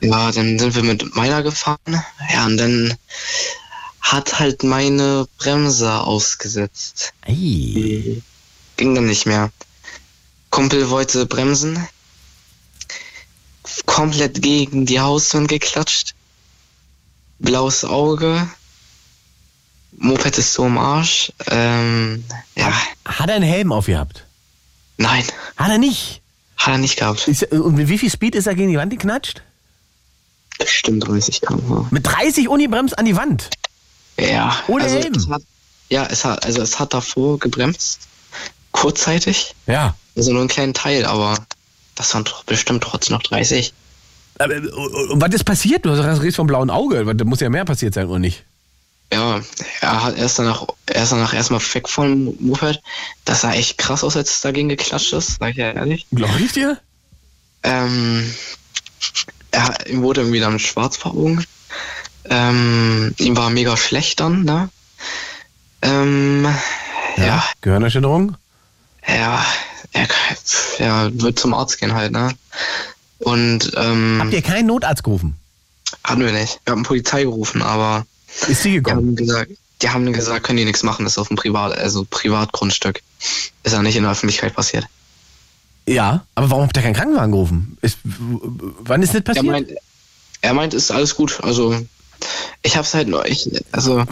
Ja, 0.00 0.32
dann 0.32 0.58
sind 0.58 0.74
wir 0.74 0.82
mit 0.82 1.14
meiner 1.14 1.42
gefahren. 1.42 2.02
Ja, 2.30 2.46
und 2.46 2.58
dann 2.58 2.94
hat 4.00 4.38
halt 4.38 4.64
meine 4.64 5.26
Bremse 5.38 6.00
ausgesetzt. 6.00 7.14
Ey. 7.22 8.22
Ging 8.76 8.94
dann 8.94 9.06
nicht 9.06 9.24
mehr. 9.24 9.50
Kumpel 10.50 10.90
wollte 10.90 11.26
bremsen. 11.26 11.88
Komplett 13.86 14.42
gegen 14.42 14.84
die 14.84 15.00
Hauswand 15.00 15.48
geklatscht. 15.48 16.14
Blaues 17.38 17.84
Auge. 17.84 18.48
Moped 19.96 20.36
ist 20.38 20.52
so 20.54 20.66
im 20.66 20.78
Arsch. 20.78 21.32
Ähm, 21.48 22.24
ja, 22.56 22.72
Hat 23.04 23.28
er 23.28 23.36
einen 23.36 23.44
Helm 23.48 23.72
aufgehabt? 23.72 24.24
nein, 24.96 25.24
Hat 25.56 25.70
er 25.70 25.78
nicht. 25.78 26.20
hat 26.56 26.74
er 26.74 26.78
nicht 26.78 26.96
gehabt. 26.98 27.26
Ist, 27.28 27.44
und 27.52 27.74
mit 27.76 27.88
wie 27.88 27.98
viel 27.98 28.10
Speed 28.10 28.34
ist 28.34 28.46
er 28.46 28.54
gegen 28.54 28.70
die 28.70 28.76
Wand 28.78 28.90
geknatscht? 28.90 29.42
Bestimmt 30.58 31.06
30 31.06 31.40
km. 31.40 31.86
Mit 31.90 32.06
30 32.06 32.48
Unibremst 32.48 32.96
an 32.98 33.04
die 33.04 33.16
Wand. 33.16 33.50
Ja. 34.18 34.56
Ohne 34.68 34.84
also 34.84 34.96
Helm? 34.96 35.14
Es 35.14 35.28
hat, 35.28 35.42
ja, 35.88 36.06
es 36.06 36.24
hat, 36.24 36.44
also 36.44 36.62
es 36.62 36.78
hat 36.78 36.94
davor 36.94 37.38
gebremst. 37.38 38.00
Kurzzeitig. 38.72 39.54
Ja. 39.66 39.94
Also 40.16 40.30
nur 40.32 40.40
einen 40.40 40.48
kleinen 40.48 40.74
Teil, 40.74 41.04
aber 41.04 41.38
das 41.96 42.14
waren 42.14 42.24
doch 42.24 42.44
bestimmt 42.44 42.82
trotzdem 42.84 43.16
noch 43.16 43.22
30. 43.22 43.72
Aber, 44.38 44.54
äh, 44.54 44.60
und 44.68 45.20
was 45.20 45.34
ist 45.34 45.44
passiert? 45.44 45.84
Du 45.84 45.90
hast 45.90 46.20
redest 46.20 46.36
vom 46.36 46.46
blauen 46.46 46.70
Auge. 46.70 47.14
Da 47.14 47.24
muss 47.24 47.40
ja 47.40 47.50
mehr 47.50 47.64
passiert 47.64 47.94
sein, 47.94 48.06
oder 48.06 48.18
nicht? 48.18 48.44
Ja, 49.14 49.40
er 49.80 50.02
hat 50.02 50.18
erst 50.18 50.40
danach, 50.40 50.66
erst 50.92 51.12
danach 51.12 51.34
erstmal 51.34 51.60
weg 51.60 51.88
vom 51.88 52.34
Moped. 52.40 52.82
Das 53.24 53.42
sah 53.42 53.52
echt 53.52 53.78
krass 53.78 54.02
aus, 54.02 54.16
als 54.16 54.30
es 54.30 54.40
dagegen 54.40 54.68
geklatscht 54.68 55.12
ist, 55.12 55.38
sag 55.38 55.50
ich 55.50 55.56
ja 55.56 55.70
ehrlich. 55.70 56.04
Glaube 56.10 56.40
ich 56.40 56.50
dir? 56.50 56.80
Ähm, 57.62 58.34
er, 59.52 59.86
ihm 59.86 60.02
wurde 60.02 60.22
irgendwie 60.22 60.40
dann 60.40 60.58
schwarz 60.58 60.96
vor 60.96 61.12
Augen. 61.12 61.44
Ähm, 62.24 63.14
ihm 63.18 63.36
war 63.36 63.50
mega 63.50 63.76
schlecht 63.76 64.18
dann, 64.18 64.42
ne? 64.42 64.68
Ähm, 65.82 66.48
ja, 67.16 67.44
Gehirnerschütterung? 67.60 68.36
ja, 69.06 69.46
er, 69.92 70.08
er 70.78 71.10
wird 71.22 71.38
zum 71.38 71.54
Arzt 71.54 71.78
gehen 71.78 71.94
halt, 71.94 72.10
ne? 72.10 72.34
Und, 73.20 73.70
ähm, 73.76 74.18
Habt 74.22 74.32
ihr 74.32 74.42
keinen 74.42 74.66
Notarzt 74.66 75.04
gerufen? 75.04 75.38
hatten 76.02 76.24
wir 76.24 76.32
nicht. 76.32 76.58
Wir 76.64 76.72
haben 76.72 76.82
Polizei 76.82 77.22
gerufen, 77.22 77.62
aber 77.62 78.06
Ist 78.48 78.64
die 78.64 78.70
die 78.70 78.74
gekommen? 78.76 79.08
haben 79.08 79.16
gesagt, 79.16 79.52
die 79.82 79.88
haben 79.90 80.12
gesagt, 80.12 80.44
können 80.44 80.56
die 80.58 80.64
nichts 80.64 80.82
machen, 80.82 81.04
das 81.04 81.14
ist 81.14 81.18
auf 81.18 81.28
dem 81.28 81.36
Privat, 81.36 81.76
also 81.76 82.06
Privatgrundstück. 82.08 83.02
Ist 83.62 83.72
ja 83.72 83.82
nicht 83.82 83.96
in 83.96 84.02
der 84.02 84.12
Öffentlichkeit 84.12 84.54
passiert. 84.54 84.86
Ja. 85.86 86.24
Aber 86.34 86.50
warum 86.50 86.64
habt 86.64 86.76
ihr 86.76 86.82
keinen 86.82 86.94
Krankenwagen 86.94 87.32
gerufen? 87.32 87.78
Ist, 87.82 87.98
wann 88.04 89.02
ist 89.02 89.14
das 89.14 89.16
Er 89.16 89.22
passiert? 89.24 89.46
meint, 89.46 89.68
er 90.40 90.54
meint, 90.54 90.74
ist 90.74 90.90
alles 90.90 91.14
gut. 91.14 91.38
Also 91.42 91.76
ich 92.62 92.76
hab's 92.76 92.94
halt 92.94 93.08
nur, 93.08 93.26
ich, 93.26 93.50
also 93.72 94.04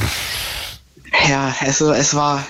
ja, 1.29 1.55
es, 1.65 1.81
es 1.81 2.15
war 2.15 2.47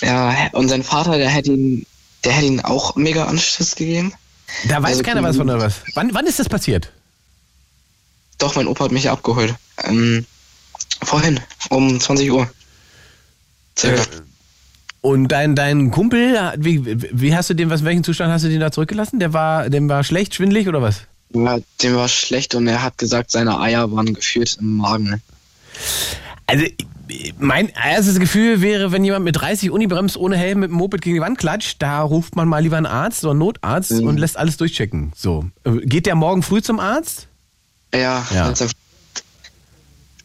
ja 0.00 0.50
und 0.52 0.68
sein 0.68 0.82
Vater, 0.82 1.16
der 1.18 1.28
hätte 1.28 1.52
ihn, 1.52 1.86
der 2.24 2.32
hätte 2.32 2.46
ihn 2.46 2.60
auch 2.60 2.96
mega 2.96 3.24
Anschiss 3.26 3.74
gegeben. 3.76 4.12
da 4.68 4.82
weiß 4.82 4.90
also 4.90 5.02
keiner 5.02 5.22
was 5.22 5.36
von 5.36 5.48
oder 5.48 5.60
was. 5.60 5.76
Wann, 5.94 6.12
wann 6.14 6.26
ist 6.26 6.38
das 6.38 6.48
passiert? 6.48 6.92
Doch, 8.38 8.54
mein 8.54 8.66
Opa 8.66 8.84
hat 8.84 8.92
mich 8.92 9.08
abgeholt. 9.10 9.54
Ähm, 9.84 10.26
vorhin 11.02 11.40
um 11.70 11.98
20 12.00 12.30
Uhr. 12.32 12.48
Circa. 13.78 14.02
Und 15.00 15.28
dein, 15.28 15.54
dein 15.54 15.90
Kumpel, 15.92 16.36
wie, 16.58 16.82
wie 17.12 17.34
hast 17.34 17.50
du 17.50 17.54
den, 17.54 17.70
was, 17.70 17.84
welchen 17.84 18.02
Zustand 18.04 18.32
hast 18.32 18.44
du 18.44 18.48
den 18.48 18.60
da 18.60 18.72
zurückgelassen? 18.72 19.20
Der 19.20 19.32
war, 19.32 19.70
dem 19.70 19.88
war 19.88 20.02
schlecht, 20.02 20.34
schwindelig 20.34 20.68
oder 20.68 20.82
was? 20.82 21.02
Ja, 21.32 21.58
dem 21.82 21.94
war 21.94 22.08
schlecht 22.08 22.54
und 22.54 22.66
er 22.66 22.82
hat 22.82 22.98
gesagt, 22.98 23.30
seine 23.30 23.60
Eier 23.60 23.92
waren 23.92 24.12
gefühlt 24.14 24.56
im 24.60 24.76
Magen. 24.78 25.22
Also, 26.46 26.64
mein 27.38 27.68
erstes 27.68 28.18
Gefühl 28.18 28.60
wäre, 28.60 28.90
wenn 28.92 29.04
jemand 29.04 29.24
mit 29.24 29.36
30 29.36 29.70
Unibrems 29.70 30.16
ohne 30.16 30.36
Helm 30.36 30.60
mit 30.60 30.70
dem 30.70 30.76
Moped 30.76 31.00
gegen 31.00 31.14
die 31.16 31.20
Wand 31.22 31.38
klatscht, 31.38 31.76
da 31.80 32.02
ruft 32.02 32.34
man 32.36 32.48
mal 32.48 32.58
lieber 32.62 32.76
einen 32.76 32.86
Arzt 32.86 33.22
oder 33.24 33.30
einen 33.32 33.38
Notarzt 33.40 33.92
Mhm. 33.92 34.06
und 34.08 34.18
lässt 34.18 34.36
alles 34.36 34.56
durchchecken. 34.56 35.12
So. 35.14 35.44
Geht 35.84 36.06
der 36.06 36.16
morgen 36.16 36.42
früh 36.42 36.60
zum 36.60 36.80
Arzt? 36.80 37.28
Ja, 37.94 38.26
Ja. 38.34 38.48
einfach- 38.48 38.70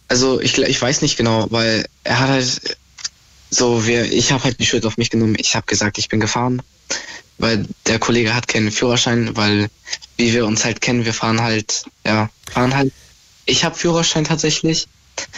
also 0.08 0.40
ich, 0.42 0.58
ich 0.58 0.82
weiß 0.82 1.02
nicht 1.02 1.18
genau, 1.18 1.48
weil 1.50 1.86
er 2.04 2.20
hat 2.20 2.30
halt 2.30 2.78
so, 3.50 3.86
wir, 3.86 4.12
ich 4.12 4.32
habe 4.32 4.44
halt 4.44 4.60
die 4.60 4.66
Schuld 4.66 4.86
auf 4.86 4.98
mich 4.98 5.10
genommen. 5.10 5.36
Ich 5.38 5.56
habe 5.56 5.66
gesagt, 5.66 5.98
ich 5.98 6.10
bin 6.10 6.20
gefahren, 6.20 6.62
weil 7.38 7.66
der 7.88 8.00
Kollege 8.00 8.34
hat 8.34 8.48
keinen 8.48 8.72
Führerschein, 8.72 9.36
weil 9.36 9.70
wie 10.18 10.34
wir 10.34 10.46
uns 10.46 10.66
halt 10.66 10.82
kennen, 10.82 11.06
wir 11.06 11.14
fahren 11.14 11.42
halt, 11.42 11.86
ja, 12.06 12.30
fahren 12.52 12.76
halt. 12.76 12.92
Ich 13.46 13.64
habe 13.64 13.76
Führerschein 13.76 14.24
tatsächlich. 14.24 14.88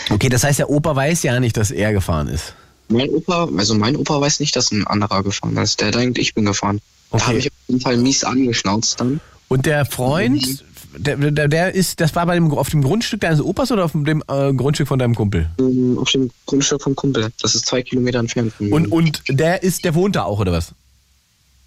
Okay, 0.09 0.30
das 0.30 0.43
heißt, 0.43 0.59
der 0.59 0.70
Opa 0.70 0.95
weiß 0.95 1.24
ja 1.24 1.39
nicht, 1.39 1.57
dass 1.57 1.72
er 1.72 1.91
gefahren 1.91 2.28
ist. 2.28 2.53
Mein 2.88 3.09
Opa, 3.09 3.49
also 3.57 3.74
mein 3.74 3.95
Opa 3.95 4.22
weiß 4.22 4.39
nicht, 4.39 4.55
dass 4.55 4.72
ein 4.72 4.86
anderer 4.88 5.24
gefahren 5.24 5.57
ist. 5.57 5.82
Der 5.82 5.91
denkt, 5.91 6.18
ich 6.18 6.34
bin 6.34 6.45
gefahren. 6.45 6.80
Da 7.11 7.18
Okay. 7.18 7.26
habe 7.28 7.38
ich 7.39 7.47
auf 7.47 7.57
jeden 7.68 7.82
Fall 7.82 7.97
mies 7.97 8.24
angeschnauzt 8.24 8.99
dann. 8.99 9.20
Und 9.47 9.66
der 9.66 9.86
Freund, 9.86 10.63
der, 10.97 11.17
der, 11.31 11.47
der 11.47 11.73
ist, 11.75 11.99
das 11.99 12.15
war 12.15 12.25
bei 12.25 12.35
dem, 12.35 12.51
auf 12.51 12.69
dem 12.69 12.81
Grundstück 12.83 13.21
deines 13.21 13.41
Opas 13.41 13.71
oder 13.71 13.85
auf 13.85 13.91
dem 13.93 14.23
äh, 14.27 14.53
Grundstück 14.53 14.87
von 14.87 14.99
deinem 14.99 15.15
Kumpel? 15.15 15.49
Ähm, 15.59 15.97
Auf 15.99 16.11
dem 16.11 16.31
Grundstück 16.45 16.81
vom 16.81 16.95
Kumpel. 16.95 17.31
Das 17.41 17.55
ist 17.55 17.65
zwei 17.65 17.81
Kilometer 17.81 18.19
entfernt 18.19 18.53
von 18.53 18.67
mir. 18.67 18.75
Und, 18.75 18.87
und 18.91 19.23
der 19.29 19.63
ist, 19.63 19.85
der 19.85 19.95
wohnt 19.95 20.15
da 20.15 20.23
auch, 20.23 20.39
oder 20.39 20.51
was? 20.51 20.71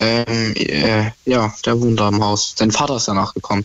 Ähm, 0.00 0.54
äh, 0.56 1.10
ja, 1.24 1.52
der 1.66 1.80
wohnt 1.80 1.98
da 1.98 2.08
im 2.08 2.22
Haus. 2.22 2.54
Sein 2.56 2.70
Vater 2.70 2.96
ist 2.96 3.08
danach 3.08 3.34
gekommen. 3.34 3.64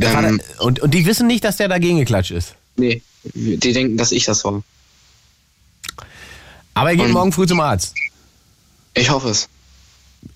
Ähm, 0.00 0.08
Vater, 0.12 0.64
und, 0.64 0.80
und 0.80 0.94
die 0.94 1.04
wissen 1.06 1.26
nicht, 1.26 1.44
dass 1.44 1.56
der 1.58 1.68
dagegen 1.68 1.98
geklatscht 1.98 2.30
ist. 2.30 2.54
Nee, 2.76 3.02
die 3.34 3.58
denken, 3.72 3.96
dass 3.96 4.12
ich 4.12 4.24
das 4.24 4.44
war. 4.44 4.62
Aber 6.74 6.90
er 6.90 6.96
geht 6.96 7.06
Und- 7.06 7.12
morgen 7.12 7.32
früh 7.32 7.46
zum 7.46 7.60
Arzt. 7.60 7.94
Ich 8.94 9.10
hoffe 9.10 9.28
es. 9.30 9.48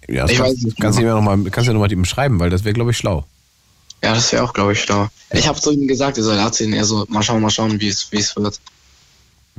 Ja, 0.09 0.27
Ich 0.29 0.37
kannst, 0.37 0.55
weiß 0.57 0.63
nicht 0.65 0.81
kannst, 0.81 0.99
du 0.99 1.03
genau. 1.03 1.17
ja 1.17 1.21
noch 1.23 1.37
mal, 1.37 1.51
kannst 1.51 1.67
du 1.67 1.71
ja 1.71 1.73
noch 1.75 1.81
mal 1.81 1.91
ihm 1.93 2.05
schreiben, 2.05 2.39
weil 2.41 2.51
das 2.51 2.65
wäre, 2.65 2.75
glaube 2.75 2.91
ich, 2.91 2.97
schlau. 2.97 3.25
Ja, 4.03 4.15
das 4.15 4.33
wäre 4.33 4.45
auch, 4.45 4.53
glaube 4.53 4.73
ich, 4.73 4.81
schlau. 4.81 5.09
Ich 5.33 5.47
habe 5.47 5.61
zu 5.61 5.73
ihm 5.73 5.87
gesagt, 5.87 6.17
er 6.17 6.25
soll 6.25 6.39
erzählen. 6.39 6.73
Er 6.73 6.85
so, 6.85 7.05
mal 7.09 7.23
schauen, 7.23 7.43
mal 7.43 7.51
schauen, 7.51 7.81
wie 7.81 7.89
es 7.89 8.11
wird. 8.37 8.61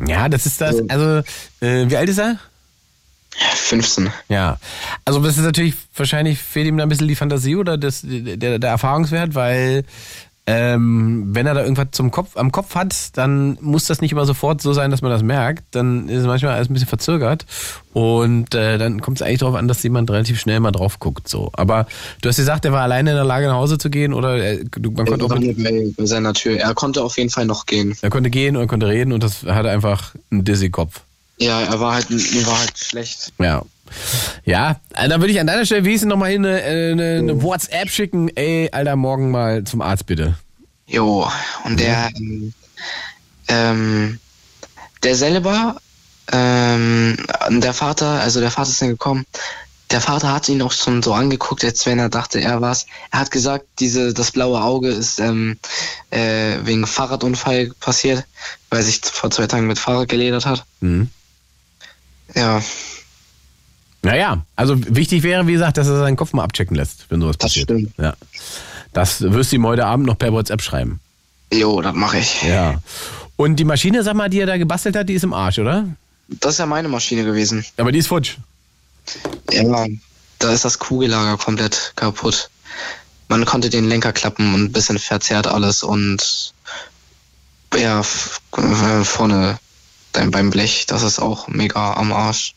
Ja, 0.05 0.29
das 0.29 0.45
ist 0.45 0.59
das. 0.59 0.77
Also, 0.89 1.23
äh, 1.61 1.89
wie 1.89 1.97
alt 1.97 2.09
ist 2.09 2.17
er? 2.17 2.39
15. 3.55 4.11
Ja. 4.29 4.57
Also, 5.05 5.19
das 5.21 5.37
ist 5.37 5.43
natürlich, 5.43 5.75
wahrscheinlich 5.95 6.39
fehlt 6.39 6.67
ihm 6.67 6.77
da 6.77 6.83
ein 6.83 6.89
bisschen 6.89 7.07
die 7.07 7.15
Fantasie 7.15 7.55
oder 7.55 7.77
das, 7.77 8.01
der, 8.03 8.59
der 8.59 8.69
Erfahrungswert, 8.69 9.35
weil, 9.35 9.85
ähm, 10.47 11.27
wenn 11.35 11.45
er 11.45 11.53
da 11.53 11.61
irgendwas 11.61 11.87
zum 11.91 12.09
Kopf, 12.11 12.35
am 12.35 12.51
Kopf 12.51 12.73
hat, 12.75 13.15
dann 13.17 13.57
muss 13.61 13.85
das 13.85 14.01
nicht 14.01 14.11
immer 14.11 14.25
sofort 14.25 14.61
so 14.61 14.73
sein, 14.73 14.89
dass 14.91 15.01
man 15.01 15.11
das 15.11 15.21
merkt. 15.21 15.63
Dann 15.71 16.09
ist 16.09 16.21
es 16.21 16.25
manchmal 16.25 16.53
alles 16.55 16.69
ein 16.69 16.73
bisschen 16.73 16.87
verzögert. 16.89 17.45
Und 17.93 18.55
äh, 18.55 18.77
dann 18.77 19.01
kommt 19.01 19.17
es 19.17 19.21
eigentlich 19.21 19.39
darauf 19.39 19.55
an, 19.55 19.67
dass 19.67 19.83
jemand 19.83 20.09
relativ 20.09 20.39
schnell 20.39 20.59
mal 20.59 20.71
drauf 20.71 20.99
guckt. 20.99 21.27
So. 21.29 21.51
Aber 21.53 21.85
du 22.21 22.29
hast 22.29 22.37
gesagt, 22.37 22.65
er 22.65 22.71
war 22.71 22.81
alleine 22.81 23.11
in 23.11 23.15
der 23.15 23.25
Lage, 23.25 23.47
nach 23.47 23.53
Hause 23.55 23.77
zu 23.77 23.89
gehen 23.89 24.13
oder 24.13 24.37
äh, 24.37 24.63
du- 24.63 24.91
man 24.91 25.05
Er 25.05 25.11
konnte 25.11 25.25
auch 25.25 25.29
war 25.29 25.39
mit, 25.39 25.63
bei, 25.63 25.87
bei 25.95 26.05
seiner 26.05 26.33
Tür. 26.33 26.57
Er 26.59 26.73
konnte 26.73 27.03
auf 27.03 27.17
jeden 27.17 27.29
Fall 27.29 27.45
noch 27.45 27.65
gehen. 27.67 27.95
er 28.01 28.09
konnte 28.09 28.29
gehen 28.31 28.55
und 28.55 28.63
er 28.63 28.67
konnte 28.67 28.87
reden 28.87 29.13
und 29.13 29.21
das 29.23 29.43
hatte 29.43 29.69
einfach 29.69 30.15
einen 30.31 30.43
Dizzy-Kopf. 30.43 31.01
Ja, 31.37 31.61
er 31.61 31.79
war 31.79 31.93
halt, 31.93 32.09
ihm 32.09 32.45
war 32.45 32.59
halt 32.59 32.77
schlecht. 32.77 33.31
Ja. 33.39 33.63
Ja, 34.45 34.79
äh, 34.93 35.07
dann 35.07 35.21
würde 35.21 35.33
ich 35.33 35.39
an 35.39 35.47
deiner 35.47 35.65
Stelle 35.65 35.85
wenigstens 35.85 36.09
nochmal 36.09 36.31
hin 36.31 36.45
eine, 36.45 36.61
eine, 36.61 37.17
eine 37.19 37.43
WhatsApp 37.43 37.89
schicken. 37.89 38.29
Ey, 38.35 38.69
Alter, 38.71 38.95
morgen 38.95 39.31
mal 39.31 39.63
zum 39.63 39.81
Arzt 39.81 40.05
bitte. 40.05 40.35
Jo, 40.87 41.29
und 41.63 41.79
der, 41.79 42.09
ähm, 42.15 42.53
ähm, 43.47 44.19
der 45.03 45.15
selber, 45.15 45.77
ähm, 46.31 47.17
der 47.49 47.73
Vater, 47.73 48.21
also 48.21 48.39
der 48.39 48.51
Vater 48.51 48.69
ist 48.69 48.81
dann 48.81 48.89
gekommen, 48.89 49.25
der 49.91 50.01
Vater 50.01 50.31
hat 50.33 50.47
ihn 50.47 50.61
auch 50.61 50.71
schon 50.71 51.03
so 51.03 51.13
angeguckt, 51.13 51.63
als 51.65 51.85
wenn 51.85 51.99
er 51.99 52.09
dachte, 52.09 52.39
er 52.39 52.61
war's. 52.61 52.85
Er 53.11 53.19
hat 53.19 53.31
gesagt, 53.31 53.65
diese, 53.79 54.13
das 54.13 54.31
blaue 54.31 54.61
Auge 54.61 54.89
ist 54.89 55.19
ähm, 55.19 55.57
äh, 56.11 56.57
wegen 56.63 56.87
Fahrradunfall 56.87 57.71
passiert, 57.79 58.25
weil 58.69 58.79
er 58.79 58.85
sich 58.85 59.01
vor 59.01 59.31
zwei 59.31 59.47
Tagen 59.47 59.67
mit 59.67 59.79
Fahrrad 59.79 60.07
geledert 60.07 60.45
hat. 60.45 60.65
Mhm. 60.79 61.09
Ja, 62.33 62.61
Naja, 64.03 64.43
also 64.55 64.75
wichtig 64.95 65.21
wäre, 65.23 65.45
wie 65.47 65.53
gesagt, 65.53 65.77
dass 65.77 65.87
er 65.87 65.99
seinen 65.99 66.15
Kopf 66.15 66.33
mal 66.33 66.43
abchecken 66.43 66.75
lässt, 66.75 67.05
wenn 67.09 67.21
sowas 67.21 67.37
Das 67.37 67.49
passiert. 67.51 67.65
stimmt. 67.65 67.93
Ja. 67.97 68.13
Das 68.93 69.21
wirst 69.21 69.51
du 69.51 69.57
ihm 69.57 69.65
heute 69.65 69.85
Abend 69.85 70.07
noch 70.07 70.17
per 70.17 70.33
WhatsApp 70.33 70.61
schreiben. 70.61 70.99
jo, 71.53 71.81
das 71.81 71.93
mache 71.93 72.17
ich. 72.19 72.41
Ja. 72.43 72.81
Und 73.35 73.55
die 73.57 73.63
Maschine, 73.63 74.03
sag 74.03 74.15
mal, 74.15 74.29
die 74.29 74.39
er 74.39 74.47
da 74.47 74.57
gebastelt 74.57 74.95
hat, 74.95 75.07
die 75.09 75.13
ist 75.13 75.23
im 75.23 75.33
Arsch, 75.33 75.59
oder? 75.59 75.87
Das 76.27 76.53
ist 76.53 76.57
ja 76.59 76.65
meine 76.65 76.87
Maschine 76.87 77.23
gewesen. 77.23 77.65
Aber 77.77 77.91
die 77.91 77.99
ist 77.99 78.07
futsch. 78.07 78.37
Ja, 79.51 79.85
da 80.39 80.51
ist 80.51 80.65
das 80.65 80.79
Kugellager 80.79 81.37
komplett 81.37 81.93
kaputt. 81.95 82.49
Man 83.27 83.45
konnte 83.45 83.69
den 83.69 83.87
Lenker 83.87 84.13
klappen 84.13 84.53
und 84.53 84.63
ein 84.65 84.71
bisschen 84.71 84.99
verzerrt 84.99 85.47
alles 85.47 85.83
und 85.83 86.53
ja, 87.75 88.01
äh, 88.01 89.03
vorne 89.03 89.57
beim 90.13 90.49
Blech, 90.49 90.85
das 90.87 91.03
ist 91.03 91.19
auch 91.19 91.47
mega 91.47 91.93
am 91.93 92.11
Arsch. 92.11 92.53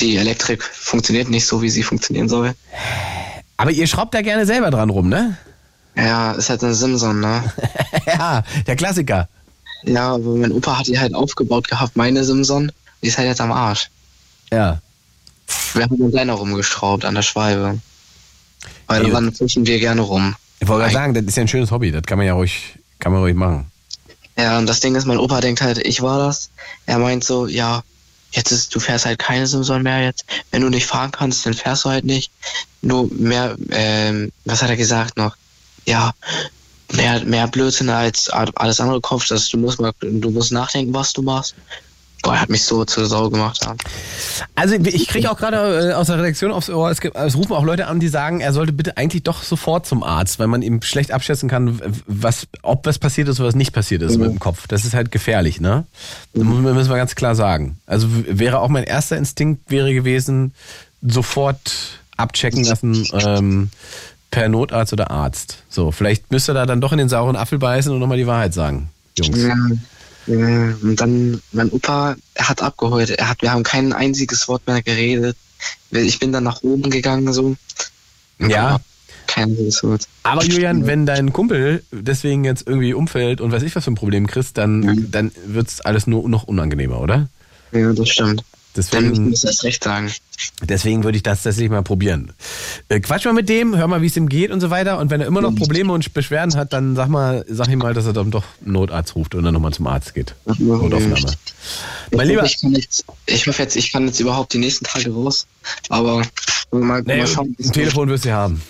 Die 0.00 0.16
Elektrik 0.16 0.62
funktioniert 0.62 1.28
nicht 1.30 1.46
so, 1.46 1.62
wie 1.62 1.70
sie 1.70 1.82
funktionieren 1.82 2.28
soll. 2.28 2.54
Aber 3.56 3.70
ihr 3.70 3.86
schraubt 3.86 4.14
da 4.14 4.22
gerne 4.22 4.44
selber 4.46 4.70
dran 4.70 4.90
rum, 4.90 5.08
ne? 5.08 5.36
Ja, 5.96 6.32
ist 6.32 6.50
halt 6.50 6.64
eine 6.64 6.74
Simson, 6.74 7.20
ne? 7.20 7.44
ja, 8.06 8.42
der 8.66 8.74
Klassiker. 8.76 9.28
Ja, 9.84 10.14
aber 10.14 10.34
mein 10.36 10.50
Opa 10.52 10.78
hat 10.78 10.86
die 10.88 10.98
halt 10.98 11.14
aufgebaut 11.14 11.68
gehabt, 11.68 11.96
meine 11.96 12.24
Simson. 12.24 12.72
Die 13.02 13.08
ist 13.08 13.18
halt 13.18 13.28
jetzt 13.28 13.40
am 13.40 13.52
Arsch. 13.52 13.90
Ja. 14.50 14.80
Wir 15.74 15.82
haben 15.84 15.96
mit 15.98 16.14
deiner 16.14 16.32
rumgeschraubt 16.34 17.04
an 17.04 17.14
der 17.14 17.22
Schwalbe. 17.22 17.78
Weil 18.86 19.06
Ja. 19.06 19.10
dann 19.10 19.32
fischen 19.32 19.66
wir 19.66 19.78
gerne 19.78 20.00
rum. 20.00 20.34
Ich 20.60 20.68
wollte 20.68 20.82
gerade 20.84 20.94
sagen, 20.94 21.14
das 21.14 21.24
ist 21.24 21.36
ja 21.36 21.42
ein 21.42 21.48
schönes 21.48 21.70
Hobby. 21.70 21.92
Das 21.92 22.02
kann 22.02 22.18
man 22.18 22.26
ja 22.26 22.34
ruhig, 22.34 22.78
kann 22.98 23.12
man 23.12 23.20
ruhig 23.20 23.34
machen. 23.34 23.70
Ja, 24.36 24.58
und 24.58 24.66
das 24.66 24.80
Ding 24.80 24.94
ist, 24.96 25.04
mein 25.04 25.18
Opa 25.18 25.40
denkt 25.40 25.60
halt, 25.60 25.78
ich 25.78 26.02
war 26.02 26.18
das. 26.18 26.50
Er 26.86 26.98
meint 26.98 27.22
so, 27.22 27.46
ja, 27.46 27.82
jetzt 28.34 28.52
ist, 28.52 28.74
du 28.74 28.80
fährst 28.80 29.06
halt 29.06 29.18
keine 29.18 29.46
Simson 29.46 29.82
mehr 29.82 30.02
jetzt. 30.02 30.24
Wenn 30.50 30.62
du 30.62 30.68
nicht 30.68 30.86
fahren 30.86 31.10
kannst, 31.12 31.46
dann 31.46 31.54
fährst 31.54 31.84
du 31.84 31.90
halt 31.90 32.04
nicht. 32.04 32.30
Nur 32.82 33.08
mehr, 33.12 33.56
ähm, 33.70 34.32
was 34.44 34.62
hat 34.62 34.70
er 34.70 34.76
gesagt 34.76 35.16
noch? 35.16 35.36
Ja, 35.86 36.12
mehr, 36.92 37.24
mehr 37.24 37.46
Blödsinn 37.46 37.90
als 37.90 38.28
alles 38.30 38.80
andere 38.80 39.00
Kopf, 39.00 39.26
dass 39.28 39.48
du 39.48 39.58
musst 39.58 39.80
mal, 39.80 39.92
du 40.00 40.30
musst 40.30 40.52
nachdenken, 40.52 40.94
was 40.94 41.12
du 41.12 41.22
machst. 41.22 41.54
Boah, 42.24 42.34
er 42.34 42.40
hat 42.40 42.48
mich 42.48 42.64
so 42.64 42.84
zur 42.86 43.04
Sau 43.06 43.28
gemacht. 43.30 43.60
Ja. 43.64 43.76
Also 44.54 44.74
ich 44.76 45.06
kriege 45.08 45.30
auch 45.30 45.36
gerade 45.36 45.90
äh, 45.90 45.92
aus 45.92 46.06
der 46.08 46.18
Redaktion 46.18 46.50
aufs 46.52 46.70
Ohr, 46.70 46.90
es, 46.90 47.00
gibt, 47.00 47.14
es 47.16 47.36
rufen 47.36 47.52
auch 47.52 47.64
Leute 47.64 47.86
an, 47.86 48.00
die 48.00 48.08
sagen, 48.08 48.40
er 48.40 48.52
sollte 48.54 48.72
bitte 48.72 48.96
eigentlich 48.96 49.22
doch 49.24 49.42
sofort 49.42 49.86
zum 49.86 50.02
Arzt, 50.02 50.38
weil 50.38 50.46
man 50.46 50.62
ihm 50.62 50.80
schlecht 50.82 51.12
abschätzen 51.12 51.48
kann, 51.50 51.80
was, 52.06 52.46
ob 52.62 52.86
was 52.86 52.98
passiert 52.98 53.28
ist 53.28 53.38
oder 53.40 53.48
was 53.48 53.54
nicht 53.54 53.72
passiert 53.72 54.00
ist 54.02 54.16
mit 54.16 54.30
dem 54.30 54.38
Kopf. 54.40 54.66
Das 54.66 54.84
ist 54.86 54.94
halt 54.94 55.12
gefährlich, 55.12 55.60
ne? 55.60 55.84
Das 56.32 56.42
muss- 56.42 56.60
müssen 56.60 56.90
wir 56.90 56.96
ganz 56.96 57.14
klar 57.14 57.34
sagen. 57.34 57.78
Also 57.86 58.08
wäre 58.10 58.58
auch 58.60 58.68
mein 58.70 58.84
erster 58.84 59.16
Instinkt 59.18 59.70
wäre 59.70 59.92
gewesen, 59.92 60.54
sofort 61.02 62.00
abchecken 62.16 62.64
lassen 62.64 63.06
ähm, 63.12 63.70
per 64.30 64.48
Notarzt 64.48 64.92
oder 64.94 65.10
Arzt. 65.10 65.58
So, 65.68 65.90
vielleicht 65.92 66.30
müsst 66.32 66.48
ihr 66.48 66.54
da 66.54 66.64
dann 66.64 66.80
doch 66.80 66.92
in 66.92 66.98
den 66.98 67.08
sauren 67.10 67.36
Apfel 67.36 67.58
beißen 67.58 67.92
und 67.92 67.98
nochmal 67.98 68.16
die 68.16 68.26
Wahrheit 68.26 68.54
sagen, 68.54 68.88
Jungs. 69.18 69.42
Ja, 69.42 69.54
und 70.26 70.96
dann, 70.96 71.40
mein 71.52 71.70
Opa, 71.70 72.16
er 72.34 72.48
hat 72.48 72.62
abgeholt. 72.62 73.10
Er 73.10 73.28
hat, 73.28 73.42
wir 73.42 73.52
haben 73.52 73.62
kein 73.62 73.92
einziges 73.92 74.48
Wort 74.48 74.66
mehr 74.66 74.82
geredet. 74.82 75.36
Ich 75.90 76.18
bin 76.18 76.32
dann 76.32 76.44
nach 76.44 76.62
oben 76.62 76.90
gegangen, 76.90 77.32
so. 77.32 77.56
Ja. 78.38 78.80
Kein 79.26 79.50
einziges 79.50 79.82
Wort. 79.82 80.06
Aber 80.22 80.44
Julian, 80.44 80.86
wenn 80.86 81.06
dein 81.06 81.32
Kumpel 81.32 81.82
deswegen 81.92 82.44
jetzt 82.44 82.66
irgendwie 82.66 82.94
umfällt 82.94 83.40
und 83.40 83.52
weiß 83.52 83.62
ich 83.62 83.74
was 83.76 83.84
für 83.84 83.90
ein 83.90 83.96
Problem 83.96 84.26
kriegst, 84.26 84.56
dann, 84.58 84.80
Mhm. 84.80 85.10
dann 85.10 85.32
wird's 85.46 85.80
alles 85.80 86.06
nur 86.06 86.28
noch 86.28 86.44
unangenehmer, 86.44 87.00
oder? 87.00 87.28
Ja, 87.72 87.92
das 87.92 88.08
stimmt. 88.08 88.42
Dann 88.74 89.04
Deswegen, 89.04 89.30
muss 89.30 89.44
ich 89.44 89.48
erst 89.48 89.62
recht 89.62 89.84
sagen. 89.84 90.12
deswegen 90.62 91.04
würde 91.04 91.16
ich 91.16 91.22
das 91.22 91.44
tatsächlich 91.44 91.70
mal 91.70 91.82
probieren. 91.82 92.32
Äh, 92.88 92.98
quatsch 92.98 93.24
mal 93.24 93.32
mit 93.32 93.48
dem, 93.48 93.76
hör 93.76 93.86
mal, 93.86 94.02
wie 94.02 94.06
es 94.06 94.16
ihm 94.16 94.28
geht 94.28 94.50
und 94.50 94.60
so 94.60 94.68
weiter. 94.68 94.98
Und 94.98 95.10
wenn 95.10 95.20
er 95.20 95.28
immer 95.28 95.40
noch 95.40 95.54
Probleme 95.54 95.92
und 95.92 96.12
Beschwerden 96.12 96.56
hat, 96.56 96.72
dann 96.72 96.96
sag 96.96 97.08
mal, 97.08 97.44
sag 97.48 97.68
ihm 97.68 97.78
mal, 97.78 97.94
dass 97.94 98.06
er 98.06 98.12
dann 98.12 98.32
doch 98.32 98.42
einen 98.64 98.72
Notarzt 98.72 99.14
ruft 99.14 99.36
und 99.36 99.44
dann 99.44 99.54
nochmal 99.54 99.72
zum 99.72 99.86
Arzt 99.86 100.12
geht. 100.14 100.34
Notaufnahme. 100.58 101.14
Ich, 101.14 102.16
Mein 102.16 102.26
Lieber, 102.26 102.44
ich, 102.44 102.60
kann 102.60 102.72
jetzt, 102.72 103.04
ich 103.26 103.46
hoffe 103.46 103.62
jetzt, 103.62 103.76
ich 103.76 103.92
kann 103.92 104.06
jetzt 104.06 104.18
überhaupt 104.18 104.52
die 104.52 104.58
nächsten 104.58 104.84
Tage 104.84 105.12
raus. 105.12 105.46
Aber 105.88 106.22
mal, 106.72 107.02
nee, 107.02 107.18
mal, 107.18 107.26
schauen, 107.28 107.54
ein 107.56 107.72
Telefon 107.72 108.08
wirst 108.08 108.24
du 108.24 108.32
haben. 108.32 108.60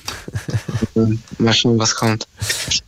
mal 1.38 1.54
schauen, 1.54 1.78
was 1.78 1.94
kommt. 1.94 2.28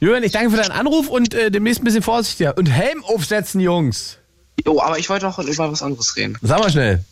Julian, 0.01 0.23
ich 0.23 0.33
danke 0.33 0.51
für 0.51 0.59
deinen 0.59 0.73
Anruf 0.73 1.09
und 1.09 1.33
äh, 1.33 1.51
demnächst 1.51 1.81
ein 1.81 1.85
bisschen 1.85 2.03
vorsichtiger. 2.03 2.59
Und 2.59 2.67
Helm 2.67 3.03
aufsetzen, 3.05 3.61
Jungs. 3.61 4.19
Jo, 4.65 4.81
aber 4.81 4.99
ich 4.99 5.09
wollte 5.09 5.27
noch 5.27 5.39
über 5.39 5.71
was 5.73 5.83
anderes 5.83 6.17
reden. 6.17 6.39
Sag 6.43 6.59
mal 6.61 6.71
schnell. 6.71 7.05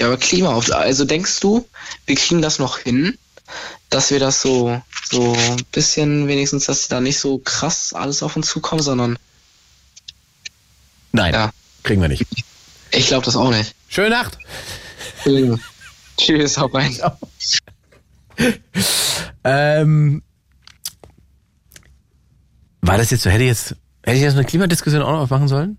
Ja, 0.00 0.06
aber 0.06 0.16
Klima 0.16 0.54
auf. 0.54 0.70
Also 0.72 1.04
denkst 1.04 1.40
du, 1.40 1.68
wir 2.06 2.16
kriegen 2.16 2.40
das 2.40 2.58
noch 2.58 2.78
hin, 2.78 3.18
dass 3.90 4.10
wir 4.10 4.18
das 4.18 4.40
so, 4.40 4.80
so 5.10 5.32
ein 5.34 5.64
bisschen 5.72 6.26
wenigstens, 6.28 6.64
dass 6.66 6.88
da 6.88 7.00
nicht 7.00 7.18
so 7.18 7.38
krass 7.38 7.92
alles 7.92 8.22
auf 8.22 8.36
uns 8.36 8.48
zukommt, 8.48 8.82
sondern 8.82 9.18
Nein, 11.12 11.34
Ja. 11.34 11.52
kriegen 11.82 12.00
wir 12.00 12.08
nicht. 12.08 12.24
ich 12.92 13.08
glaube 13.08 13.24
das 13.26 13.36
auch 13.36 13.50
nicht. 13.50 13.74
Schöne 13.88 14.10
Nacht. 14.10 14.38
Tschüss, 16.16 16.56
hau 16.56 16.66
rein. 16.66 16.96
Ähm, 19.44 20.22
war 22.80 22.96
das 22.98 23.10
jetzt 23.10 23.22
so? 23.22 23.30
Hätte 23.30 23.42
ich 23.42 23.48
jetzt, 23.48 23.74
hätte 24.02 24.16
ich 24.16 24.22
jetzt 24.22 24.34
eine 24.34 24.44
Klimadiskussion 24.44 25.02
auch 25.02 25.12
noch 25.12 25.20
aufmachen 25.20 25.48
sollen? 25.48 25.78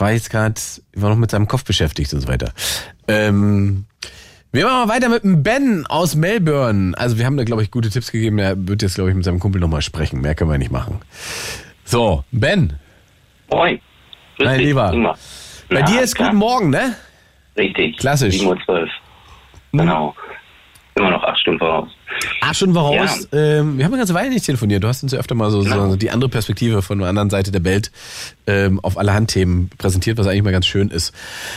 War 0.00 0.12
jetzt 0.12 0.30
gerade, 0.30 0.54
war 0.94 1.10
noch 1.10 1.16
mit 1.16 1.30
seinem 1.30 1.46
Kopf 1.46 1.64
beschäftigt 1.64 2.12
und 2.14 2.20
so 2.22 2.28
weiter. 2.28 2.52
Ähm, 3.06 3.84
wir 4.52 4.64
machen 4.64 4.88
mal 4.88 4.94
weiter 4.94 5.08
mit 5.08 5.22
dem 5.22 5.42
Ben 5.42 5.86
aus 5.86 6.14
Melbourne. 6.16 6.96
Also 6.96 7.18
wir 7.18 7.26
haben 7.26 7.36
da, 7.36 7.44
glaube 7.44 7.62
ich, 7.62 7.70
gute 7.70 7.90
Tipps 7.90 8.10
gegeben. 8.10 8.38
Er 8.38 8.54
wird 8.66 8.82
jetzt, 8.82 8.94
glaube 8.94 9.10
ich, 9.10 9.16
mit 9.16 9.24
seinem 9.24 9.38
Kumpel 9.38 9.60
nochmal 9.60 9.82
sprechen. 9.82 10.20
Mehr 10.22 10.34
können 10.34 10.50
wir 10.50 10.58
nicht 10.58 10.72
machen. 10.72 11.00
So, 11.84 12.24
Ben, 12.32 12.78
Moin. 13.50 13.80
Grüß 14.36 14.46
mein 14.46 14.58
dich, 14.58 14.68
Lieber. 14.68 14.92
Ingmar. 14.92 15.18
Bei 15.68 15.80
Na, 15.80 15.86
dir 15.86 16.02
ist 16.02 16.14
klar. 16.14 16.28
guten 16.30 16.38
Morgen, 16.38 16.70
ne? 16.70 16.94
Richtig. 17.56 17.98
Klassisch. 17.98 18.36
7.12 18.36 18.68
Uhr. 18.68 18.88
Genau. 19.72 20.14
Immer 20.96 21.10
noch 21.10 21.22
acht 21.22 21.38
Stunden 21.38 21.58
voraus. 21.60 21.88
Ach, 22.42 22.54
schon 22.54 22.74
voraus. 22.74 23.28
Ähm, 23.32 23.78
wir 23.78 23.84
haben 23.84 23.92
eine 23.92 23.98
ganze 24.00 24.14
Weile 24.14 24.28
nicht 24.30 24.44
telefoniert. 24.44 24.82
Du 24.82 24.88
hast 24.88 25.02
uns 25.02 25.12
ja 25.12 25.18
öfter 25.20 25.34
mal 25.34 25.50
so, 25.50 25.60
Genau. 25.62 25.90
so 25.90 25.96
die 25.96 26.10
andere 26.10 26.28
Perspektive 26.28 26.82
von 26.82 26.98
der 26.98 27.08
anderen 27.08 27.30
Seite 27.30 27.52
der 27.52 27.64
Welt 27.64 27.90
ähm, 28.46 28.80
auf 28.82 28.98
allerhand 28.98 29.30
Themen 29.30 29.70
präsentiert, 29.78 30.18
was 30.18 30.26
eigentlich 30.26 30.42
mal 30.42 30.52
ganz 30.52 30.66
schön 30.66 30.88
ist. 30.88 31.14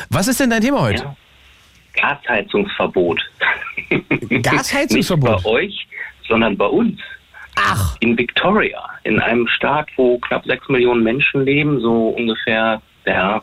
Was 0.09 0.27
ist 0.27 0.39
denn 0.39 0.49
dein 0.51 0.61
Thema 0.61 0.81
heute? 0.81 1.03
Ja. 1.03 1.15
Gasheizungsverbot. 1.95 3.19
Gasheizungsverbot? 4.41 5.31
Nicht 5.31 5.43
bei 5.43 5.49
euch, 5.49 5.87
sondern 6.27 6.57
bei 6.57 6.65
uns. 6.65 6.99
Ach. 7.55 7.95
In 7.99 8.17
Victoria, 8.17 8.83
in 9.03 9.19
einem 9.19 9.47
Staat, 9.47 9.87
wo 9.95 10.17
knapp 10.19 10.45
sechs 10.45 10.67
Millionen 10.69 11.03
Menschen 11.03 11.45
leben, 11.45 11.79
so 11.81 12.09
ungefähr, 12.09 12.81
ja, 13.05 13.41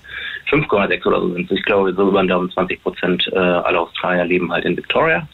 5,6 0.50 1.06
oder 1.06 1.20
so 1.20 1.32
sind 1.32 1.50
es. 1.50 1.58
Ich 1.58 1.64
glaube, 1.64 1.94
so 1.94 2.08
über 2.08 2.22
den 2.22 2.28
Daumen 2.28 2.50
20 2.50 2.82
Prozent 2.82 3.30
äh, 3.32 3.36
aller 3.38 3.82
Australier 3.82 4.24
leben 4.24 4.50
halt 4.50 4.64
in 4.64 4.76
Victoria. 4.76 5.28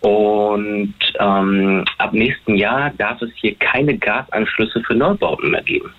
Und 0.00 0.94
ähm, 1.18 1.84
ab 1.98 2.12
nächsten 2.12 2.56
Jahr 2.56 2.90
darf 2.96 3.20
es 3.22 3.30
hier 3.34 3.54
keine 3.56 3.96
Gasanschlüsse 3.98 4.82
für 4.86 4.94
Neubauten 4.94 5.50
mehr 5.50 5.62
geben. 5.62 5.92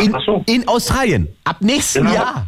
In, 0.00 0.14
Ach 0.14 0.20
so. 0.24 0.44
in 0.48 0.66
Australien. 0.68 1.28
Ab 1.44 1.56
nächsten 1.60 2.00
Genau. 2.04 2.14
Jahr. 2.14 2.46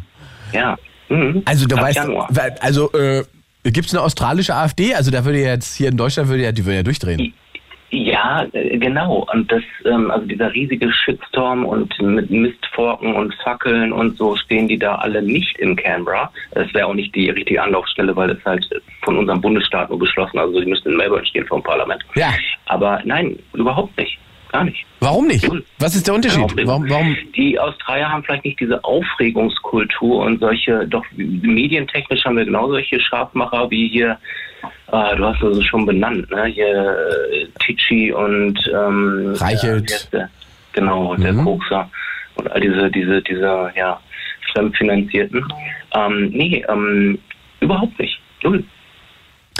Ja. 0.53 0.77
Mhm. 1.09 1.41
Also 1.45 1.65
du 1.67 1.75
Ab 1.75 1.83
weißt, 1.83 1.97
Januar. 1.97 2.29
also 2.61 2.91
äh, 2.93 3.23
gibt 3.63 3.87
es 3.87 3.93
eine 3.93 4.01
australische 4.03 4.55
AfD? 4.55 4.93
Also 4.93 5.11
da 5.11 5.23
würde 5.25 5.39
jetzt 5.39 5.75
hier 5.75 5.89
in 5.89 5.97
Deutschland 5.97 6.29
würde 6.29 6.43
ja, 6.43 6.51
die 6.51 6.65
würde 6.65 6.77
ja 6.77 6.83
durchdrehen. 6.83 7.33
Ja, 7.91 8.45
genau. 8.53 9.27
Und 9.33 9.51
das, 9.51 9.63
ähm, 9.85 10.09
also 10.11 10.25
dieser 10.25 10.53
riesige 10.53 10.91
Shitstorm 10.93 11.65
und 11.65 11.93
mit 12.01 12.31
Mistforken 12.31 13.13
und 13.15 13.33
Fackeln 13.43 13.91
und 13.91 14.17
so 14.17 14.37
stehen 14.37 14.69
die 14.69 14.79
da 14.79 14.95
alle 14.95 15.21
nicht 15.21 15.57
in 15.59 15.75
Canberra. 15.75 16.31
Es 16.51 16.73
wäre 16.73 16.87
auch 16.87 16.93
nicht 16.93 17.13
die 17.13 17.29
richtige 17.29 17.61
Anlaufstelle, 17.61 18.15
weil 18.15 18.29
es 18.29 18.45
halt 18.45 18.65
von 19.03 19.17
unserem 19.17 19.41
Bundesstaat 19.41 19.89
nur 19.89 19.99
beschlossen, 19.99 20.39
also 20.39 20.61
die 20.61 20.67
müssten 20.67 20.91
in 20.91 20.97
Melbourne 20.97 21.25
stehen 21.25 21.45
vom 21.47 21.61
Parlament. 21.61 22.01
Ja. 22.15 22.29
Aber 22.67 23.01
nein, 23.03 23.37
überhaupt 23.53 23.97
nicht. 23.97 24.17
Gar 24.51 24.65
nicht. 24.65 24.85
Warum 24.99 25.27
nicht? 25.27 25.49
Was 25.79 25.95
ist 25.95 26.07
der 26.07 26.13
Unterschied? 26.15 26.43
Warum, 26.65 26.89
warum? 26.89 27.15
Die 27.35 27.57
Australier 27.57 28.09
haben 28.09 28.23
vielleicht 28.23 28.43
nicht 28.43 28.59
diese 28.59 28.83
Aufregungskultur 28.83 30.25
und 30.25 30.39
solche, 30.39 30.85
doch 30.87 31.05
medientechnisch 31.15 32.25
haben 32.25 32.37
wir 32.37 32.45
genau 32.45 32.67
solche 32.67 32.99
Scharfmacher 32.99 33.71
wie 33.71 33.87
hier, 33.87 34.17
äh, 34.91 35.15
du 35.15 35.25
hast 35.25 35.41
also 35.41 35.61
schon 35.61 35.85
benannt, 35.85 36.29
ne? 36.31 36.45
Hier 36.45 36.97
Tichy 37.65 38.11
und 38.11 38.59
ähm, 38.73 39.33
Reichelt. 39.37 40.11
der? 40.11 40.29
genau, 40.73 41.15
der 41.15 41.33
Mhm. 41.33 41.45
Kokser 41.45 41.89
und 42.35 42.51
all 42.51 42.59
diese, 42.59 42.91
diese, 42.91 43.21
diese, 43.21 43.71
ja, 43.75 43.99
fremdfinanzierten. 44.53 45.45
Ähm, 45.95 46.29
nee, 46.33 46.63
ähm, 46.67 47.17
überhaupt 47.61 47.97
nicht. 47.99 48.19
Null. 48.43 48.63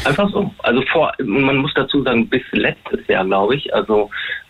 Einfach 0.06 0.30
so. 0.32 0.54
Also 0.64 0.82
vor, 0.92 1.12
man 1.24 1.58
muss 1.58 1.74
dazu 1.76 2.02
sagen, 2.04 2.28
bis 2.28 2.42
letztes 2.52 3.06
Jahr, 3.08 3.26
glaube 3.26 3.56
ich, 3.56 3.74
also 3.74 4.10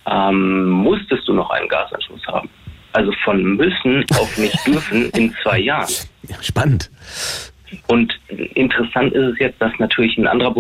ähm, 0.10 0.70
musstest 0.70 1.28
du 1.28 1.34
noch 1.34 1.50
einen 1.50 1.68
Gasanschluss 1.68 2.26
haben. 2.28 2.50
Also 2.94 3.12
von 3.24 3.56
müssen 3.56 4.06
auf 4.20 4.38
nicht 4.38 4.58
dürfen 4.68 5.10
in 5.12 5.34
zwei 5.44 5.60
Jahren. 5.60 5.94
Spannend. 6.42 6.90
Und 7.88 8.14
interessant 8.56 9.14
ist 9.14 9.34
es 9.34 9.40
jetzt, 9.40 9.62
dass 9.62 9.72
natürlich 9.80 10.18
ein 10.18 10.28
anderer 10.28 10.52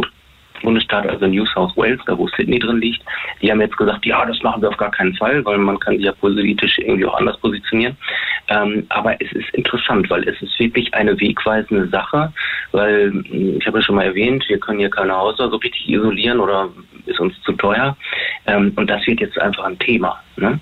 Bundesstaat, 0.62 1.08
also 1.08 1.28
New 1.28 1.46
South 1.48 1.76
Wales, 1.76 2.00
da 2.06 2.18
wo 2.18 2.28
Sydney 2.30 2.60
drin 2.60 2.80
liegt, 2.80 3.02
die 3.42 3.52
haben 3.52 3.62
jetzt 3.62 3.78
gesagt, 3.78 4.06
ja, 4.06 4.26
das 4.26 4.42
machen 4.44 4.62
wir 4.62 4.70
auf 4.70 4.78
gar 4.78 4.92
keinen 4.92 5.16
Fall, 5.16 5.44
weil 5.46 5.58
man 5.58 5.80
kann 5.80 5.96
sich 5.96 6.06
ja 6.06 6.12
politisch 6.14 6.78
irgendwie 6.80 7.06
auch 7.06 7.18
anders 7.20 7.38
positionieren. 7.38 7.98
Ähm, 8.48 8.86
aber 8.90 9.16
es 9.22 9.32
ist 9.32 9.50
interessant, 9.54 10.10
weil 10.10 10.28
es 10.28 10.42
ist 10.42 10.60
wirklich 10.60 10.94
eine 10.94 11.20
wegweisende 11.20 11.88
Sache, 11.88 12.32
weil 12.72 13.12
mh, 13.12 13.58
ich 13.60 13.68
habe 13.68 13.80
ja 13.80 13.84
schon 13.84 13.96
mal 13.96 14.06
erwähnt, 14.06 14.44
wir 14.48 14.60
können 14.60 14.80
hier 14.80 14.90
keine 14.90 15.18
Häuser 15.18 15.50
so 15.50 15.58
richtig 15.58 15.88
isolieren 15.90 16.40
oder 16.40 16.70
ist 17.06 17.20
uns 17.20 17.34
zu 17.44 17.54
teuer. 17.54 17.96
Ähm, 18.48 18.74
und 18.76 18.90
das 18.90 19.06
wird 19.08 19.22
jetzt 19.22 19.40
einfach 19.40 19.64
ein 19.64 19.80
Thema. 19.80 20.22
Ne? 20.36 20.60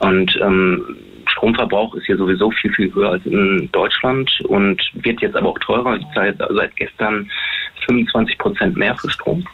Und 0.00 0.38
ähm, 0.42 0.96
Stromverbrauch 1.30 1.94
ist 1.94 2.06
hier 2.06 2.16
sowieso 2.16 2.50
viel, 2.50 2.72
viel 2.72 2.92
höher 2.94 3.10
als 3.10 3.26
in 3.26 3.68
Deutschland 3.72 4.30
und 4.48 4.80
wird 4.94 5.20
jetzt 5.20 5.36
aber 5.36 5.48
auch 5.48 5.58
teurer. 5.58 5.96
Ich 5.96 6.06
zahle 6.14 6.34
seit 6.38 6.76
gestern 6.76 7.30
25 7.86 8.38
Prozent 8.38 8.76
mehr 8.76 8.94
für 8.96 9.10
Strom. 9.10 9.44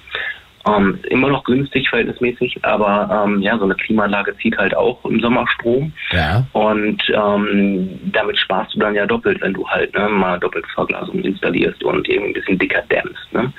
Ähm, 0.66 0.98
immer 1.10 1.28
noch 1.28 1.44
günstig 1.44 1.88
verhältnismäßig, 1.88 2.58
aber 2.64 3.24
ähm, 3.24 3.40
ja, 3.40 3.56
so 3.56 3.64
eine 3.64 3.76
Klimaanlage 3.76 4.36
zieht 4.38 4.58
halt 4.58 4.76
auch 4.76 5.04
im 5.04 5.20
Sommer 5.20 5.46
Strom. 5.54 5.92
Ja. 6.10 6.44
Und 6.52 7.00
ähm, 7.14 8.00
damit 8.12 8.36
sparst 8.36 8.74
du 8.74 8.80
dann 8.80 8.96
ja 8.96 9.06
doppelt, 9.06 9.40
wenn 9.42 9.54
du 9.54 9.68
halt 9.68 9.94
ne, 9.96 10.08
mal 10.08 10.40
Doppelverglasung 10.40 11.20
installierst 11.20 11.84
und 11.84 12.08
irgendwie 12.08 12.30
ein 12.30 12.34
bisschen 12.34 12.58
dicker 12.58 12.82
dämmst. 12.90 13.32
Ne? 13.32 13.52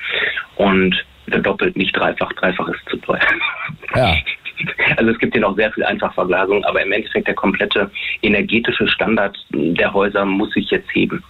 Und 0.58 0.96
doppelt, 1.28 1.78
nicht 1.78 1.96
dreifach. 1.96 2.34
Dreifach 2.34 2.68
ist 2.70 2.90
zu 2.90 2.98
teuer. 2.98 3.20
Ja. 3.96 4.16
Also 4.98 5.12
es 5.12 5.20
gibt 5.20 5.34
hier 5.34 5.42
noch 5.42 5.56
sehr 5.56 5.72
viel 5.72 5.84
Einfachverglasung, 5.84 6.64
aber 6.66 6.82
im 6.82 6.92
Endeffekt 6.92 7.28
der 7.28 7.36
komplette 7.36 7.92
energetische 8.22 8.88
Standard 8.88 9.38
der 9.52 9.94
Häuser 9.94 10.26
muss 10.26 10.52
sich 10.54 10.70
jetzt 10.70 10.90
heben. 10.94 11.24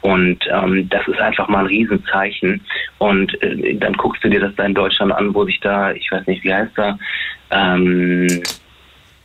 Und 0.00 0.38
ähm, 0.52 0.88
das 0.90 1.06
ist 1.08 1.18
einfach 1.18 1.48
mal 1.48 1.60
ein 1.60 1.66
Riesenzeichen. 1.66 2.60
Und 2.98 3.40
äh, 3.42 3.74
dann 3.76 3.94
guckst 3.94 4.22
du 4.24 4.28
dir 4.28 4.40
das 4.40 4.54
da 4.56 4.64
in 4.64 4.74
Deutschland 4.74 5.12
an, 5.12 5.34
wo 5.34 5.44
sich 5.44 5.60
da, 5.60 5.92
ich 5.92 6.10
weiß 6.10 6.26
nicht, 6.26 6.44
wie 6.44 6.52
heißt 6.52 6.78
er, 6.78 6.98
ähm, 7.50 8.26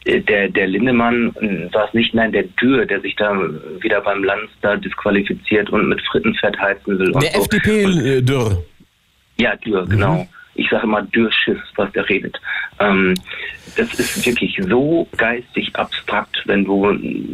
der, 0.05 0.49
der 0.49 0.67
Lindemann 0.67 1.35
äh, 1.41 1.73
war 1.73 1.87
es 1.87 1.93
nicht, 1.93 2.13
nein, 2.13 2.31
der 2.31 2.43
Dürr, 2.43 2.85
der 2.85 3.01
sich 3.01 3.15
da 3.15 3.35
wieder 3.81 4.01
beim 4.01 4.23
Lanz 4.23 4.49
da 4.61 4.75
disqualifiziert 4.75 5.69
und 5.69 5.89
mit 5.89 6.01
Frittenfett 6.07 6.57
heizen 6.59 6.97
will. 6.97 7.11
Der 7.11 7.31
so. 7.31 7.41
FDP 7.41 7.83
äh. 7.83 8.23
Ja, 9.37 9.55
Dürr, 9.57 9.85
genau. 9.87 10.27
Ich 10.59 10.69
sage 10.69 10.83
immer 10.83 11.01
Dürrschiss, 11.01 11.57
was 11.75 11.91
der 11.93 12.07
redet. 12.09 12.39
Ähm, 12.79 13.15
das 13.77 13.93
ist 13.99 14.25
wirklich 14.25 14.59
so 14.67 15.07
geistig 15.17 15.75
abstrakt, 15.75 16.41
wenn 16.45 16.65
du 16.65 16.91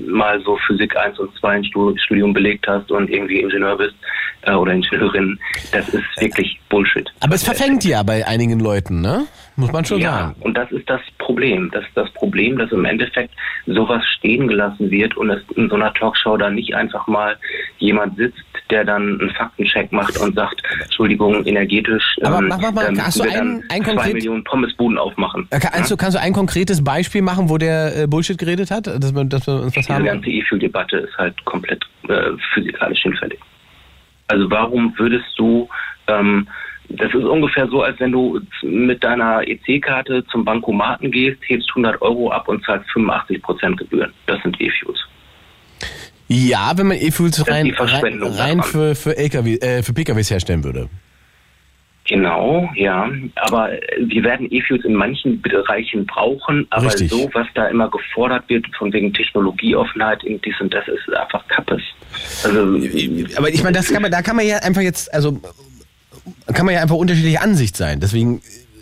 mal 0.08 0.40
so 0.42 0.58
Physik 0.68 0.96
1 0.96 1.18
und 1.20 1.34
2 1.40 1.50
ein 1.50 1.64
Stu- 1.64 1.96
Studium 1.98 2.34
belegt 2.34 2.68
hast 2.68 2.92
und 2.92 3.10
irgendwie 3.10 3.40
Ingenieur 3.40 3.78
bist 3.78 3.96
äh, 4.44 4.54
oder 4.54 4.74
Ingenieurin. 4.74 5.40
Das 5.72 5.88
ist 5.90 6.04
wirklich 6.20 6.60
Bullshit. 6.70 7.10
Aber 7.22 7.36
es 7.36 7.44
verfängt 7.44 7.84
ja 7.86 8.04
bei 8.04 8.26
einigen 8.28 8.60
Leuten, 8.60 9.02
ne? 9.02 9.26
Muss 9.58 9.72
man 9.72 9.86
schon 9.86 10.00
ja, 10.02 10.12
sagen. 10.12 10.36
und 10.42 10.58
das 10.58 10.70
ist 10.72 10.90
das 10.90 11.00
Problem. 11.18 11.72
Das 11.72 11.84
ist 11.86 11.96
das 11.96 12.10
Problem, 12.12 12.58
dass 12.58 12.72
im 12.74 12.84
Endeffekt 12.84 13.34
sowas 13.66 14.04
stehen 14.18 14.48
gelassen 14.48 14.92
wird 14.92 15.16
und 15.16 15.30
es 15.30 15.42
in 15.56 15.70
so 15.70 15.76
einer 15.76 15.94
Talkshow 15.94 16.36
dann 16.36 16.56
nicht 16.56 16.76
einfach 16.76 17.08
mal 17.08 17.38
jemand 17.78 18.18
sitzt, 18.18 18.44
der 18.72 18.84
dann 18.84 19.20
einen 19.20 19.30
Faktencheck 19.32 19.92
macht 19.92 20.18
und 20.18 20.36
sagt, 20.36 20.62
Entschuldigung, 20.84 21.46
energetisch 21.46 22.04
Aber 22.24 22.40
ähm, 22.40 22.48
mach 22.48 22.60
mal, 22.72 22.92
hast 23.00 23.20
du 23.20 23.24
ein- 23.24 23.64
ein 23.70 23.84
zwei 23.84 23.92
konkret- 23.94 24.14
Millionen 24.16 24.44
Pommesbuden 24.44 24.98
aufmachen. 24.98 25.48
Äh, 25.52 25.60
Kannst 25.60 25.92
du, 25.92 25.98
kannst 25.98 26.18
du 26.18 26.22
ein 26.22 26.34
konkretes 26.34 26.84
Beispiel 26.84 27.22
machen, 27.22 27.50
wo 27.50 27.58
der 27.58 28.04
äh, 28.04 28.08
Bullshit 28.08 28.38
geredet 28.38 28.72
hat? 28.72 28.88
Dass 28.88 29.14
wir, 29.14 29.26
dass 29.26 29.46
wir 29.48 29.54
uns 29.56 29.66
was 29.68 29.74
Diese 29.86 29.94
haben? 29.94 30.06
ganze 30.06 30.30
E-Fuel-Debatte 30.30 30.98
ist 30.98 31.18
halt 31.18 31.44
komplett 31.46 31.84
äh, 32.08 32.32
physikalisch 32.54 33.02
hinfällig. 33.02 33.40
Also 34.28 34.50
warum 34.50 34.94
würdest 34.98 35.28
du, 35.38 35.70
ähm, 36.08 36.48
das 36.90 37.10
ist 37.10 37.24
ungefähr 37.24 37.68
so, 37.68 37.84
als 37.84 38.00
wenn 38.00 38.12
du 38.12 38.40
mit 38.64 39.04
deiner 39.04 39.48
EC-Karte 39.48 40.26
zum 40.32 40.44
Bankomaten 40.46 41.12
gehst, 41.12 41.38
hebst 41.48 41.70
100 41.70 42.02
Euro 42.02 42.32
ab 42.32 42.48
und 42.48 42.64
zahlst 42.64 42.90
85 42.92 43.42
Prozent 43.42 43.78
Gebühren. 43.78 44.12
Das 44.26 44.42
sind 44.44 44.60
E-Fuels. 44.60 45.00
Ja, 46.28 46.74
wenn 46.76 46.88
man 46.88 46.98
E-Fuels 46.98 47.38
ist 47.38 47.50
rein, 47.50 47.74
rein, 47.78 48.24
rein 48.24 48.64
für, 48.64 48.96
für, 48.96 49.16
LKW, 49.16 49.58
äh, 49.58 49.84
für 49.84 49.94
PKWs 49.94 50.32
herstellen 50.32 50.64
würde. 50.64 50.90
Genau, 52.08 52.70
ja. 52.76 53.10
Aber 53.36 53.72
wir 54.00 54.24
werden 54.24 54.48
E-Fuels 54.52 54.86
in 54.86 54.94
manchen 54.94 55.42
Bereichen 55.42 56.06
brauchen, 56.06 56.68
aber 56.70 56.88
Richtig. 56.88 57.10
so, 57.10 57.30
was 57.34 57.48
da 57.56 57.68
immer 57.68 57.90
gefordert 57.90 58.48
wird, 58.48 58.66
von 58.78 58.94
wegen 58.94 59.12
Technologieoffenheit 59.12 60.24
und 60.24 60.44
dies 60.46 60.60
und 60.62 60.72
das, 60.74 60.88
ist 60.88 61.16
einfach 61.16 61.48
Kappes. 61.48 61.82
Also, 62.44 62.60
Aber 63.38 63.50
ich 63.50 63.64
meine, 63.64 63.78
das 63.78 63.92
kann 63.92 64.04
man, 64.04 64.12
da 64.12 64.22
kann 64.22 64.36
man 64.36 64.46
ja 64.46 64.58
einfach 64.58 64.84
jetzt, 64.84 65.12
also 65.14 65.42
kann 66.54 66.66
man 66.66 66.76
ja 66.76 66.82
einfach 66.82 66.96
unterschiedliche 66.96 67.42
Ansicht 67.42 67.76
sein. 67.76 68.00
Deswegen 68.00 68.38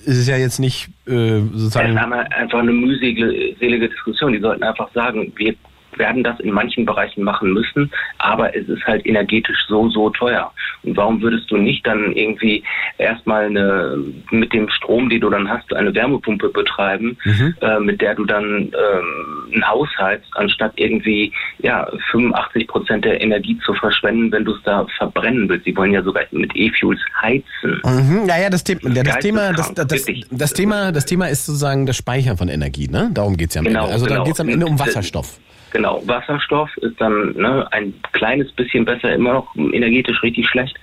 ist 0.05 0.17
es 0.17 0.27
ja 0.27 0.35
jetzt 0.35 0.59
nicht 0.59 0.89
äh, 1.07 1.39
Das 1.39 1.61
sozusagen. 1.61 1.91
ist 1.93 1.97
einmal 1.97 2.27
einfach 2.27 2.59
eine 2.59 2.73
mühselige 2.73 3.89
Diskussion. 3.89 4.33
Die 4.33 4.39
sollten 4.39 4.63
einfach 4.63 4.91
sagen, 4.93 5.31
wir 5.37 5.55
werden 5.97 6.23
das 6.23 6.39
in 6.39 6.51
manchen 6.51 6.85
Bereichen 6.85 7.23
machen 7.23 7.53
müssen, 7.53 7.91
aber 8.17 8.55
es 8.55 8.67
ist 8.67 8.83
halt 8.85 9.05
energetisch 9.05 9.57
so, 9.67 9.89
so 9.89 10.09
teuer. 10.09 10.51
Und 10.83 10.97
warum 10.97 11.21
würdest 11.21 11.49
du 11.51 11.57
nicht 11.57 11.85
dann 11.87 12.11
irgendwie 12.13 12.63
erstmal 12.97 13.45
eine, 13.45 13.97
mit 14.31 14.51
dem 14.53 14.69
Strom, 14.69 15.09
den 15.09 15.21
du 15.21 15.29
dann 15.29 15.49
hast, 15.49 15.73
eine 15.73 15.93
Wärmepumpe 15.93 16.49
betreiben, 16.49 17.17
Mhm. 17.25 17.55
äh, 17.61 17.79
mit 17.79 18.01
der 18.01 18.15
du 18.15 18.25
dann 18.25 18.45
ähm, 18.45 19.53
ein 19.55 19.67
Haus 19.67 19.87
heizt, 19.97 20.25
anstatt 20.33 20.73
irgendwie 20.75 21.31
ja 21.59 21.87
85 22.11 22.67
Prozent 22.67 23.05
der 23.05 23.21
Energie 23.21 23.57
zu 23.65 23.73
verschwenden, 23.75 24.31
wenn 24.31 24.45
du 24.45 24.53
es 24.55 24.61
da 24.63 24.85
verbrennen 24.97 25.47
willst. 25.49 25.65
Sie 25.65 25.75
wollen 25.75 25.93
ja 25.93 26.01
sogar 26.03 26.23
mit 26.31 26.51
E-Fuels 26.55 26.99
heizen. 27.21 27.81
Mhm, 27.85 28.25
ja, 28.27 28.37
ja, 28.39 28.49
das, 28.49 28.63
The 28.65 28.73
ja, 28.83 29.03
das 29.03 29.19
Thema, 29.19 29.51
das, 29.53 29.73
Geisteskrank, 29.73 29.75
das, 29.75 29.87
das, 29.87 30.07
wirklich. 30.07 30.25
das 30.31 30.53
Thema, 30.53 30.91
das 30.91 31.05
Thema 31.05 31.27
ist 31.29 31.45
sozusagen 31.45 31.85
das 31.85 31.95
Speichern 31.97 32.37
von 32.37 32.47
Energie, 32.49 32.87
ne? 32.87 33.09
Darum 33.13 33.37
geht's 33.37 33.55
ja 33.55 33.59
am 33.59 33.65
Genau, 33.65 33.81
Ende. 33.83 33.93
Also 33.93 34.05
da 34.05 34.13
genau. 34.15 34.25
geht's 34.25 34.39
am 34.39 34.49
Ende 34.49 34.65
um 34.65 34.79
Wasserstoff. 34.79 35.39
Genau, 35.73 36.01
Wasserstoff 36.05 36.69
ist 36.77 37.01
dann 37.01 37.33
ne, 37.33 37.67
ein 37.71 37.95
kleines 38.11 38.51
bisschen 38.51 38.85
besser, 38.85 39.11
immer 39.11 39.33
noch 39.33 39.55
energetisch 39.55 40.21
richtig 40.21 40.47
schlecht. 40.47 40.77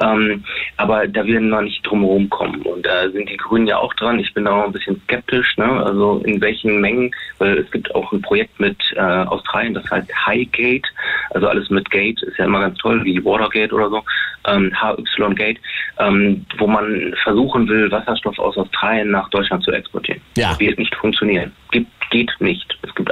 Ähm, 0.00 0.44
aber 0.76 1.08
da 1.08 1.26
werden 1.26 1.48
wir 1.48 1.62
nicht 1.62 1.84
drum 1.84 2.02
herum 2.02 2.30
kommen. 2.30 2.62
Und 2.62 2.86
da 2.86 3.10
sind 3.10 3.28
die 3.28 3.36
Grünen 3.36 3.66
ja 3.66 3.78
auch 3.78 3.92
dran. 3.94 4.20
Ich 4.20 4.32
bin 4.32 4.44
da 4.44 4.52
auch 4.52 4.66
ein 4.66 4.72
bisschen 4.72 5.00
skeptisch, 5.02 5.56
ne? 5.56 5.84
Also 5.84 6.22
in 6.24 6.40
welchen 6.40 6.80
Mengen, 6.80 7.10
weil 7.38 7.58
es 7.58 7.70
gibt 7.72 7.92
auch 7.96 8.12
ein 8.12 8.22
Projekt 8.22 8.60
mit 8.60 8.76
äh, 8.94 9.00
Australien, 9.00 9.74
das 9.74 9.90
heißt 9.90 10.08
Highgate, 10.26 10.86
also 11.30 11.48
alles 11.48 11.68
mit 11.70 11.90
Gate 11.90 12.22
ist 12.22 12.38
ja 12.38 12.44
immer 12.44 12.60
ganz 12.60 12.78
toll, 12.78 13.04
wie 13.04 13.24
Watergate 13.24 13.72
oder 13.72 13.90
so. 13.90 14.04
ähm, 14.46 14.72
HY 14.80 15.34
Gate, 15.34 15.58
ähm, 15.98 16.46
wo 16.58 16.68
man 16.68 17.12
versuchen 17.24 17.68
will, 17.68 17.90
Wasserstoff 17.90 18.38
aus 18.38 18.56
Australien 18.56 19.10
nach 19.10 19.28
Deutschland 19.30 19.64
zu 19.64 19.72
exportieren. 19.72 20.20
Ja. 20.36 20.50
Das 20.50 20.60
wird 20.60 20.78
nicht 20.78 20.94
funktionieren. 20.94 21.52
Gibt, 21.72 21.90
geht 22.10 22.30
nicht. 22.38 22.67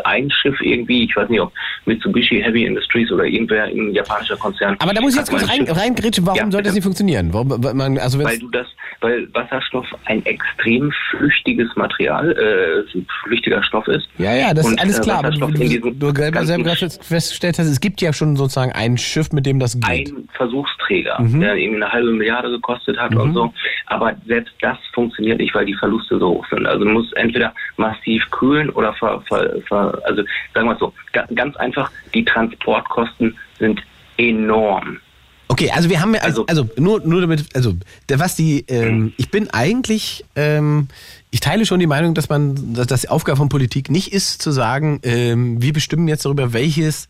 Ein 0.07 0.31
Schiff 0.31 0.61
irgendwie, 0.61 1.05
ich 1.05 1.17
weiß 1.17 1.29
nicht, 1.29 1.41
ob 1.41 1.53
Mitsubishi 1.85 2.41
Heavy 2.41 2.65
Industries 2.65 3.11
oder 3.11 3.25
irgendwer, 3.25 3.65
ein 3.65 3.93
japanischer 3.93 4.37
Konzern. 4.37 4.77
Aber 4.79 4.95
da 4.95 5.01
muss 5.01 5.13
ich 5.13 5.19
jetzt 5.19 5.31
kurz 5.31 5.49
rein, 5.49 5.67
warum 5.69 6.37
Ja, 6.37 6.51
sollte 6.51 6.63
das 6.69 6.75
nicht 6.75 6.85
funktionieren? 6.85 7.33
Warum, 7.33 7.63
weil 7.63 7.75
man, 7.75 7.99
also 7.99 8.23
weil 8.23 8.39
du 8.39 8.49
das, 8.51 8.67
weil 9.01 9.29
Wasserstoff 9.35 9.87
ein 10.07 10.25
extrem 10.27 10.93
flüchtiges 11.11 11.69
Material, 11.77 12.33
äh, 12.33 13.03
flüchtiger 13.25 13.63
Stoff 13.65 13.87
ist. 13.89 14.09
ja, 14.19 14.35
ja, 14.35 14.55
das 14.55 14.67
Und, 14.67 14.73
ist 14.75 14.81
alles 14.81 14.99
äh, 14.99 15.03
klar. 15.03 15.19
Aber 15.19 15.31
du, 15.31 15.41
Wasserstoff 15.41 15.99
du, 15.99 16.11
selber, 16.15 16.45
selber 16.47 16.77
festgestellt 16.77 17.59
hast, 17.59 17.67
es 17.67 17.81
gibt 17.81 18.01
ja 18.01 18.13
schon 18.13 18.37
sozusagen 18.37 18.73
ein 18.73 18.97
Schiff, 18.97 19.33
mit 19.33 19.45
dem 19.47 19.59
das 19.59 19.79
geht. 19.81 20.09
ein 20.13 20.29
Versuchsträger, 20.35 21.21
Mhm. 21.21 21.41
der 21.41 21.57
irgendwie 21.57 21.83
eine 21.83 21.93
halbe 21.93 22.13
Milliarde 22.13 22.51
gekostet 22.51 22.97
hat 22.99 23.15
und 23.15 23.35
so. 23.35 23.53
Aber 23.87 24.15
selbst 24.27 24.55
das 24.61 24.79
funktioniert 24.95 25.39
nicht, 25.39 25.55
weil 25.55 25.67
die 25.67 25.75
Verluste 25.75 26.19
so 26.19 26.29
hoch 26.29 26.47
sind. 26.51 26.67
Also 26.67 26.85
muss 26.85 27.13
entweder 27.15 27.53
massiv 27.77 28.23
kühlen 28.31 28.71
oder 28.71 28.93
ver, 28.95 29.21
ver, 29.29 29.51
ver, 29.69 29.96
also 30.05 30.23
sagen 30.55 30.67
wir 30.69 30.75
es 30.75 30.79
so, 30.79 30.93
ga, 31.13 31.27
ganz 31.35 31.57
einfach, 31.57 31.91
die 32.15 32.25
Transportkosten 32.25 33.37
sind 33.59 33.83
enorm. 34.17 34.99
Okay, 35.49 35.71
also 35.71 35.89
wir 35.89 36.01
haben 36.01 36.13
ja, 36.15 36.23
also, 36.23 36.45
also 36.47 36.69
nur, 36.77 37.01
nur 37.07 37.21
damit, 37.21 37.55
also 37.55 37.75
was 38.09 38.35
die, 38.35 38.65
ähm, 38.69 39.13
ich 39.17 39.31
bin 39.31 39.49
eigentlich, 39.51 40.25
ähm, 40.35 40.89
ich 41.31 41.39
teile 41.39 41.65
schon 41.67 41.79
die 41.79 41.87
Meinung, 41.87 42.15
dass 42.15 42.29
man, 42.29 42.75
dass 42.75 42.89
das 42.89 43.03
die 43.03 43.09
Aufgabe 43.09 43.37
von 43.37 43.49
Politik 43.49 43.89
nicht 43.89 44.13
ist, 44.13 44.43
zu 44.43 44.51
sagen, 44.51 45.01
ähm, 45.05 45.63
wir 45.63 45.73
bestimmen 45.73 46.09
jetzt 46.09 46.25
darüber, 46.25 46.53
welches, 46.53 47.09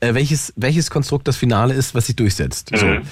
äh, 0.00 0.14
welches, 0.14 0.52
welches 0.56 0.90
Konstrukt 0.90 1.26
das 1.26 1.36
Finale 1.36 1.74
ist, 1.74 1.94
was 1.94 2.06
sich 2.06 2.16
durchsetzt. 2.16 2.70
So. 2.74 2.86
Mhm. 2.86 3.02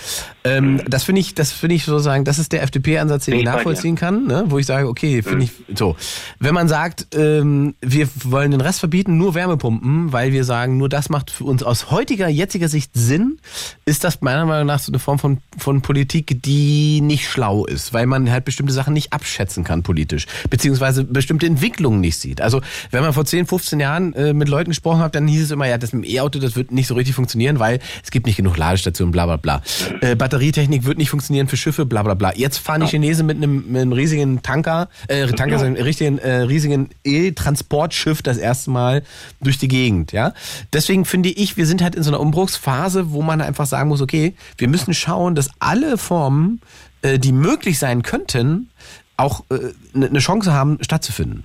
Ähm, 0.45 0.83
das 0.89 1.05
finde 1.05 1.21
ich, 1.21 1.35
das 1.35 1.51
finde 1.53 1.75
ich 1.75 1.85
sozusagen, 1.85 2.25
das 2.25 2.39
ist 2.39 2.53
der 2.53 2.63
FDP-Ansatz, 2.63 3.25
den 3.25 3.35
ich 3.35 3.45
nachvollziehen 3.45 3.97
kann, 3.97 4.27
ne? 4.27 4.45
wo 4.49 4.59
ich 4.59 4.67
sage, 4.67 4.89
okay, 4.89 5.23
finde 5.23 5.45
ich 5.45 5.53
so. 5.75 5.97
Wenn 6.39 6.55
man 6.55 6.69
sagt, 6.69 7.09
ähm, 7.15 7.75
wir 7.81 8.09
wollen 8.23 8.53
den 8.53 8.61
Rest 8.61 8.79
verbieten, 8.79 9.17
nur 9.17 9.35
Wärmepumpen, 9.35 10.13
weil 10.13 10.33
wir 10.33 10.45
sagen, 10.45 10.77
nur 10.77 10.89
das 10.89 11.09
macht 11.09 11.31
für 11.31 11.45
uns 11.45 11.63
aus 11.63 11.91
heutiger, 11.91 12.29
jetziger 12.29 12.69
Sicht 12.69 12.93
Sinn, 12.95 13.39
ist 13.85 14.05
das 14.05 14.21
meiner 14.21 14.47
Meinung 14.47 14.67
nach 14.67 14.79
so 14.79 14.93
eine 14.93 15.01
Form 15.01 15.19
von, 15.19 15.39
von 15.59 15.83
Politik, 15.83 16.43
die 16.43 17.01
nicht 17.01 17.29
schlau 17.29 17.65
ist, 17.65 17.93
weil 17.93 18.07
man 18.07 18.31
halt 18.31 18.45
bestimmte 18.45 18.73
Sachen 18.73 18.95
nicht 18.95 19.13
abschätzen 19.13 19.65
kann 19.65 19.83
politisch, 19.83 20.27
beziehungsweise 20.51 21.03
bestimmte 21.03 21.47
Entwicklungen 21.47 22.01
nicht 22.01 22.19
sieht. 22.19 22.41
Also 22.41 22.61
wenn 22.93 23.03
man 23.03 23.13
vor 23.13 23.25
10, 23.25 23.47
15 23.47 23.81
Jahren 23.81 24.13
äh, 24.15 24.33
mit 24.33 24.49
Leuten 24.49 24.71
gesprochen 24.71 25.01
hat, 25.01 25.17
dann 25.17 25.27
hieß 25.27 25.43
es 25.43 25.51
immer, 25.51 25.67
ja, 25.67 25.79
das 25.79 25.93
mit 25.93 26.05
dem 26.05 26.11
E-Auto, 26.11 26.39
das 26.39 26.55
wird 26.55 26.71
nicht 26.77 26.86
so 26.86 26.94
richtig 26.94 27.16
funktionieren, 27.16 27.59
weil 27.59 27.81
es 28.05 28.12
gibt 28.12 28.27
nicht 28.27 28.36
genug 28.36 28.57
Ladestationen, 28.57 29.11
bla 29.11 29.27
bla 29.27 29.36
bla. 29.36 29.62
Äh, 30.01 30.15
Batterietechnik 30.15 30.85
wird 30.85 30.98
nicht 30.98 31.11
funktionieren 31.11 31.48
für 31.48 31.57
Schiffe, 31.57 31.85
bla 31.85 32.05
bla 32.05 32.15
bla. 32.15 32.32
Jetzt 32.36 32.59
fahren 32.59 32.82
die 32.82 32.86
Chinesen 32.86 33.27
mit 33.27 33.39
einem, 33.39 33.65
mit 33.66 33.82
einem 33.82 33.93
riesigen 33.93 34.43
Tanker, 34.43 34.89
äh, 35.09 35.27
Tanker, 35.27 35.59
sind 35.59 35.77
richtigen, 35.77 36.19
äh, 36.19 36.43
riesigen 36.43 36.90
E-Transportschiff 37.03 38.23
das 38.23 38.39
erste 38.39 38.70
Mal 38.70 39.03
durch 39.40 39.59
die 39.59 39.69
Gegend, 39.69 40.12
ja. 40.12 40.32
Deswegen 40.73 41.05
finde 41.05 41.31
ich, 41.31 41.57
wir 41.57 41.66
sind 41.66 41.82
halt 41.82 41.97
in 41.97 42.03
so 42.03 42.11
einer 42.11 42.20
Umbruchsphase, 42.20 43.11
wo 43.11 43.23
man 43.23 43.40
einfach 43.40 43.66
sagen 43.66 43.89
muss, 43.89 44.01
okay, 44.01 44.35
wir 44.59 44.69
müssen 44.69 44.94
schauen, 44.94 45.35
dass 45.35 45.51
alle 45.59 45.98
Formen, 45.98 46.61
äh, 47.03 47.19
die 47.19 47.32
möglich 47.32 47.78
sein 47.78 48.03
könnten, 48.03 48.70
auch 49.16 49.44
äh, 49.51 49.73
eine 49.94 50.11
ne 50.11 50.19
Chance 50.19 50.53
haben, 50.53 50.78
stattzufinden. 50.82 51.44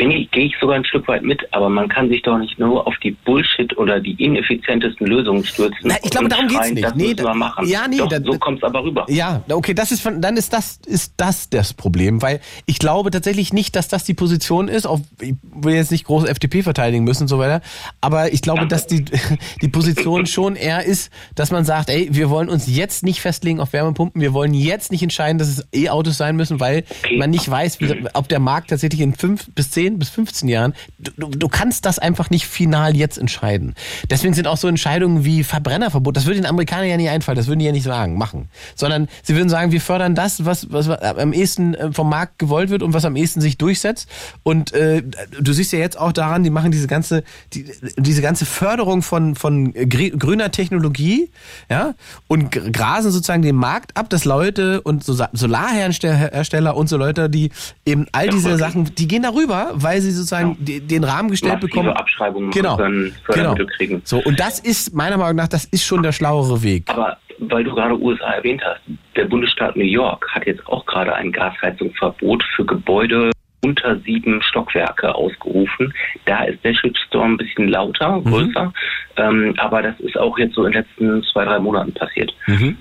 Bin 0.00 0.10
ich, 0.12 0.30
gehe 0.30 0.46
ich 0.46 0.54
sogar 0.60 0.76
ein 0.76 0.84
Stück 0.84 1.06
weit 1.08 1.22
mit, 1.22 1.40
aber 1.52 1.68
man 1.68 1.88
kann 1.88 2.08
sich 2.08 2.22
doch 2.22 2.38
nicht 2.38 2.58
nur 2.58 2.86
auf 2.86 2.94
die 3.02 3.10
Bullshit 3.10 3.76
oder 3.76 4.00
die 4.00 4.12
ineffizientesten 4.22 5.06
Lösungen 5.06 5.44
stürzen. 5.44 5.76
Na, 5.84 5.96
ich 6.02 6.10
glaube, 6.10 6.28
darum 6.28 6.48
geht's 6.48 6.60
schreien, 6.60 6.74
nicht. 6.74 6.84
Das 6.86 6.94
Nee, 6.94 7.14
da- 7.14 7.34
machen. 7.34 7.68
ja, 7.68 7.86
nee, 7.86 7.98
Doch, 7.98 8.08
da- 8.08 8.20
so 8.22 8.38
kommt 8.38 8.58
es 8.58 8.64
aber 8.64 8.82
rüber. 8.82 9.04
Ja, 9.10 9.42
okay, 9.50 9.74
das 9.74 9.92
ist 9.92 10.00
von, 10.00 10.22
dann 10.22 10.36
ist 10.38 10.52
das 10.54 10.80
ist 10.86 11.14
das 11.18 11.50
das 11.50 11.74
Problem, 11.74 12.22
weil 12.22 12.40
ich 12.66 12.78
glaube 12.78 13.10
tatsächlich 13.10 13.52
nicht, 13.52 13.76
dass 13.76 13.88
das 13.88 14.04
die 14.04 14.14
Position 14.14 14.68
ist. 14.68 14.86
Auf, 14.86 15.00
ich 15.20 15.34
will 15.54 15.74
jetzt 15.74 15.90
nicht 15.90 16.04
groß 16.04 16.24
FDP 16.24 16.62
verteidigen 16.62 17.04
müssen 17.04 17.24
und 17.24 17.28
so 17.28 17.38
weiter, 17.38 17.60
aber 18.00 18.32
ich 18.32 18.40
glaube, 18.40 18.66
dass 18.66 18.86
die 18.86 19.04
die 19.62 19.68
Position 19.68 20.24
schon 20.26 20.56
eher 20.56 20.82
ist, 20.84 21.12
dass 21.34 21.50
man 21.50 21.64
sagt, 21.66 21.90
ey, 21.90 22.08
wir 22.10 22.30
wollen 22.30 22.48
uns 22.48 22.74
jetzt 22.74 23.02
nicht 23.02 23.20
festlegen 23.20 23.60
auf 23.60 23.72
Wärmepumpen, 23.74 24.20
wir 24.22 24.32
wollen 24.32 24.54
jetzt 24.54 24.92
nicht 24.92 25.02
entscheiden, 25.02 25.38
dass 25.38 25.48
es 25.48 25.66
E-Autos 25.74 26.16
sein 26.16 26.36
müssen, 26.36 26.58
weil 26.58 26.84
man 27.18 27.28
nicht 27.30 27.50
weiß, 27.50 27.80
wie, 27.80 28.04
ob 28.14 28.28
der 28.28 28.40
Markt 28.40 28.70
tatsächlich 28.70 29.00
in 29.02 29.14
fünf 29.14 29.46
bis 29.54 29.70
zehn 29.70 29.89
bis 29.98 30.08
15 30.10 30.48
Jahren, 30.48 30.74
du, 30.98 31.28
du, 31.28 31.48
kannst 31.48 31.84
das 31.86 31.98
einfach 31.98 32.30
nicht 32.30 32.46
final 32.46 32.96
jetzt 32.96 33.18
entscheiden. 33.18 33.74
Deswegen 34.08 34.34
sind 34.34 34.46
auch 34.46 34.56
so 34.56 34.68
Entscheidungen 34.68 35.24
wie 35.24 35.44
Verbrennerverbot, 35.44 36.16
das 36.16 36.26
würde 36.26 36.40
den 36.40 36.46
Amerikanern 36.46 36.88
ja 36.88 36.96
nicht 36.96 37.10
einfallen, 37.10 37.36
das 37.36 37.46
würden 37.46 37.58
die 37.58 37.66
ja 37.66 37.72
nicht 37.72 37.84
sagen, 37.84 38.16
machen, 38.16 38.48
sondern 38.74 39.08
sie 39.22 39.34
würden 39.34 39.48
sagen, 39.48 39.72
wir 39.72 39.80
fördern 39.80 40.14
das, 40.14 40.44
was, 40.44 40.70
was 40.72 40.88
am 40.88 41.32
ehesten 41.32 41.74
äh, 41.74 41.92
vom 41.92 42.08
Markt 42.08 42.38
gewollt 42.38 42.70
wird 42.70 42.82
und 42.82 42.92
was 42.92 43.04
am 43.04 43.16
ehesten 43.16 43.40
sich 43.40 43.58
durchsetzt. 43.58 44.08
Und 44.42 44.72
äh, 44.72 45.02
du 45.40 45.52
siehst 45.52 45.72
ja 45.72 45.78
jetzt 45.78 45.98
auch 45.98 46.12
daran, 46.12 46.44
die 46.44 46.50
machen 46.50 46.70
diese 46.70 46.86
ganze, 46.86 47.24
die, 47.52 47.66
diese 47.96 48.22
ganze 48.22 48.46
Förderung 48.46 49.02
von, 49.02 49.34
von 49.34 49.72
grü- 49.72 50.16
grüner 50.16 50.50
Technologie, 50.50 51.30
ja, 51.68 51.94
und 52.28 52.50
grasen 52.50 53.10
sozusagen 53.10 53.42
den 53.42 53.56
Markt 53.56 53.96
ab, 53.96 54.10
dass 54.10 54.24
Leute 54.24 54.80
und 54.82 55.04
so 55.04 55.14
Solarhersteller 55.32 56.76
und 56.76 56.88
so 56.88 56.96
Leute, 56.96 57.30
die 57.30 57.50
eben 57.84 58.06
all 58.12 58.28
diese 58.28 58.56
Sachen, 58.56 58.94
die 58.94 59.08
gehen 59.08 59.22
darüber, 59.22 59.69
weil 59.74 60.00
sie 60.00 60.10
sozusagen 60.10 60.56
die, 60.58 60.80
den 60.80 61.04
Rahmen 61.04 61.30
gestellt 61.30 61.54
Massive 61.54 61.68
bekommen. 61.68 61.90
Abschreibungen 61.90 62.50
genau, 62.50 62.76
können, 62.76 63.14
genau. 63.28 63.54
Kriegen. 63.76 64.02
So, 64.04 64.18
und 64.18 64.38
das 64.38 64.60
ist 64.60 64.94
meiner 64.94 65.16
Meinung 65.16 65.36
nach, 65.36 65.48
das 65.48 65.64
ist 65.66 65.84
schon 65.84 66.02
der 66.02 66.12
schlauere 66.12 66.62
Weg. 66.62 66.84
Aber 66.88 67.16
weil 67.40 67.64
du 67.64 67.74
gerade 67.74 67.98
USA 67.98 68.32
erwähnt 68.32 68.62
hast, 68.64 68.80
der 69.16 69.24
Bundesstaat 69.24 69.76
New 69.76 69.84
York 69.84 70.26
hat 70.30 70.46
jetzt 70.46 70.66
auch 70.66 70.84
gerade 70.86 71.14
ein 71.14 71.32
Gasheizungsverbot 71.32 72.44
für 72.54 72.64
Gebäude 72.64 73.30
unter 73.62 73.98
sieben 74.00 74.42
Stockwerke 74.42 75.14
ausgerufen. 75.14 75.92
Da 76.24 76.44
ist 76.44 76.64
der 76.64 76.74
Shitstorm 76.74 77.34
ein 77.34 77.36
bisschen 77.36 77.68
lauter, 77.68 78.20
größer. 78.24 78.72
Ähm, 79.16 79.54
aber 79.58 79.82
das 79.82 79.98
ist 80.00 80.16
auch 80.16 80.38
jetzt 80.38 80.54
so 80.54 80.64
in 80.64 80.72
den 80.72 80.82
letzten 80.82 81.22
zwei, 81.24 81.44
drei 81.44 81.58
Monaten 81.58 81.92
passiert. 81.92 82.32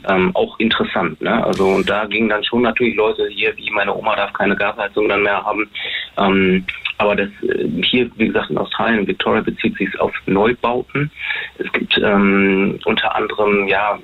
Ähm, 0.08 0.36
auch 0.36 0.58
interessant. 0.60 1.20
Ne? 1.22 1.44
Also 1.44 1.68
und 1.68 1.90
da 1.90 2.06
gingen 2.06 2.30
dann 2.30 2.44
schon 2.44 2.62
natürlich 2.62 2.96
Leute 2.96 3.28
hier, 3.30 3.56
wie 3.58 3.70
meine 3.72 3.96
Oma 3.96 4.16
darf 4.16 4.34
keine 4.34 4.56
Gasheizung 4.56 5.10
dann 5.10 5.24
mehr 5.24 5.44
haben. 5.44 5.70
Ähm, 6.18 6.66
aber 6.98 7.16
das 7.16 7.30
äh, 7.44 7.66
hier, 7.84 8.10
wie 8.16 8.28
gesagt, 8.28 8.50
in 8.50 8.58
Australien, 8.58 9.00
in 9.00 9.08
Victoria 9.08 9.42
bezieht 9.42 9.78
sich 9.78 10.00
auf 10.00 10.14
Neubauten. 10.26 11.12
Es 11.58 11.72
gibt 11.74 11.98
ähm, 11.98 12.80
unter 12.86 13.16
anderem 13.16 13.68
ja 13.68 13.98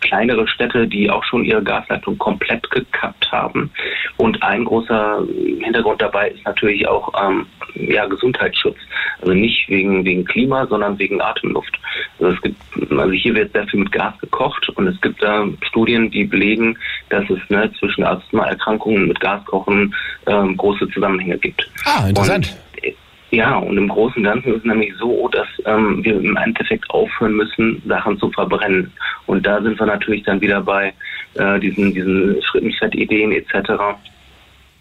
kleinere 0.00 0.46
Städte, 0.48 0.86
die 0.86 1.10
auch 1.10 1.24
schon 1.24 1.44
ihre 1.44 1.62
Gasleitung 1.62 2.18
komplett 2.18 2.68
gekappt 2.70 3.30
haben. 3.32 3.70
Und 4.16 4.42
ein 4.42 4.64
großer 4.64 5.22
Hintergrund 5.60 6.00
dabei 6.00 6.30
ist 6.30 6.44
natürlich 6.44 6.86
auch 6.86 7.12
ähm, 7.20 7.46
ja, 7.74 8.06
Gesundheitsschutz. 8.06 8.76
Also 9.20 9.34
nicht 9.34 9.68
wegen, 9.68 10.04
wegen 10.04 10.24
Klima, 10.24 10.66
sondern 10.66 10.98
wegen 10.98 11.20
Atemluft. 11.20 11.78
Also 12.18 12.34
es 12.34 12.42
gibt, 12.42 12.56
also 12.90 13.12
hier 13.12 13.34
wird 13.34 13.52
sehr 13.52 13.66
viel 13.66 13.80
mit 13.80 13.92
Gas 13.92 14.18
gekocht 14.18 14.68
und 14.70 14.86
es 14.86 15.00
gibt 15.00 15.22
da 15.22 15.46
Studien, 15.68 16.10
die 16.10 16.24
belegen, 16.24 16.78
dass 17.10 17.28
es 17.30 17.38
ne, 17.48 17.70
zwischen 17.78 18.04
Asthmaerkrankungen 18.04 19.08
mit 19.08 19.20
Gaskochen 19.20 19.94
ähm, 20.26 20.56
große 20.56 20.88
Zusammenhänge 20.90 21.38
gibt. 21.38 21.68
Ah, 21.84 22.08
interessant. 22.08 22.46
Und, 22.46 22.67
ja, 23.30 23.56
und 23.56 23.76
im 23.76 23.88
Großen 23.88 24.16
und 24.16 24.24
Ganzen 24.24 24.54
ist 24.54 24.58
es 24.60 24.64
nämlich 24.64 24.94
so, 24.98 25.28
dass 25.28 25.46
ähm, 25.66 26.02
wir 26.02 26.18
im 26.18 26.36
Endeffekt 26.36 26.88
aufhören 26.90 27.34
müssen, 27.34 27.82
Sachen 27.86 28.18
zu 28.18 28.30
verbrennen. 28.30 28.90
Und 29.26 29.46
da 29.46 29.60
sind 29.60 29.78
wir 29.78 29.86
natürlich 29.86 30.22
dann 30.22 30.40
wieder 30.40 30.62
bei 30.62 30.94
äh, 31.34 31.60
diesen, 31.60 31.92
diesen 31.92 32.40
Frittenfett-Ideen 32.50 33.32
etc. 33.32 33.70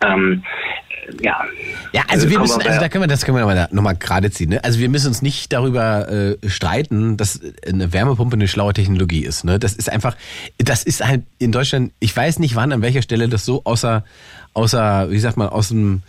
Ähm, 0.01 0.43
äh, 0.89 1.25
ja. 1.25 1.43
Ja, 1.91 2.03
also 2.07 2.29
wir 2.29 2.37
kommen 2.37 2.47
müssen, 2.47 2.63
wir 2.63 2.69
also 2.69 2.79
da 2.79 2.87
können 2.87 3.03
wir, 3.03 3.07
das 3.07 3.25
können 3.25 3.35
wir 3.35 3.41
nochmal 3.41 3.67
noch 3.69 3.83
mal 3.83 3.93
gerade 3.93 4.31
ziehen. 4.31 4.51
Ne? 4.51 4.63
Also 4.63 4.79
wir 4.79 4.87
müssen 4.87 5.07
uns 5.07 5.21
nicht 5.21 5.51
darüber 5.51 6.07
äh, 6.09 6.49
streiten, 6.49 7.17
dass 7.17 7.41
eine 7.67 7.91
Wärmepumpe 7.91 8.35
eine 8.35 8.47
schlaue 8.47 8.71
Technologie 8.71 9.25
ist. 9.25 9.43
Ne? 9.43 9.59
Das 9.59 9.73
ist 9.73 9.91
einfach, 9.91 10.15
das 10.57 10.83
ist 10.83 11.05
halt 11.05 11.23
in 11.37 11.51
Deutschland, 11.51 11.91
ich 11.99 12.15
weiß 12.15 12.39
nicht 12.39 12.55
wann, 12.55 12.71
an 12.71 12.81
welcher 12.81 13.01
Stelle 13.01 13.27
das 13.27 13.43
so 13.43 13.61
außer, 13.65 14.05
außer, 14.53 15.11
wie 15.11 15.19
sagt 15.19 15.35
man, 15.35 15.49
aus 15.49 15.67
dem 15.67 16.03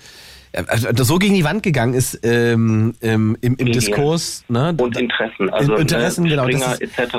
also 0.66 1.04
so 1.04 1.18
gegen 1.18 1.34
die 1.34 1.44
Wand 1.44 1.62
gegangen 1.62 1.94
ist 1.94 2.20
ähm, 2.22 2.94
ähm, 3.00 3.36
im, 3.40 3.56
im 3.56 3.66
Medien. 3.66 3.72
Diskurs. 3.72 4.44
Ne? 4.48 4.74
Und 4.78 4.96
Interessen, 4.96 5.50
also 5.50 5.76
Interessen, 5.76 6.24
ne, 6.24 6.30
genau. 6.30 6.42
Springer 6.44 6.66
Das 6.66 6.80
ist, 6.80 6.98
etc. 6.98 7.14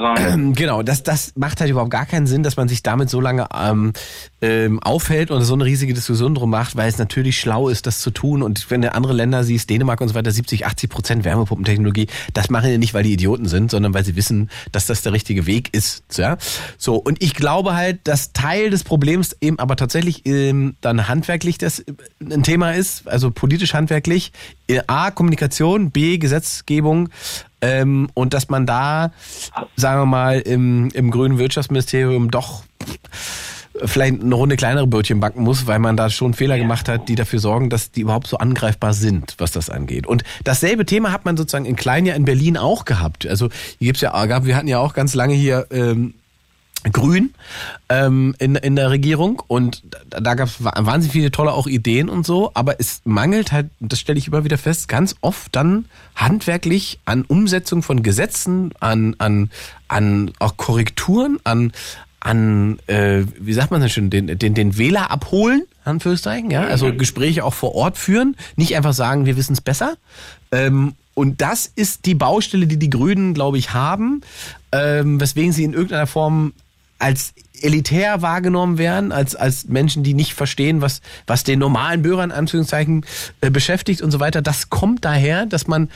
genau, 0.55 0.83
das, 0.83 1.03
das 1.03 1.33
macht 1.35 1.61
halt 1.61 1.69
überhaupt 1.69 1.91
gar 1.91 2.05
keinen 2.05 2.27
Sinn, 2.27 2.43
dass 2.43 2.57
man 2.57 2.67
sich 2.67 2.83
damit 2.83 3.09
so 3.09 3.21
lange 3.21 3.47
ähm, 3.57 3.93
ähm, 4.41 4.79
aufhält 4.79 5.31
und 5.31 5.43
so 5.43 5.53
eine 5.53 5.65
riesige 5.65 5.93
Diskussion 5.93 6.35
drum 6.35 6.49
macht, 6.49 6.75
weil 6.75 6.89
es 6.89 6.97
natürlich 6.97 7.39
schlau 7.39 7.69
ist, 7.69 7.85
das 7.85 7.99
zu 7.99 8.11
tun. 8.11 8.41
Und 8.41 8.69
wenn 8.69 8.81
du 8.81 8.93
andere 8.93 9.13
Länder 9.13 9.43
siehst, 9.43 9.69
Dänemark 9.69 10.01
und 10.01 10.09
so 10.09 10.15
weiter, 10.15 10.31
70, 10.31 10.65
80 10.65 10.89
Prozent 10.89 11.25
Wärmepumpentechnologie, 11.25 12.07
das 12.33 12.49
machen 12.49 12.69
die 12.69 12.77
nicht, 12.77 12.93
weil 12.93 13.03
die 13.03 13.13
Idioten 13.13 13.47
sind, 13.47 13.71
sondern 13.71 13.93
weil 13.93 14.05
sie 14.05 14.15
wissen, 14.15 14.49
dass 14.71 14.85
das 14.85 15.01
der 15.01 15.13
richtige 15.13 15.45
Weg 15.45 15.73
ist. 15.73 16.03
Ja? 16.17 16.37
So, 16.77 16.95
und 16.95 17.21
ich 17.21 17.33
glaube 17.33 17.75
halt, 17.75 17.99
dass 18.05 18.33
Teil 18.33 18.69
des 18.69 18.83
Problems 18.83 19.35
eben 19.41 19.59
aber 19.59 19.75
tatsächlich 19.75 20.25
ähm, 20.25 20.75
dann 20.81 21.07
handwerklich 21.07 21.57
das 21.57 21.79
äh, 21.79 21.93
ein 22.21 22.43
Thema 22.43 22.71
ist, 22.71 23.07
also 23.07 23.28
politisch 23.31 23.73
handwerklich. 23.73 24.31
A, 24.87 25.11
Kommunikation, 25.11 25.91
B, 25.91 26.17
Gesetzgebung. 26.17 27.09
Ähm, 27.61 28.09
und 28.13 28.33
dass 28.33 28.49
man 28.49 28.65
da, 28.65 29.11
sagen 29.75 30.01
wir 30.01 30.05
mal, 30.05 30.39
im, 30.39 30.89
im 30.93 31.11
grünen 31.11 31.37
Wirtschaftsministerium 31.37 32.31
doch 32.31 32.63
vielleicht 33.85 34.21
eine 34.21 34.35
Runde 34.35 34.55
kleinere 34.55 34.87
Brötchen 34.87 35.19
backen 35.19 35.43
muss, 35.43 35.67
weil 35.67 35.79
man 35.79 35.95
da 35.95 36.09
schon 36.09 36.33
Fehler 36.33 36.57
gemacht 36.57 36.89
hat, 36.89 37.07
die 37.07 37.15
dafür 37.15 37.39
sorgen, 37.39 37.69
dass 37.69 37.91
die 37.91 38.01
überhaupt 38.01 38.27
so 38.27 38.37
angreifbar 38.37 38.93
sind, 38.93 39.35
was 39.37 39.51
das 39.51 39.69
angeht. 39.69 40.07
Und 40.07 40.23
dasselbe 40.43 40.85
Thema 40.85 41.11
hat 41.11 41.25
man 41.25 41.37
sozusagen 41.37 41.65
in 41.65 41.75
Klein 41.75 42.05
ja 42.05 42.15
in 42.15 42.25
Berlin 42.25 42.57
auch 42.57 42.85
gehabt. 42.85 43.27
Also 43.27 43.49
hier 43.77 43.87
gibt's 43.87 44.01
ja, 44.01 44.45
wir 44.45 44.55
hatten 44.55 44.67
ja 44.67 44.79
auch 44.79 44.93
ganz 44.93 45.13
lange 45.13 45.33
hier 45.33 45.67
ähm, 45.71 46.13
Grün 46.83 47.33
ähm, 47.89 48.35
in, 48.39 48.55
in 48.55 48.75
der 48.75 48.89
Regierung. 48.89 49.41
Und 49.47 49.83
da, 50.09 50.19
da 50.19 50.33
gab 50.35 50.47
es 50.47 50.63
wahnsinnig 50.63 51.11
viele 51.11 51.31
tolle 51.31 51.51
auch 51.51 51.67
Ideen 51.67 52.09
und 52.09 52.25
so, 52.25 52.51
aber 52.53 52.79
es 52.79 53.01
mangelt 53.03 53.51
halt, 53.51 53.69
das 53.79 53.99
stelle 53.99 54.17
ich 54.17 54.27
immer 54.27 54.43
wieder 54.43 54.57
fest, 54.57 54.87
ganz 54.87 55.15
oft 55.21 55.55
dann 55.55 55.85
handwerklich 56.15 56.99
an 57.05 57.23
Umsetzung 57.23 57.83
von 57.83 58.01
Gesetzen, 58.01 58.71
an, 58.79 59.15
an, 59.17 59.51
an 59.87 60.31
auch 60.39 60.57
Korrekturen, 60.57 61.39
an, 61.43 61.73
an 62.21 62.79
äh, 62.87 63.23
wie 63.39 63.53
sagt 63.53 63.71
man 63.71 63.81
das 63.81 63.91
schon, 63.91 64.09
den, 64.09 64.37
den, 64.37 64.53
den 64.53 64.77
Wähler 64.77 65.11
abholen, 65.11 65.63
Anführungszeichen, 65.83 66.51
ja, 66.51 66.63
also 66.63 66.93
Gespräche 66.93 67.43
auch 67.43 67.53
vor 67.53 67.75
Ort 67.75 67.97
führen, 67.97 68.35
nicht 68.55 68.75
einfach 68.75 68.93
sagen, 68.93 69.25
wir 69.25 69.35
wissen 69.35 69.53
es 69.53 69.61
besser. 69.61 69.97
Ähm, 70.51 70.93
und 71.13 71.41
das 71.41 71.65
ist 71.65 72.05
die 72.05 72.15
Baustelle, 72.15 72.67
die 72.67 72.77
die 72.77 72.89
Grünen, 72.89 73.33
glaube 73.33 73.57
ich, 73.57 73.73
haben, 73.73 74.21
ähm, 74.71 75.19
weswegen 75.19 75.51
sie 75.51 75.65
in 75.65 75.73
irgendeiner 75.73 76.07
Form 76.07 76.53
als 76.99 77.33
elitär 77.61 78.21
wahrgenommen 78.21 78.77
werden, 78.77 79.11
als, 79.11 79.35
als 79.35 79.65
Menschen, 79.67 80.03
die 80.03 80.13
nicht 80.13 80.33
verstehen, 80.33 80.81
was, 80.81 81.01
was 81.27 81.43
den 81.43 81.59
normalen 81.59 82.01
Bürgern, 82.01 82.31
Anführungszeichen, 82.31 83.05
äh, 83.41 83.49
beschäftigt 83.49 84.01
und 84.01 84.11
so 84.11 84.19
weiter. 84.19 84.41
Das 84.41 84.69
kommt 84.69 85.03
daher, 85.05 85.45
dass 85.45 85.67
man 85.67 85.89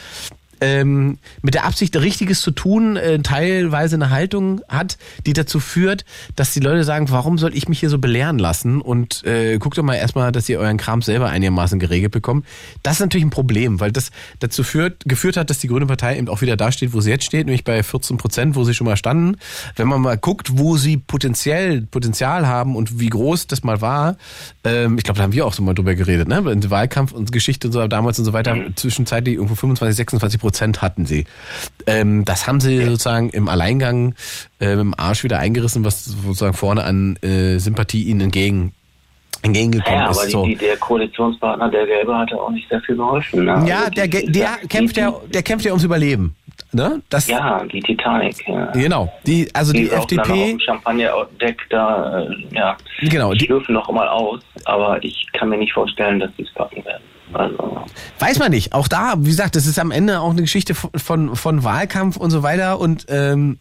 ähm, 0.64 1.18
mit 1.42 1.56
der 1.56 1.66
Absicht, 1.66 1.96
Richtiges 1.98 2.40
zu 2.40 2.52
tun, 2.52 2.96
äh, 2.96 3.20
teilweise 3.20 3.96
eine 3.96 4.10
Haltung 4.10 4.62
hat, 4.70 4.98
die 5.26 5.34
dazu 5.34 5.60
führt, 5.60 6.06
dass 6.38 6.54
die 6.54 6.62
Leute 6.62 6.86
sagen, 6.86 7.10
warum 7.10 7.38
soll 7.38 7.54
ich 7.54 7.68
mich 7.68 7.82
hier 7.82 7.90
so 7.90 7.98
belehren 7.98 8.40
lassen? 8.40 8.80
Und 8.80 9.26
äh, 9.26 9.58
guckt 9.58 9.78
doch 9.78 9.84
mal 9.84 9.96
erstmal, 9.96 10.32
dass 10.32 10.48
ihr 10.48 10.60
euren 10.60 10.78
Kram 10.78 11.02
selber 11.02 11.30
einigermaßen 11.30 11.80
geregelt 11.80 12.14
bekommt. 12.14 12.46
Das 12.82 12.94
ist 12.94 13.00
natürlich 13.02 13.26
ein 13.26 13.30
Problem, 13.30 13.82
weil 13.82 13.92
das 13.92 14.12
dazu 14.40 14.64
führt, 14.64 15.04
geführt 15.06 15.36
hat, 15.36 15.50
dass 15.50 15.60
die 15.60 15.68
Grüne 15.68 15.86
Partei 15.86 16.18
eben 16.18 16.30
auch 16.30 16.42
wieder 16.42 16.56
da 16.56 16.72
steht, 16.72 16.94
wo 16.94 17.02
sie 17.02 17.10
jetzt 17.10 17.26
steht, 17.26 17.46
nämlich 17.46 17.66
bei 17.66 17.84
14 17.84 18.16
Prozent, 18.16 18.56
wo 18.56 18.64
sie 18.64 18.74
schon 18.74 18.88
mal 18.88 18.96
standen. 18.96 19.36
Wenn 19.76 19.90
man 19.90 20.00
mal 20.00 20.18
guckt, 20.18 20.58
wo 20.58 20.78
sie 20.78 20.96
potenziell 20.96 21.82
Potenzial 21.82 22.48
haben 22.48 22.78
und 22.78 23.02
wie 23.02 23.10
groß 23.10 23.48
das 23.48 23.64
mal 23.64 23.82
war, 23.82 24.16
ähm, 24.64 24.98
ich 24.98 25.04
glaube, 25.04 25.18
da 25.18 25.24
haben 25.24 25.34
wir 25.34 25.46
auch 25.46 25.54
so 25.54 25.62
mal 25.62 25.74
drüber 25.74 25.96
geredet, 25.96 26.30
ne? 26.30 26.38
In 26.50 26.70
Wahlkampf 26.70 27.12
und 27.12 27.34
Geschichte 27.34 27.68
und 27.68 27.74
so 27.74 27.86
damals 27.86 28.18
und 28.18 28.26
so 28.26 28.32
weiter, 28.32 28.56
zwischenzeitlich 28.76 29.36
irgendwo 29.36 29.56
25, 29.56 29.98
26 29.98 30.40
Prozent 30.40 30.53
hatten 30.62 31.06
sie. 31.06 31.26
Ähm, 31.88 32.26
das 32.26 32.48
haben 32.48 32.60
sie 32.60 32.84
sozusagen 32.86 33.30
im 33.30 33.48
Alleingang 33.50 34.16
äh, 34.60 34.74
im 34.74 34.94
Arsch 34.98 35.24
wieder 35.24 35.40
eingerissen, 35.40 35.84
was 35.86 36.06
sozusagen 36.06 36.54
vorne 36.54 36.84
an 36.84 37.18
äh, 37.22 37.58
Sympathie 37.60 38.04
ihnen 38.04 38.22
entgegen 38.22 38.74
entgegengekommen 39.42 40.00
Ja, 40.00 40.10
ist. 40.10 40.20
aber 40.20 40.30
so. 40.30 40.46
die, 40.46 40.56
die, 40.56 40.66
der 40.66 40.78
Koalitionspartner, 40.78 41.70
der 41.70 41.86
Gelbe, 41.86 42.18
hat 42.18 42.32
ja 42.32 42.38
auch 42.38 42.50
nicht 42.52 42.70
sehr 42.70 42.80
viel 42.80 42.96
geholfen. 42.96 43.44
Ne? 43.44 43.66
ja, 43.68 43.80
Also 43.80 43.92
der, 43.92 44.08
die- 44.08 44.32
der 44.32 44.58
die- 44.62 44.68
kämpft 44.70 44.96
ja, 44.96 45.14
der 45.34 45.44
kämpft 45.44 45.66
ja 45.66 45.72
ums 45.74 45.84
Überleben. 45.84 46.34
Ne? 46.74 47.02
Das, 47.10 47.28
Ja, 47.28 47.64
die 47.66 47.80
Titanic. 47.80 48.48
Ja. 48.48 48.66
Genau. 48.72 49.14
Die, 49.26 49.48
also 49.54 49.74
die, 49.74 49.92
auf 49.92 50.00
FDP, 50.00 50.58
Champagnerdeck 50.60 51.62
da, 51.70 52.22
äh, 52.22 52.36
ja, 52.52 52.78
genau, 53.02 53.32
die 53.34 53.40
die, 53.40 53.46
schlürfen 53.46 53.76
noch 53.76 53.92
mal 53.92 54.08
aus, 54.08 54.42
aber 54.66 55.04
ich 55.04 55.28
kann 55.34 55.50
mir 55.50 55.58
nicht 55.58 55.74
vorstellen, 55.74 56.20
dass 56.20 56.32
sie 56.38 56.44
es 56.44 56.54
packen 56.54 56.84
werden. 56.86 57.04
Also, 57.34 57.86
weiß 58.20 58.40
man 58.40 58.52
nicht. 58.52 58.74
Auch 58.74 58.88
da, 58.88 59.16
wie 59.18 59.30
gesagt, 59.30 59.56
das 59.56 59.66
ist 59.66 59.80
am 59.80 59.92
Ende 59.92 60.20
auch 60.20 60.32
eine 60.32 60.42
Geschichte 60.42 60.76
von, 60.76 60.92
von, 60.96 61.36
von 61.36 61.64
Wahlkampf 61.64 62.18
und 62.18 62.32
so 62.32 62.44
weiter. 62.44 62.80
Und 62.80 63.06
ähm, 63.10 63.60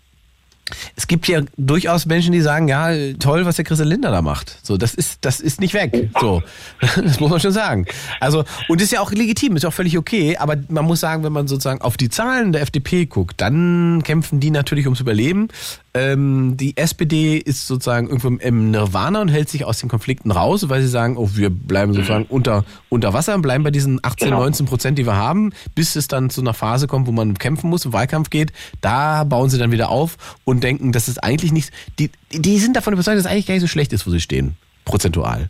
es 0.96 1.06
gibt 1.06 1.28
ja 1.28 1.40
durchaus 1.56 2.06
Menschen, 2.06 2.32
die 2.32 2.40
sagen, 2.40 2.68
ja, 2.68 2.90
toll, 3.18 3.44
was 3.44 3.56
der 3.56 3.64
Christian 3.64 3.88
Linder 3.88 4.10
da 4.10 4.22
macht. 4.22 4.58
So, 4.62 4.76
das 4.76 4.94
ist, 4.94 5.18
das 5.22 5.40
ist 5.40 5.60
nicht 5.60 5.74
weg. 5.74 6.10
So, 6.20 6.42
das 6.80 7.20
muss 7.20 7.30
man 7.30 7.40
schon 7.40 7.52
sagen. 7.52 7.86
Also, 8.20 8.44
und 8.68 8.80
ist 8.80 8.92
ja 8.92 9.00
auch 9.00 9.12
legitim, 9.12 9.56
ist 9.56 9.64
auch 9.64 9.72
völlig 9.72 9.98
okay. 9.98 10.36
Aber 10.36 10.56
man 10.68 10.84
muss 10.84 11.00
sagen, 11.00 11.24
wenn 11.24 11.32
man 11.32 11.48
sozusagen 11.48 11.80
auf 11.80 11.96
die 11.96 12.08
Zahlen 12.08 12.52
der 12.52 12.62
FDP 12.62 13.06
guckt, 13.06 13.40
dann 13.40 14.02
kämpfen 14.04 14.40
die 14.40 14.50
natürlich 14.50 14.86
ums 14.86 15.00
Überleben. 15.00 15.48
Ähm, 15.94 16.56
die 16.56 16.76
SPD 16.78 17.36
ist 17.36 17.66
sozusagen 17.66 18.06
irgendwo 18.08 18.28
im 18.28 18.70
Nirvana 18.70 19.20
und 19.20 19.28
hält 19.28 19.50
sich 19.50 19.66
aus 19.66 19.78
den 19.78 19.90
Konflikten 19.90 20.30
raus, 20.30 20.68
weil 20.70 20.80
sie 20.80 20.88
sagen, 20.88 21.18
oh, 21.18 21.30
wir 21.34 21.50
bleiben 21.50 21.92
sozusagen 21.92 22.24
unter, 22.30 22.64
unter 22.88 23.12
Wasser, 23.12 23.38
bleiben 23.38 23.62
bei 23.62 23.70
diesen 23.70 24.00
18, 24.02 24.28
Genau. 24.28 24.40
19 24.40 24.64
Prozent, 24.66 24.98
die 24.98 25.04
wir 25.04 25.16
haben, 25.16 25.52
bis 25.74 25.94
es 25.96 26.08
dann 26.08 26.30
zu 26.30 26.40
einer 26.40 26.54
Phase 26.54 26.86
kommt, 26.86 27.06
wo 27.06 27.12
man 27.12 27.34
kämpfen 27.36 27.68
muss, 27.68 27.84
im 27.84 27.92
Wahlkampf 27.92 28.30
geht. 28.30 28.52
Da 28.80 29.24
bauen 29.24 29.50
sie 29.50 29.58
dann 29.58 29.70
wieder 29.70 29.90
auf 29.90 30.16
und 30.44 30.64
denken, 30.64 30.92
das 30.92 31.08
ist 31.08 31.22
eigentlich 31.22 31.52
nicht, 31.52 31.70
die, 31.98 32.10
die 32.32 32.58
sind 32.58 32.74
davon 32.74 32.94
überzeugt, 32.94 33.18
dass 33.18 33.26
es 33.26 33.30
eigentlich 33.30 33.46
gar 33.46 33.54
nicht 33.54 33.62
so 33.62 33.68
schlecht 33.68 33.92
ist, 33.92 34.06
wo 34.06 34.10
sie 34.10 34.20
stehen. 34.20 34.56
Prozentual. 34.92 35.48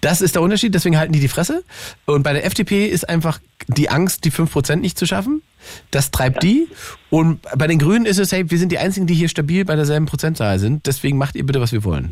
Das 0.00 0.20
ist 0.20 0.36
der 0.36 0.42
Unterschied, 0.42 0.72
deswegen 0.72 0.96
halten 0.96 1.12
die 1.12 1.18
die 1.18 1.26
Fresse. 1.26 1.64
Und 2.06 2.22
bei 2.22 2.32
der 2.32 2.46
FDP 2.46 2.86
ist 2.86 3.08
einfach 3.08 3.40
die 3.66 3.90
Angst, 3.90 4.24
die 4.24 4.30
5% 4.30 4.76
nicht 4.76 4.96
zu 4.96 5.04
schaffen. 5.04 5.42
Das 5.90 6.12
treibt 6.12 6.44
die. 6.44 6.68
Und 7.10 7.40
bei 7.56 7.66
den 7.66 7.80
Grünen 7.80 8.06
ist 8.06 8.18
es, 8.18 8.30
hey, 8.30 8.48
wir 8.48 8.56
sind 8.56 8.70
die 8.70 8.78
Einzigen, 8.78 9.08
die 9.08 9.14
hier 9.14 9.28
stabil 9.28 9.64
bei 9.64 9.74
derselben 9.74 10.06
Prozentzahl 10.06 10.60
sind. 10.60 10.86
Deswegen 10.86 11.18
macht 11.18 11.34
ihr 11.34 11.44
bitte, 11.44 11.60
was 11.60 11.72
wir 11.72 11.82
wollen. 11.82 12.10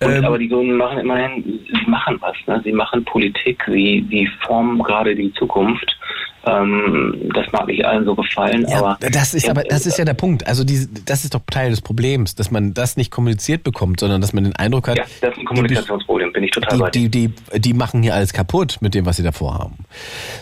und, 0.00 0.10
Ähm, 0.10 0.24
aber 0.24 0.38
die 0.38 0.48
Grünen 0.48 0.78
machen 0.78 1.00
immerhin, 1.00 1.44
sie 1.44 1.90
machen 1.90 2.16
was, 2.20 2.34
ne? 2.46 2.62
sie 2.64 2.72
machen 2.72 3.04
Politik, 3.04 3.62
sie, 3.66 4.06
sie 4.08 4.26
formen 4.46 4.82
gerade 4.82 5.14
die 5.14 5.34
Zukunft. 5.34 5.98
Ähm, 6.46 7.30
das 7.34 7.46
mag 7.52 7.66
nicht 7.66 7.84
allen 7.84 8.04
so 8.04 8.14
gefallen, 8.14 8.64
Ja, 8.68 8.78
aber 8.78 8.98
das 9.10 9.34
ist 9.34 9.48
aber 9.48 9.62
das 9.62 9.86
ist 9.86 9.98
ja 9.98 10.04
der 10.04 10.14
Punkt. 10.14 10.46
Also 10.46 10.64
die, 10.64 10.88
das 11.04 11.24
ist 11.24 11.34
doch 11.34 11.42
Teil 11.50 11.70
des 11.70 11.82
Problems, 11.82 12.34
dass 12.34 12.50
man 12.50 12.72
das 12.72 12.96
nicht 12.96 13.10
kommuniziert 13.10 13.62
bekommt, 13.62 14.00
sondern 14.00 14.20
dass 14.22 14.32
man 14.32 14.44
den 14.44 14.56
Eindruck 14.56 14.88
hat, 14.88 14.96
ja, 14.96 15.04
das 15.20 15.32
ist 15.32 15.38
ein 15.38 15.44
Kommunikationsproblem, 15.44 16.32
bin 16.32 16.44
ich 16.44 16.50
total 16.50 16.76
die, 16.76 16.82
bei 16.82 16.90
dir. 16.90 17.08
die, 17.08 17.28
die, 17.28 17.60
die 17.60 17.74
machen 17.74 18.02
hier 18.02 18.14
alles 18.14 18.32
kaputt 18.32 18.78
mit 18.80 18.94
dem, 18.94 19.04
was 19.04 19.16
sie 19.16 19.22
davor 19.22 19.58
haben. 19.58 19.84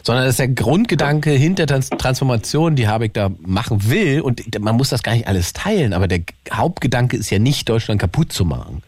Sondern 0.05 0.25
das 0.25 0.35
ist 0.35 0.39
der 0.39 0.49
Grundgedanke 0.49 1.31
hinter 1.31 1.67
der 1.67 1.77
Trans- 1.77 1.91
Transformation, 1.91 2.77
die 2.77 2.87
Habeck 2.89 3.15
da 3.15 3.31
machen 3.41 3.91
will. 3.91 4.21
Und 4.21 4.43
man 4.61 4.77
muss 4.77 4.91
das 4.91 5.03
gar 5.03 5.15
nicht 5.15 5.27
alles 5.27 5.53
teilen, 5.53 5.93
aber 5.93 6.07
der 6.07 6.21
Hauptgedanke 6.53 7.17
ist 7.17 7.31
ja 7.31 7.39
nicht, 7.39 7.69
Deutschland 7.69 8.01
kaputt 8.01 8.33
zu 8.33 8.45
machen. 8.45 8.83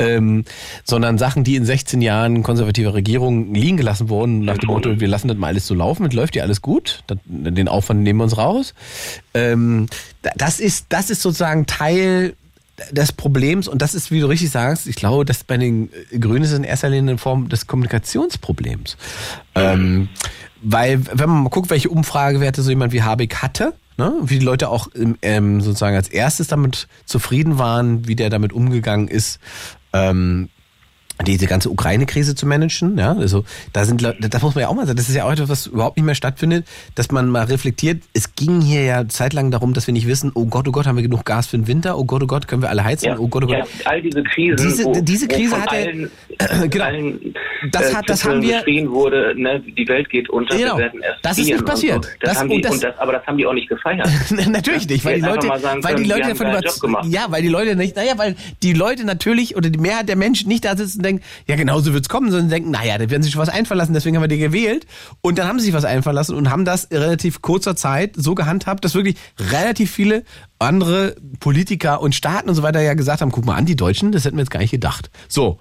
Ähm, 0.00 0.44
sondern 0.84 1.18
Sachen, 1.18 1.44
die 1.44 1.56
in 1.56 1.64
16 1.64 2.00
Jahren 2.02 2.42
konservativer 2.42 2.94
Regierung 2.94 3.54
liegen 3.54 3.76
gelassen 3.76 4.08
wurden, 4.08 4.40
nach 4.44 4.58
dem 4.58 4.68
Motto, 4.68 4.98
wir 4.98 5.08
lassen 5.08 5.28
das 5.28 5.36
mal 5.36 5.48
alles 5.48 5.66
so 5.66 5.74
laufen, 5.74 6.04
das 6.04 6.14
läuft 6.14 6.34
ja 6.36 6.42
alles 6.42 6.62
gut, 6.62 7.02
das, 7.06 7.18
den 7.26 7.68
Aufwand 7.68 8.02
nehmen 8.02 8.18
wir 8.20 8.24
uns 8.24 8.36
raus. 8.38 8.74
Ähm, 9.34 9.86
da- 10.22 10.30
das 10.36 10.58
ist, 10.60 10.86
das 10.88 11.10
ist 11.10 11.22
sozusagen 11.22 11.66
Teil 11.66 12.34
des 12.92 13.12
Problems, 13.12 13.68
und 13.68 13.82
das 13.82 13.94
ist, 13.94 14.10
wie 14.10 14.20
du 14.20 14.26
richtig 14.26 14.50
sagst, 14.50 14.86
ich 14.86 14.96
glaube, 14.96 15.26
dass 15.26 15.44
bei 15.44 15.58
den 15.58 15.90
Grünen 16.18 16.44
ist 16.44 16.52
es 16.52 16.56
in 16.56 16.64
erster 16.64 16.88
Linie 16.88 17.10
eine 17.10 17.18
Form 17.18 17.50
des 17.50 17.66
Kommunikationsproblems. 17.66 18.96
Ähm, 19.54 20.08
weil, 20.62 21.00
wenn 21.12 21.28
man 21.28 21.42
mal 21.42 21.48
guckt, 21.50 21.68
welche 21.70 21.90
Umfragewerte 21.90 22.62
so 22.62 22.70
jemand 22.70 22.92
wie 22.94 23.02
Habeck 23.02 23.36
hatte, 23.36 23.74
ne, 23.98 24.14
wie 24.22 24.38
die 24.38 24.44
Leute 24.44 24.68
auch 24.70 24.88
ähm, 25.22 25.60
sozusagen 25.60 25.96
als 25.96 26.08
erstes 26.08 26.48
damit 26.48 26.88
zufrieden 27.04 27.58
waren, 27.58 28.06
wie 28.08 28.16
der 28.16 28.30
damit 28.30 28.52
umgegangen 28.54 29.08
ist, 29.08 29.40
ähm, 29.92 30.48
diese 31.26 31.46
ganze 31.46 31.70
Ukraine-Krise 31.70 32.34
zu 32.34 32.46
managen, 32.46 32.96
ja, 32.98 33.12
also 33.12 33.44
da 33.72 33.84
sind, 33.84 34.02
das 34.02 34.42
muss 34.42 34.54
man 34.54 34.62
ja 34.62 34.68
auch 34.68 34.74
mal 34.74 34.86
sagen, 34.86 34.96
das 34.96 35.08
ist 35.08 35.14
ja 35.14 35.24
auch 35.24 35.32
etwas, 35.32 35.48
was 35.50 35.66
überhaupt 35.66 35.96
nicht 35.96 36.06
mehr 36.06 36.14
stattfindet, 36.14 36.66
dass 36.94 37.10
man 37.10 37.28
mal 37.28 37.44
reflektiert, 37.44 38.02
es 38.14 38.34
ging 38.34 38.60
hier 38.60 38.82
ja 38.84 39.08
zeitlang 39.08 39.50
darum, 39.50 39.74
dass 39.74 39.86
wir 39.86 39.92
nicht 39.94 40.06
wissen, 40.06 40.32
oh 40.34 40.46
Gott, 40.46 40.66
oh 40.68 40.72
Gott, 40.72 40.86
haben 40.86 40.96
wir 40.96 41.02
genug 41.02 41.24
Gas 41.24 41.46
für 41.48 41.58
den 41.58 41.66
Winter, 41.66 41.98
oh 41.98 42.04
Gott, 42.04 42.22
oh 42.22 42.26
Gott, 42.26 42.48
können 42.48 42.62
wir 42.62 42.70
alle 42.70 42.84
heizen, 42.84 43.06
Ja, 43.06 43.18
oh 43.18 43.28
Gott, 43.28 43.44
oh 43.44 43.46
Gott. 43.46 43.56
ja, 43.58 43.64
all 43.84 44.00
diese 44.02 44.22
Krisen, 44.22 44.56
Diese- 44.56 44.84
wo, 44.84 44.92
diese 45.00 45.28
Krise 45.28 45.52
wo 45.52 45.60
hat 45.60 45.70
allen, 45.72 46.10
Genau. 46.70 46.84
allen 46.84 47.34
Das 47.72 47.90
äh, 47.90 47.94
hat- 47.94 48.08
das 48.08 48.24
haben 48.24 48.40
wir- 48.42 48.56
geschrien 48.58 48.90
wurde, 48.90 49.34
ne, 49.36 49.60
die 49.60 49.86
Welt 49.88 50.08
geht 50.10 50.30
unter, 50.30 50.56
Genau. 50.56 50.76
wir 50.76 50.84
werden 50.84 51.00
erst 51.02 51.18
Das 51.24 51.38
ist 51.38 51.46
nicht 51.48 51.64
passiert. 51.64 52.04
So. 52.04 52.10
das 52.20 52.30
Das- 52.30 52.38
haben 52.40 52.48
die, 52.48 52.54
und 52.56 52.64
das- 52.64 52.80
das, 52.80 52.98
aber 52.98 53.12
das 53.12 53.26
haben 53.26 53.36
die 53.36 53.46
auch 53.46 53.52
nicht 53.54 53.68
gefeiert. 53.68 54.08
Natürlich 54.48 54.88
nicht, 54.88 55.04
weil 55.04 55.16
die 55.16 55.26
Leute, 55.26 55.46
sagen 55.60 55.84
weil 55.84 55.96
die 55.96 56.04
Leute 56.04 56.20
wir 56.20 56.24
haben 56.30 56.38
davon 56.38 56.46
einen 56.94 57.04
über, 57.06 57.16
ja, 57.18 57.26
weil 57.28 57.42
die 57.42 57.48
Leute 57.48 57.76
nicht, 57.76 57.96
naja, 57.96 58.12
weil 58.16 58.36
die 58.62 58.72
Leute 58.72 59.04
natürlich 59.04 59.56
oder 59.56 59.68
die 59.70 59.78
Mehrheit 59.78 60.08
der 60.08 60.16
Menschen 60.16 60.48
nicht 60.48 60.64
da 60.64 60.76
sitzen 60.76 61.02
denken, 61.10 61.24
ja, 61.46 61.56
genauso 61.56 61.92
wird's 61.92 62.08
kommen, 62.08 62.30
sondern 62.30 62.50
denken, 62.50 62.70
naja, 62.70 62.98
da 62.98 63.10
werden 63.10 63.22
sich 63.22 63.32
schon 63.32 63.42
was 63.42 63.48
einfallen 63.48 63.78
lassen, 63.78 63.92
deswegen 63.92 64.16
haben 64.16 64.22
wir 64.22 64.28
die 64.28 64.38
gewählt. 64.38 64.86
Und 65.20 65.38
dann 65.38 65.48
haben 65.48 65.58
sie 65.58 65.66
sich 65.66 65.74
was 65.74 65.84
einfallen 65.84 66.16
lassen 66.16 66.34
und 66.34 66.50
haben 66.50 66.64
das 66.64 66.84
in 66.84 66.98
relativ 66.98 67.42
kurzer 67.42 67.76
Zeit 67.76 68.12
so 68.16 68.34
gehandhabt, 68.34 68.84
dass 68.84 68.94
wirklich 68.94 69.16
relativ 69.38 69.90
viele 69.90 70.24
andere 70.58 71.16
Politiker 71.40 72.00
und 72.00 72.14
Staaten 72.14 72.48
und 72.48 72.54
so 72.54 72.62
weiter 72.62 72.80
ja 72.80 72.94
gesagt 72.94 73.20
haben, 73.20 73.32
guck 73.32 73.44
mal 73.44 73.56
an, 73.56 73.66
die 73.66 73.76
Deutschen, 73.76 74.12
das 74.12 74.24
hätten 74.24 74.36
wir 74.36 74.42
jetzt 74.42 74.50
gar 74.50 74.60
nicht 74.60 74.70
gedacht. 74.70 75.10
So. 75.28 75.58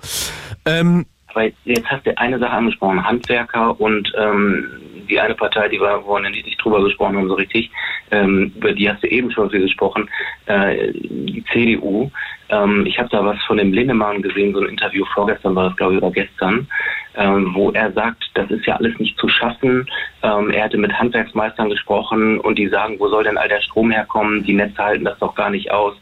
Ähm, 0.65 1.05
Aber 1.27 1.45
jetzt 1.65 1.85
hast 1.85 2.05
du 2.05 2.17
eine 2.17 2.39
Sache 2.39 2.51
angesprochen, 2.51 3.03
Handwerker 3.03 3.79
und 3.79 4.11
ähm, 4.17 4.65
die 5.09 5.19
eine 5.19 5.35
Partei, 5.35 5.67
die 5.69 5.79
wir 5.79 6.01
vorhin 6.03 6.31
nicht 6.31 6.63
drüber 6.63 6.83
gesprochen 6.83 7.17
haben, 7.17 7.27
so 7.27 7.33
richtig, 7.33 7.71
ähm, 8.11 8.51
über 8.55 8.73
die 8.73 8.89
hast 8.89 9.03
du 9.03 9.07
eben 9.07 9.31
schon 9.31 9.49
gesprochen, 9.49 10.09
äh, 10.45 10.93
die 10.93 11.43
CDU. 11.51 12.11
Ähm, 12.49 12.85
ich 12.85 12.97
habe 12.97 13.09
da 13.09 13.23
was 13.23 13.41
von 13.45 13.57
dem 13.57 13.73
Lindemann 13.73 14.21
gesehen, 14.21 14.53
so 14.53 14.61
ein 14.61 14.69
Interview 14.69 15.05
vorgestern 15.13 15.55
war 15.55 15.69
das, 15.69 15.77
glaube 15.77 15.95
ich, 15.95 16.01
oder 16.01 16.11
gestern. 16.11 16.67
ähm, 17.15 17.53
wo 17.53 17.71
er 17.71 17.91
sagt, 17.91 18.29
das 18.35 18.49
ist 18.49 18.65
ja 18.65 18.75
alles 18.77 18.97
nicht 18.99 19.17
zu 19.19 19.27
schaffen. 19.27 19.85
Ähm, 20.23 20.51
er 20.51 20.63
hatte 20.63 20.77
mit 20.77 20.93
Handwerksmeistern 20.93 21.69
gesprochen 21.69 22.39
und 22.39 22.57
die 22.57 22.67
sagen, 22.67 22.95
wo 22.99 23.09
soll 23.09 23.23
denn 23.23 23.37
all 23.37 23.49
der 23.49 23.61
Strom 23.61 23.91
herkommen? 23.91 24.43
Die 24.43 24.53
Netze 24.53 24.77
halten 24.77 25.05
das 25.05 25.19
doch 25.19 25.35
gar 25.35 25.49
nicht 25.49 25.71
aus. 25.71 25.95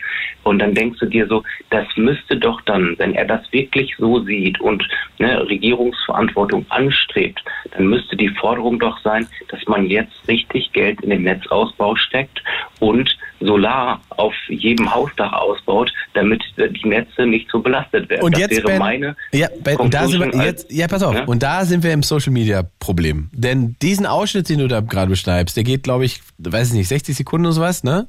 Und 0.44 0.60
dann 0.60 0.74
denkst 0.74 0.99
du 0.99 1.07
dir 1.07 1.28
so, 1.28 1.44
das 1.72 1.86
müsste 1.95 2.38
doch 2.38 2.61
dann, 2.61 2.95
wenn 2.99 3.15
er 3.15 3.26
das 3.26 3.52
wirklich 3.52 3.95
so 3.98 4.19
sieht 4.24 4.61
und 4.61 4.88
ne, 5.18 5.41
Regierungsverantwortung 5.48 6.65
anstrebt, 6.69 7.44
dann 7.72 7.88
müsste 7.88 8.15
die 8.15 8.30
Forderung 8.30 8.80
doch 8.80 8.99
sein, 8.99 9.28
dass 9.49 9.65
man 9.68 9.88
jetzt 9.88 10.28
richtig 10.28 10.72
Geld 10.74 11.02
in 11.02 11.10
den 11.10 11.24
Netzausbau 11.24 11.95
steckt 11.95 12.44
und 12.80 13.18
Solar 13.40 14.02
auf 14.10 14.34
jedem 14.50 14.94
Hausdach 14.94 15.32
ausbaut, 15.32 15.92
damit 16.14 16.44
die 16.58 16.88
Netze 16.88 17.26
nicht 17.26 17.50
so 17.52 17.60
belastet 17.60 18.10
werden. 18.10 18.24
Und 18.24 18.34
das 18.34 18.42
jetzt, 18.42 18.58
wäre 18.58 18.68
Ben, 18.68 18.80
meine 18.80 19.16
ja, 19.32 19.48
ben, 19.64 19.78
und 19.78 19.94
da 19.94 20.08
sind 20.08 20.20
wir, 20.20 20.26
Conclusion 20.26 20.46
jetzt, 20.46 20.72
ja, 20.72 20.88
pass 20.88 21.04
auf. 21.04 21.16
Ja? 21.16 21.26
Und 21.26 21.44
da 21.44 21.66
sind 21.66 21.84
wir 21.84 21.94
im 21.94 22.04
Social 22.04 22.34
Media 22.34 22.64
Problem. 22.80 23.30
Denn 23.34 23.76
diesen 23.82 24.06
Ausschnitt, 24.06 24.50
den 24.50 24.60
du 24.60 24.68
da 24.68 24.82
gerade 24.82 25.10
beschreibst, 25.10 25.56
der 25.56 25.64
geht, 25.64 25.84
glaube 25.84 26.06
ich, 26.06 26.22
weiß 26.40 26.70
ich 26.70 26.74
nicht, 26.74 26.88
60 26.88 27.16
Sekunden 27.16 27.46
oder 27.46 27.54
sowas, 27.54 27.84
ne? 27.84 28.08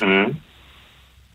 Mhm. 0.00 0.36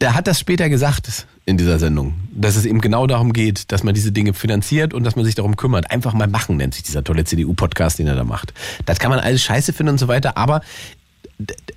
Der 0.01 0.15
hat 0.15 0.27
das 0.27 0.39
später 0.39 0.67
gesagt 0.67 1.27
in 1.45 1.57
dieser 1.57 1.79
Sendung, 1.79 2.15
dass 2.33 2.55
es 2.55 2.65
eben 2.65 2.81
genau 2.81 3.07
darum 3.07 3.31
geht, 3.31 3.71
dass 3.71 3.83
man 3.83 3.93
diese 3.93 4.11
Dinge 4.11 4.33
finanziert 4.33 4.93
und 4.93 5.03
dass 5.03 5.15
man 5.15 5.23
sich 5.23 5.35
darum 5.35 5.55
kümmert. 5.55 5.91
Einfach 5.91 6.13
mal 6.13 6.27
machen, 6.27 6.57
nennt 6.57 6.73
sich 6.73 6.83
dieser 6.83 7.03
tolle 7.03 7.25
CDU-Podcast, 7.25 7.99
den 7.99 8.07
er 8.07 8.15
da 8.15 8.23
macht. 8.23 8.53
Das 8.85 8.99
kann 8.99 9.11
man 9.11 9.19
alles 9.19 9.43
scheiße 9.43 9.71
finden 9.71 9.93
und 9.93 9.97
so 9.97 10.07
weiter, 10.07 10.37
aber 10.37 10.61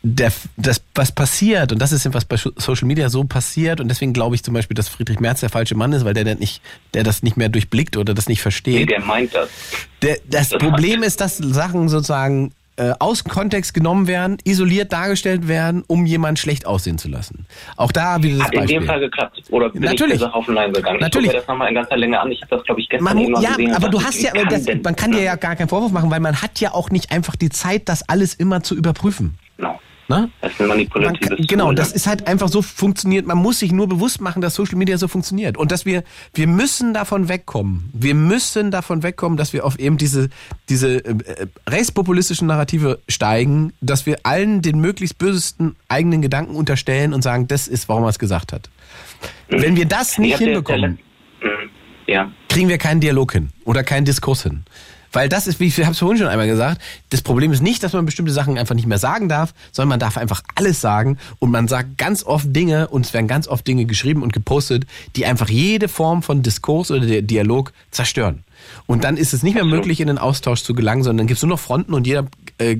der, 0.02 0.32
das, 0.56 0.82
was 0.94 1.12
passiert, 1.12 1.72
und 1.72 1.80
das 1.80 1.92
ist 1.92 2.12
was 2.14 2.24
bei 2.24 2.36
Social 2.36 2.86
Media 2.86 3.08
so 3.08 3.24
passiert, 3.24 3.80
und 3.80 3.88
deswegen 3.88 4.12
glaube 4.12 4.34
ich 4.34 4.42
zum 4.42 4.54
Beispiel, 4.54 4.74
dass 4.74 4.88
Friedrich 4.88 5.20
Merz 5.20 5.40
der 5.40 5.48
falsche 5.50 5.74
Mann 5.74 5.92
ist, 5.92 6.04
weil 6.04 6.14
der, 6.14 6.24
der, 6.24 6.36
nicht, 6.36 6.62
der 6.94 7.02
das 7.02 7.22
nicht 7.22 7.36
mehr 7.36 7.48
durchblickt 7.48 7.96
oder 7.96 8.14
das 8.14 8.28
nicht 8.28 8.38
Nee, 8.38 8.42
versteht. 8.42 8.90
der 8.90 9.00
meint 9.00 9.34
das. 9.34 9.48
Der, 10.02 10.18
das 10.28 10.50
Das 10.50 10.58
Problem 10.60 11.02
ist, 11.02 11.20
dass 11.20 11.38
Sachen 11.38 11.88
sozusagen 11.88 12.52
äh, 12.76 12.92
aus 12.98 13.22
dem 13.22 13.32
Kontext 13.32 13.74
genommen 13.74 14.06
werden, 14.06 14.38
isoliert 14.44 14.92
dargestellt 14.92 15.48
werden, 15.48 15.82
um 15.86 16.06
jemanden 16.06 16.36
schlecht 16.36 16.66
aussehen 16.66 16.98
zu 16.98 17.08
lassen. 17.08 17.46
Auch 17.76 17.92
da 17.92 18.22
wieder 18.22 18.38
das 18.38 18.46
Hat 18.46 18.52
in 18.54 18.60
Beispiel. 18.60 18.80
dem 18.80 18.86
Fall 18.86 19.00
geklappt. 19.00 19.42
Oder 19.50 19.70
bin 19.70 19.82
Natürlich. 19.82 20.16
ich 20.16 20.22
auf 20.22 20.44
den 20.46 20.54
Leim 20.54 20.72
gegangen? 20.72 21.00
Natürlich. 21.00 21.28
Ich 21.28 21.32
gucke 21.32 21.40
das 21.40 21.48
nochmal 21.48 21.68
in 21.68 21.74
ganzer 21.74 21.96
Länge 21.96 22.20
an. 22.20 22.30
Ich 22.30 22.42
habe 22.42 22.56
das, 22.56 22.64
glaube 22.64 22.80
ich, 22.80 22.88
gestern 22.88 23.04
Man, 23.04 23.18
irgendwann 23.18 23.42
ja, 23.42 23.50
gesehen. 23.50 23.74
aber 23.74 23.88
du 23.88 24.02
hast 24.02 24.22
ja, 24.22 24.30
kann 24.32 24.48
das, 24.48 24.66
man 24.82 24.96
kann 24.96 25.12
dir 25.12 25.22
ja 25.22 25.36
gar 25.36 25.56
keinen 25.56 25.68
Vorwurf 25.68 25.92
machen, 25.92 26.10
weil 26.10 26.20
man 26.20 26.42
hat 26.42 26.60
ja 26.60 26.72
auch 26.72 26.90
nicht 26.90 27.12
einfach 27.12 27.36
die 27.36 27.48
Zeit, 27.48 27.88
das 27.88 28.08
alles 28.08 28.34
immer 28.34 28.62
zu 28.62 28.74
überprüfen. 28.76 29.38
Genau. 29.56 29.80
Ne? 30.08 30.30
Das 30.40 30.52
ist 30.52 30.60
ein 30.60 30.68
Man 30.68 30.76
manipulatives 30.76 31.28
kann, 31.28 31.46
genau, 31.48 31.66
Tool, 31.66 31.74
das 31.74 31.90
ist 31.92 32.06
halt 32.06 32.28
einfach 32.28 32.48
so 32.48 32.62
funktioniert. 32.62 33.26
Man 33.26 33.38
muss 33.38 33.58
sich 33.58 33.72
nur 33.72 33.88
bewusst 33.88 34.20
machen, 34.20 34.40
dass 34.40 34.54
Social 34.54 34.76
Media 34.76 34.98
so 34.98 35.08
funktioniert 35.08 35.56
und 35.56 35.72
dass 35.72 35.84
wir 35.84 36.04
wir 36.32 36.46
müssen 36.46 36.94
davon 36.94 37.28
wegkommen. 37.28 37.90
Wir 37.92 38.14
müssen 38.14 38.70
davon 38.70 39.02
wegkommen, 39.02 39.36
dass 39.36 39.52
wir 39.52 39.64
auf 39.64 39.78
eben 39.80 39.96
diese 39.98 40.28
diese 40.68 41.04
äh, 41.04 41.10
äh, 41.10 41.46
rechtspopulistischen 41.68 42.46
Narrative 42.46 43.00
steigen, 43.08 43.72
dass 43.80 44.06
wir 44.06 44.18
allen 44.22 44.62
den 44.62 44.78
möglichst 44.80 45.18
bösesten 45.18 45.74
eigenen 45.88 46.22
Gedanken 46.22 46.54
unterstellen 46.54 47.12
und 47.12 47.22
sagen, 47.22 47.48
das 47.48 47.66
ist, 47.66 47.88
warum 47.88 48.04
er 48.04 48.10
es 48.10 48.20
gesagt 48.20 48.52
hat. 48.52 48.70
Wenn 49.48 49.74
wir 49.76 49.86
das 49.86 50.18
nicht 50.18 50.38
hinbekommen, 50.38 50.98
Mhm. 51.42 51.70
Ja. 52.06 52.32
kriegen 52.48 52.68
wir 52.68 52.78
keinen 52.78 53.00
Dialog 53.00 53.32
hin 53.32 53.50
oder 53.64 53.82
keinen 53.82 54.04
Diskurs 54.04 54.44
hin. 54.44 54.64
Weil 55.12 55.28
das 55.28 55.46
ist, 55.46 55.60
wie 55.60 55.66
ich 55.66 55.78
habe 55.80 55.92
es 55.92 55.98
vorhin 55.98 56.18
schon 56.18 56.28
einmal 56.28 56.46
gesagt, 56.46 56.80
das 57.10 57.22
Problem 57.22 57.52
ist 57.52 57.62
nicht, 57.62 57.82
dass 57.82 57.92
man 57.92 58.06
bestimmte 58.06 58.32
Sachen 58.32 58.58
einfach 58.58 58.74
nicht 58.74 58.86
mehr 58.86 58.98
sagen 58.98 59.28
darf, 59.28 59.54
sondern 59.72 59.90
man 59.90 60.00
darf 60.00 60.16
einfach 60.16 60.42
alles 60.54 60.80
sagen 60.80 61.18
und 61.38 61.50
man 61.50 61.68
sagt 61.68 61.98
ganz 61.98 62.24
oft 62.24 62.54
Dinge 62.54 62.88
und 62.88 63.06
es 63.06 63.14
werden 63.14 63.28
ganz 63.28 63.48
oft 63.48 63.66
Dinge 63.66 63.86
geschrieben 63.86 64.22
und 64.22 64.32
gepostet, 64.32 64.86
die 65.16 65.26
einfach 65.26 65.48
jede 65.48 65.88
Form 65.88 66.22
von 66.22 66.42
Diskurs 66.42 66.90
oder 66.90 67.06
der 67.06 67.22
Dialog 67.22 67.72
zerstören. 67.90 68.44
Und 68.86 69.04
dann 69.04 69.16
ist 69.16 69.32
es 69.32 69.42
nicht 69.42 69.54
mehr 69.54 69.64
möglich, 69.64 70.00
in 70.00 70.08
den 70.08 70.18
Austausch 70.18 70.62
zu 70.62 70.74
gelangen, 70.74 71.02
sondern 71.02 71.18
dann 71.18 71.26
gibt 71.28 71.38
es 71.38 71.42
nur 71.42 71.50
noch 71.50 71.60
Fronten 71.60 71.94
und 71.94 72.06
jeder 72.06 72.26
äh, 72.58 72.78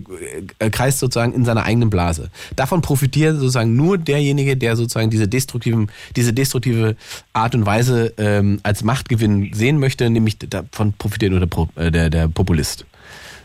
äh, 0.59 0.70
kreist 0.70 1.01
sozusagen 1.01 1.32
in 1.32 1.44
seiner 1.44 1.65
eigenen 1.65 1.90
Blase. 1.90 2.31
Davon 2.57 2.82
profitiert 2.82 3.36
sozusagen 3.36 3.77
nur 3.77 3.98
derjenige, 3.98 4.57
der 4.57 4.77
sozusagen 4.77 5.11
diese 5.11 5.28
destruktiven, 5.28 5.90
diese 6.16 6.32
destruktive 6.32 6.97
Art 7.32 7.55
und 7.55 7.66
Weise 7.66 8.15
ähm, 8.19 8.61
als 8.62 8.85
Machtgewinn 8.85 9.53
sehen 9.53 9.78
möchte, 9.78 10.09
nämlich 10.09 10.39
davon 10.39 10.93
profitiert 10.94 11.32
nur 11.32 11.40
der, 11.44 11.86
äh, 11.86 11.90
der, 11.90 12.11
der 12.11 12.28
Populist. 12.28 12.86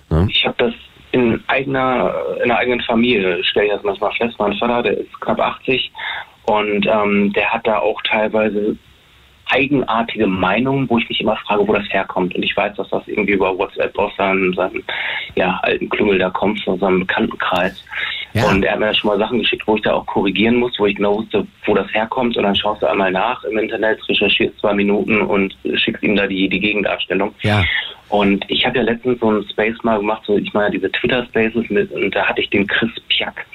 Ne? 0.10 0.28
Ich 0.30 0.46
habe 0.46 0.56
das 0.58 0.74
in 1.12 1.44
eigener, 1.48 2.14
in 2.38 2.44
einer 2.44 2.58
eigenen 2.58 2.82
Familie, 2.82 3.44
stelle 3.44 3.68
ich 3.68 3.74
das 3.74 3.84
manchmal 3.84 4.14
fest. 4.14 4.36
Mein 4.40 4.54
Vater, 4.54 4.84
der 4.84 4.98
ist 5.00 5.22
knapp 5.22 5.40
80 5.40 5.92
und 6.46 6.88
ähm, 6.88 7.34
der 7.34 7.52
hat 7.52 7.68
da 7.68 7.80
auch 7.80 8.02
teilweise 8.04 8.78
eigenartige 9.52 10.28
Meinungen, 10.28 10.90
wo 10.90 10.98
ich 10.98 11.08
mich 11.10 11.22
immer 11.22 11.36
frage, 11.36 11.68
wo 11.68 11.74
das 11.74 11.88
herkommt. 11.90 12.34
Und 12.36 12.44
ich 12.44 12.56
weiß, 12.56 12.76
dass 12.76 12.90
das 12.90 13.08
irgendwie 13.08 13.34
über 13.34 13.58
WhatsApp 13.58 13.98
aus 13.98 14.16
seinem, 14.18 14.54
seinem 14.54 14.84
ja, 15.36 15.60
alten 15.64 15.90
Klüngel 15.90 16.20
da 16.20 16.30
kommt, 16.30 16.66
aus 16.68 16.80
seinem 16.80 17.02
Bekanntenkreis. 17.02 17.84
Ja. 18.34 18.50
Und 18.50 18.64
er 18.64 18.74
hat 18.74 18.80
mir 18.80 18.88
da 18.88 18.94
schon 18.94 19.10
mal 19.10 19.20
Sachen 19.20 19.40
geschickt, 19.40 19.64
wo 19.68 19.76
ich 19.76 19.82
da 19.82 19.94
auch 19.94 20.06
korrigieren 20.06 20.56
muss, 20.56 20.80
wo 20.80 20.86
ich 20.86 20.96
genau 20.96 21.18
wusste, 21.18 21.46
wo 21.66 21.76
das 21.76 21.94
herkommt. 21.94 22.38
Und 22.38 22.44
dann 22.44 22.56
schaust 22.56 22.82
du 22.82 22.90
einmal 22.90 23.12
nach 23.12 23.44
im 23.44 23.58
Internet, 23.58 24.00
recherchierst 24.08 24.58
zwei 24.60 24.74
Minuten 24.74 25.22
und 25.22 25.56
schickst 25.76 26.04
ihm 26.04 26.16
da 26.16 26.28
die, 26.28 26.48
die 26.48 26.60
Gegendarstellung. 26.60 27.34
Ja. 27.42 27.64
Und 28.08 28.44
ich 28.50 28.66
habe 28.66 28.78
ja 28.78 28.84
letztens 28.84 29.20
so 29.20 29.30
einen 29.30 29.48
Space 29.50 29.78
mal 29.84 29.98
gemacht, 29.98 30.24
so 30.26 30.38
ich 30.38 30.54
meine 30.54 30.72
diese 30.72 30.92
Twitter 30.92 31.26
Spaces 31.26 31.70
mit, 31.70 31.92
und 31.92 32.14
da 32.16 32.26
hatte 32.26 32.42
ich 32.42 32.50
den 32.50 32.68
Chris 32.68 32.92
Piak 33.08 33.46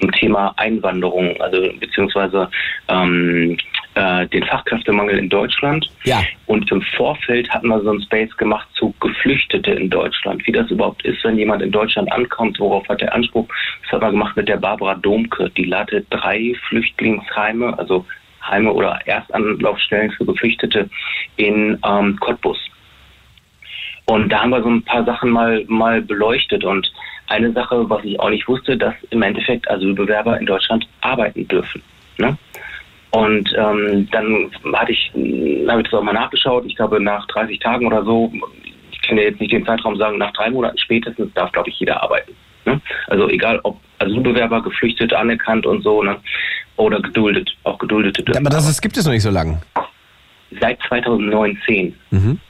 zum 0.00 0.10
Thema 0.12 0.52
Einwanderung, 0.56 1.40
also 1.40 1.70
beziehungsweise 1.78 2.50
ähm, 2.88 3.56
äh, 3.94 4.26
den 4.28 4.44
Fachkräftemangel 4.44 5.18
in 5.18 5.28
Deutschland. 5.28 5.86
Ja. 6.04 6.22
Und 6.46 6.70
im 6.70 6.82
Vorfeld 6.96 7.48
hatten 7.50 7.68
wir 7.68 7.80
so 7.80 7.90
einen 7.90 8.02
Space 8.02 8.36
gemacht 8.36 8.68
zu 8.74 8.94
Geflüchtete 9.00 9.72
in 9.72 9.90
Deutschland, 9.90 10.46
wie 10.46 10.52
das 10.52 10.70
überhaupt 10.70 11.04
ist, 11.04 11.22
wenn 11.24 11.36
jemand 11.36 11.62
in 11.62 11.70
Deutschland 11.70 12.10
ankommt, 12.12 12.58
worauf 12.58 12.88
hat 12.88 13.02
er 13.02 13.14
Anspruch. 13.14 13.48
Das 13.82 13.92
hat 13.92 14.02
man 14.02 14.12
gemacht 14.12 14.36
mit 14.36 14.48
der 14.48 14.56
Barbara 14.56 14.94
Domke, 14.94 15.50
die 15.56 15.64
leitet 15.64 16.06
drei 16.10 16.54
Flüchtlingsheime, 16.68 17.78
also 17.78 18.06
Heime 18.42 18.72
oder 18.72 18.98
Erstanlaufstellen 19.04 20.10
für 20.12 20.24
Geflüchtete 20.24 20.88
in 21.36 21.78
ähm, 21.86 22.16
Cottbus. 22.20 22.58
Und 24.06 24.28
da 24.28 24.42
haben 24.42 24.50
wir 24.50 24.62
so 24.62 24.68
ein 24.68 24.82
paar 24.82 25.04
Sachen 25.04 25.30
mal, 25.30 25.64
mal 25.68 26.02
beleuchtet. 26.02 26.64
Und 26.64 26.90
eine 27.30 27.52
Sache, 27.52 27.88
was 27.88 28.04
ich 28.04 28.18
auch 28.18 28.30
nicht 28.30 28.46
wusste, 28.48 28.76
dass 28.76 28.94
im 29.10 29.22
Endeffekt 29.22 29.70
Asylbewerber 29.70 30.38
in 30.38 30.46
Deutschland 30.46 30.86
arbeiten 31.00 31.46
dürfen. 31.48 31.82
Ne? 32.18 32.36
Und 33.10 33.52
ähm, 33.56 34.08
dann 34.10 34.50
hatte 34.74 34.92
ich, 34.92 35.10
habe 35.68 35.80
ich 35.80 35.88
das 35.88 35.94
auch 35.94 36.02
mal 36.02 36.12
nachgeschaut. 36.12 36.64
Ich 36.66 36.76
glaube, 36.76 37.00
nach 37.00 37.26
30 37.28 37.58
Tagen 37.58 37.86
oder 37.86 38.04
so, 38.04 38.32
ich 38.92 39.00
kann 39.02 39.16
dir 39.16 39.24
jetzt 39.24 39.40
nicht 39.40 39.52
den 39.52 39.64
Zeitraum 39.64 39.96
sagen, 39.96 40.18
nach 40.18 40.32
drei 40.32 40.50
Monaten 40.50 40.78
spätestens 40.78 41.32
darf, 41.34 41.50
glaube 41.52 41.70
ich, 41.70 41.78
jeder 41.78 42.02
arbeiten. 42.02 42.32
Ne? 42.66 42.80
Also 43.06 43.28
egal, 43.28 43.60
ob 43.62 43.80
Asylbewerber, 43.98 44.62
Geflüchtete 44.62 45.16
anerkannt 45.18 45.66
und 45.66 45.82
so, 45.82 46.02
ne? 46.02 46.16
oder 46.76 47.00
geduldet, 47.00 47.50
auch 47.64 47.78
Geduldete 47.78 48.22
dürfen. 48.22 48.46
Aber 48.46 48.54
das 48.54 48.68
ist, 48.68 48.80
gibt 48.80 48.96
es 48.96 49.04
noch 49.04 49.12
nicht 49.12 49.22
so 49.22 49.30
lange. 49.30 49.60
Seit 50.60 50.78
2019. 50.88 51.94
Mhm. 52.10 52.40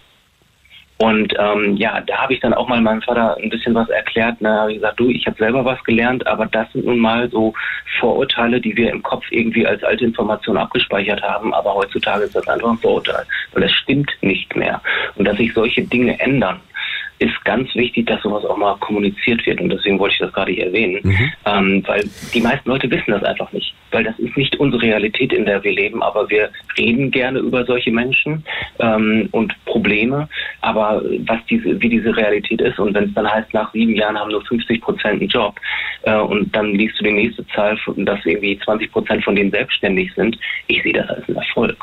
Und 1.02 1.32
ähm, 1.38 1.78
ja, 1.78 1.98
da 2.02 2.18
habe 2.18 2.34
ich 2.34 2.40
dann 2.40 2.52
auch 2.52 2.68
mal 2.68 2.78
meinem 2.82 3.00
Vater 3.00 3.34
ein 3.38 3.48
bisschen 3.48 3.74
was 3.74 3.88
erklärt. 3.88 4.36
Da 4.40 4.60
habe 4.60 4.72
ich 4.72 4.76
gesagt, 4.80 5.00
du, 5.00 5.08
ich 5.08 5.26
habe 5.26 5.36
selber 5.38 5.64
was 5.64 5.82
gelernt, 5.84 6.26
aber 6.26 6.44
das 6.44 6.70
sind 6.72 6.84
nun 6.84 6.98
mal 6.98 7.30
so 7.30 7.54
Vorurteile, 7.98 8.60
die 8.60 8.76
wir 8.76 8.90
im 8.90 9.02
Kopf 9.02 9.24
irgendwie 9.30 9.66
als 9.66 9.82
alte 9.82 10.04
Information 10.04 10.58
abgespeichert 10.58 11.22
haben. 11.22 11.54
Aber 11.54 11.74
heutzutage 11.74 12.24
ist 12.24 12.36
das 12.36 12.46
einfach 12.46 12.68
ein 12.68 12.76
Vorurteil, 12.76 13.24
weil 13.54 13.62
es 13.62 13.72
stimmt 13.72 14.10
nicht 14.20 14.54
mehr. 14.54 14.82
Und 15.16 15.24
dass 15.24 15.38
sich 15.38 15.54
solche 15.54 15.82
Dinge 15.82 16.20
ändern, 16.20 16.60
ist 17.20 17.44
ganz 17.44 17.72
wichtig, 17.74 18.06
dass 18.06 18.22
sowas 18.22 18.44
auch 18.46 18.56
mal 18.56 18.76
kommuniziert 18.78 19.44
wird. 19.46 19.60
Und 19.60 19.68
deswegen 19.68 19.98
wollte 19.98 20.14
ich 20.14 20.20
das 20.20 20.32
gerade 20.32 20.52
hier 20.52 20.66
erwähnen. 20.66 21.00
Ähm, 21.44 21.82
weil 21.86 22.08
die 22.32 22.40
meisten 22.40 22.68
Leute 22.68 22.90
wissen 22.90 23.10
das 23.10 23.22
einfach 23.22 23.52
nicht. 23.52 23.74
Weil 23.90 24.04
das 24.04 24.18
ist 24.18 24.36
nicht 24.36 24.56
unsere 24.56 24.82
Realität, 24.82 25.32
in 25.32 25.44
der 25.44 25.62
wir 25.62 25.72
leben. 25.72 26.02
Aber 26.02 26.28
wir 26.30 26.50
reden 26.78 27.10
gerne 27.10 27.40
über 27.40 27.64
solche 27.66 27.90
Menschen 27.90 28.42
ähm, 28.78 29.28
und 29.32 29.54
Probleme. 29.66 30.28
Aber 30.62 31.02
was 31.26 31.38
diese, 31.50 31.80
wie 31.82 31.90
diese 31.90 32.16
Realität 32.16 32.60
ist 32.62 32.78
und 32.78 32.94
wenn 32.94 33.04
es 33.04 33.14
dann 33.14 33.30
heißt, 33.30 33.52
nach 33.52 33.70
sieben 33.72 33.94
Jahren 33.94 34.18
haben 34.18 34.30
nur 34.30 34.44
50 34.46 34.80
Prozent 34.80 35.20
einen 35.20 35.28
Job 35.28 35.60
äh, 36.02 36.16
und 36.16 36.54
dann 36.56 36.74
liest 36.74 36.98
du 36.98 37.04
die 37.04 37.12
nächste 37.12 37.46
Zahl, 37.48 37.78
dass 37.96 38.24
irgendwie 38.24 38.58
20 38.58 38.90
Prozent 38.92 39.24
von 39.24 39.36
denen 39.36 39.50
selbstständig 39.50 40.10
sind, 40.14 40.38
ich 40.68 40.82
sehe 40.82 40.94
das 40.94 41.08
als 41.08 41.28
einen 41.28 41.36
Erfolg. 41.36 41.76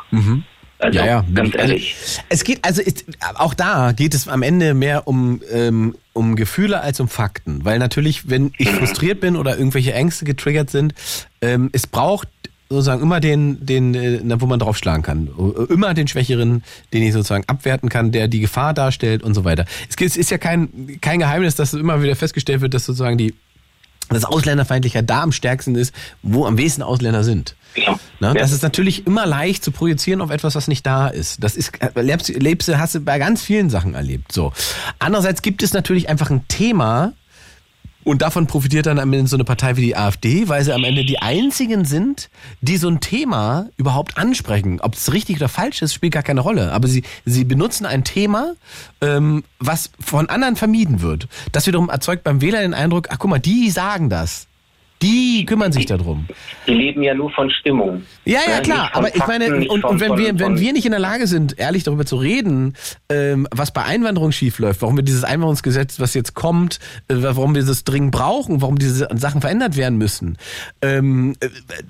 Also 0.80 1.00
Ja, 1.00 1.06
ja. 1.06 1.26
ganz 1.34 1.56
Also, 1.56 1.74
ehrlich. 1.74 1.96
es 2.30 2.44
geht, 2.44 2.64
also 2.64 2.82
ist, 2.82 3.06
auch 3.36 3.54
da 3.54 3.92
geht 3.94 4.14
es 4.14 4.28
am 4.28 4.44
Ende 4.44 4.74
mehr 4.74 5.08
um, 5.08 5.42
ähm, 5.52 5.96
um 6.14 6.36
Gefühle 6.36 6.82
als 6.82 7.00
um 7.00 7.08
Fakten. 7.08 7.66
Weil 7.66 7.80
natürlich, 7.80 8.30
wenn 8.30 8.52
ich 8.58 8.70
frustriert 8.70 9.20
bin 9.20 9.36
oder 9.36 9.58
irgendwelche 9.58 9.94
Ängste 9.94 10.26
getriggert 10.26 10.70
sind, 10.70 10.94
ähm, 11.42 11.70
es 11.74 11.88
braucht 11.88 12.28
sozusagen 12.70 13.02
immer 13.02 13.20
den, 13.20 13.66
den, 13.66 13.96
äh, 13.96 14.42
wo 14.42 14.46
man 14.46 14.60
draufschlagen 14.60 15.02
kann. 15.02 15.30
Immer 15.70 15.94
den 15.94 16.08
Schwächeren, 16.08 16.64
den 16.94 17.04
ich 17.04 17.14
sozusagen 17.14 17.46
abwerten 17.48 17.90
kann, 17.90 18.12
der 18.12 18.28
die 18.28 18.42
Gefahr 18.42 18.74
darstellt 18.74 19.24
und 19.24 19.34
so 19.34 19.46
weiter. 19.46 19.66
Es 20.00 20.18
ist 20.18 20.32
ja 20.32 20.38
kein, 20.38 21.00
kein 21.02 21.20
Geheimnis, 21.20 21.56
dass 21.56 21.74
immer 21.74 22.02
wieder 22.04 22.16
festgestellt 22.16 22.62
wird, 22.62 22.74
dass 22.74 22.86
sozusagen 22.86 23.18
die 23.18 23.34
dass 24.10 24.26
Ausländerfeindlichkeit 24.26 25.10
da 25.10 25.22
am 25.22 25.32
stärksten 25.32 25.76
ist, 25.76 25.94
wo 26.22 26.46
am 26.46 26.58
wenigsten 26.58 26.82
Ausländer 26.82 27.24
sind. 27.24 27.56
Genau. 27.74 28.00
Ne? 28.20 28.28
Ja. 28.28 28.34
Das 28.34 28.52
ist 28.52 28.64
natürlich 28.64 29.06
immer 29.06 29.26
leicht 29.26 29.64
zu 29.64 29.72
projizieren 29.72 30.22
auf 30.22 30.32
etwas, 30.32 30.56
was 30.56 30.68
nicht 30.68 30.86
da 30.86 31.08
ist. 31.08 31.44
Das 31.44 31.56
ist, 31.56 31.82
äh, 31.82 32.02
lebst, 32.02 32.30
lebst 32.30 32.76
hast 32.76 32.96
du 32.96 33.00
bei 33.02 33.20
ganz 33.20 33.42
vielen 33.42 33.70
Sachen 33.70 33.94
erlebt. 33.94 34.32
So. 34.32 34.54
Andererseits 35.00 35.42
gibt 35.42 35.62
es 35.62 35.74
natürlich 35.74 36.10
einfach 36.10 36.30
ein 36.30 36.48
Thema, 36.48 37.14
und 38.08 38.22
davon 38.22 38.48
profitiert 38.48 38.86
dann 38.86 39.00
am 39.00 39.12
Ende 39.12 39.28
so 39.28 39.36
eine 39.36 39.44
Partei 39.44 39.76
wie 39.76 39.82
die 39.82 39.98
AfD, 39.98 40.48
weil 40.48 40.64
sie 40.64 40.74
am 40.74 40.86
Ende 40.86 41.04
die 41.04 41.20
einzigen 41.20 41.84
sind, 41.84 42.30
die 42.62 42.78
so 42.78 42.88
ein 42.88 43.02
Thema 43.02 43.68
überhaupt 43.76 44.18
ansprechen. 44.18 44.80
Ob 44.80 44.94
es 44.94 45.12
richtig 45.12 45.36
oder 45.36 45.50
falsch 45.50 45.82
ist, 45.82 45.94
spielt 45.94 46.14
gar 46.14 46.24
keine 46.24 46.40
Rolle. 46.40 46.72
Aber 46.72 46.88
sie, 46.88 47.04
sie 47.26 47.44
benutzen 47.44 47.86
ein 47.86 48.06
Thema, 48.06 48.54
ähm, 49.02 49.44
was 49.60 49.92
von 50.00 50.30
anderen 50.30 50.56
vermieden 50.56 51.02
wird. 51.02 51.28
Das 51.52 51.68
wiederum 51.68 51.90
erzeugt 51.90 52.24
beim 52.24 52.40
Wähler 52.40 52.62
den 52.62 52.74
Eindruck, 52.74 53.10
ach 53.12 53.20
guck 53.20 53.30
mal, 53.30 53.40
die 53.40 53.70
sagen 53.72 54.10
das. 54.10 54.48
Die 55.02 55.46
kümmern 55.46 55.72
sich 55.72 55.86
darum. 55.86 56.26
Die 56.66 56.74
leben 56.74 57.04
ja 57.04 57.14
nur 57.14 57.30
von 57.32 57.52
Stimmung. 57.52 58.04
Ja, 58.26 58.40
ja, 58.48 58.58
Ne? 58.58 58.62
klar. 58.64 58.90
Aber 58.94 59.16
ich 59.16 59.28
meine, 59.28 59.70
und, 59.70 59.84
und 59.84 60.00
wenn 60.00 60.18
wir, 60.18 60.40
wenn 60.40 60.60
wir 60.60 60.74
nicht 60.74 60.86
in 60.86 60.92
der 60.92 61.00
Lage 61.00 61.28
sind, 61.28 61.60
ehrlich 61.60 61.84
darüber 61.84 62.06
zu 62.06 62.16
reden, 62.16 62.74
ähm, 63.10 63.48
was 63.52 63.72
bei 63.72 63.84
Einwanderung 63.84 64.32
schiefläuft, 64.32 64.82
warum 64.82 64.96
wir 64.98 65.04
dieses 65.04 65.24
Einwanderungsgesetz, 65.24 66.00
was 66.00 66.16
jetzt 66.16 66.34
kommt, 66.34 66.80
äh, 67.10 67.16
warum 67.18 67.54
wir 67.54 67.64
das 67.64 67.84
dringend 67.84 68.12
brauchen, 68.12 68.62
warum 68.62 68.80
diese 68.80 69.08
Sachen 69.16 69.42
verändert 69.42 69.78
werden 69.78 70.00
müssen, 70.00 70.38
ähm, 70.82 71.36
äh, 71.42 71.50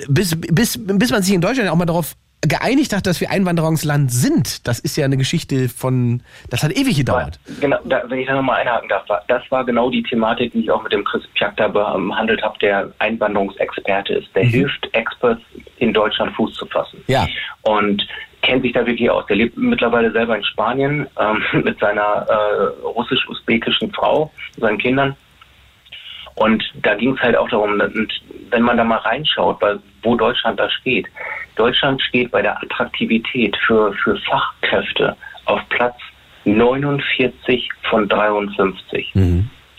bis, 0.09 0.35
bis, 0.35 0.77
bis 0.85 1.11
man 1.11 1.23
sich 1.23 1.33
in 1.33 1.41
Deutschland 1.41 1.69
auch 1.69 1.75
mal 1.75 1.85
darauf 1.85 2.15
geeinigt 2.41 2.93
hat, 2.93 3.07
dass 3.07 3.19
wir 3.19 3.31
Einwanderungsland 3.31 4.11
sind, 4.11 4.67
das 4.67 4.79
ist 4.79 4.95
ja 4.95 5.05
eine 5.05 5.17
Geschichte 5.17 5.69
von, 5.69 6.21
das 6.49 6.63
hat 6.63 6.71
ewig 6.71 6.95
gedauert. 6.95 7.39
Genau, 7.59 7.77
da, 7.85 8.03
wenn 8.07 8.19
ich 8.19 8.27
da 8.27 8.35
nochmal 8.35 8.61
einhaken 8.61 8.89
darf, 8.89 9.05
das 9.27 9.43
war 9.49 9.65
genau 9.65 9.89
die 9.89 10.03
Thematik, 10.03 10.53
die 10.53 10.59
ich 10.59 10.71
auch 10.71 10.83
mit 10.83 10.93
dem 10.93 11.03
Chris 11.03 11.23
Piak 11.33 11.57
da 11.57 11.67
behandelt 11.67 12.41
habe, 12.43 12.57
der 12.59 12.91
Einwanderungsexperte 12.99 14.13
ist. 14.13 14.27
Der 14.35 14.43
hilft 14.43 14.87
Experts 14.93 15.41
in 15.77 15.93
Deutschland 15.93 16.35
Fuß 16.35 16.53
zu 16.53 16.65
fassen. 16.67 17.03
Ja. 17.07 17.27
Und 17.63 18.07
kennt 18.43 18.61
sich 18.61 18.73
da 18.73 18.85
wirklich 18.85 19.09
aus. 19.09 19.25
Der 19.25 19.35
lebt 19.35 19.57
mittlerweile 19.57 20.11
selber 20.11 20.37
in 20.37 20.43
Spanien 20.43 21.07
ähm, 21.19 21.43
mit 21.63 21.79
seiner 21.79 22.25
äh, 22.29 22.85
russisch-usbekischen 22.85 23.91
Frau, 23.93 24.31
seinen 24.57 24.77
Kindern. 24.77 25.15
Und 26.37 26.63
da 26.83 26.93
ging 26.93 27.15
es 27.15 27.19
halt 27.21 27.35
auch 27.35 27.49
darum, 27.49 27.81
wenn 28.51 28.61
man 28.61 28.77
da 28.77 28.83
mal 28.83 28.97
reinschaut, 28.99 29.57
wo 30.03 30.15
Deutschland 30.15 30.59
da 30.59 30.69
steht. 30.69 31.07
Deutschland 31.55 31.99
steht 32.01 32.29
bei 32.31 32.43
der 32.43 32.55
Attraktivität 32.61 33.57
für, 33.65 33.91
für 33.93 34.15
Fachkräfte 34.17 35.15
auf 35.45 35.59
Platz 35.69 35.95
49 36.45 37.69
von 37.89 38.07
53. 38.07 39.11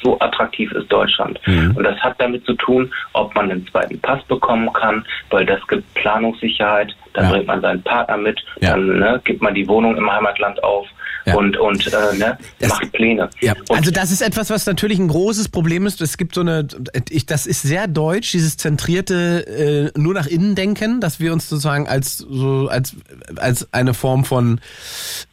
So 0.03 0.19
attraktiv 0.21 0.71
ist 0.73 0.91
Deutschland. 0.93 1.41
Und 1.47 1.83
das 1.85 1.97
hat 2.01 2.17
damit 2.21 2.45
zu 2.45 2.55
tun, 2.55 2.93
ob 3.13 3.35
man 3.37 3.51
einen 3.51 3.67
zweiten 3.69 3.99
Pass 4.01 4.23
bekommen 4.25 4.73
kann, 4.73 5.05
weil 5.31 5.47
das 5.47 5.65
gibt 5.69 5.93
Planungssicherheit, 5.95 6.95
dann 7.15 7.25
Ja. 7.27 7.31
bringt 7.31 7.47
man 7.47 7.61
seinen 7.61 7.83
Partner 7.83 8.17
mit, 8.17 8.41
Ja. 8.61 8.71
dann 8.71 8.99
ne, 8.99 9.21
gibt 9.25 9.43
man 9.43 9.55
die 9.55 9.67
Wohnung 9.69 9.97
im 9.97 10.11
Heimatland 10.13 10.63
auf 10.63 10.87
Ja. 11.29 11.35
und, 11.37 11.57
und 11.57 11.87
äh, 11.87 12.17
ne, 12.17 12.39
Das- 12.59 12.71
macht 12.71 12.93
Pläne. 12.93 13.29
Ja, 13.41 13.55
also 13.69 13.91
das 13.91 14.11
ist 14.11 14.23
etwas, 14.23 14.51
was 14.51 14.67
natürlich 14.67 14.99
ein 14.99 15.09
großes 15.09 15.49
Problem 15.49 15.87
ist. 15.87 16.01
Es 16.01 16.17
gibt 16.17 16.35
so 16.35 16.41
eine, 16.41 16.67
ich, 17.11 17.27
das 17.27 17.47
ist 17.47 17.63
sehr 17.63 17.87
deutsch, 17.87 18.33
dieses 18.33 18.57
zentrierte 18.57 19.93
äh, 19.95 19.99
nur 19.99 20.15
nach 20.15 20.27
innen 20.27 20.55
denken, 20.55 21.01
dass 21.01 21.21
wir 21.21 21.33
uns 21.33 21.49
sozusagen 21.49 21.87
als 21.89 22.19
so 22.19 22.69
als 22.69 22.97
als 23.37 23.73
eine 23.73 23.95
Form 23.95 24.25
von 24.25 24.61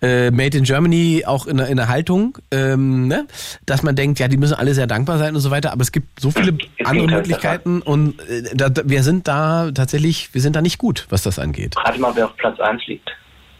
äh, 0.02 0.32
Made 0.32 0.58
in 0.58 0.64
Germany 0.64 1.24
auch 1.26 1.48
in 1.48 1.58
der, 1.58 1.68
in 1.68 1.78
der 1.78 1.88
Haltung, 1.88 2.38
ähm, 2.52 3.08
ne? 3.08 3.26
dass 3.66 3.84
man 3.84 3.96
denkt, 3.96 4.20
ja, 4.20 4.28
die 4.28 4.38
müssen 4.38 4.54
alle 4.56 4.74
sehr 4.74 4.88
dankbar 4.88 5.18
sein 5.18 5.36
und 5.36 5.42
so 5.42 5.52
weiter. 5.52 5.72
Aber 5.72 5.82
es 5.82 5.92
gibt 5.92 6.20
so 6.20 6.32
viele 6.32 6.52
Ist 6.78 6.86
andere 6.88 7.08
Möglichkeiten 7.08 7.82
und 7.82 8.20
äh, 8.30 8.44
da, 8.56 8.70
da, 8.70 8.82
wir 8.86 9.04
sind 9.04 9.28
da 9.28 9.72
tatsächlich, 9.72 10.34
wir 10.34 10.42
sind 10.42 10.56
da 10.56 10.62
nicht 10.62 10.78
gut, 10.78 11.06
was 11.10 11.24
das 11.24 11.40
angeht. 11.40 11.76
rate 11.78 12.00
mal, 12.00 12.12
wer 12.16 12.26
auf 12.26 12.36
Platz 12.38 12.60
1 12.60 12.82
liegt. 12.88 13.10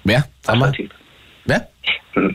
Wer? 0.04 0.26
Sag 0.44 0.58
mal. 0.58 0.66
Attraktiv. 0.70 0.92
Wer? 1.46 1.68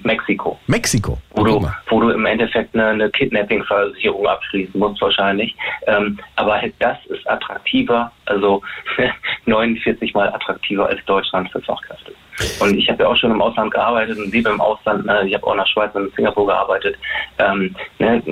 Mexiko. 0.05 0.59
Mexiko. 0.67 1.19
wo 1.35 1.43
du, 1.45 1.71
wo 1.89 2.01
du 2.01 2.11
im 2.11 2.27
Endeffekt 2.27 2.75
eine, 2.75 2.89
eine 2.89 3.11
Kidnapping-Versicherung 3.11 4.27
abschließen 4.27 4.79
musst 4.79 5.01
wahrscheinlich. 5.01 5.57
Ähm, 5.87 6.19
aber 6.37 6.61
halt 6.61 6.75
das 6.79 6.99
ist 7.07 7.29
attraktiver, 7.29 8.13
also 8.27 8.63
49 9.47 10.15
mal 10.15 10.29
attraktiver 10.29 10.87
als 10.87 11.05
Deutschland 11.07 11.51
für 11.51 11.61
Fachkräfte. 11.63 12.13
Und 12.61 12.77
ich 12.77 12.89
habe 12.89 13.03
ja 13.03 13.09
auch 13.09 13.17
schon 13.17 13.31
im 13.31 13.43
Ausland 13.43 13.73
gearbeitet 13.73 14.19
und 14.19 14.33
lebe 14.33 14.51
im 14.51 14.61
Ausland. 14.61 15.07
Ne? 15.07 15.23
Ich 15.27 15.35
habe 15.35 15.47
auch 15.47 15.53
in 15.53 15.59
der 15.59 15.67
Schweiz 15.67 15.95
und 15.95 16.07
in 16.07 16.13
Singapur 16.13 16.47
gearbeitet. 16.47 16.97
Ähm, 17.39 17.75
ne? 17.99 18.23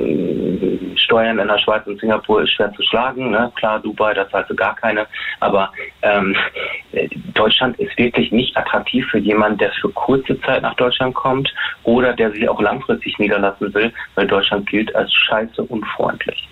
Steuern 0.97 1.39
in 1.39 1.49
der 1.49 1.59
Schweiz 1.59 1.87
und 1.87 2.01
Singapur 2.01 2.43
ist 2.43 2.53
schwer 2.53 2.73
zu 2.73 2.83
schlagen. 2.83 3.31
Ne? 3.31 3.51
Klar, 3.57 3.81
Dubai, 3.81 4.15
da 4.15 4.29
zahlst 4.29 4.51
du 4.51 4.57
gar 4.57 4.75
keine. 4.77 5.07
Aber 5.41 5.71
ähm, 6.03 6.37
Deutschland 7.35 7.79
ist 7.79 7.97
wirklich 7.99 8.33
nicht 8.33 8.57
attraktiv 8.57 9.07
für 9.11 9.19
jemanden, 9.19 9.59
der 9.59 9.73
für 9.81 9.91
kurze 9.91 10.41
Zeit 10.43 10.63
nach 10.63 10.75
Deutschland 10.75 11.15
kommt 11.15 11.53
oder 11.85 12.13
der 12.13 12.31
sich 12.33 12.49
auch 12.49 12.61
langfristig 12.61 13.19
niederlassen 13.19 13.73
will, 13.75 13.93
weil 14.15 14.27
Deutschland 14.27 14.69
gilt 14.69 14.95
als 14.95 15.13
scheiße 15.13 15.63
unfreundlich. 15.63 16.47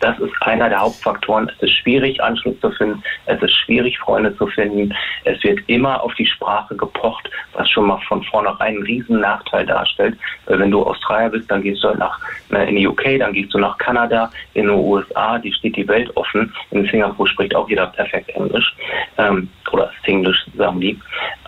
Das 0.00 0.18
ist 0.18 0.32
einer 0.40 0.68
der 0.68 0.80
Hauptfaktoren. 0.80 1.48
Es 1.48 1.62
ist 1.62 1.78
schwierig, 1.78 2.22
Anschluss 2.22 2.58
zu 2.60 2.70
finden. 2.72 3.02
Es 3.26 3.40
ist 3.42 3.54
schwierig, 3.54 3.98
Freunde 3.98 4.36
zu 4.36 4.46
finden. 4.48 4.94
Es 5.24 5.42
wird 5.42 5.60
immer 5.66 6.02
auf 6.02 6.14
die 6.14 6.26
Sprache 6.26 6.76
gepocht, 6.76 7.30
was 7.54 7.68
schon 7.70 7.86
mal 7.86 8.00
von 8.08 8.22
vornherein 8.24 8.74
einen 8.74 8.82
riesen 8.82 9.20
Nachteil 9.20 9.66
darstellt. 9.66 10.16
Weil 10.46 10.58
wenn 10.58 10.70
du 10.70 10.82
Australier 10.82 11.30
bist, 11.30 11.50
dann 11.50 11.62
gehst 11.62 11.82
du 11.82 11.94
nach, 11.94 12.18
ne, 12.50 12.68
in 12.68 12.76
die 12.76 12.86
UK, 12.86 13.18
dann 13.18 13.32
gehst 13.32 13.54
du 13.54 13.58
nach 13.58 13.76
Kanada, 13.78 14.30
in 14.54 14.66
den 14.66 14.76
USA, 14.76 15.38
die 15.38 15.52
steht 15.52 15.76
die 15.76 15.88
Welt 15.88 16.14
offen. 16.16 16.52
In 16.70 16.86
Singapur 16.86 17.28
spricht 17.28 17.54
auch 17.54 17.68
jeder 17.68 17.86
perfekt 17.86 18.30
Englisch. 18.30 18.74
Ähm, 19.18 19.48
oder 19.72 19.90
Singlisch, 20.04 20.44
sagen 20.56 20.80
die. 20.80 20.98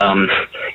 Ähm, 0.01 0.31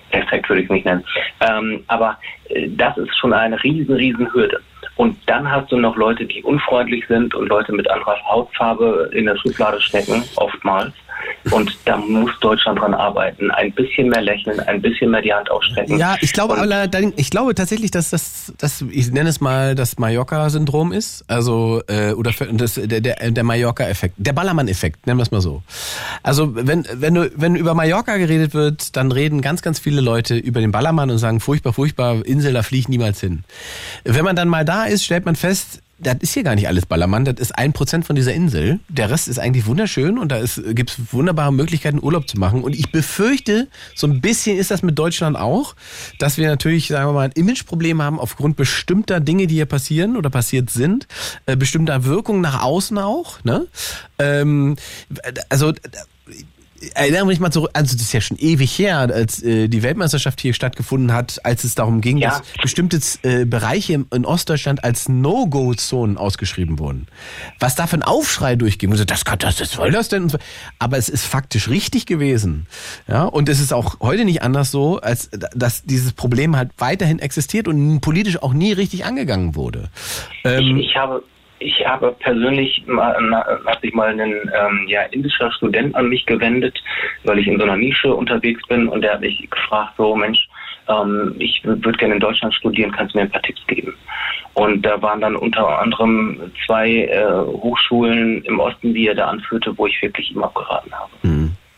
perfekt 0.09 0.49
würde 0.49 0.61
ich 0.61 0.67
es 0.67 0.71
nicht 0.71 0.85
nennen. 0.85 1.03
Ähm, 1.41 1.83
aber 1.87 2.17
äh, 2.49 2.67
das 2.69 2.97
ist 2.97 3.15
schon 3.17 3.33
eine 3.33 3.61
riesen, 3.63 3.95
riesen 3.95 4.31
Hürde. 4.33 4.61
Und 5.01 5.17
dann 5.25 5.51
hast 5.51 5.71
du 5.71 5.77
noch 5.77 5.95
Leute, 5.95 6.27
die 6.27 6.43
unfreundlich 6.43 7.03
sind 7.07 7.33
und 7.33 7.47
Leute 7.47 7.73
mit 7.73 7.89
anderer 7.89 8.23
Hautfarbe 8.29 9.09
in 9.13 9.25
der 9.25 9.35
Schublade 9.35 9.81
stecken, 9.81 10.23
oftmals. 10.35 10.93
Und 11.51 11.75
da 11.85 11.97
muss 11.97 12.31
Deutschland 12.39 12.79
dran 12.79 12.93
arbeiten. 12.93 13.49
Ein 13.51 13.71
bisschen 13.73 14.09
mehr 14.09 14.21
lächeln, 14.21 14.59
ein 14.59 14.81
bisschen 14.81 15.09
mehr 15.11 15.21
die 15.21 15.33
Hand 15.33 15.49
ausstrecken. 15.49 15.97
Ja, 15.97 16.15
ich 16.21 16.33
glaube, 16.33 16.55
aber 16.57 16.87
dann- 16.87 17.13
ich 17.15 17.29
glaube 17.29 17.55
tatsächlich, 17.55 17.89
dass 17.91 18.09
das, 18.11 18.53
das, 18.59 18.83
ich 18.91 19.11
nenne 19.11 19.29
es 19.29 19.41
mal 19.41 19.73
das 19.75 19.97
Mallorca-Syndrom 19.97 20.91
ist, 20.91 21.23
also 21.27 21.81
äh, 21.87 22.11
oder 22.13 22.31
das, 22.53 22.75
der, 22.75 23.01
der, 23.01 23.31
der 23.31 23.43
Mallorca-Effekt, 23.43 24.15
der 24.17 24.33
Ballermann-Effekt, 24.33 25.07
nennen 25.07 25.17
wir 25.19 25.23
es 25.23 25.31
mal 25.31 25.41
so. 25.41 25.63
Also 26.23 26.53
wenn 26.55 26.85
wenn 26.93 27.13
du 27.15 27.31
wenn 27.35 27.55
über 27.55 27.73
Mallorca 27.73 28.17
geredet 28.17 28.53
wird, 28.53 28.95
dann 28.95 29.11
reden 29.11 29.41
ganz 29.41 29.61
ganz 29.61 29.79
viele 29.79 30.01
Leute 30.01 30.35
über 30.37 30.61
den 30.61 30.71
Ballermann 30.71 31.09
und 31.09 31.17
sagen 31.17 31.39
furchtbar, 31.39 31.73
furchtbar, 31.73 32.25
Insel, 32.25 32.53
da 32.53 32.63
fliege 32.63 32.81
ich 32.81 32.89
niemals 32.89 33.19
hin. 33.19 33.43
Wenn 34.03 34.23
man 34.25 34.35
dann 34.35 34.47
mal 34.47 34.63
da 34.65 34.85
ist, 34.85 35.03
stellt 35.03 35.25
man 35.25 35.35
fest, 35.35 35.81
das 36.01 36.17
ist 36.21 36.33
hier 36.33 36.43
gar 36.43 36.55
nicht 36.55 36.67
alles 36.67 36.85
Ballermann, 36.85 37.25
das 37.25 37.35
ist 37.39 37.57
ein 37.57 37.73
Prozent 37.73 38.05
von 38.05 38.15
dieser 38.15 38.33
Insel. 38.33 38.79
Der 38.89 39.09
Rest 39.09 39.27
ist 39.27 39.39
eigentlich 39.39 39.65
wunderschön 39.65 40.17
und 40.17 40.31
da 40.31 40.37
ist, 40.37 40.61
gibt's 40.75 40.97
wunderbare 41.11 41.53
Möglichkeiten, 41.53 41.99
Urlaub 42.01 42.27
zu 42.27 42.39
machen. 42.39 42.63
Und 42.63 42.75
ich 42.75 42.91
befürchte, 42.91 43.67
so 43.95 44.07
ein 44.07 44.21
bisschen 44.21 44.57
ist 44.57 44.71
das 44.71 44.81
mit 44.81 44.97
Deutschland 44.97 45.37
auch, 45.37 45.75
dass 46.19 46.37
wir 46.37 46.47
natürlich, 46.47 46.87
sagen 46.87 47.09
wir 47.09 47.13
mal, 47.13 47.25
ein 47.25 47.31
Imageproblem 47.33 48.01
haben 48.01 48.19
aufgrund 48.19 48.57
bestimmter 48.57 49.19
Dinge, 49.19 49.47
die 49.47 49.55
hier 49.55 49.65
passieren 49.65 50.17
oder 50.17 50.29
passiert 50.29 50.69
sind, 50.69 51.07
äh, 51.45 51.55
bestimmter 51.55 52.03
Wirkungen 52.03 52.41
nach 52.41 52.63
außen 52.63 52.97
auch. 52.97 53.43
Ne? 53.43 53.67
Ähm, 54.19 54.77
also 55.49 55.73
Erinnere 56.95 57.25
mich 57.25 57.39
mal 57.39 57.51
zurück, 57.51 57.69
also 57.73 57.93
das 57.95 58.01
ist 58.01 58.13
ja 58.13 58.21
schon 58.21 58.37
ewig 58.37 58.77
her, 58.79 58.97
als 58.99 59.41
äh, 59.43 59.67
die 59.67 59.83
Weltmeisterschaft 59.83 60.41
hier 60.41 60.53
stattgefunden 60.53 61.13
hat, 61.13 61.39
als 61.45 61.63
es 61.63 61.75
darum 61.75 62.01
ging, 62.01 62.17
Ja. 62.17 62.29
dass 62.39 62.41
bestimmte 62.61 62.99
äh, 63.23 63.45
Bereiche 63.45 63.93
im, 63.93 64.07
in 64.13 64.25
Ostdeutschland 64.25 64.83
als 64.83 65.07
No-Go-Zonen 65.07 66.17
ausgeschrieben 66.17 66.79
wurden. 66.79 67.07
Was 67.59 67.75
da 67.75 67.87
für 67.87 67.97
ein 67.97 68.03
Aufschrei 68.03 68.55
durchging, 68.55 68.93
so, 68.95 69.05
das 69.05 69.25
kann 69.25 69.39
das, 69.39 69.59
was 69.61 69.71
soll 69.71 69.91
das 69.91 70.09
denn? 70.09 70.31
Aber 70.79 70.97
es 70.97 71.09
ist 71.09 71.25
faktisch 71.25 71.67
richtig 71.69 72.05
gewesen. 72.05 72.67
Ja, 73.07 73.23
und 73.23 73.47
es 73.49 73.59
ist 73.59 73.73
auch 73.73 73.99
heute 73.99 74.25
nicht 74.25 74.41
anders 74.41 74.71
so, 74.71 74.99
als 74.99 75.29
dass 75.55 75.83
dieses 75.83 76.13
Problem 76.13 76.55
halt 76.55 76.71
weiterhin 76.77 77.19
existiert 77.19 77.67
und 77.67 78.01
politisch 78.01 78.41
auch 78.41 78.53
nie 78.53 78.71
richtig 78.73 79.05
angegangen 79.05 79.55
wurde. 79.55 79.89
Ähm, 80.43 80.77
ich, 80.77 80.89
ich 80.89 80.95
habe 80.95 81.23
ich 81.61 81.85
habe 81.85 82.15
persönlich 82.19 82.83
hat 82.89 83.81
sich 83.81 83.93
mal 83.93 84.19
ein 84.19 84.19
ähm, 84.21 84.85
ja, 84.87 85.03
indischer 85.11 85.51
Student 85.51 85.95
an 85.95 86.09
mich 86.09 86.25
gewendet, 86.25 86.81
weil 87.23 87.39
ich 87.39 87.47
in 87.47 87.57
so 87.57 87.63
einer 87.63 87.77
Nische 87.77 88.13
unterwegs 88.13 88.61
bin 88.67 88.87
und 88.87 89.01
der 89.01 89.13
hat 89.13 89.21
mich 89.21 89.47
gefragt, 89.49 89.93
so 89.97 90.15
Mensch, 90.15 90.47
ähm, 90.87 91.35
ich 91.37 91.63
würde 91.63 91.91
gerne 91.93 92.15
in 92.15 92.19
Deutschland 92.19 92.53
studieren, 92.53 92.91
kannst 92.91 93.13
du 93.13 93.19
mir 93.19 93.25
ein 93.25 93.31
paar 93.31 93.41
Tipps 93.41 93.65
geben? 93.67 93.95
Und 94.53 94.81
da 94.85 95.01
waren 95.01 95.21
dann 95.21 95.35
unter 95.35 95.79
anderem 95.79 96.51
zwei 96.65 97.05
äh, 97.05 97.45
Hochschulen 97.45 98.43
im 98.43 98.59
Osten, 98.59 98.93
die 98.93 99.07
er 99.07 99.15
da 99.15 99.27
anführte, 99.27 99.77
wo 99.77 99.87
ich 99.87 100.01
wirklich 100.01 100.31
ihm 100.31 100.43
abgeraten 100.43 100.91
habe. 100.91 101.11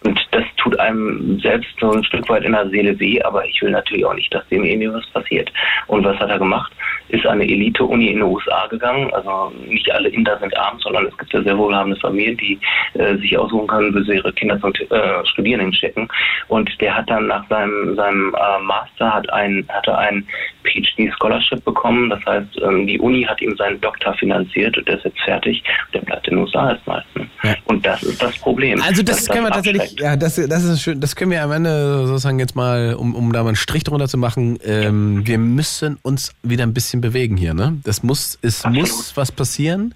Und 0.06 0.20
das 0.32 0.44
tut 0.58 0.80
einem 0.80 1.40
selbst 1.40 1.70
so 1.80 1.92
ein 1.92 2.04
Stück 2.04 2.28
weit 2.30 2.44
in 2.44 2.54
der 2.54 2.70
Seele 2.70 3.00
weh, 3.00 3.22
aber 3.22 3.46
ich 3.46 3.62
will 3.62 3.72
natürlich 3.72 4.06
auch 4.06 4.14
nicht, 4.14 4.34
dass 4.34 4.48
dem 4.50 4.64
irgendwie 4.64 4.92
was 4.92 5.06
passiert. 5.08 5.52
Und 5.88 6.04
was 6.04 6.18
hat 6.20 6.30
er 6.30 6.40
gemacht? 6.40 6.72
ist 7.14 7.26
an 7.26 7.34
eine 7.34 7.44
Elite-Uni 7.44 8.08
in 8.08 8.18
den 8.18 8.24
USA 8.24 8.66
gegangen. 8.68 9.14
Also 9.14 9.52
nicht 9.68 9.90
alle 9.92 10.10
Inder 10.10 10.38
sind 10.40 10.56
arm, 10.58 10.80
sondern 10.80 11.06
es 11.06 11.18
gibt 11.18 11.34
ja 11.34 11.44
sehr 11.44 11.58
wohlhabende 11.58 12.00
Familien, 12.00 12.38
die 12.38 12.60
äh, 12.94 13.16
sich 13.18 13.38
aussuchen 13.38 13.68
können, 13.68 13.94
wo 13.94 14.00
sie 14.00 14.16
ihre 14.16 14.34
Kinder 14.34 14.60
zum 14.60 14.74
äh, 14.90 15.26
Studieren 15.26 15.62
hinschicken. 15.62 16.08
Und 16.48 16.70
der 16.82 16.96
hat 16.96 17.10
dann 17.10 17.28
nach 17.28 17.48
seinem, 17.50 17.96
seinem 17.96 18.34
äh, 18.36 18.64
Master 18.64 19.14
hat 19.14 19.32
ein, 19.32 19.66
hatte 19.70 19.98
ein 19.98 20.26
PhD-Scholarship 20.64 21.64
bekommen. 21.64 22.10
Das 22.10 22.26
heißt, 22.26 22.62
ähm, 22.64 22.88
die 22.88 23.00
Uni 23.00 23.24
hat 23.24 23.42
ihm 23.42 23.56
seinen 23.58 23.80
Doktor 23.82 24.14
finanziert 24.16 24.78
und 24.78 24.88
der 24.88 24.98
ist 24.98 25.06
jetzt 25.06 25.22
fertig. 25.22 25.64
Der 25.94 26.00
bleibt 26.00 26.28
in 26.28 26.36
den 26.36 26.44
USA 26.44 26.72
erstmal. 26.72 27.04
Ne? 27.16 27.28
Ja. 27.44 27.56
Und 27.66 27.86
das 27.86 28.02
ist 28.02 28.22
das 28.22 28.38
Problem. 28.40 28.82
Also 28.82 29.04
das 29.04 29.18
dass 29.18 29.30
können 29.30 29.46
wir 29.46 29.52
tatsächlich. 29.52 29.93
Ja, 29.98 30.16
das, 30.16 30.36
das 30.36 30.64
ist 30.64 30.82
schön, 30.82 31.00
das 31.00 31.16
können 31.16 31.32
wir 31.32 31.44
am 31.44 31.52
Ende 31.52 32.06
sozusagen 32.08 32.40
jetzt 32.40 32.56
mal, 32.56 32.96
um, 32.96 33.16
um 33.16 33.32
da 33.34 33.44
mal 33.44 33.50
einen 33.50 33.56
Strich 33.56 33.84
drunter 33.84 34.08
zu 34.08 34.18
machen, 34.18 34.58
ähm, 34.64 35.26
wir 35.26 35.38
müssen 35.38 35.98
uns 36.02 36.34
wieder 36.44 36.64
ein 36.64 36.74
bisschen 36.74 37.02
bewegen 37.02 37.38
hier, 37.38 37.54
ne? 37.54 37.80
Das 37.84 38.04
muss, 38.04 38.38
es 38.42 38.66
Absolut. 38.66 38.88
muss 38.88 39.18
was 39.18 39.32
passieren. 39.32 39.94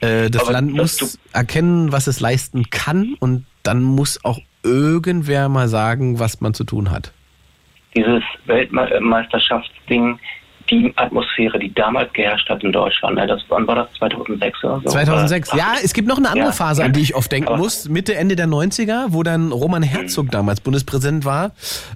Äh, 0.00 0.30
das 0.30 0.42
Aber 0.42 0.52
Land 0.52 0.78
das 0.78 1.00
muss 1.00 1.18
erkennen, 1.32 1.92
was 1.92 2.06
es 2.06 2.20
leisten 2.20 2.70
kann 2.70 3.14
und 3.20 3.46
dann 3.62 3.82
muss 3.82 4.24
auch 4.24 4.38
irgendwer 4.62 5.48
mal 5.48 5.68
sagen, 5.68 6.18
was 6.18 6.40
man 6.40 6.54
zu 6.54 6.64
tun 6.64 6.90
hat. 6.90 7.12
dieses 7.96 8.22
Weltmeisterschaftsding, 8.46 10.18
die 10.70 10.92
Atmosphäre, 10.96 11.58
die 11.58 11.72
damals 11.74 12.12
geherrscht 12.12 12.48
hat 12.48 12.62
in 12.64 12.72
Deutschland, 12.72 13.16
ne, 13.16 13.26
das, 13.26 13.42
wann 13.48 13.66
war 13.66 13.74
das, 13.76 13.88
2006 13.98 14.64
oder 14.64 14.80
so? 14.84 14.90
2006. 14.90 15.52
Oder- 15.52 15.58
Ja, 15.58 15.72
es 15.82 15.92
gibt 15.92 16.08
noch 16.08 16.18
eine 16.18 16.28
andere 16.30 16.46
Ja. 16.46 16.52
Phase, 16.52 16.82
an 16.84 16.92
die 16.92 17.00
ich 17.00 17.14
oft 17.14 17.30
denken 17.30 17.48
Aber- 17.48 17.58
muss. 17.58 17.88
Mitte, 17.88 18.14
Ende 18.14 18.36
der 18.36 18.46
90er, 18.46 19.06
wo 19.10 19.22
dann 19.22 19.52
Roman 19.52 19.82
Herzog 19.82 20.30
damals 20.30 20.60
Bundespräsident 20.60 21.24
war 21.24 21.52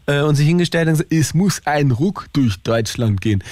äh, 0.07 0.21
und 0.23 0.35
sich 0.35 0.47
hingestellt 0.47 0.83
hat 0.89 0.95
und 0.95 0.99
gesagt, 0.99 1.13
es 1.13 1.35
muss 1.35 1.63
ein 1.67 1.91
Ruck 1.91 2.27
durch 2.33 2.63
Deutschland 2.63 3.21
gehen. 3.21 3.43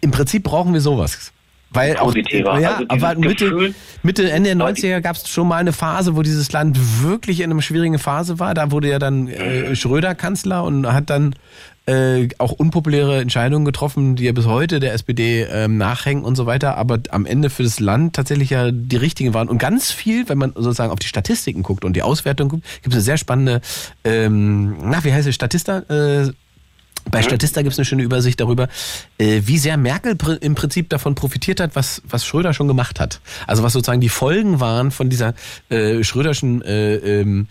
Im 0.00 0.10
Prinzip 0.10 0.44
brauchen 0.44 0.72
wir 0.72 0.80
sowas. 0.80 1.32
Weil 1.70 1.98
auch, 1.98 2.06
Positiver. 2.06 2.58
ja, 2.60 2.76
Also 2.88 3.06
aber 3.06 3.14
Mitte, 3.20 3.74
Mitte, 4.02 4.30
Ende 4.30 4.54
der 4.54 4.64
Aber 4.64 4.70
90er 4.72 5.00
gab 5.02 5.16
es 5.16 5.28
schon 5.28 5.46
mal 5.48 5.56
eine 5.56 5.74
Phase, 5.74 6.16
wo 6.16 6.22
dieses 6.22 6.50
Land 6.52 6.78
wirklich 7.02 7.40
in 7.42 7.52
einer 7.52 7.60
schwierigen 7.60 7.98
Phase 7.98 8.38
war. 8.38 8.54
Da 8.54 8.70
wurde 8.70 8.88
ja 8.88 8.98
dann 8.98 9.28
äh, 9.28 9.76
Schröder 9.76 10.14
Kanzler 10.14 10.64
und 10.64 10.90
hat 10.90 11.10
dann 11.10 11.34
äh, 11.88 12.28
auch 12.36 12.52
unpopuläre 12.52 13.20
Entscheidungen 13.20 13.64
getroffen, 13.64 14.14
die 14.14 14.24
ja 14.24 14.32
bis 14.32 14.44
heute 14.44 14.78
der 14.78 14.92
SPD 14.92 15.44
ähm, 15.50 15.78
nachhängen 15.78 16.22
und 16.22 16.36
so 16.36 16.44
weiter, 16.44 16.76
aber 16.76 16.98
am 17.08 17.24
Ende 17.24 17.48
für 17.48 17.62
das 17.62 17.80
Land 17.80 18.14
tatsächlich 18.14 18.50
ja 18.50 18.70
die 18.70 18.96
richtigen 18.96 19.32
waren. 19.32 19.48
Und 19.48 19.56
ganz 19.56 19.90
viel, 19.90 20.28
wenn 20.28 20.36
man 20.36 20.52
sozusagen 20.54 20.92
auf 20.92 20.98
die 20.98 21.06
Statistiken 21.06 21.62
guckt 21.62 21.86
und 21.86 21.94
die 21.94 22.02
Auswertung 22.02 22.50
guckt, 22.50 22.64
gibt 22.82 22.88
es 22.88 22.94
eine 22.94 23.02
sehr 23.02 23.16
spannende, 23.16 23.62
ähm, 24.04 24.76
na, 24.82 25.02
wie 25.02 25.12
heißt 25.14 25.26
es, 25.26 25.34
Statista? 25.34 25.78
Äh, 25.88 26.32
bei 27.10 27.22
Statista 27.22 27.62
gibt 27.62 27.72
es 27.72 27.78
eine 27.78 27.84
schöne 27.84 28.02
Übersicht 28.02 28.40
darüber, 28.40 28.68
äh, 29.18 29.42
wie 29.44 29.58
sehr 29.58 29.76
Merkel 29.76 30.16
im 30.40 30.54
Prinzip 30.54 30.88
davon 30.88 31.14
profitiert 31.14 31.60
hat, 31.60 31.76
was, 31.76 32.02
was 32.08 32.24
Schröder 32.24 32.54
schon 32.54 32.68
gemacht 32.68 33.00
hat. 33.00 33.20
Also 33.46 33.62
was 33.62 33.72
sozusagen 33.72 34.00
die 34.00 34.08
Folgen 34.08 34.60
waren 34.60 34.90
von 34.90 35.08
dieser 35.08 35.34
äh, 35.68 36.02
Schröderschen 36.04 36.62
äh, 36.62 36.96
ähm, 36.96 37.46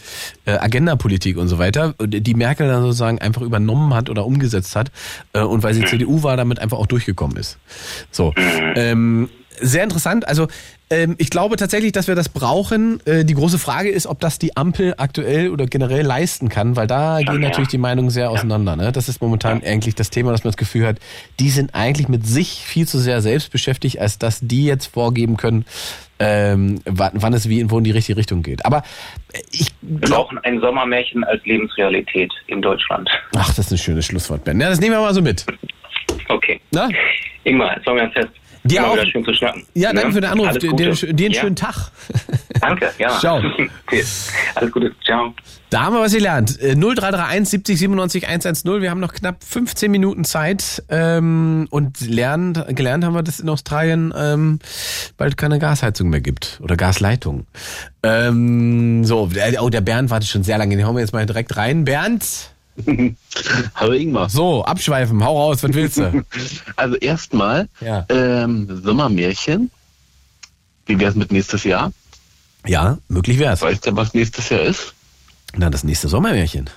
äh, 0.46 0.52
Agenda-Politik 0.52 1.38
und 1.38 1.48
so 1.48 1.58
weiter, 1.58 1.96
die 2.00 2.34
Merkel 2.34 2.68
dann 2.68 2.82
sozusagen 2.84 3.20
einfach 3.20 3.42
übernommen 3.42 3.94
hat 3.94 4.10
oder 4.10 4.26
umgesetzt 4.26 4.76
hat 4.76 4.92
äh, 5.34 5.42
und 5.42 5.64
weil 5.64 5.74
sie 5.74 5.86
CDU 5.86 6.24
war, 6.24 6.38
damit 6.38 6.60
einfach 6.60 6.78
auch 6.78 6.88
durchgekommen 6.88 7.38
ist. 7.38 7.58
So. 8.12 8.34
Ähm, 8.76 9.30
sehr 9.60 9.84
interessant. 9.84 10.28
Also 10.28 10.48
ähm, 10.90 11.16
ich 11.18 11.30
glaube 11.30 11.58
tatsächlich, 11.58 11.92
dass 11.92 12.08
wir 12.08 12.16
das 12.16 12.30
brauchen. 12.30 13.06
Äh, 13.06 13.26
die 13.26 13.34
große 13.34 13.60
Frage 13.60 13.90
ist, 13.90 14.08
ob 14.08 14.20
das 14.20 14.40
die 14.40 14.56
Ampel 14.56 14.96
aktuell 14.98 15.50
oder 15.50 15.66
generell 15.66 16.06
leisten 16.06 16.50
kann, 16.50 16.76
weil 16.76 16.88
da 16.88 17.18
gehen 17.20 17.42
ja. 17.42 17.50
natürlich 17.50 17.68
die 17.70 17.78
Meinungen 17.78 18.10
sehr 18.10 18.30
auseinander. 18.30 18.76
Ne? 18.76 18.92
Das 18.92 19.10
ist 19.10 19.22
momentan 19.22 19.62
eigentlich 19.64 19.96
das 19.96 20.10
Thema, 20.10 20.32
dass 20.32 20.44
man 20.44 20.50
das 20.50 20.58
Gefühl 20.58 20.88
hat, 20.88 21.00
die 21.40 21.50
sind 21.50 21.76
eigentlich 21.76 22.08
mit 22.08 22.26
sich 22.26 22.62
viel 22.64 22.88
zu 22.88 23.00
sehr 23.00 23.22
selbst 23.22 23.52
beschäftigt, 23.52 24.00
als 24.00 24.18
dass 24.18 24.40
die 24.42 24.66
jetzt 24.66 24.88
vorgeben 24.88 25.36
können, 25.36 25.66
ähm, 26.20 26.80
wann, 26.86 27.12
wann 27.16 27.34
es 27.34 27.50
wie 27.50 27.70
wo 27.70 27.78
in 27.78 27.84
die 27.84 27.92
richtige 27.92 28.18
Richtung 28.18 28.42
geht. 28.42 28.66
Aber 28.66 28.78
äh, 29.34 29.42
ich 29.52 29.68
Wir 29.82 30.10
brauchen 30.10 30.38
ein 30.40 30.60
Sommermärchen 30.62 31.24
als 31.26 31.44
Lebensrealität 31.46 32.32
in 32.48 32.62
Deutschland. 32.62 33.10
ach, 33.36 33.48
das 33.50 33.60
ist 33.60 33.72
ein 33.72 33.78
schönes 33.78 34.06
Schlusswort, 34.06 34.44
Ben. 34.46 34.60
Ja, 34.60 34.70
das 34.70 34.80
nehmen 34.80 34.96
wir 34.96 35.02
mal 35.02 35.14
so 35.14 35.22
mit. 35.22 35.46
Okay. 36.30 36.60
Na? 36.72 36.90
Ingmar, 37.44 37.76
jetzt 37.76 37.86
wollen 37.86 37.98
wir 37.98 38.04
uns 38.06 38.14
fest. 38.14 38.30
Dir 38.68 38.80
Immer 38.80 38.88
auch. 38.90 39.06
schön 39.06 39.24
zu 39.26 39.34
schnacken. 39.34 39.64
Ja, 39.74 39.92
danke 39.94 40.08
Ne? 40.08 40.14
für 40.14 40.22
den 40.22 40.30
Anruf. 40.32 40.58
Dir, 40.58 40.74
dir, 40.74 41.26
einen 41.26 41.34
ja? 41.34 41.42
schönen 41.42 41.56
Tag. 41.56 41.92
Danke, 42.62 42.90
ja. 42.98 43.20
Ciao. 43.20 43.40
Okay. 43.88 44.04
Alles 44.56 44.72
Gute. 44.72 44.92
Ciao. 45.06 45.34
Da 45.70 45.84
haben 45.84 45.94
wir 45.96 46.02
was 46.02 46.14
gelernt. 46.14 46.60
Äh, 46.60 46.76
0331 46.76 47.48
70 47.50 47.80
97 47.80 48.28
110. 48.28 48.82
Wir 48.82 48.90
haben 48.90 49.00
noch 49.00 49.14
knapp 49.14 49.44
15 49.44 49.90
Minuten 49.92 50.26
Zeit. 50.26 50.84
Ähm, 50.90 51.68
und 51.70 52.02
lernen, 52.02 52.54
gelernt 52.76 53.06
haben 53.06 53.14
wir, 53.14 53.24
dass 53.24 53.40
in 53.40 53.48
Australien 53.50 54.14
ähm, 54.18 54.60
bald 55.18 55.38
keine 55.38 55.60
Gasheizung 55.60 56.10
mehr 56.10 56.20
gibt. 56.22 56.60
Oder 56.62 56.76
Gasleitung. 56.76 57.46
Ähm, 58.04 59.04
so, 59.06 59.28
der- 59.28 59.62
oh, 59.64 59.70
der 59.70 59.82
Bernd 59.82 60.10
wartet 60.10 60.30
schon 60.30 60.44
sehr 60.44 60.58
lange. 60.58 60.76
Den 60.76 60.86
hauen 60.86 60.96
wir 60.96 61.02
jetzt 61.02 61.14
mal 61.14 61.26
direkt 61.26 61.56
rein. 61.58 61.86
Bernd, 61.86 62.52
Hallo 63.76 63.94
Ingmar. 63.94 64.30
so, 64.30 64.64
abschweifen. 64.64 65.24
Hau 65.24 65.38
raus, 65.38 65.64
was 65.64 65.74
willst 65.74 65.98
du? 65.98 66.24
Also 66.76 66.96
erstmal 66.98 67.68
Ja. 67.82 68.06
ähm, 68.10 68.82
Sommermärchen. 68.84 69.72
Wie 70.86 71.00
wär's 71.00 71.16
mit 71.16 71.32
nächstes 71.32 71.64
Jahr? 71.64 71.92
Ja, 72.66 72.98
möglich 73.10 73.40
wär's. 73.40 73.62
Weißt 73.62 73.86
du, 73.88 73.96
was 73.96 74.14
nächstes 74.14 74.50
Jahr 74.50 74.62
ist? 74.62 74.94
Na, 75.56 75.70
das 75.70 75.84
nächste 75.84 76.08
Sommermärchen. 76.08 76.70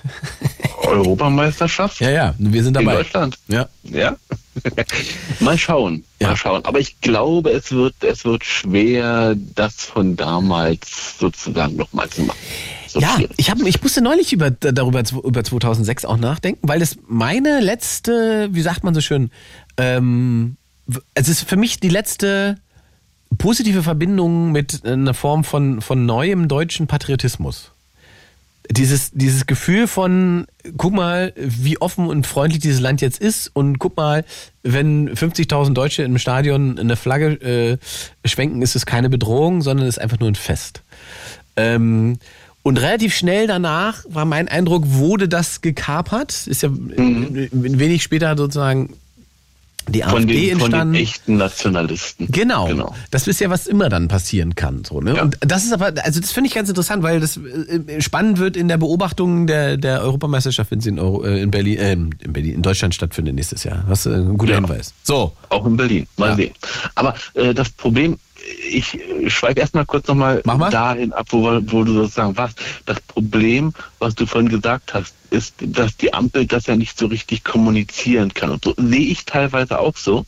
Europameisterschaft 0.83 1.99
Ja, 2.01 2.09
ja, 2.09 2.35
wir 2.37 2.63
sind 2.63 2.77
in 2.77 2.85
dabei. 2.85 2.97
Deutschland. 2.97 3.37
Ja. 3.47 3.67
Ja. 3.83 4.15
mal 5.39 5.57
schauen. 5.57 6.03
Ja. 6.19 6.29
Mal 6.29 6.35
schauen. 6.37 6.65
Aber 6.65 6.79
ich 6.79 6.99
glaube, 7.01 7.51
es 7.51 7.71
wird, 7.71 7.95
es 8.01 8.25
wird 8.25 8.43
schwer, 8.43 9.35
das 9.55 9.75
von 9.85 10.15
damals 10.15 11.17
sozusagen 11.19 11.75
nochmal 11.75 12.09
zu 12.09 12.21
machen. 12.23 12.39
Ja, 12.93 13.17
ich, 13.37 13.49
hab, 13.49 13.61
ich 13.61 13.81
musste 13.81 14.01
neulich 14.01 14.33
über, 14.33 14.51
darüber 14.51 15.03
über 15.23 15.43
2006 15.43 16.05
auch 16.05 16.17
nachdenken, 16.17 16.67
weil 16.67 16.79
das 16.79 16.97
meine 17.07 17.59
letzte, 17.59 18.49
wie 18.51 18.61
sagt 18.61 18.83
man 18.83 18.93
so 18.93 19.01
schön, 19.01 19.31
ähm, 19.77 20.57
es 21.13 21.29
ist 21.29 21.41
für 21.47 21.55
mich 21.55 21.79
die 21.79 21.89
letzte 21.89 22.57
positive 23.37 23.83
Verbindung 23.83 24.51
mit 24.51 24.85
einer 24.85 25.13
Form 25.13 25.43
von, 25.43 25.81
von 25.81 26.05
neuem 26.05 26.47
deutschen 26.47 26.87
Patriotismus. 26.87 27.71
Dieses, 28.69 29.11
dieses 29.11 29.47
Gefühl 29.47 29.87
von, 29.87 30.45
guck 30.77 30.93
mal, 30.93 31.33
wie 31.35 31.81
offen 31.81 32.07
und 32.07 32.27
freundlich 32.27 32.61
dieses 32.61 32.79
Land 32.79 33.01
jetzt 33.01 33.19
ist 33.19 33.49
und 33.53 33.79
guck 33.79 33.97
mal, 33.97 34.23
wenn 34.63 35.09
50.000 35.09 35.73
Deutsche 35.73 36.03
im 36.03 36.17
Stadion 36.17 36.77
eine 36.77 36.95
Flagge 36.95 37.79
äh, 38.23 38.27
schwenken, 38.27 38.61
ist 38.61 38.75
es 38.75 38.85
keine 38.85 39.09
Bedrohung, 39.09 39.61
sondern 39.61 39.87
es 39.87 39.97
ist 39.97 40.01
einfach 40.01 40.19
nur 40.19 40.29
ein 40.29 40.35
Fest. 40.35 40.83
Ähm, 41.57 42.17
und 42.63 42.79
relativ 42.79 43.15
schnell 43.15 43.47
danach 43.47 44.03
war 44.09 44.25
mein 44.25 44.47
Eindruck, 44.47 44.83
wurde 44.87 45.27
das 45.27 45.61
gekapert. 45.61 46.47
Ist 46.47 46.61
ja 46.61 46.69
Mhm. 46.69 47.49
ein 47.51 47.79
wenig 47.79 48.03
später 48.03 48.35
sozusagen 48.37 48.93
die 49.89 50.03
Von 50.03 50.19
AfD 50.21 50.33
den, 50.49 50.59
von 50.59 50.67
entstanden. 50.67 50.93
den 50.93 51.01
echten 51.03 51.37
Nationalisten. 51.37 52.27
Genau. 52.31 52.67
Genau. 52.67 52.95
Das 53.09 53.27
ist 53.27 53.39
ja, 53.41 53.49
was 53.49 53.65
immer 53.65 53.89
dann 53.89 54.07
passieren 54.09 54.53
kann. 54.53 54.83
So, 54.85 55.01
ne? 55.01 55.15
Ja. 55.15 55.23
Und 55.23 55.37
das 55.41 55.63
ist 55.63 55.73
aber, 55.73 55.91
also 56.03 56.19
das 56.21 56.31
finde 56.31 56.49
ich 56.49 56.53
ganz 56.53 56.69
interessant, 56.69 57.01
weil 57.01 57.19
das 57.19 57.37
äh, 57.37 57.99
spannend 57.99 58.37
wird 58.37 58.55
in 58.55 58.67
der 58.67 58.77
Beobachtung 58.77 59.47
der, 59.47 59.77
der 59.77 60.01
Europameisterschaft, 60.03 60.69
wenn 60.69 60.81
sie 60.81 60.89
in, 60.89 60.99
Euro, 60.99 61.23
äh, 61.23 61.41
in 61.41 61.49
Berlin, 61.49 61.77
äh, 61.79 61.93
in 61.93 62.11
Berlin, 62.31 62.53
in 62.53 62.61
Deutschland 62.61 62.93
stattfindet 62.93 63.33
nächstes 63.33 63.63
Jahr. 63.63 63.83
Das 63.89 64.05
ist 64.05 64.11
äh, 64.13 64.17
ein 64.17 64.37
guter 64.37 64.51
Ja. 64.51 64.59
Hinweis. 64.59 64.93
So. 65.01 65.33
Auch 65.49 65.65
in 65.65 65.75
Berlin. 65.75 66.05
Mal 66.15 66.29
Ja. 66.29 66.35
sehen. 66.35 66.51
Aber 66.93 67.15
äh, 67.33 67.51
das 67.55 67.71
Problem, 67.71 68.19
ich 68.71 68.99
schweife 69.27 69.59
erstmal 69.59 69.85
kurz 69.85 70.07
nochmal 70.07 70.41
dahin 70.71 71.13
ab, 71.13 71.27
wo, 71.29 71.43
wo 71.43 71.83
du 71.83 71.93
sozusagen 71.93 72.37
warst. 72.37 72.59
Das 72.85 72.99
Problem, 73.01 73.73
was 73.99 74.15
du 74.15 74.25
vorhin 74.25 74.49
gesagt 74.49 74.93
hast, 74.93 75.13
ist, 75.29 75.55
dass 75.59 75.97
die 75.97 76.13
Ampel 76.13 76.45
das 76.45 76.67
ja 76.67 76.75
nicht 76.75 76.97
so 76.97 77.07
richtig 77.07 77.43
kommunizieren 77.43 78.33
kann. 78.33 78.51
Und 78.51 78.63
so 78.63 78.73
sehe 78.77 78.99
ich 78.99 79.25
teilweise 79.25 79.79
auch 79.79 79.95
so. 79.95 80.25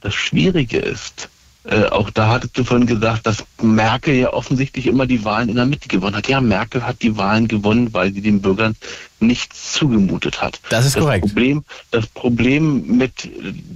Das 0.00 0.14
Schwierige 0.14 0.78
ist, 0.78 1.28
äh, 1.64 1.86
auch 1.86 2.10
da 2.10 2.28
hattest 2.28 2.56
du 2.56 2.64
vorhin 2.64 2.86
gesagt, 2.86 3.26
dass 3.26 3.44
Merkel 3.60 4.14
ja 4.14 4.32
offensichtlich 4.32 4.86
immer 4.86 5.06
die 5.06 5.24
Wahlen 5.24 5.48
in 5.48 5.56
der 5.56 5.66
Mitte 5.66 5.88
gewonnen 5.88 6.14
hat. 6.14 6.28
Ja, 6.28 6.40
Merkel 6.40 6.86
hat 6.86 7.02
die 7.02 7.16
Wahlen 7.16 7.48
gewonnen, 7.48 7.92
weil 7.92 8.12
sie 8.12 8.20
den 8.20 8.40
Bürgern 8.40 8.76
nichts 9.18 9.72
zugemutet 9.72 10.40
hat. 10.40 10.60
Das 10.68 10.86
ist 10.86 10.94
das 10.94 11.02
korrekt. 11.02 11.26
Problem, 11.26 11.64
das 11.90 12.06
Problem 12.06 12.96
mit 12.98 13.28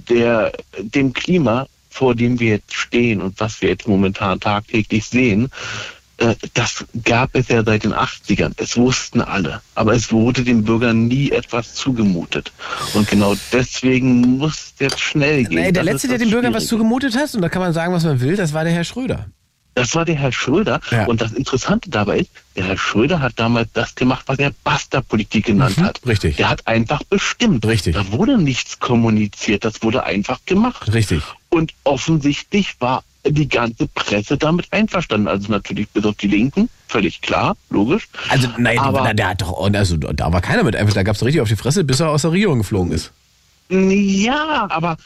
der, 0.09 0.53
dem 0.79 1.11
Klima, 1.11 1.67
vor 1.91 2.15
dem 2.15 2.39
wir 2.39 2.49
jetzt 2.49 2.73
stehen 2.73 3.21
und 3.21 3.39
was 3.39 3.61
wir 3.61 3.69
jetzt 3.69 3.87
momentan 3.87 4.39
tagtäglich 4.39 5.05
sehen, 5.05 5.49
äh, 6.17 6.35
das 6.53 6.85
gab 7.03 7.35
es 7.35 7.49
ja 7.49 7.63
seit 7.63 7.83
den 7.83 7.93
80ern. 7.93 8.53
Es 8.57 8.77
wussten 8.77 9.21
alle. 9.21 9.61
Aber 9.75 9.93
es 9.93 10.11
wurde 10.11 10.43
den 10.43 10.63
Bürgern 10.63 11.07
nie 11.07 11.31
etwas 11.31 11.75
zugemutet. 11.75 12.51
Und 12.93 13.09
genau 13.09 13.35
deswegen 13.51 14.21
muss 14.37 14.53
es 14.53 14.73
jetzt 14.79 14.99
schnell 14.99 15.43
gehen. 15.43 15.55
Nee, 15.55 15.71
der 15.71 15.83
Das 15.83 15.93
Letzte, 15.93 16.07
der 16.07 16.17
den 16.17 16.29
Bürgern 16.29 16.53
was 16.53 16.67
zugemutet 16.67 17.15
hat, 17.15 17.33
und 17.35 17.41
da 17.41 17.49
kann 17.49 17.61
man 17.61 17.73
sagen, 17.73 17.93
was 17.93 18.03
man 18.03 18.21
will, 18.21 18.35
das 18.35 18.53
war 18.53 18.63
der 18.63 18.73
Herr 18.73 18.83
Schröder. 18.83 19.27
Das 19.73 19.95
war 19.95 20.03
der 20.05 20.15
Herr 20.15 20.31
Schröder. 20.31 20.81
Ja. 20.91 21.05
Und 21.05 21.21
das 21.21 21.31
Interessante 21.31 21.89
dabei 21.89 22.19
ist, 22.19 22.29
der 22.57 22.65
Herr 22.65 22.77
Schröder 22.77 23.21
hat 23.21 23.33
damals 23.37 23.69
das 23.73 23.95
gemacht, 23.95 24.23
was 24.27 24.37
er 24.39 24.51
Basta-Politik 24.65 25.45
genannt 25.45 25.77
Mhm, 25.77 25.83
hat. 25.85 26.01
richtig. 26.05 26.35
Der 26.35 26.49
hat 26.49 26.67
einfach 26.67 27.03
bestimmt. 27.03 27.65
Richtig. 27.65 27.95
Da 27.95 28.11
wurde 28.11 28.37
nichts 28.37 28.79
kommuniziert, 28.79 29.63
das 29.63 29.81
wurde 29.81 30.03
einfach 30.03 30.39
gemacht. 30.45 30.91
Richtig. 30.93 31.21
Und 31.49 31.73
offensichtlich 31.85 32.75
war 32.79 33.03
die 33.25 33.47
ganze 33.47 33.87
Presse 33.87 34.35
damit 34.37 34.67
einverstanden. 34.73 35.27
Also 35.27 35.51
natürlich 35.51 35.87
bis 35.89 36.03
auf 36.05 36.15
die 36.15 36.27
Linken, 36.27 36.69
völlig 36.87 37.21
klar, 37.21 37.55
logisch. 37.69 38.07
Also, 38.29 38.49
nein, 38.57 38.79
Aber- 38.79 39.03
der, 39.03 39.13
der 39.13 39.27
hat 39.29 39.41
doch, 39.41 39.57
also, 39.73 39.95
da 39.95 40.33
war 40.33 40.41
keiner 40.41 40.63
mit 40.63 40.75
einfach, 40.75 40.93
da 40.93 41.03
gab 41.03 41.15
es 41.15 41.23
richtig 41.23 41.39
auf 41.41 41.47
die 41.47 41.55
Fresse, 41.55 41.83
bis 41.83 41.99
er 41.99 42.09
aus 42.09 42.23
der 42.23 42.31
Regierung 42.31 42.57
geflogen 42.57 42.91
ist. 42.91 43.11
Ja, 43.69 44.67
aber 44.69 44.97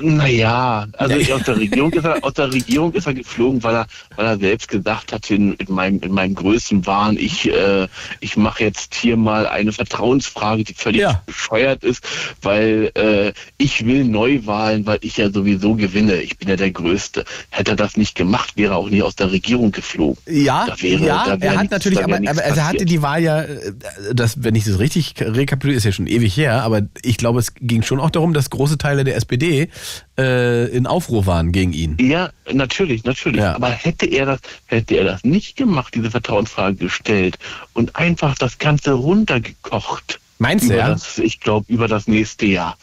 naja, 0.00 0.86
also 0.96 1.16
Ja. 1.16 1.36
aus 1.36 1.42
der 1.44 1.56
Regierung 1.58 1.92
ist 1.92 2.04
er, 2.04 2.24
aus 2.24 2.34
der 2.34 2.52
Regierung 2.52 2.92
ist 2.94 3.06
er 3.06 3.14
geflogen, 3.14 3.62
weil 3.62 3.74
er, 3.74 3.86
weil 4.16 4.26
er 4.26 4.38
selbst 4.38 4.68
gesagt 4.68 5.12
hat 5.12 5.30
in, 5.30 5.52
in 5.54 5.72
meinem 5.74 6.00
in 6.00 6.12
meinem 6.12 6.34
größten 6.34 6.86
Wahn, 6.86 7.16
ich 7.18 7.48
äh, 7.50 7.88
ich 8.20 8.36
mache 8.36 8.64
jetzt 8.64 8.94
hier 8.94 9.16
mal 9.16 9.46
eine 9.46 9.72
Vertrauensfrage, 9.72 10.64
die 10.64 10.74
völlig 10.74 11.02
Ja. 11.02 11.22
bescheuert 11.26 11.84
ist, 11.84 12.04
weil 12.40 12.90
äh, 12.94 13.32
ich 13.58 13.84
will 13.84 14.04
Neuwahlen, 14.04 14.86
weil 14.86 14.98
ich 15.02 15.16
ja 15.18 15.30
sowieso 15.30 15.74
gewinne. 15.74 16.16
Ich 16.22 16.38
bin 16.38 16.48
ja 16.48 16.56
der 16.56 16.70
Größte. 16.70 17.24
Hätte 17.50 17.72
er 17.72 17.76
das 17.76 17.96
nicht 17.96 18.14
gemacht, 18.14 18.56
wäre 18.56 18.74
er 18.74 18.76
auch 18.78 18.88
nie 18.88 19.02
aus 19.02 19.14
der 19.16 19.30
Regierung 19.30 19.72
geflogen. 19.72 20.16
Ja, 20.26 20.68
wäre- 20.78 21.04
ja, 21.04 21.24
er 21.38 21.50
hat 21.52 21.58
nichts- 21.60 21.70
natürlich, 21.70 22.02
aber, 22.02 22.16
aber 22.16 22.42
er 22.42 22.66
hatte 22.68 22.84
die 22.86 23.02
Wahl 23.02 23.22
ja, 23.22 23.42
äh, 23.42 23.72
das, 24.14 24.42
wenn 24.42 24.54
ich 24.54 24.64
das 24.64 24.78
richtig 24.78 25.14
rekapituliere, 25.20 25.76
ist 25.78 25.84
ja 25.84 25.92
schon 25.92 26.06
ewig 26.06 26.36
her, 26.36 26.62
aber 26.62 26.82
ich 27.02 27.18
glaube, 27.18 27.38
es 27.40 27.54
ging 27.54 27.82
schon 27.82 28.00
auch 28.00 28.10
darum, 28.10 28.32
dass 28.32 28.50
große 28.50 28.78
Teile 28.78 29.04
der 29.04 29.16
SPD 29.16 29.68
äh, 30.18 30.66
in 30.68 30.86
Aufruhr 30.86 31.26
waren 31.26 31.52
gegen 31.52 31.72
ihn. 31.72 31.96
Ja, 32.00 32.30
natürlich, 32.52 33.04
natürlich. 33.04 33.40
Ja. 33.40 33.54
Aber 33.54 33.68
hätte 33.70 34.06
er 34.06 34.26
das, 34.26 34.40
hätte 34.66 34.96
er 34.96 35.04
das 35.04 35.24
nicht 35.24 35.56
gemacht, 35.56 35.94
diese 35.94 36.10
Vertrauensfrage 36.10 36.76
gestellt 36.76 37.38
und 37.72 37.96
einfach 37.96 38.34
das 38.36 38.58
Ganze 38.58 38.92
runtergekocht. 38.92 40.20
Meinst 40.38 40.68
du, 40.70 40.76
ja? 40.76 40.88
Das, 40.88 41.18
ich 41.18 41.40
glaube, 41.40 41.66
über 41.68 41.88
das 41.88 42.06
nächste 42.08 42.46
Jahr. 42.46 42.76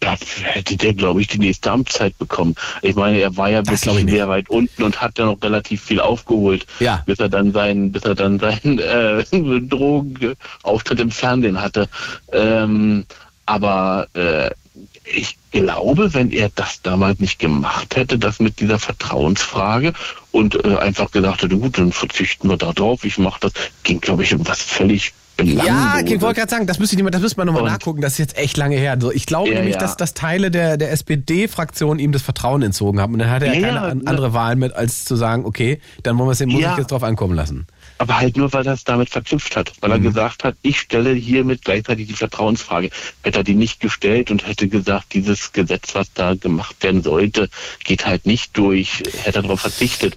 Da 0.00 0.16
hätte 0.42 0.76
der, 0.76 0.94
glaube 0.94 1.20
ich, 1.20 1.26
die 1.26 1.38
nächste 1.40 1.72
Amtszeit 1.72 2.16
bekommen. 2.18 2.54
Ich 2.82 2.94
meine, 2.94 3.18
er 3.18 3.36
war 3.36 3.50
ja 3.50 3.62
Das 3.62 3.84
wirklich 3.84 4.08
sehr 4.08 4.28
weit 4.28 4.48
unten 4.48 4.84
und 4.84 5.00
hat 5.00 5.18
dann 5.18 5.26
noch 5.26 5.42
relativ 5.42 5.82
viel 5.82 5.98
aufgeholt, 6.00 6.66
Ja. 6.78 7.02
bis 7.04 7.18
er 7.18 7.28
dann 7.28 7.50
seinen, 7.52 7.90
bis 7.90 8.04
er 8.04 8.14
dann 8.14 8.38
seinen 8.38 8.78
äh, 8.78 9.24
Drogenauftritt 9.62 11.00
im 11.00 11.10
Fernsehen 11.10 11.60
hatte. 11.60 11.88
Ähm, 12.32 13.06
aber 13.46 14.06
äh, 14.14 14.50
ich 15.14 15.36
glaube, 15.52 16.12
wenn 16.14 16.30
er 16.30 16.50
das 16.54 16.82
damals 16.82 17.18
nicht 17.20 17.38
gemacht 17.38 17.96
hätte, 17.96 18.18
das 18.18 18.38
mit 18.40 18.60
dieser 18.60 18.78
Vertrauensfrage 18.78 19.92
und 20.32 20.64
äh, 20.64 20.76
einfach 20.76 21.10
gesagt 21.10 21.42
hätte, 21.42 21.56
gut, 21.56 21.78
dann 21.78 21.92
verzichten 21.92 22.48
wir 22.48 22.56
da 22.56 22.72
drauf, 22.72 23.04
ich 23.04 23.18
mache 23.18 23.40
das, 23.40 23.52
ging, 23.82 24.00
glaube 24.00 24.22
ich, 24.22 24.34
um 24.34 24.46
was 24.46 24.60
völlig 24.60 25.12
Ja, 25.40 25.44
Belangloses. 25.44 26.12
ich 26.12 26.20
wollte 26.20 26.40
gerade 26.40 26.50
sagen, 26.50 26.66
das 26.66 26.78
müsste 26.78 26.96
das 27.10 27.36
man 27.36 27.46
nochmal 27.46 27.62
nachgucken, 27.64 28.00
das 28.00 28.12
ist 28.12 28.18
jetzt 28.18 28.36
echt 28.38 28.56
lange 28.56 28.76
her. 28.76 28.92
Also 28.92 29.10
ich 29.12 29.24
glaube 29.24 29.48
Ja, 29.50 29.54
nämlich, 29.56 29.74
ja. 29.74 29.80
dass, 29.80 29.96
dass 29.96 30.12
Teile 30.14 30.50
der, 30.50 30.76
der 30.76 30.90
SPD-Fraktion 30.92 31.98
ihm 31.98 32.12
das 32.12 32.22
Vertrauen 32.22 32.62
entzogen 32.62 33.00
haben 33.00 33.12
und 33.14 33.20
dann 33.20 33.30
hatte 33.30 33.46
er 33.46 33.54
Ja, 33.54 33.60
keine 33.60 33.76
ja, 33.76 33.82
an- 33.84 33.98
ne- 33.98 34.06
andere 34.06 34.32
Wahl 34.34 34.56
mit, 34.56 34.72
als 34.74 35.04
zu 35.04 35.16
sagen, 35.16 35.44
okay, 35.46 35.80
dann 36.02 36.18
wollen 36.18 36.28
wir 36.28 36.32
es 36.32 36.40
muss 36.50 36.60
Ja. 36.60 36.72
ich 36.72 36.78
jetzt 36.78 36.90
drauf 36.90 37.02
ankommen 37.04 37.34
lassen. 37.34 37.66
Aber 37.98 38.18
halt 38.18 38.36
nur, 38.36 38.52
weil 38.52 38.66
er 38.66 38.74
es 38.74 38.84
damit 38.84 39.10
verknüpft 39.10 39.56
hat. 39.56 39.72
Weil 39.80 39.90
Mhm. 39.90 39.96
er 39.96 40.00
gesagt 40.10 40.44
hat, 40.44 40.54
ich 40.62 40.78
stelle 40.78 41.12
hiermit 41.12 41.64
gleichzeitig 41.64 42.06
die 42.06 42.14
Vertrauensfrage. 42.14 42.90
Hätte 43.22 43.38
er 43.40 43.44
die 43.44 43.54
nicht 43.54 43.80
gestellt 43.80 44.30
und 44.30 44.46
hätte 44.46 44.68
gesagt, 44.68 45.14
dieses 45.14 45.52
Gesetz, 45.52 45.94
was 45.94 46.12
da 46.14 46.34
gemacht 46.34 46.76
werden 46.82 47.02
sollte, 47.02 47.48
geht 47.84 48.06
halt 48.06 48.24
nicht 48.26 48.56
durch, 48.56 49.02
hätte 49.24 49.38
er 49.38 49.42
darauf 49.42 49.60
verzichtet, 49.62 50.16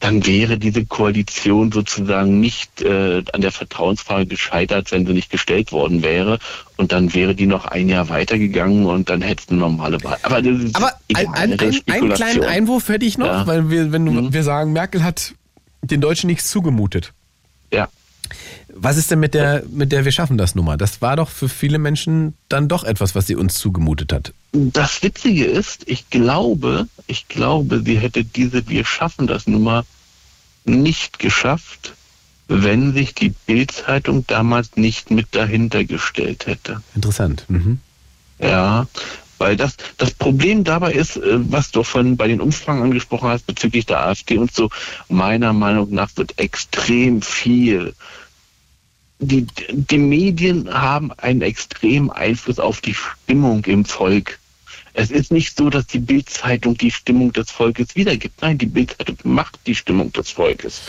dann 0.00 0.24
wäre 0.26 0.58
diese 0.58 0.84
Koalition 0.86 1.72
sozusagen 1.72 2.38
nicht 2.38 2.82
äh, 2.82 3.22
an 3.32 3.40
der 3.40 3.50
Vertrauensfrage 3.50 4.26
gescheitert, 4.26 4.92
wenn 4.92 5.04
sie 5.06 5.12
nicht 5.12 5.28
gestellt 5.30 5.72
worden 5.72 6.04
wäre. 6.04 6.38
Und 6.76 6.92
dann 6.92 7.14
wäre 7.14 7.34
die 7.34 7.46
noch 7.46 7.64
ein 7.64 7.88
Jahr 7.88 8.08
weitergegangen 8.08 8.86
und 8.86 9.10
dann 9.10 9.22
hätte 9.22 9.42
es 9.44 9.48
eine 9.50 9.58
normale 9.58 10.00
Wahl. 10.04 10.16
Aber, 10.22 10.40
das 10.40 10.56
ist 10.62 10.76
Aber 10.76 10.92
egal, 11.08 11.26
ein, 11.34 11.58
ein, 11.58 11.80
einen 11.90 12.12
kleinen 12.12 12.44
Einwurf 12.44 12.88
hätte 12.88 13.06
ich 13.06 13.18
noch, 13.18 13.26
Ja. 13.26 13.46
weil 13.48 13.70
wir, 13.70 13.90
wenn 13.90 14.06
du, 14.06 14.12
Mhm. 14.12 14.32
wir 14.32 14.44
sagen, 14.44 14.72
Merkel 14.72 15.02
hat 15.02 15.34
den 15.82 16.00
Deutschen 16.00 16.28
nichts 16.28 16.50
zugemutet. 16.50 17.12
Ja. 17.72 17.88
Was 18.74 18.96
ist 18.96 19.10
denn 19.10 19.20
mit 19.20 19.34
der, 19.34 19.62
mit 19.70 19.92
der 19.92 20.04
Wir 20.04 20.12
schaffen 20.12 20.38
das 20.38 20.54
Nummer? 20.54 20.76
Das 20.76 21.00
war 21.00 21.16
doch 21.16 21.30
für 21.30 21.48
viele 21.48 21.78
Menschen 21.78 22.34
dann 22.48 22.68
doch 22.68 22.84
etwas, 22.84 23.14
was 23.14 23.26
sie 23.26 23.34
uns 23.34 23.54
zugemutet 23.54 24.12
hat. 24.12 24.32
Das 24.52 25.02
Witzige 25.02 25.44
ist, 25.44 25.88
ich 25.88 26.10
glaube, 26.10 26.86
ich 27.06 27.28
glaube, 27.28 27.82
sie 27.84 27.98
hätte 27.98 28.24
diese 28.24 28.68
Wir 28.68 28.84
schaffen 28.84 29.26
das 29.26 29.46
Nummer 29.46 29.84
nicht 30.64 31.18
geschafft, 31.18 31.94
wenn 32.48 32.92
sich 32.92 33.14
die 33.14 33.34
Bild-Zeitung 33.46 34.26
damals 34.26 34.76
nicht 34.76 35.10
mit 35.10 35.28
dahinter 35.32 35.84
gestellt 35.84 36.46
hätte. 36.46 36.82
Interessant. 36.94 37.44
Mhm. 37.48 37.80
Ja, 38.38 38.86
weil 39.38 39.56
das, 39.56 39.76
das 39.96 40.12
Problem 40.12 40.64
dabei 40.64 40.92
ist, 40.92 41.16
äh, 41.16 41.38
was 41.50 41.70
du 41.70 41.82
von 41.82 42.16
bei 42.16 42.28
den 42.28 42.40
Umfragen 42.40 42.82
angesprochen 42.82 43.28
hast 43.28 43.46
bezüglich 43.46 43.86
der 43.86 44.06
AfD 44.06 44.38
und 44.38 44.52
so, 44.52 44.70
meiner 45.08 45.52
Meinung 45.52 45.92
nach 45.92 46.10
wird 46.16 46.38
extrem 46.38 47.22
viel. 47.22 47.94
Die, 49.20 49.46
die 49.70 49.98
Medien 49.98 50.72
haben 50.72 51.12
einen 51.12 51.42
extremen 51.42 52.10
Einfluss 52.10 52.60
auf 52.60 52.80
die 52.80 52.94
Stimmung 52.94 53.64
im 53.64 53.84
Volk. 53.84 54.38
Es 55.00 55.12
ist 55.12 55.30
nicht 55.30 55.56
so, 55.56 55.70
dass 55.70 55.86
die 55.86 56.00
Bildzeitung 56.00 56.76
die 56.76 56.90
Stimmung 56.90 57.32
des 57.32 57.52
Volkes 57.52 57.94
wiedergibt. 57.94 58.42
Nein, 58.42 58.58
die 58.58 58.66
Bildzeitung 58.66 59.16
macht 59.22 59.56
die 59.64 59.76
Stimmung 59.76 60.12
des 60.12 60.32
Volkes. 60.32 60.82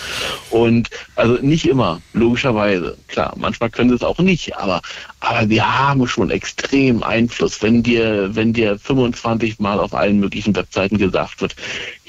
Und 0.50 0.90
also 1.16 1.36
nicht 1.46 1.68
immer, 1.68 2.02
logischerweise. 2.14 2.98
Klar, 3.08 3.36
manchmal 3.38 3.70
können 3.70 3.92
sie 3.92 3.98
es 3.98 4.02
auch 4.02 4.18
nicht, 4.18 4.58
aber, 4.58 4.82
aber 5.20 5.48
sie 5.48 5.62
haben 5.62 6.08
schon 6.08 6.32
extrem 6.32 7.04
Einfluss. 7.04 7.62
Wenn 7.62 7.84
dir, 7.84 8.36
wenn 8.36 8.52
dir 8.52 8.80
25 8.80 9.60
Mal 9.60 9.80
auf 9.80 9.94
allen 9.94 10.20
möglichen 10.20 10.56
Webseiten 10.56 10.98
gesagt 10.98 11.40
wird, 11.42 11.56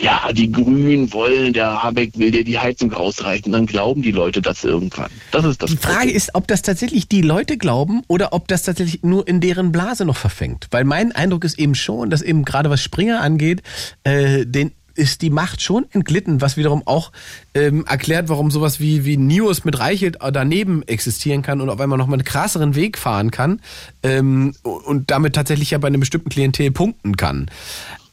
ja, 0.00 0.32
die 0.32 0.50
Grünen 0.50 1.12
wollen, 1.12 1.52
der 1.52 1.82
Habeck 1.82 2.18
will 2.18 2.30
dir 2.30 2.44
die 2.44 2.58
Heizung 2.58 2.92
rausreißen, 2.92 3.52
dann 3.52 3.66
glauben 3.66 4.02
die 4.02 4.12
Leute 4.12 4.40
das 4.40 4.64
irgendwann. 4.64 5.10
Das 5.30 5.44
ist 5.44 5.62
das 5.62 5.70
Die 5.70 5.76
Frage 5.76 5.98
Problem. 5.98 6.16
ist, 6.16 6.34
ob 6.34 6.48
das 6.48 6.62
tatsächlich 6.62 7.08
die 7.08 7.22
Leute 7.22 7.58
glauben 7.58 8.02
oder 8.08 8.32
ob 8.32 8.48
das 8.48 8.62
tatsächlich 8.62 9.02
nur 9.02 9.28
in 9.28 9.40
deren 9.40 9.72
Blase 9.72 10.04
noch 10.04 10.16
verfängt. 10.16 10.68
Weil 10.70 10.84
mein 10.84 11.12
Eindruck 11.12 11.44
ist 11.44 11.58
eben 11.58 11.74
schon, 11.74 12.10
dass 12.10 12.22
eben 12.22 12.44
gerade 12.44 12.70
was 12.70 12.82
Springer 12.82 13.20
angeht, 13.20 13.62
äh, 14.04 14.46
den 14.46 14.72
ist 14.94 15.22
die 15.22 15.30
Macht 15.30 15.62
schon 15.62 15.86
entglitten, 15.92 16.40
was 16.40 16.56
wiederum 16.56 16.82
auch 16.84 17.12
ähm, 17.54 17.86
erklärt, 17.86 18.28
warum 18.28 18.50
sowas 18.50 18.80
wie, 18.80 19.04
wie 19.04 19.16
News 19.16 19.64
mit 19.64 19.78
Reichelt 19.78 20.18
daneben 20.32 20.82
existieren 20.82 21.42
kann 21.42 21.60
und 21.60 21.70
auf 21.70 21.80
einmal 21.80 21.96
nochmal 21.96 22.18
einen 22.18 22.24
krasseren 22.24 22.74
Weg 22.74 22.98
fahren 22.98 23.30
kann 23.30 23.60
ähm, 24.02 24.52
und 24.62 25.10
damit 25.10 25.34
tatsächlich 25.34 25.70
ja 25.70 25.78
bei 25.78 25.88
einem 25.88 26.00
bestimmten 26.00 26.28
Klientel 26.28 26.70
punkten 26.70 27.16
kann. 27.16 27.46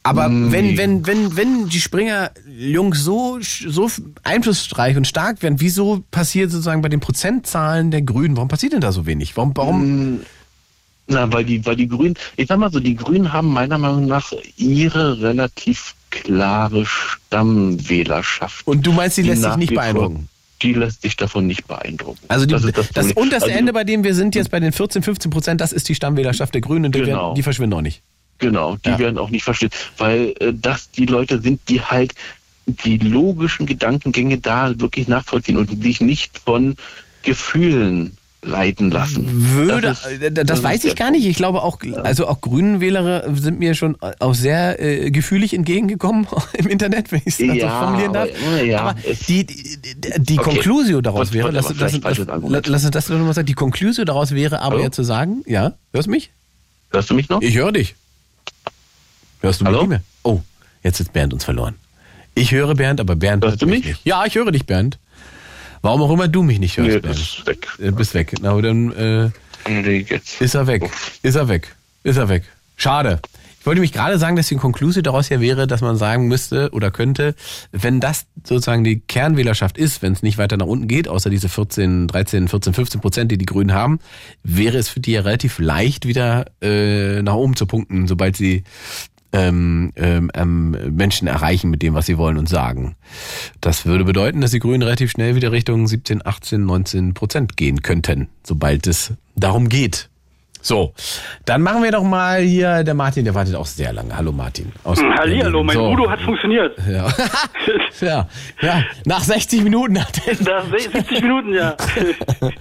Aber 0.08 0.30
wenn, 0.30 0.78
wenn, 0.78 1.06
wenn, 1.06 1.36
wenn 1.36 1.68
die 1.68 1.80
Springer-Jungs 1.80 3.02
so, 3.04 3.38
so 3.40 3.90
einflussreich 4.24 4.96
und 4.96 5.06
stark 5.06 5.42
werden, 5.42 5.60
wieso 5.60 6.02
passiert 6.10 6.50
sozusagen 6.50 6.80
bei 6.80 6.88
den 6.88 7.00
Prozentzahlen 7.00 7.90
der 7.90 8.02
Grünen, 8.02 8.36
warum 8.36 8.48
passiert 8.48 8.72
denn 8.72 8.80
da 8.80 8.90
so 8.90 9.04
wenig? 9.04 9.36
Warum, 9.36 9.52
warum? 9.54 10.20
Na, 11.08 11.30
weil 11.32 11.44
die, 11.44 11.64
weil 11.66 11.76
die 11.76 11.88
Grünen, 11.88 12.14
ich 12.36 12.46
sag 12.48 12.58
mal 12.58 12.70
so, 12.70 12.80
die 12.80 12.94
Grünen 12.96 13.32
haben 13.32 13.48
meiner 13.48 13.76
Meinung 13.78 14.06
nach 14.06 14.32
ihre 14.56 15.20
relativ 15.20 15.94
klare 16.10 16.84
Stammwählerschaft. 16.86 18.66
Und 18.66 18.86
du 18.86 18.92
meinst, 18.92 19.16
die 19.16 19.22
lässt 19.22 19.42
sich 19.42 19.56
nicht 19.56 19.74
beeindrucken? 19.74 20.28
Die 20.62 20.72
lässt 20.72 21.02
sich 21.02 21.16
davon 21.16 21.46
nicht 21.46 21.66
beeindrucken. 21.68 22.18
Also 22.28 22.44
die, 22.44 22.52
das, 22.52 22.62
das, 22.62 22.88
Problem. 22.88 23.12
unterste 23.16 23.46
Also- 23.48 23.58
Ende, 23.58 23.72
bei 23.72 23.84
dem 23.84 24.04
wir 24.04 24.14
sind 24.14 24.34
jetzt 24.34 24.50
bei 24.50 24.58
den 24.58 24.72
14, 24.72 25.02
15 25.02 25.30
Prozent, 25.30 25.60
das 25.60 25.72
ist 25.72 25.88
die 25.88 25.94
Stammwählerschaft 25.94 26.52
der 26.54 26.60
Grünen 26.60 26.86
und 26.86 26.94
die, 26.94 27.00
Genau. 27.00 27.26
werden, 27.26 27.34
die 27.36 27.42
verschwinden 27.42 27.74
auch 27.76 27.82
nicht. 27.82 28.02
Genau, 28.38 28.76
die 28.84 28.90
Ja. 28.90 28.98
werden 28.98 29.18
auch 29.18 29.30
nicht 29.30 29.42
verstehen, 29.44 29.70
weil 29.96 30.34
äh, 30.40 30.52
das 30.54 30.90
die 30.90 31.06
Leute 31.06 31.40
sind, 31.40 31.60
die 31.68 31.80
halt 31.80 32.14
die 32.66 32.98
logischen 32.98 33.66
Gedankengänge 33.66 34.38
da 34.38 34.78
wirklich 34.78 35.08
nachvollziehen 35.08 35.56
und 35.56 35.70
die 35.70 35.80
sich 35.82 36.00
nicht 36.00 36.38
von 36.38 36.76
Gefühlen 37.22 38.16
leiten 38.42 38.90
lassen. 38.92 39.26
Würde, 39.54 39.80
Das 39.88 40.06
ist- 40.06 40.22
äh, 40.22 40.30
das, 40.30 40.46
das 40.46 40.62
weiß 40.62 40.84
ich 40.84 40.94
gar 40.94 41.10
nicht. 41.10 41.26
Ich 41.26 41.36
glaube 41.36 41.62
auch, 41.62 41.78
also 42.04 42.28
auch 42.28 42.40
Grünenwähler 42.40 43.34
sind 43.34 43.58
mir 43.58 43.74
schon 43.74 43.96
auch 44.20 44.34
sehr 44.34 44.80
äh, 44.80 45.10
gefühlig 45.10 45.52
entgegengekommen 45.54 46.28
im 46.52 46.68
Internet, 46.68 47.10
wenn 47.10 47.20
ich 47.24 47.34
es 47.34 47.38
Ja, 47.38 47.54
so 47.54 47.84
formulieren 47.84 48.12
darf. 48.12 48.28
aber, 48.46 48.62
ja, 48.62 48.80
Aber 48.80 48.94
die, 49.28 49.44
die, 49.44 49.78
die 50.18 50.38
Okay. 50.38 50.50
Conclusio 50.50 51.00
daraus 51.00 51.32
Wollte- 51.32 51.34
wäre, 51.34 51.50
lass 51.50 51.66
uns 52.84 52.90
das 52.92 53.08
nochmal 53.08 53.34
sagen, 53.34 53.46
die 53.46 53.54
Conclusio 53.54 54.04
daraus 54.04 54.30
wäre 54.32 54.60
aber 54.62 54.76
Hallo? 54.76 54.84
ja 54.84 54.90
zu 54.92 55.02
sagen, 55.02 55.42
ja, 55.46 55.72
hörst 55.92 56.06
du 56.06 56.10
mich? 56.12 56.30
Hörst 56.92 57.10
du 57.10 57.14
mich 57.14 57.28
noch? 57.28 57.42
Ich 57.42 57.56
höre 57.56 57.72
dich. 57.72 57.96
Hörst 59.40 59.60
du 59.60 59.64
mich 59.64 59.68
Hallo? 59.72 59.80
nicht 59.82 59.88
mehr? 59.90 60.02
Oh, 60.22 60.40
jetzt 60.82 61.00
ist 61.00 61.12
Bernd 61.12 61.32
uns 61.32 61.44
verloren. 61.44 61.74
Ich 62.34 62.52
höre 62.52 62.74
Bernd, 62.74 63.00
aber 63.00 63.16
Bernd 63.16 63.44
Hörst 63.44 63.62
du 63.62 63.66
mich 63.66 63.84
nicht. 63.84 64.00
Ja, 64.04 64.24
ich 64.26 64.34
höre 64.34 64.50
dich, 64.52 64.66
Bernd. 64.66 64.98
Warum 65.82 66.02
auch 66.02 66.10
immer 66.10 66.28
du 66.28 66.42
mich 66.42 66.58
nicht 66.58 66.76
hörst, 66.76 66.90
Nee, 66.90 66.98
Bernd. 67.00 67.18
ist 67.18 67.46
weg. 67.46 67.68
Du 67.78 67.92
bist 67.92 68.14
weg. 68.14 68.34
Na, 68.40 68.60
dann 68.60 68.92
äh, 68.92 69.30
Nee, 69.68 70.06
ist 70.40 70.54
er 70.54 70.66
weg. 70.66 70.88
Ist 71.22 71.34
er 71.34 71.48
weg. 71.48 71.74
Ist 72.02 72.16
er 72.16 72.28
weg. 72.28 72.44
Schade. 72.76 73.20
Ich 73.60 73.66
wollte 73.66 73.80
mich 73.80 73.92
gerade 73.92 74.18
sagen, 74.18 74.36
dass 74.36 74.46
die 74.48 74.54
Konklusion 74.56 75.02
daraus 75.02 75.28
ja 75.28 75.40
wäre, 75.40 75.66
dass 75.66 75.80
man 75.82 75.96
sagen 75.96 76.26
müsste 76.28 76.70
oder 76.70 76.90
könnte, 76.90 77.34
wenn 77.72 78.00
das 78.00 78.24
sozusagen 78.44 78.82
die 78.82 79.00
Kernwählerschaft 79.00 79.76
ist, 79.76 80.00
wenn 80.00 80.12
es 80.12 80.22
nicht 80.22 80.38
weiter 80.38 80.56
nach 80.56 80.66
unten 80.66 80.86
geht, 80.88 81.06
außer 81.08 81.28
diese 81.28 81.48
14, 81.48 82.06
13, 82.08 82.48
14, 82.48 82.72
15 82.72 83.00
Prozent, 83.00 83.32
die 83.32 83.36
die 83.36 83.44
Grünen 83.46 83.74
haben, 83.74 83.98
wäre 84.42 84.78
es 84.78 84.88
für 84.88 85.00
die 85.00 85.10
ja 85.12 85.20
relativ 85.22 85.58
leicht 85.58 86.06
wieder 86.06 86.46
äh, 86.62 87.20
nach 87.20 87.34
oben 87.34 87.56
zu 87.56 87.66
punkten, 87.66 88.06
sobald 88.06 88.36
sie 88.36 88.62
ähm, 89.32 89.92
ähm, 89.96 90.30
ähm, 90.34 90.76
Menschen 90.90 91.28
erreichen 91.28 91.70
mit 91.70 91.82
dem, 91.82 91.94
was 91.94 92.06
sie 92.06 92.18
wollen 92.18 92.38
und 92.38 92.48
sagen. 92.48 92.96
Das 93.60 93.84
würde 93.84 94.04
bedeuten, 94.04 94.40
dass 94.40 94.52
die 94.52 94.58
Grünen 94.58 94.82
relativ 94.82 95.10
schnell 95.10 95.34
wieder 95.34 95.52
Richtung 95.52 95.86
17, 95.86 96.26
18, 96.26 96.64
19 96.64 97.14
Prozent 97.14 97.56
gehen 97.56 97.82
könnten, 97.82 98.28
sobald 98.42 98.86
es 98.86 99.12
darum 99.36 99.68
geht. 99.68 100.08
So, 100.60 100.92
dann 101.46 101.62
machen 101.62 101.82
wir 101.82 101.92
doch 101.92 102.02
mal 102.02 102.40
hier, 102.40 102.82
der 102.84 102.94
Martin, 102.94 103.24
der 103.24 103.34
wartet 103.34 103.54
auch 103.54 103.64
sehr 103.66 103.92
lange. 103.92 104.14
Hallo 104.16 104.32
Martin. 104.32 104.72
Aus 104.84 105.00
Hm, 105.00 105.14
Hallihallo, 105.14 105.62
mein 105.62 105.76
So. 105.76 105.88
Udo 105.90 106.10
hat 106.10 106.20
funktioniert. 106.20 106.76
Ja. 106.88 107.06
ja, 108.00 108.28
ja, 108.62 108.82
nach 109.04 109.20
60 109.20 109.62
Minuten 109.62 110.00
hat 110.00 110.20
er. 110.26 110.34
Nach 110.42 110.64
70 110.64 111.22
Minuten, 111.22 111.52
ja. 111.54 111.76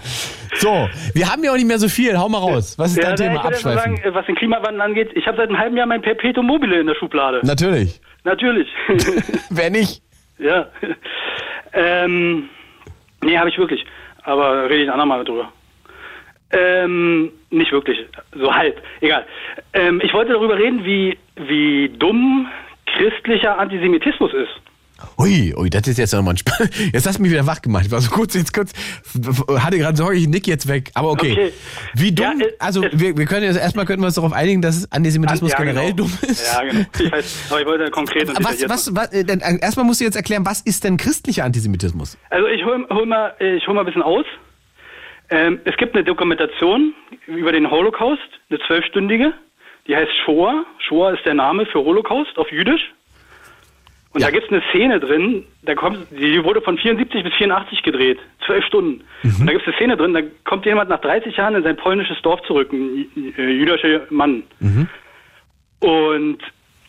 So, 0.60 0.90
wir 1.14 1.32
haben 1.32 1.44
ja 1.44 1.52
auch 1.52 1.56
nicht 1.56 1.68
mehr 1.68 1.78
so 1.80 1.88
viel. 1.88 2.18
Hau 2.18 2.28
mal 2.30 2.40
raus. 2.40 2.76
Was 2.80 2.92
ist 2.92 2.98
ja, 2.98 3.04
dein 3.10 3.16
Thema? 3.16 3.46
Abschweifen. 3.46 3.78
sagen, 3.80 4.02
äh, 4.04 4.14
was 4.14 4.26
den 4.26 4.36
Klimawandel 4.36 4.82
angeht, 4.82 5.12
ich 5.14 5.28
habe 5.28 5.38
seit 5.38 5.50
einem 5.50 5.58
halben 5.60 5.78
Jahr 5.78 5.86
mein 5.86 6.02
Perpetuum 6.02 6.48
mobile 6.48 6.80
in 6.80 6.88
der 6.88 6.96
Schublade. 6.96 7.42
Natürlich. 7.44 8.02
Natürlich. 8.24 8.68
Wer 9.50 9.70
nicht? 9.70 10.02
Ja. 10.40 10.68
Ähm, 11.74 12.50
nee, 13.24 13.38
habe 13.38 13.50
ich 13.50 13.58
wirklich. 13.58 13.86
Aber 14.24 14.64
rede 14.70 14.84
ich 14.84 14.88
ein 14.88 14.94
andermal 14.94 15.24
drüber. 15.24 15.52
Ähm, 16.52 17.32
nicht 17.50 17.72
wirklich. 17.72 17.98
So 18.36 18.54
halb. 18.54 18.82
Egal. 19.02 19.26
Ähm, 19.74 20.02
ich 20.04 20.14
wollte 20.14 20.34
darüber 20.34 20.58
reden, 20.58 20.86
wie, 20.86 21.18
wie 21.36 21.90
dumm 21.90 22.48
christlicher 22.86 23.60
Antisemitismus 23.60 24.34
ist. 24.34 24.62
Ui, 25.20 25.54
ui, 25.56 25.70
das 25.70 25.88
ist 25.88 25.98
jetzt 25.98 26.14
nochmal 26.14 26.34
ein 26.34 26.38
Sp 26.42 26.50
Jetzt 26.94 27.06
hast 27.06 27.18
du 27.18 27.22
mich 27.22 27.32
wieder 27.32 27.46
wach 27.46 27.62
gemacht. 27.62 27.86
Ich 27.86 27.92
war 27.92 28.02
so 28.02 28.10
kurz, 28.10 28.34
jetzt 28.34 28.54
kurz, 28.54 28.72
hatte 29.60 29.78
gerade 29.78 29.96
Sorge, 29.96 30.18
ich 30.18 30.28
nick 30.28 30.48
jetzt 30.48 30.68
weg. 30.68 30.90
Aber 30.96 31.12
okay. 31.12 31.32
Okay. 31.34 31.54
Wie 31.94 32.12
dumm, 32.12 32.42
also 32.60 32.84
wir, 32.92 33.16
wir 33.16 33.26
können 33.26 33.44
jetzt 33.44 33.60
erstmal 33.60 33.86
könnten 33.86 34.02
wir 34.02 34.08
uns 34.08 34.16
darauf 34.16 34.34
einigen, 34.34 34.62
dass 34.62 34.92
Antisemitismus 34.92 35.52
Ja, 35.52 35.58
generell 35.58 35.94
genau. 35.94 36.08
dumm 36.08 36.12
ist. 36.28 36.54
Ja, 36.54 36.64
genau. 36.64 36.86
Ich 37.00 37.12
weiß, 37.12 37.46
aber 37.50 37.62
ich 37.62 37.68
wollte 37.68 37.92
konkret 37.92 38.30
und 38.30 38.44
Was, 38.44 38.68
was, 38.68 38.96
was, 38.96 39.14
äh, 39.14 39.24
denn, 39.24 39.42
äh, 39.42 39.60
erstmal 39.62 39.86
musst 39.86 40.02
du 40.02 40.06
jetzt 40.06 40.16
erklären, 40.16 40.46
was 40.46 40.62
ist 40.62 40.84
denn 40.84 40.98
christlicher 40.98 41.44
Antisemitismus? 41.44 42.18
Also 42.30 42.48
ich 42.48 42.64
hol, 42.66 42.88
hol 42.90 43.06
mal, 43.06 43.36
äh, 43.40 43.58
ich 43.58 43.68
hol 43.68 43.76
mal 43.76 43.82
ein 43.82 43.86
bisschen 43.86 44.04
aus. 44.04 44.26
Ähm, 45.30 45.60
es 45.66 45.76
gibt 45.78 45.94
eine 45.96 46.04
Dokumentation 46.04 46.94
über 47.28 47.52
den 47.52 47.70
Holocaust, 47.70 48.22
eine 48.50 48.60
zwölfstündige. 48.60 49.34
Die 49.88 49.96
heißt 49.96 50.12
Shoah. 50.26 50.66
Shoah 50.80 51.14
ist 51.14 51.26
der 51.26 51.34
Name 51.34 51.66
für 51.66 51.80
Holocaust 51.84 52.38
auf 52.38 52.52
Jüdisch. 52.52 52.92
Und 54.14 54.24
da 54.24 54.32
gibt 54.32 54.46
es 54.46 54.52
eine 54.52 54.64
Szene 54.72 55.00
drin, 55.00 55.46
da 55.64 55.76
kommt, 55.76 56.08
die 56.12 56.44
wurde 56.44 56.62
von 56.62 56.78
74 56.78 57.24
bis 57.24 57.34
84 57.36 57.84
gedreht, 57.84 58.18
zwölf 58.46 58.66
Stunden. 58.66 59.04
Und 59.24 59.46
da 59.46 59.52
gibt 59.52 59.62
es 59.62 59.68
eine 59.68 59.76
Szene 59.76 59.98
drin, 59.98 60.14
da 60.14 60.22
kommt 60.44 60.66
jemand 60.66 60.90
nach 60.90 61.02
30 61.02 61.36
Jahren 61.38 61.54
in 61.56 61.62
sein 61.64 61.76
polnisches 61.76 62.20
Dorf 62.24 62.42
zurück, 62.44 62.72
ein 62.74 63.06
äh, 63.38 63.42
jüdischer 63.52 64.02
Mann. 64.10 64.44
Und 65.80 66.40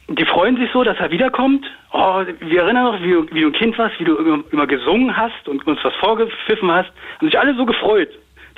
die 0.08 0.24
freuen 0.24 0.56
sich 0.56 0.70
so, 0.72 0.84
dass 0.84 0.96
er 0.98 1.10
wiederkommt. 1.10 1.66
Oh, 1.92 2.22
wir 2.40 2.62
erinnern 2.62 2.84
noch, 2.84 3.02
wie, 3.02 3.10
du- 3.10 3.26
wie 3.32 3.40
du 3.42 3.48
ein 3.48 3.52
Kind 3.52 3.76
warst, 3.76 3.98
wie 4.00 4.04
du 4.04 4.16
immer, 4.16 4.42
immer 4.50 4.66
gesungen 4.66 5.14
hast 5.14 5.48
und 5.48 5.66
uns 5.66 5.80
was 5.84 5.94
vorgepfiffen 5.96 6.70
hast. 6.70 6.90
Haben 7.18 7.26
sich 7.26 7.38
alle 7.38 7.54
so 7.56 7.66
gefreut, 7.66 8.08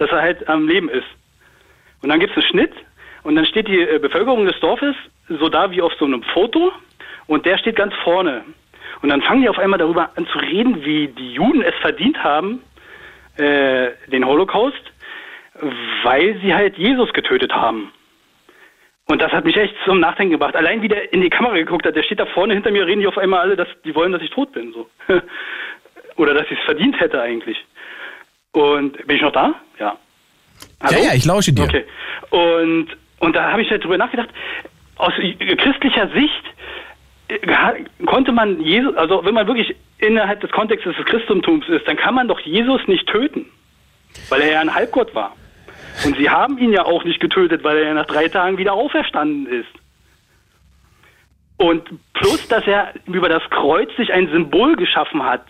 dass 0.00 0.10
er 0.10 0.22
halt 0.22 0.48
am 0.48 0.66
Leben 0.66 0.88
ist. 0.88 1.06
Und 2.02 2.08
dann 2.08 2.18
gibt 2.18 2.32
es 2.32 2.38
einen 2.38 2.50
Schnitt 2.50 2.72
und 3.22 3.36
dann 3.36 3.44
steht 3.44 3.68
die 3.68 3.80
äh, 3.80 3.98
Bevölkerung 3.98 4.46
des 4.46 4.58
Dorfes 4.60 4.96
so 5.28 5.48
da 5.48 5.70
wie 5.70 5.82
auf 5.82 5.92
so 5.98 6.06
einem 6.06 6.22
Foto 6.22 6.72
und 7.26 7.44
der 7.46 7.58
steht 7.58 7.76
ganz 7.76 7.94
vorne. 8.02 8.42
Und 9.02 9.10
dann 9.10 9.22
fangen 9.22 9.42
die 9.42 9.48
auf 9.48 9.58
einmal 9.58 9.78
darüber 9.78 10.10
an 10.16 10.26
zu 10.26 10.38
reden, 10.38 10.84
wie 10.84 11.08
die 11.08 11.32
Juden 11.34 11.62
es 11.62 11.74
verdient 11.76 12.24
haben, 12.24 12.62
äh, 13.36 13.90
den 14.08 14.26
Holocaust, 14.26 14.82
weil 16.02 16.38
sie 16.42 16.54
halt 16.54 16.78
Jesus 16.78 17.12
getötet 17.12 17.52
haben. 17.52 17.92
Und 19.06 19.20
das 19.20 19.32
hat 19.32 19.44
mich 19.44 19.56
echt 19.56 19.74
zum 19.84 20.00
Nachdenken 20.00 20.32
gebracht. 20.32 20.56
Allein 20.56 20.80
wie 20.80 20.88
der 20.88 21.12
in 21.12 21.20
die 21.20 21.30
Kamera 21.30 21.56
geguckt 21.56 21.84
hat, 21.84 21.94
der 21.94 22.04
steht 22.04 22.20
da 22.20 22.26
vorne 22.26 22.54
hinter 22.54 22.70
mir, 22.70 22.86
reden 22.86 23.00
die 23.00 23.06
auf 23.06 23.18
einmal 23.18 23.40
alle, 23.40 23.56
dass 23.56 23.68
die 23.84 23.94
wollen, 23.94 24.12
dass 24.12 24.22
ich 24.22 24.30
tot 24.30 24.52
bin. 24.52 24.72
So. 24.72 24.88
Oder 26.16 26.32
dass 26.32 26.46
ich 26.50 26.58
es 26.58 26.64
verdient 26.64 26.98
hätte 27.00 27.20
eigentlich. 27.20 27.58
Und 28.52 29.06
bin 29.06 29.16
ich 29.16 29.22
noch 29.22 29.32
da? 29.32 29.54
Ja. 29.78 29.96
Hallo? 30.80 30.98
Ja, 30.98 31.06
ja, 31.06 31.14
ich 31.14 31.24
lausche 31.24 31.52
dir. 31.52 31.64
Okay. 31.64 31.84
Und, 32.30 32.88
und 33.20 33.36
da 33.36 33.52
habe 33.52 33.62
ich 33.62 33.70
halt 33.70 33.84
drüber 33.84 33.98
nachgedacht, 33.98 34.30
aus 34.96 35.12
christlicher 35.14 36.08
Sicht 36.08 36.44
äh, 37.28 37.84
konnte 38.06 38.32
man 38.32 38.60
Jesus, 38.60 38.96
also 38.96 39.24
wenn 39.24 39.34
man 39.34 39.46
wirklich 39.46 39.74
innerhalb 39.98 40.40
des 40.40 40.50
Kontextes 40.50 40.96
des 40.96 41.06
Christentums 41.06 41.68
ist, 41.68 41.86
dann 41.86 41.96
kann 41.96 42.14
man 42.14 42.28
doch 42.28 42.40
Jesus 42.40 42.86
nicht 42.86 43.06
töten, 43.06 43.46
weil 44.28 44.42
er 44.42 44.52
ja 44.52 44.60
ein 44.60 44.74
Halbgott 44.74 45.14
war. 45.14 45.36
Und 46.04 46.16
sie 46.16 46.30
haben 46.30 46.58
ihn 46.58 46.72
ja 46.72 46.84
auch 46.84 47.04
nicht 47.04 47.20
getötet, 47.20 47.62
weil 47.62 47.78
er 47.78 47.84
ja 47.88 47.94
nach 47.94 48.06
drei 48.06 48.28
Tagen 48.28 48.58
wieder 48.58 48.72
auferstanden 48.72 49.46
ist. 49.46 49.68
Und 51.56 51.88
plus, 52.14 52.48
dass 52.48 52.66
er 52.66 52.94
über 53.06 53.28
das 53.28 53.42
Kreuz 53.50 53.94
sich 53.96 54.12
ein 54.12 54.28
Symbol 54.28 54.76
geschaffen 54.76 55.22
hat. 55.24 55.44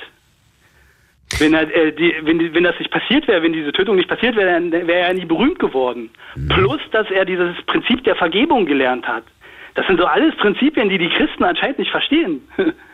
Wenn, 1.38 1.54
er, 1.54 1.74
äh, 1.74 1.92
die, 1.92 2.14
wenn, 2.22 2.52
wenn 2.54 2.64
das 2.64 2.78
nicht 2.78 2.90
passiert 2.90 3.26
wäre, 3.28 3.42
wenn 3.42 3.52
diese 3.52 3.72
Tötung 3.72 3.96
nicht 3.96 4.08
passiert 4.08 4.36
wäre, 4.36 4.52
dann 4.52 4.72
wäre 4.72 5.06
er 5.06 5.14
nie 5.14 5.24
berühmt 5.24 5.58
geworden. 5.58 6.10
Plus, 6.48 6.80
dass 6.90 7.10
er 7.10 7.24
dieses 7.24 7.60
Prinzip 7.66 8.02
der 8.04 8.16
Vergebung 8.16 8.66
gelernt 8.66 9.06
hat. 9.06 9.24
Das 9.74 9.86
sind 9.86 10.00
so 10.00 10.06
alles 10.06 10.34
Prinzipien, 10.36 10.88
die 10.88 10.98
die 10.98 11.08
Christen 11.08 11.44
anscheinend 11.44 11.78
nicht 11.78 11.90
verstehen. 11.90 12.42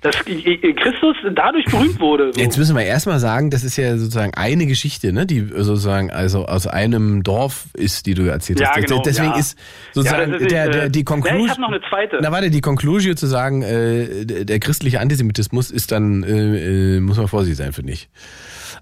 Dass 0.00 0.14
äh, 0.26 0.72
Christus 0.74 1.16
dadurch 1.34 1.64
berühmt 1.64 1.98
wurde. 1.98 2.32
So. 2.32 2.40
Jetzt 2.40 2.56
müssen 2.56 2.76
wir 2.76 2.84
erstmal 2.84 3.18
sagen, 3.18 3.50
das 3.50 3.64
ist 3.64 3.76
ja 3.76 3.96
sozusagen 3.96 4.32
eine 4.34 4.66
Geschichte, 4.66 5.12
ne, 5.12 5.26
die 5.26 5.40
sozusagen 5.40 6.10
also 6.12 6.46
aus 6.46 6.68
einem 6.68 7.24
Dorf 7.24 7.64
ist, 7.74 8.06
die 8.06 8.14
du 8.14 8.22
erzählt 8.22 8.60
Ja, 8.60 8.70
hast. 8.76 8.86
genau, 8.86 9.02
Deswegen 9.02 9.30
ja. 9.32 9.38
ist 9.38 9.58
sozusagen 9.92 10.32
Ja, 10.32 10.38
ist, 10.38 10.50
der, 10.52 10.64
äh, 10.66 10.70
der, 10.70 10.88
die 10.90 11.00
ja, 11.00 11.04
Conclusion. 11.04 11.44
ich 11.46 11.50
hab 11.50 11.58
noch 11.58 11.68
eine 11.68 11.80
zweite. 11.88 12.18
Na 12.22 12.30
warte, 12.30 12.50
die 12.50 12.60
Conclusion 12.60 13.16
zu 13.16 13.26
sagen, 13.26 13.62
äh, 13.62 14.24
der 14.24 14.44
der 14.44 14.60
christliche 14.60 15.00
Antisemitismus 15.00 15.70
ist 15.72 15.90
dann, 15.90 16.22
äh, 16.22 16.96
äh, 16.96 17.00
muss 17.00 17.16
man 17.16 17.26
vorsichtig 17.26 17.58
sein, 17.58 17.72
finde 17.72 17.92
ich. 17.92 18.08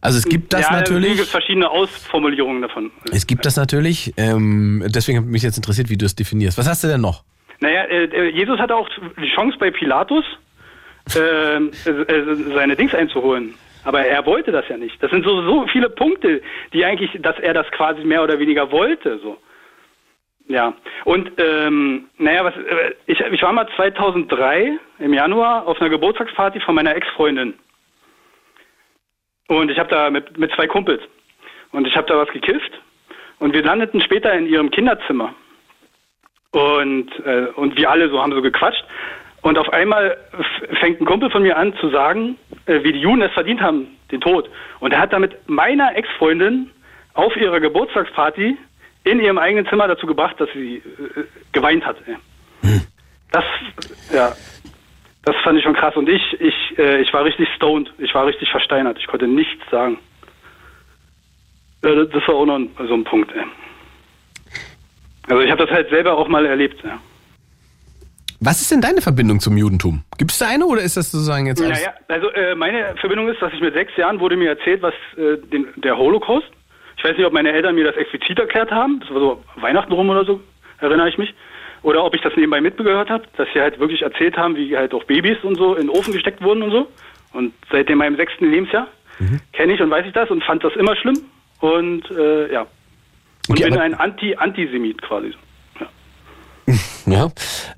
Also 0.03 0.19
es 0.19 0.25
gibt 0.27 0.53
das 0.53 0.63
ja, 0.63 0.73
natürlich. 0.73 1.13
Es 1.13 1.17
gibt 1.17 1.29
verschiedene 1.31 1.71
Ausformulierungen 1.71 2.61
davon. 2.63 2.91
Es 3.11 3.27
gibt 3.27 3.47
das 3.47 3.57
natürlich. 3.57 4.13
Ähm, 4.19 4.85
deswegen 4.89 5.19
hat 5.19 5.25
mich 5.25 5.43
jetzt 5.43 5.57
interessiert, 5.57 5.89
wie 5.89 5.97
du 5.97 6.05
es 6.05 6.15
definierst. 6.15 6.59
Was 6.59 6.69
hast 6.69 6.85
du 6.85 6.89
denn 6.89 7.01
noch? 7.01 7.25
Naja, 7.61 7.85
äh, 7.85 8.05
äh, 8.05 8.29
Jesus 8.37 8.59
hatte 8.59 8.75
auch 8.77 8.89
die 9.19 9.31
Chance 9.35 9.57
bei 9.59 9.71
Pilatus, 9.71 10.25
äh, 11.15 11.57
äh, 11.57 12.55
seine 12.55 12.77
Dings 12.77 12.95
einzuholen. 12.95 13.55
Aber 13.85 14.05
er 14.05 14.27
wollte 14.27 14.51
das 14.51 14.69
ja 14.69 14.77
nicht. 14.77 15.01
Das 15.01 15.13
sind 15.13 15.25
so, 15.25 15.43
so 15.43 15.67
viele 15.69 15.89
Punkte, 15.89 16.43
die 16.73 16.85
eigentlich, 16.85 17.11
dass 17.23 17.39
er 17.39 17.55
das 17.55 17.71
quasi 17.71 18.03
mehr 18.03 18.25
oder 18.25 18.39
weniger 18.39 18.73
wollte. 18.73 19.19
So. 19.19 19.39
Ja. 20.49 20.75
Und 21.05 21.31
ähm, 21.39 22.09
naja, 22.19 22.45
was, 22.45 22.57
äh, 22.57 22.95
ich, 23.07 23.21
ich 23.21 23.43
war 23.43 23.53
mal 23.53 23.69
2003 23.77 24.79
im 24.99 25.15
Januar 25.15 25.67
auf 25.67 25.81
einer 25.81 25.91
Geburtstagsparty 25.91 26.61
von 26.61 26.75
meiner 26.75 26.97
Ex-Freundin. 26.97 27.55
Und 29.49 29.71
ich 29.71 29.79
habe 29.79 29.89
da 29.89 30.11
mit, 30.11 30.37
mit 30.37 30.53
zwei 30.53 30.67
Kumpels. 30.67 31.03
Und 31.73 31.87
ich 31.87 31.97
habe 31.97 32.09
da 32.09 32.19
was 32.19 32.29
gekifft. 32.31 32.73
Und 33.39 33.53
wir 33.53 33.63
landeten 33.63 34.01
später 34.01 34.33
in 34.33 34.47
ihrem 34.47 34.71
Kinderzimmer. 34.71 35.35
Und, 36.53 37.11
äh, 37.25 37.49
und 37.55 37.77
wir 37.77 37.91
alle 37.91 38.09
so 38.09 38.21
haben 38.21 38.33
so 38.33 38.43
gequatscht. 38.43 38.85
Und 39.43 39.59
auf 39.59 39.73
einmal 39.73 40.17
fängt 40.81 41.01
ein 41.01 41.05
Kumpel 41.07 41.31
von 41.31 41.43
mir 41.43 41.57
an 41.57 41.75
zu 41.81 41.89
sagen, 41.91 42.37
äh, 42.67 42.83
wie 42.83 42.93
die 42.93 43.01
Juden 43.01 43.23
es 43.23 43.33
verdient 43.33 43.61
haben, 43.61 43.87
den 44.11 44.21
Tod. 44.21 44.49
Und 44.81 44.93
er 44.93 44.99
hat 45.01 45.13
damit 45.13 45.37
meiner 45.49 45.95
Ex-Freundin 45.97 46.71
auf 47.15 47.37
ihrer 47.37 47.61
Geburtstagsparty 47.61 48.57
in 49.05 49.21
ihrem 49.21 49.39
eigenen 49.39 49.67
Zimmer 49.69 49.87
dazu 49.87 50.07
gebracht, 50.07 50.35
dass 50.41 50.49
sie 50.53 50.77
äh, 50.77 50.83
geweint 51.53 51.85
hat. 51.87 51.97
ey. 52.07 52.17
Das, 53.31 53.45
ja, 54.13 54.33
das 55.25 55.37
fand 55.45 55.59
ich 55.59 55.65
schon 55.65 55.75
krass. 55.75 55.95
Und 55.97 56.09
ich, 56.09 56.41
ich, 56.41 56.79
äh, 56.79 57.01
ich 57.01 57.13
war 57.13 57.25
richtig 57.25 57.49
stoned. 57.55 57.93
Ich 57.99 58.15
war 58.15 58.27
richtig 58.27 58.51
versteinert. 58.51 58.99
Ich 58.99 59.07
konnte 59.07 59.29
nichts 59.29 59.63
sagen. 59.71 59.99
Das- 61.83 62.27
war 62.27 62.35
auch 62.35 62.47
noch 62.47 62.61
so 62.79 62.95
ein 62.95 63.05
Punkt. 63.05 63.33
Ey. 63.33 63.45
Also 65.29 65.43
ich 65.43 65.51
habe 65.51 65.65
das 65.65 65.73
halt 65.75 65.89
selber 65.91 66.17
auch 66.17 66.27
mal 66.29 66.45
erlebt. 66.47 66.83
Ja. 66.85 66.99
Was 68.41 68.61
ist 68.61 68.71
denn 68.71 68.81
deine 68.81 69.01
Verbindung 69.01 69.41
zum 69.41 69.57
Judentum? 69.57 70.03
Gibt 70.19 70.31
es 70.31 70.39
da 70.39 70.49
eine 70.49 70.67
oder 70.67 70.83
ist 70.83 70.97
das 70.97 71.11
sozusagen 71.11 71.47
jetzt 71.47 71.63
alles? 71.63 71.79
Naja, 71.79 71.95
also 72.09 72.31
äh, 72.33 72.55
meine 72.55 72.95
Verbindung 72.97 73.29
ist, 73.29 73.41
dass 73.41 73.53
ich 73.53 73.61
mit 73.61 73.75
sechs 73.75 73.97
Jahren 73.97 74.21
wurde 74.21 74.37
mir 74.37 74.51
erzählt, 74.51 74.83
was 74.83 74.95
äh, 75.17 75.39
den, 75.51 75.69
der 75.77 75.97
Holocaust. 75.97 76.47
Ich 76.99 77.05
weiß 77.05 77.17
nicht, 77.17 77.27
ob 77.27 77.33
meine 77.33 77.53
Eltern 77.53 77.75
mir 77.75 77.85
das 77.85 77.97
explizit 77.97 78.39
erklärt 78.39 78.71
haben. 78.71 79.01
Das 79.01 79.11
war 79.11 79.21
so 79.21 79.45
Weihnachten 79.57 79.93
rum 79.93 80.09
oder 80.11 80.25
so, 80.25 80.41
erinnere 80.81 81.09
ich 81.09 81.19
mich. 81.19 81.35
Oder 81.83 82.05
ob 82.05 82.15
ich 82.15 82.21
das 82.23 82.35
nebenbei 82.37 82.61
mitgehört 82.61 83.11
habe, 83.11 83.25
dass 83.37 83.49
sie 83.55 83.61
halt 83.61 83.79
wirklich 83.79 84.03
erzählt 84.03 84.37
haben, 84.37 84.57
wie 84.57 84.77
halt 84.77 84.93
auch 84.93 85.05
Babys 85.05 85.39
und 85.43 85.57
so 85.57 85.75
in 85.75 85.87
den 85.87 85.91
Ofen 85.91 86.13
gesteckt 86.13 86.43
wurden 86.43 86.63
und 86.63 86.71
so. 86.71 86.89
Und 87.33 87.53
seitdem 87.71 87.99
meinem 87.99 88.17
sechsten 88.17 88.51
Lebensjahr 88.51 88.89
kenne 89.53 89.75
ich 89.75 89.81
und 89.81 89.91
weiß 89.91 90.05
ich 90.07 90.13
das 90.13 90.31
und 90.31 90.43
fand 90.45 90.65
das 90.65 90.75
immer 90.75 90.97
schlimm. 90.97 91.19
Und 91.61 92.11
äh, 92.11 92.53
ja. 92.53 92.63
Und 93.49 93.61
Okay, 93.61 93.71
bin 93.71 93.79
ein 93.79 93.95
Anti-Antisemit 93.95 95.01
quasi. 95.03 95.33
Ja. 97.07 97.31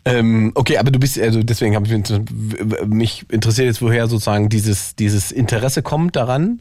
Ähm, 0.07 0.53
okay, 0.55 0.79
aber 0.79 0.91
du 0.91 0.99
bist, 0.99 1.21
also 1.21 1.43
deswegen 1.43 1.75
habe 1.77 1.87
ich 1.87 2.87
mich, 2.87 3.27
interessiert 3.31 3.67
jetzt, 3.67 3.83
woher 3.83 4.07
sozusagen 4.07 4.49
dieses, 4.49 4.97
dieses 4.97 5.31
Interesse 5.33 5.83
kommt 5.83 6.17
daran. 6.17 6.61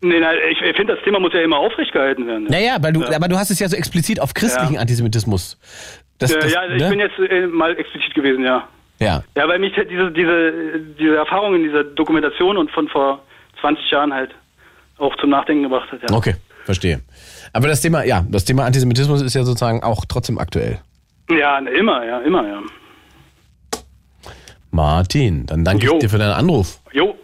Nee, 0.00 0.20
nein, 0.20 0.36
ich, 0.52 0.58
finde, 0.76 0.94
das 0.94 1.02
Thema 1.04 1.18
muss 1.18 1.32
ja 1.32 1.40
immer 1.40 1.58
aufrecht 1.58 1.92
gehalten 1.92 2.26
werden. 2.28 2.44
Naja, 2.44 2.76
weil 2.80 2.92
du, 2.92 3.00
Ja. 3.02 3.16
aber 3.16 3.26
du 3.26 3.36
hast 3.36 3.50
es 3.50 3.58
ja 3.58 3.68
so 3.68 3.76
explizit 3.76 4.20
auf 4.20 4.32
christlichen 4.34 4.74
Ja. 4.74 4.80
Antisemitismus. 4.80 5.58
Das, 6.18 6.30
Äh, 6.30 6.38
das, 6.38 6.52
ja, 6.52 6.66
ich 6.72 6.80
ne? 6.82 6.88
bin 6.90 7.00
jetzt 7.00 7.18
äh, 7.18 7.46
mal 7.48 7.76
explizit 7.76 8.14
gewesen, 8.14 8.44
ja. 8.44 8.68
ja. 9.00 9.24
Ja, 9.36 9.48
weil 9.48 9.58
mich 9.58 9.72
diese, 9.74 10.12
diese, 10.12 10.52
diese 10.96 11.16
Erfahrung 11.16 11.56
in 11.56 11.64
dieser 11.64 11.82
Dokumentation 11.82 12.56
und 12.56 12.70
von 12.70 12.86
vor 12.88 13.24
20 13.60 13.90
Jahren 13.90 14.14
halt 14.14 14.30
auch 14.98 15.16
zum 15.16 15.30
Nachdenken 15.30 15.64
gebracht 15.64 15.90
hat. 15.90 16.00
Ja. 16.08 16.16
Okay, 16.16 16.36
verstehe. 16.64 17.00
Aber 17.52 17.66
das 17.66 17.80
Thema, 17.80 18.04
ja, 18.04 18.24
das 18.30 18.44
Thema 18.44 18.66
Antisemitismus 18.66 19.22
ist 19.22 19.34
ja 19.34 19.42
sozusagen 19.42 19.82
auch 19.82 20.04
trotzdem 20.08 20.38
aktuell. 20.38 20.78
Ja, 21.30 21.58
immer, 21.58 22.04
ja, 22.04 22.18
immer, 22.20 22.46
ja. 22.48 22.62
Martin, 24.70 25.46
dann 25.46 25.64
danke 25.64 25.86
Jo. 25.86 25.94
ich 25.94 25.98
dir 26.00 26.08
für 26.10 26.18
deinen 26.18 26.32
Anruf. 26.34 26.78
Jo, 26.92 27.14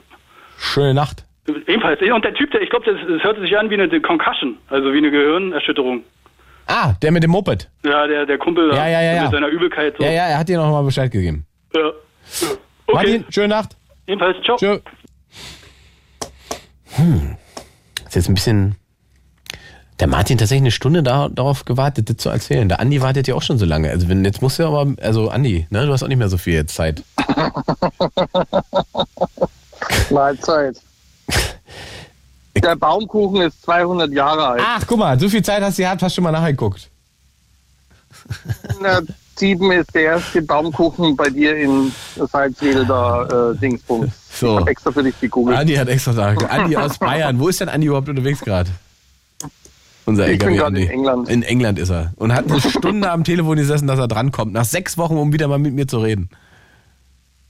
Schöne 0.59 0.95
Nacht. 0.95 1.25
ebenfalls. 1.67 2.01
Und 2.01 2.25
der 2.25 2.35
Typ, 2.35 2.51
der, 2.53 2.63
ich 2.63 2.71
glaube, 2.71 2.87
das, 2.91 2.97
das 3.07 3.23
hörte 3.23 3.41
sich 3.43 3.57
an 3.57 3.69
wie 3.71 3.75
eine 3.75 4.01
Concussion, 4.01 4.57
also 4.69 4.93
wie 4.93 4.99
eine 4.99 5.11
Gehirnerschütterung. 5.11 6.03
Ah, 6.67 6.95
der 7.03 7.13
mit 7.13 7.23
dem 7.23 7.31
Moped. 7.33 7.71
Ja, 7.85 8.07
der, 8.07 8.25
der 8.25 8.39
Kumpel 8.39 8.71
da 8.71 8.77
Ja, 8.77 8.89
ja, 8.89 9.03
ja, 9.03 9.13
mit 9.15 9.23
ja. 9.25 9.31
seiner 9.31 9.49
Übelkeit. 9.49 9.95
So. 9.99 10.05
Ja, 10.05 10.11
ja, 10.11 10.27
er 10.29 10.39
hat 10.39 10.49
dir 10.49 10.57
noch 10.57 10.71
mal 10.71 10.83
Bescheid 10.83 11.11
gegeben. 11.11 11.47
ja. 11.75 11.91
Okay, 12.87 12.95
Martin, 12.95 13.25
schöne 13.31 13.49
Nacht. 13.49 13.77
ebenfalls, 14.07 14.37
ciao. 14.45 14.57
Tschö. 14.57 14.79
Hm. 16.97 17.37
Ist 18.07 18.15
jetzt 18.15 18.29
ein 18.29 18.35
bisschen. 18.35 18.77
Der 20.01 20.09
Martin 20.09 20.39
tatsächlich 20.39 20.63
eine 20.63 20.71
Stunde 20.73 21.03
da, 21.05 21.29
darauf 21.29 21.65
gewartet, 21.65 22.11
das 22.11 22.17
zu 22.17 22.29
erzählen. 22.29 22.69
Der 22.69 22.81
Andi 22.81 23.01
wartet 23.01 23.29
ja 23.29 23.35
auch 23.37 23.43
schon 23.43 23.59
so 23.59 23.65
lange. 23.65 23.91
Also 23.91 24.09
wenn 24.09 24.25
jetzt 24.25 24.43
musst 24.43 24.59
du 24.59 24.67
aber, 24.67 24.93
also 25.01 25.31
Andi, 25.31 25.67
ne, 25.71 25.87
du 25.87 25.93
hast 25.93 26.03
auch 26.03 26.09
nicht 26.09 26.19
mehr 26.19 26.29
so 26.29 26.37
viel 26.37 26.55
jetzt 26.55 26.75
Zeit. 26.75 27.03
Mahlzeit. 30.11 30.81
Der 32.57 32.77
Baumkuchen 32.77 33.43
ist 33.43 33.63
200 33.63 34.11
Jahre 34.13 34.47
alt. 34.49 34.63
Ach, 34.65 34.83
guck 34.87 34.99
mal, 34.99 35.19
so 35.19 35.29
viel 35.29 35.43
Zeit 35.43 35.63
hast 35.63 35.79
du 35.79 35.83
gehabt, 35.83 36.03
hast 36.03 36.13
du 36.13 36.17
schon 36.17 36.25
mal 36.25 36.33
nachgeguckt. 36.33 36.89
107 38.69 39.73
ist 39.73 39.95
der 39.95 40.03
erste 40.03 40.43
Baumkuchen 40.43 41.17
bei 41.17 41.29
dir 41.31 41.57
in 41.57 41.93
Salzwedel 42.17 42.87
da 42.87 43.51
äh, 43.53 43.57
Dingsbums. 43.57 44.13
So. 44.33 44.55
Ich 44.55 44.61
hab 44.61 44.69
extra 44.69 44.93
für 44.93 45.03
dich 45.03 45.21
gegoogelt. 45.21 45.59
Andi 45.59 45.75
hat 45.75 45.89
extra 45.89 46.13
da. 46.13 46.29
Andi 46.49 46.77
aus 46.77 46.99
Bayern. 46.99 47.39
Wo 47.39 47.49
ist 47.49 47.61
denn 47.61 47.69
Andi 47.69 47.87
überhaupt 47.87 48.09
unterwegs 48.09 48.41
gerade? 48.41 48.71
Unser 50.07 50.29
Ich 50.29 50.39
bin 50.39 50.49
LKW 50.49 50.57
gerade 50.57 50.67
Andi. 50.67 50.83
in 50.83 50.91
England. 50.91 51.29
In 51.29 51.43
England 51.43 51.79
ist 51.79 51.91
er. 51.91 52.13
Und 52.17 52.33
hat 52.35 52.51
eine 52.51 52.61
Stunde 52.71 53.11
am 53.11 53.25
Telefon 53.25 53.57
gesessen, 53.57 53.87
dass 53.87 53.99
er 53.99 54.09
drankommt. 54.09 54.53
Nach 54.53 54.65
sechs 54.65 54.99
Wochen, 54.99 55.17
um 55.17 55.33
wieder 55.33 55.49
mal 55.49 55.59
mit 55.59 55.75
mir 55.75 55.87
zu 55.87 55.99
reden. 55.99 56.29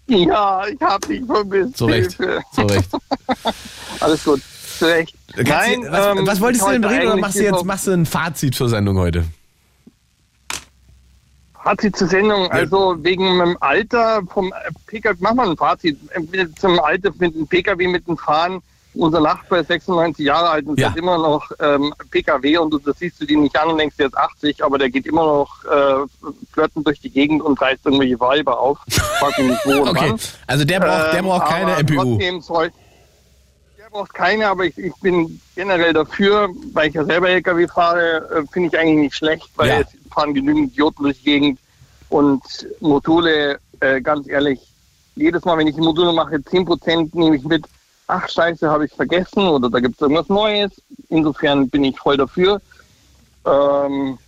Ja, 0.06 0.66
ich 0.66 0.80
hab 0.80 1.06
dich 1.08 1.24
vermisst. 1.24 1.78
Zu 1.78 1.86
Recht. 1.86 2.12
Zu 2.12 2.62
Recht. 2.62 2.88
Alles 4.00 4.24
gut. 4.24 4.42
Zu 4.78 4.84
Recht. 4.86 5.16
Nein, 5.36 5.82
du, 5.82 5.90
was, 5.90 6.16
ähm, 6.18 6.26
was 6.26 6.40
wolltest 6.40 6.66
du 6.66 6.70
denn 6.72 6.84
reden 6.84 7.06
oder 7.06 7.16
machst 7.16 7.38
du 7.38 7.42
jetzt 7.42 7.64
machst 7.64 7.86
du 7.86 7.92
ein 7.92 8.06
Fazit 8.06 8.54
zur 8.54 8.68
Sendung 8.68 8.98
heute? 8.98 9.24
Fazit 11.64 11.96
zur 11.96 12.08
Sendung, 12.08 12.50
also 12.50 12.96
wegen 13.02 13.38
meinem 13.38 13.56
Alter 13.60 14.20
vom 14.28 14.52
PKW, 14.86 15.16
mach 15.20 15.32
mal 15.32 15.50
ein 15.50 15.56
Fazit. 15.56 15.98
Entweder 16.10 16.54
Zum 16.56 16.78
Alter 16.78 17.10
mit 17.18 17.34
dem 17.34 17.46
PKW 17.46 17.88
mit 17.88 18.06
dem 18.06 18.18
Fahren. 18.18 18.60
Unser 18.94 19.20
Nachbar 19.20 19.60
ist 19.60 19.68
96 19.68 20.24
Jahre 20.24 20.50
alt 20.50 20.66
und 20.66 20.78
Ja. 20.78 20.86
fährt 20.88 20.98
immer 20.98 21.18
noch 21.18 21.50
ähm, 21.60 21.92
PKW 22.10 22.58
und 22.58 22.70
du, 22.70 22.78
das 22.78 22.98
siehst 22.98 23.20
du 23.20 23.26
die 23.26 23.36
nicht 23.36 23.58
an 23.58 23.70
und 23.70 23.78
denkst, 23.78 23.96
der 23.96 24.06
ist 24.06 24.16
80, 24.16 24.64
aber 24.64 24.78
der 24.78 24.88
geht 24.90 25.06
immer 25.06 25.24
noch 25.24 25.64
äh, 25.64 26.06
flirten 26.52 26.84
durch 26.84 27.00
die 27.00 27.10
Gegend 27.10 27.42
und 27.42 27.60
reißt 27.60 27.84
irgendwelche 27.84 28.18
Weiber 28.20 28.58
auf. 28.60 28.78
Frag 29.18 29.36
mich 29.38 29.48
nicht 29.50 29.66
wo 29.66 29.82
und 29.82 29.88
Okay, 29.96 30.10
wann. 30.10 30.20
also 30.46 30.64
der 30.64 30.80
braucht, 30.80 31.12
der 31.12 31.18
Ähm, 31.18 31.24
braucht 31.24 31.46
keine 31.46 31.72
aber 31.72 31.82
MPU. 31.82 32.18
Der 33.76 33.90
braucht 33.90 34.14
keine, 34.14 34.48
aber 34.48 34.64
ich, 34.64 34.78
ich 34.78 34.94
bin 35.02 35.40
generell 35.56 35.92
dafür, 35.92 36.48
weil 36.72 36.88
ich 36.88 36.94
ja 36.94 37.04
selber 37.04 37.28
LKW 37.28 37.66
fahre, 37.68 38.28
äh, 38.30 38.42
finde 38.52 38.68
ich 38.68 38.78
eigentlich 38.78 38.96
nicht 38.98 39.16
schlecht, 39.16 39.50
weil 39.56 39.68
Ja. 39.68 39.80
es 39.80 39.88
fahren 40.12 40.32
genügend 40.34 40.72
Idioten 40.72 41.02
durch 41.02 41.18
die 41.18 41.24
Gegend 41.24 41.58
und 42.08 42.42
Module, 42.80 43.58
äh, 43.80 44.00
ganz 44.00 44.28
ehrlich, 44.28 44.60
jedes 45.16 45.44
Mal, 45.44 45.58
wenn 45.58 45.66
ich 45.66 45.76
Module 45.76 46.12
mache, 46.12 46.36
10% 46.42 47.14
nehme 47.14 47.36
ich 47.36 47.42
mit, 47.44 47.64
ach 48.06 48.28
scheiße, 48.28 48.70
habe 48.70 48.86
ich 48.86 48.92
vergessen 48.92 49.46
oder 49.46 49.70
da 49.70 49.80
gibt 49.80 49.94
es 49.96 50.00
irgendwas 50.00 50.28
Neues. 50.28 50.70
Insofern 51.08 51.68
bin 51.68 51.84
ich 51.84 51.98
voll 51.98 52.16
dafür. 52.16 52.60
Ähm, 53.46 54.18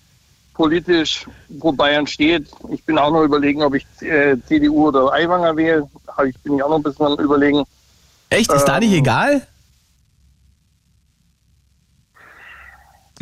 politisch, 0.54 1.26
wo 1.48 1.72
Bayern 1.72 2.06
steht, 2.06 2.48
ich 2.70 2.84
bin 2.84 2.98
auch 2.98 3.10
noch 3.10 3.22
überlegen, 3.22 3.62
ob 3.62 3.74
ich 3.74 3.86
äh, 4.00 4.36
CDU 4.46 4.88
oder 4.88 5.12
Aiwanger 5.12 5.56
wähle. 5.56 5.88
Ich 6.26 6.38
bin 6.40 6.56
ich 6.56 6.62
auch 6.62 6.70
noch 6.70 6.76
ein 6.76 6.82
bisschen 6.82 7.06
am 7.06 7.18
überlegen. 7.18 7.64
Echt? 8.30 8.50
Ist 8.52 8.64
da 8.64 8.80
nicht 8.80 8.92
Ähm, 8.92 9.00
egal? 9.00 9.46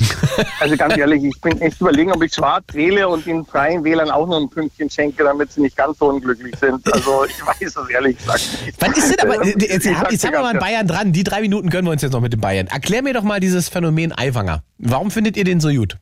Also 0.60 0.76
ganz 0.76 0.96
ehrlich, 0.96 1.22
ich 1.22 1.40
bin 1.40 1.60
echt 1.60 1.80
überlegen, 1.80 2.12
ob 2.12 2.22
ich 2.22 2.34
schwarz 2.34 2.64
wähle 2.72 3.08
und 3.08 3.24
den 3.26 3.44
freien 3.44 3.84
Wählern 3.84 4.10
auch 4.10 4.26
noch 4.26 4.40
ein 4.40 4.48
Pünktchen 4.48 4.88
schenke, 4.90 5.22
damit 5.22 5.52
sie 5.52 5.60
nicht 5.60 5.76
ganz 5.76 5.98
so 5.98 6.06
unglücklich 6.06 6.54
sind. 6.58 6.80
Also 6.92 7.24
ich 7.24 7.46
weiß 7.46 7.76
es 7.76 7.88
ehrlich 7.88 8.16
gesagt 8.18 8.40
nicht. 8.64 8.80
Was 8.80 8.98
ist 8.98 9.10
denn 9.10 9.20
aber, 9.20 9.42
Ähm, 9.44 9.54
jetzt, 9.58 9.84
jetzt 9.84 9.84
sag's 9.84 10.24
haben 10.24 10.32
wir 10.32 10.40
mal 10.40 10.46
einen 10.48 10.58
Bayern 10.58 10.86
dran. 10.86 11.12
Die 11.12 11.22
drei 11.22 11.40
Minuten 11.40 11.70
gönnen 11.70 11.86
wir 11.86 11.92
uns 11.92 12.02
jetzt 12.02 12.12
noch 12.12 12.20
mit 12.20 12.32
dem 12.32 12.40
Bayern. 12.40 12.66
Erklär 12.66 13.02
mir 13.02 13.14
doch 13.14 13.22
mal 13.22 13.40
dieses 13.40 13.68
Phänomen 13.68 14.12
Aiwanger. 14.16 14.62
Warum 14.78 15.10
findet 15.10 15.36
ihr 15.36 15.44
den 15.44 15.60
so 15.60 15.68
gut? 15.68 15.98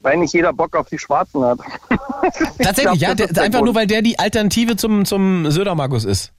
Weil 0.00 0.16
nicht 0.16 0.32
jeder 0.32 0.52
Bock 0.52 0.74
auf 0.76 0.88
die 0.88 0.98
Schwarzen 0.98 1.44
hat. 1.44 1.58
Tatsächlich, 2.62 2.94
Ich 2.94 3.00
ja? 3.02 3.14
glaub, 3.14 3.28
das 3.28 3.34
Der, 3.34 3.42
einfach 3.44 3.60
nur, 3.62 3.74
weil 3.74 3.86
der 3.86 4.02
die 4.02 4.18
Alternative 4.18 4.76
zum, 4.76 5.04
zum 5.04 5.50
Söder-Markus 5.50 6.04
ist. 6.04 6.32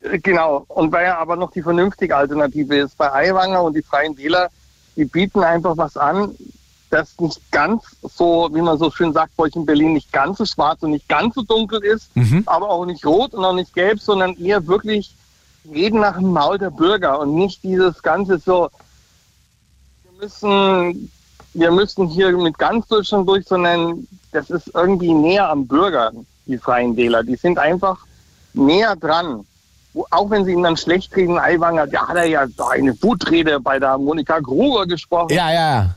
Genau. 0.00 0.64
Und 0.68 0.92
weil 0.92 1.06
er 1.06 1.18
aber 1.18 1.36
noch 1.36 1.50
die 1.50 1.62
vernünftige 1.62 2.16
Alternative 2.16 2.76
ist. 2.76 2.96
Bei 2.96 3.12
Aiwanger 3.12 3.62
und 3.62 3.74
die 3.74 3.82
Freien 3.82 4.16
Wähler, 4.16 4.48
die 4.94 5.04
bieten 5.04 5.42
einfach 5.42 5.76
was 5.76 5.96
an, 5.96 6.34
das 6.90 7.18
nicht 7.18 7.40
ganz 7.50 7.82
so, 8.02 8.48
wie 8.52 8.62
man 8.62 8.78
so 8.78 8.90
schön 8.90 9.12
sagt, 9.12 9.36
bei 9.36 9.44
euch 9.44 9.56
in 9.56 9.66
Berlin 9.66 9.94
nicht 9.94 10.12
ganz 10.12 10.38
so 10.38 10.44
schwarz 10.46 10.82
und 10.82 10.92
nicht 10.92 11.08
ganz 11.08 11.34
so 11.34 11.42
dunkel 11.42 11.82
ist, 11.84 12.14
Mhm. 12.16 12.44
aber 12.46 12.70
auch 12.70 12.86
nicht 12.86 13.04
rot 13.04 13.34
und 13.34 13.44
auch 13.44 13.54
nicht 13.54 13.74
gelb, 13.74 14.00
sondern 14.00 14.36
eher 14.36 14.66
wirklich 14.66 15.12
reden 15.68 16.00
nach 16.00 16.16
dem 16.16 16.30
Maul 16.32 16.58
der 16.58 16.70
Bürger 16.70 17.18
und 17.18 17.34
nicht 17.34 17.64
dieses 17.64 18.00
ganze 18.02 18.38
so, 18.38 18.70
wir 20.04 20.22
müssen, 20.22 21.10
wir 21.54 21.72
müssen 21.72 22.06
hier 22.06 22.30
mit 22.36 22.56
ganz 22.56 22.86
Deutschland 22.86 23.28
durch, 23.28 23.44
sondern 23.46 24.06
das 24.30 24.48
ist 24.50 24.70
irgendwie 24.72 25.12
näher 25.12 25.48
am 25.48 25.66
Bürger, 25.66 26.12
die 26.46 26.58
Freien 26.58 26.96
Wähler. 26.96 27.24
Die 27.24 27.36
sind 27.36 27.58
einfach 27.58 27.98
näher 28.52 28.94
dran. 28.94 29.44
Auch 30.10 30.30
wenn 30.30 30.44
sie 30.44 30.52
ihn 30.52 30.62
dann 30.62 30.76
schlecht 30.76 31.14
reden, 31.16 31.38
Aiwanger, 31.38 31.86
da 31.86 32.08
hat 32.08 32.16
er 32.16 32.24
ja 32.26 32.46
so 32.48 32.66
eine 32.68 33.00
Wutrede 33.02 33.58
bei 33.60 33.78
der 33.78 33.96
Monika 33.98 34.40
Gruber 34.40 34.86
gesprochen. 34.86 35.32
Ja, 35.34 35.52
ja. 35.52 35.94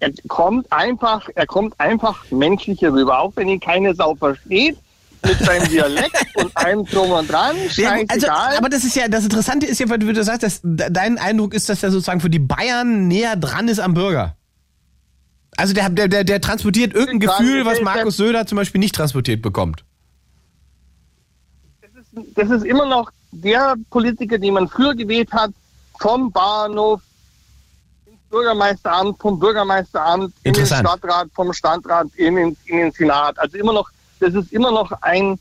Er 0.00 0.10
kommt 0.28 0.70
einfach, 0.72 1.28
er 1.34 1.46
kommt 1.46 1.78
einfach 1.78 2.24
menschlicher 2.30 2.92
rüber, 2.92 3.20
auch 3.20 3.32
wenn 3.36 3.48
ihn 3.48 3.60
keine 3.60 3.94
Sau 3.94 4.14
versteht, 4.14 4.76
mit 5.24 5.38
seinem 5.38 5.68
Dialekt 5.68 6.16
und 6.34 6.56
allem 6.56 6.84
drum 6.86 7.10
und 7.12 7.30
dran. 7.30 7.54
Ja, 7.76 7.96
also, 8.08 8.26
aber 8.28 8.68
das 8.68 8.82
ist 8.84 8.96
ja, 8.96 9.06
das 9.06 9.24
Interessante 9.24 9.66
ist 9.66 9.78
ja, 9.78 9.88
weil 9.88 9.98
du 9.98 10.24
sagst, 10.24 10.42
dass 10.42 10.60
de- 10.64 10.90
dein 10.90 11.18
Eindruck 11.18 11.54
ist, 11.54 11.68
dass 11.68 11.82
er 11.82 11.90
sozusagen 11.92 12.20
für 12.20 12.30
die 12.30 12.40
Bayern 12.40 13.06
näher 13.06 13.36
dran 13.36 13.68
ist 13.68 13.78
am 13.78 13.94
Bürger. 13.94 14.34
Also 15.56 15.74
der, 15.74 15.90
der, 15.90 16.08
der, 16.08 16.24
der 16.24 16.40
transportiert 16.40 16.94
irgendein 16.94 17.28
Ich 17.30 17.36
Gefühl, 17.38 17.64
was 17.66 17.80
Markus 17.82 18.16
Söder 18.16 18.46
zum 18.46 18.56
Beispiel 18.56 18.78
nicht 18.80 18.94
transportiert 18.94 19.42
bekommt. 19.42 19.84
das 22.34 22.50
ist 22.50 22.64
immer 22.64 22.86
noch 22.86 23.10
der 23.32 23.74
Politiker, 23.90 24.38
den 24.38 24.54
man 24.54 24.68
früher 24.68 24.94
gewählt 24.94 25.32
hat, 25.32 25.50
vom 25.98 26.30
Bahnhof 26.30 27.00
ins 28.06 28.18
Bürgermeisteramt, 28.30 29.18
vom 29.20 29.38
Bürgermeisteramt 29.38 30.32
in 30.42 30.52
den. 30.52 30.66
Stadtrat, 30.66 31.28
vom 31.34 31.52
Stadtrat 31.52 32.08
in 32.16 32.36
den, 32.36 32.56
in 32.66 32.76
den 32.78 32.92
Senat. 32.92 33.38
Also 33.38 33.56
immer 33.58 33.72
noch, 33.72 33.88
das 34.20 34.34
ist 34.34 34.52
immer 34.52 34.70
noch 34.70 34.90
ein, 35.02 35.38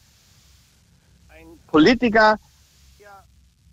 ein 1.29 1.45
Politiker, 1.67 2.37
der 2.99 3.09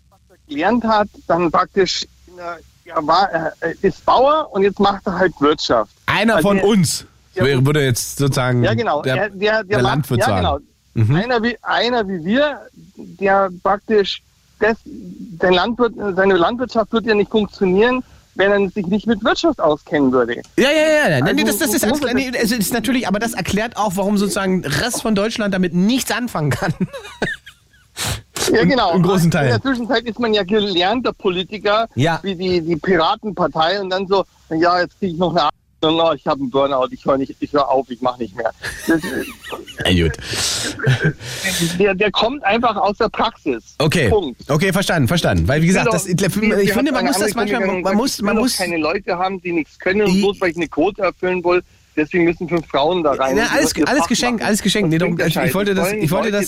was 0.09 0.19
er 0.29 0.37
gelernt 0.47 0.83
hat, 0.83 1.07
dann 1.27 1.51
praktisch 1.51 2.05
in 2.27 2.35
der, 2.37 2.59
er 2.85 3.05
war, 3.05 3.29
er 3.29 3.53
ist 3.83 4.03
Bauer 4.03 4.49
und 4.51 4.63
jetzt 4.63 4.79
macht 4.79 5.05
er 5.05 5.17
halt 5.19 5.33
Wirtschaft. 5.39 5.91
Einer 6.07 6.37
Also 6.37 6.47
von 6.49 6.57
der- 6.57 6.65
uns 6.65 7.05
Ja. 7.35 7.45
wäre- 7.45 7.63
würde 7.65 7.83
jetzt 7.85 8.17
sozusagen 8.17 8.63
Ja, 8.63 8.73
genau. 8.73 9.01
der, 9.03 9.15
der, 9.15 9.29
der, 9.29 9.37
der, 9.37 9.63
der 9.63 9.81
Landwirt 9.83 10.19
ja, 10.21 10.25
sagen. 10.25 10.37
genau. 10.37 10.59
Mhm. 10.93 11.15
Einer, 11.15 11.43
wie, 11.43 11.57
einer 11.61 12.07
wie 12.07 12.23
wir, 12.25 12.59
der 12.95 13.49
praktisch, 13.63 14.21
das, 14.59 14.77
sein 15.39 15.53
Landwirt, 15.53 15.93
seine 16.15 16.35
Landwirtschaft 16.35 16.91
würde 16.91 17.09
ja 17.09 17.15
nicht 17.15 17.31
funktionieren, 17.31 18.03
wenn 18.35 18.51
er 18.51 18.69
sich 18.69 18.87
nicht 18.87 19.07
mit 19.07 19.23
Wirtschaft 19.23 19.59
auskennen 19.59 20.11
würde. 20.11 20.35
Ja, 20.57 20.69
ja, 20.69 20.69
ja. 20.71 21.09
ja. 21.09 21.21
Nee, 21.21 21.31
Also, 21.31 21.45
das, 21.45 21.57
das, 21.57 21.73
ist, 21.73 21.83
alles, 21.85 22.13
nee, 22.13 22.31
es 22.33 22.51
ist 22.51 22.73
natürlich, 22.73 23.07
aber 23.07 23.19
das 23.19 23.33
erklärt 23.33 23.77
auch, 23.77 23.93
warum 23.95 24.17
sozusagen 24.17 24.61
der 24.61 24.81
Rest 24.81 25.01
von 25.01 25.15
Deutschland 25.15 25.53
damit 25.53 25.73
nichts 25.73 26.11
anfangen 26.11 26.49
kann. 26.51 26.73
Ja, 28.51 28.63
genau. 28.63 28.93
Im 28.93 29.03
großen 29.03 29.25
In 29.25 29.31
Teil. 29.31 29.47
der 29.49 29.61
Zwischenzeit 29.61 30.03
ist 30.05 30.19
man 30.19 30.33
ja 30.33 30.43
gelernter 30.43 31.13
Politiker, 31.13 31.87
Ja. 31.95 32.19
wie 32.23 32.35
die, 32.35 32.61
die 32.61 32.77
Piratenpartei 32.77 33.79
und 33.81 33.89
dann 33.89 34.07
so, 34.07 34.23
ja, 34.49 34.79
jetzt 34.79 34.97
kriege 34.97 35.13
ich 35.13 35.19
noch 35.19 35.31
eine 35.35 35.41
No, 35.81 36.13
ich 36.13 36.25
habe 36.27 36.41
einen 36.41 36.49
Burnout, 36.49 36.87
ich 36.91 37.05
höre 37.05 37.17
nicht, 37.17 37.35
ich 37.39 37.53
höre 37.53 37.69
auf, 37.69 37.89
ich 37.89 38.01
mache 38.01 38.21
nicht 38.21 38.35
mehr. 38.35 38.51
Das, 38.87 39.01
Ja, 39.85 40.07
gut. 40.07 40.17
der, 41.79 41.95
der 41.95 42.11
kommt 42.11 42.43
einfach 42.43 42.75
aus 42.75 42.97
der 42.97 43.07
Praxis. 43.09 43.75
Okay, 43.77 44.09
Punkt. 44.09 44.41
okay, 44.49 44.73
verstanden, 44.73 45.07
verstanden. 45.07 45.47
Weil 45.47 45.61
wie 45.61 45.67
gesagt, 45.67 45.85
will 45.87 45.93
das, 45.93 46.05
ich, 46.05 46.21
ich 46.21 46.73
finde, 46.73 46.91
man 46.91 47.05
muss 47.05 47.17
das 47.17 47.33
manchmal, 47.33 47.81
man 47.81 47.95
muss, 47.95 48.21
man 48.21 48.37
muss. 48.37 48.57
keine 48.57 48.77
Leute 48.77 49.17
haben, 49.17 49.41
die 49.41 49.53
nichts 49.53 49.79
können 49.79 50.01
und 50.01 50.19
bloß 50.19 50.41
weil 50.41 50.51
ich 50.51 50.57
eine 50.57 50.67
Quote 50.67 51.01
erfüllen 51.01 51.43
will, 51.43 51.63
deswegen 51.99 52.23
müssen 52.25 52.49
fünf 52.49 52.65
Frauen 52.67 53.03
da 53.03 53.11
rein. 53.11 53.37
Ja, 53.37 53.43
die 53.43 53.57
alles, 53.57 53.75
alles 53.87 54.07
geschenkt, 54.07 54.43
alles 54.43 54.61
geschenkt. 54.61 54.87
Was 54.87 54.91
Nee, 54.91 54.97
darum, 54.97 55.19
ich, 55.19 55.35
ich 55.35 55.53
wollte 55.53 55.75
das, 55.75 55.91
ich 55.93 56.11
wollte 56.11 56.31
das, 56.31 56.43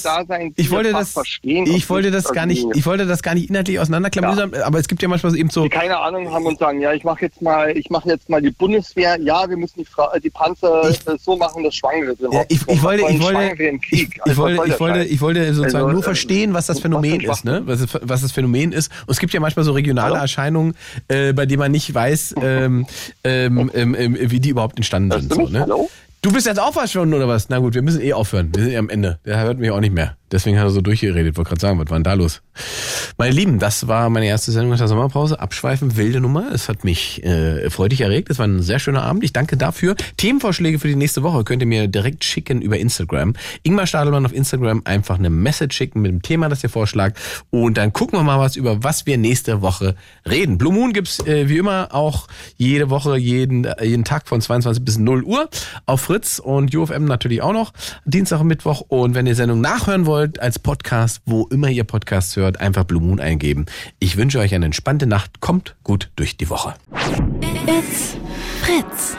ich 0.55 0.71
wollte 0.71 0.91
das, 0.91 1.15
ich 1.43 1.89
wollte 1.89 2.11
das 2.11 2.31
gar 2.31 2.45
nicht, 2.45 2.65
ich 2.73 2.85
wollte 2.85 3.05
das 3.05 3.21
gar 3.21 3.35
nicht 3.35 3.49
inhaltlich 3.49 3.79
auseinanderklamüsern, 3.79 4.53
aber 4.63 4.79
es 4.79 4.87
gibt 4.87 5.01
ja 5.01 5.07
manchmal 5.07 5.35
eben 5.35 5.49
so, 5.49 5.63
die 5.63 5.69
keine 5.69 5.97
Ahnung 5.97 6.31
haben 6.31 6.45
und 6.45 6.59
sagen, 6.59 6.81
ja, 6.81 6.93
ich 6.93 7.03
mache 7.03 7.25
jetzt 7.25 7.41
mal, 7.41 7.75
ich 7.77 7.89
mache 7.89 8.09
jetzt 8.09 8.29
mal 8.29 8.41
die 8.41 8.51
Bundeswehr, 8.51 9.19
ja, 9.19 9.49
wir 9.49 9.57
müssen 9.57 9.79
die, 9.79 9.85
Fra 9.85 10.17
die 10.19 10.29
Panzer 10.29 10.89
äh, 10.89 10.93
so 11.19 11.35
machen, 11.35 11.63
dass 11.63 11.75
Schwangere 11.75 12.15
drin 12.15 12.31
Ja, 12.31 12.43
ich, 12.47 12.61
ich 12.67 12.83
wollte, 12.83 13.03
ich 13.09 13.21
wollte, 13.21 13.55
ich, 13.91 13.91
ich 13.91 14.21
Also, 14.23 14.43
was 14.43 14.57
wollte, 14.57 14.71
ich 14.73 14.79
wollte, 14.79 15.03
ich 15.03 15.21
wollte 15.21 15.53
sozusagen 15.53 15.83
Also, 15.85 15.93
nur 15.93 16.03
verstehen, 16.03 16.53
was 16.53 16.67
das 16.67 16.77
was 16.77 16.81
Phänomen 16.81 17.21
ist, 17.21 17.45
ne? 17.45 17.61
Was, 17.65 17.85
was 18.01 18.21
das 18.21 18.31
Phänomen 18.31 18.71
ist. 18.71 18.91
Und 19.05 19.11
es 19.11 19.19
gibt 19.19 19.33
ja 19.33 19.39
manchmal 19.39 19.65
so 19.65 19.71
regionale 19.71 20.17
Erscheinungen, 20.17 20.75
äh, 21.07 21.33
bei 21.33 21.45
denen 21.45 21.59
man 21.59 21.71
nicht 21.71 21.93
weiß, 21.93 22.35
ähm, 22.41 22.85
ähm, 23.23 23.71
ähm, 23.73 24.17
wie 24.19 24.39
die 24.39 24.49
überhaupt 24.49 24.77
entstanden 24.77 25.11
sind. 25.11 25.40
So, 25.47 25.51
ne? 25.53 25.65
Du 26.21 26.31
bist 26.31 26.45
jetzt 26.45 26.59
auch 26.59 26.73
verschwunden 26.73 27.13
oder 27.15 27.27
was? 27.27 27.49
Na 27.49 27.57
gut, 27.59 27.73
wir 27.73 27.81
müssen 27.81 28.01
eh 28.01 28.13
aufhören. 28.13 28.51
Wir 28.53 28.63
sind 28.63 28.73
eh 28.73 28.77
am 28.77 28.89
Ende. 28.89 29.19
Der 29.25 29.39
hört 29.39 29.57
mich 29.57 29.71
auch 29.71 29.79
nicht 29.79 29.93
mehr. 29.93 30.17
Deswegen 30.31 30.57
hat 30.57 30.65
er 30.65 30.71
so 30.71 30.81
durchgeredet. 30.81 31.35
Wollte 31.37 31.49
gerade 31.49 31.61
sagen, 31.61 31.79
was 31.79 31.89
war 31.89 31.97
denn 31.97 32.03
da 32.03 32.13
los? 32.13 32.41
Meine 33.17 33.33
Lieben, 33.33 33.59
das 33.59 33.87
war 33.87 34.09
meine 34.09 34.27
erste 34.27 34.51
Sendung 34.51 34.71
nach 34.71 34.77
der 34.77 34.87
Sommerpause. 34.87 35.39
Abschweifen, 35.39 35.97
wilde 35.97 36.21
Nummer. 36.21 36.51
Es 36.53 36.69
hat 36.69 36.83
mich 36.83 37.23
äh, 37.23 37.69
freudig 37.69 38.01
erregt. 38.01 38.29
Es 38.29 38.39
war 38.39 38.47
ein 38.47 38.61
sehr 38.61 38.79
schöner 38.79 39.03
Abend. 39.03 39.23
Ich 39.23 39.33
danke 39.33 39.57
dafür. 39.57 39.95
Themenvorschläge 40.17 40.79
für 40.79 40.87
die 40.87 40.95
nächste 40.95 41.23
Woche 41.23 41.43
könnt 41.43 41.61
ihr 41.61 41.67
mir 41.67 41.87
direkt 41.87 42.23
schicken 42.23 42.61
über 42.61 42.77
Instagram. 42.77 43.33
Ingmar 43.63 43.87
Stadelmann 43.87 44.25
auf 44.25 44.33
Instagram 44.33 44.83
einfach 44.85 45.19
eine 45.19 45.29
Message 45.29 45.75
schicken 45.75 46.01
mit 46.01 46.11
dem 46.11 46.21
Thema, 46.21 46.47
das 46.47 46.63
ihr 46.63 46.69
vorschlagt. 46.69 47.19
Und 47.49 47.77
dann 47.77 47.91
gucken 47.91 48.17
wir 48.17 48.23
mal 48.23 48.39
was 48.39 48.55
über 48.55 48.83
was 48.83 49.05
wir 49.05 49.17
nächste 49.17 49.61
Woche 49.61 49.95
reden. 50.29 50.57
Blue 50.57 50.73
Moon 50.73 50.93
gibt's 50.93 51.19
äh, 51.25 51.49
wie 51.49 51.57
immer 51.57 51.89
auch 51.91 52.27
jede 52.55 52.89
Woche, 52.89 53.17
jeden, 53.17 53.67
jeden 53.81 54.05
Tag 54.05 54.27
von 54.27 54.39
22 54.39 54.83
bis 54.83 54.97
0 54.97 55.23
Uhr 55.23 55.49
auf 55.85 56.01
Fritz 56.01 56.39
und 56.39 56.73
UFM 56.73 57.05
natürlich 57.05 57.41
auch 57.41 57.53
noch. 57.53 57.73
Dienstag 58.05 58.39
und 58.39 58.47
Mittwoch. 58.47 58.81
Und 58.87 59.13
wenn 59.13 59.27
ihr 59.27 59.35
Sendung 59.35 59.59
nachhören 59.59 60.05
wollt 60.05 60.20
als 60.39 60.59
Podcast, 60.59 61.21
wo 61.25 61.47
immer 61.47 61.69
ihr 61.69 61.83
Podcasts 61.83 62.35
hört, 62.35 62.59
einfach 62.59 62.83
Blue 62.83 63.01
Moon 63.01 63.19
eingeben. 63.19 63.65
Ich 63.99 64.17
wünsche 64.17 64.39
euch 64.39 64.53
eine 64.53 64.65
entspannte 64.65 65.07
Nacht. 65.07 65.41
Kommt 65.41 65.75
gut 65.83 66.11
durch 66.15 66.37
die 66.37 66.49
Woche. 66.49 66.75
It's 67.67 68.17
Fritz. 68.61 69.15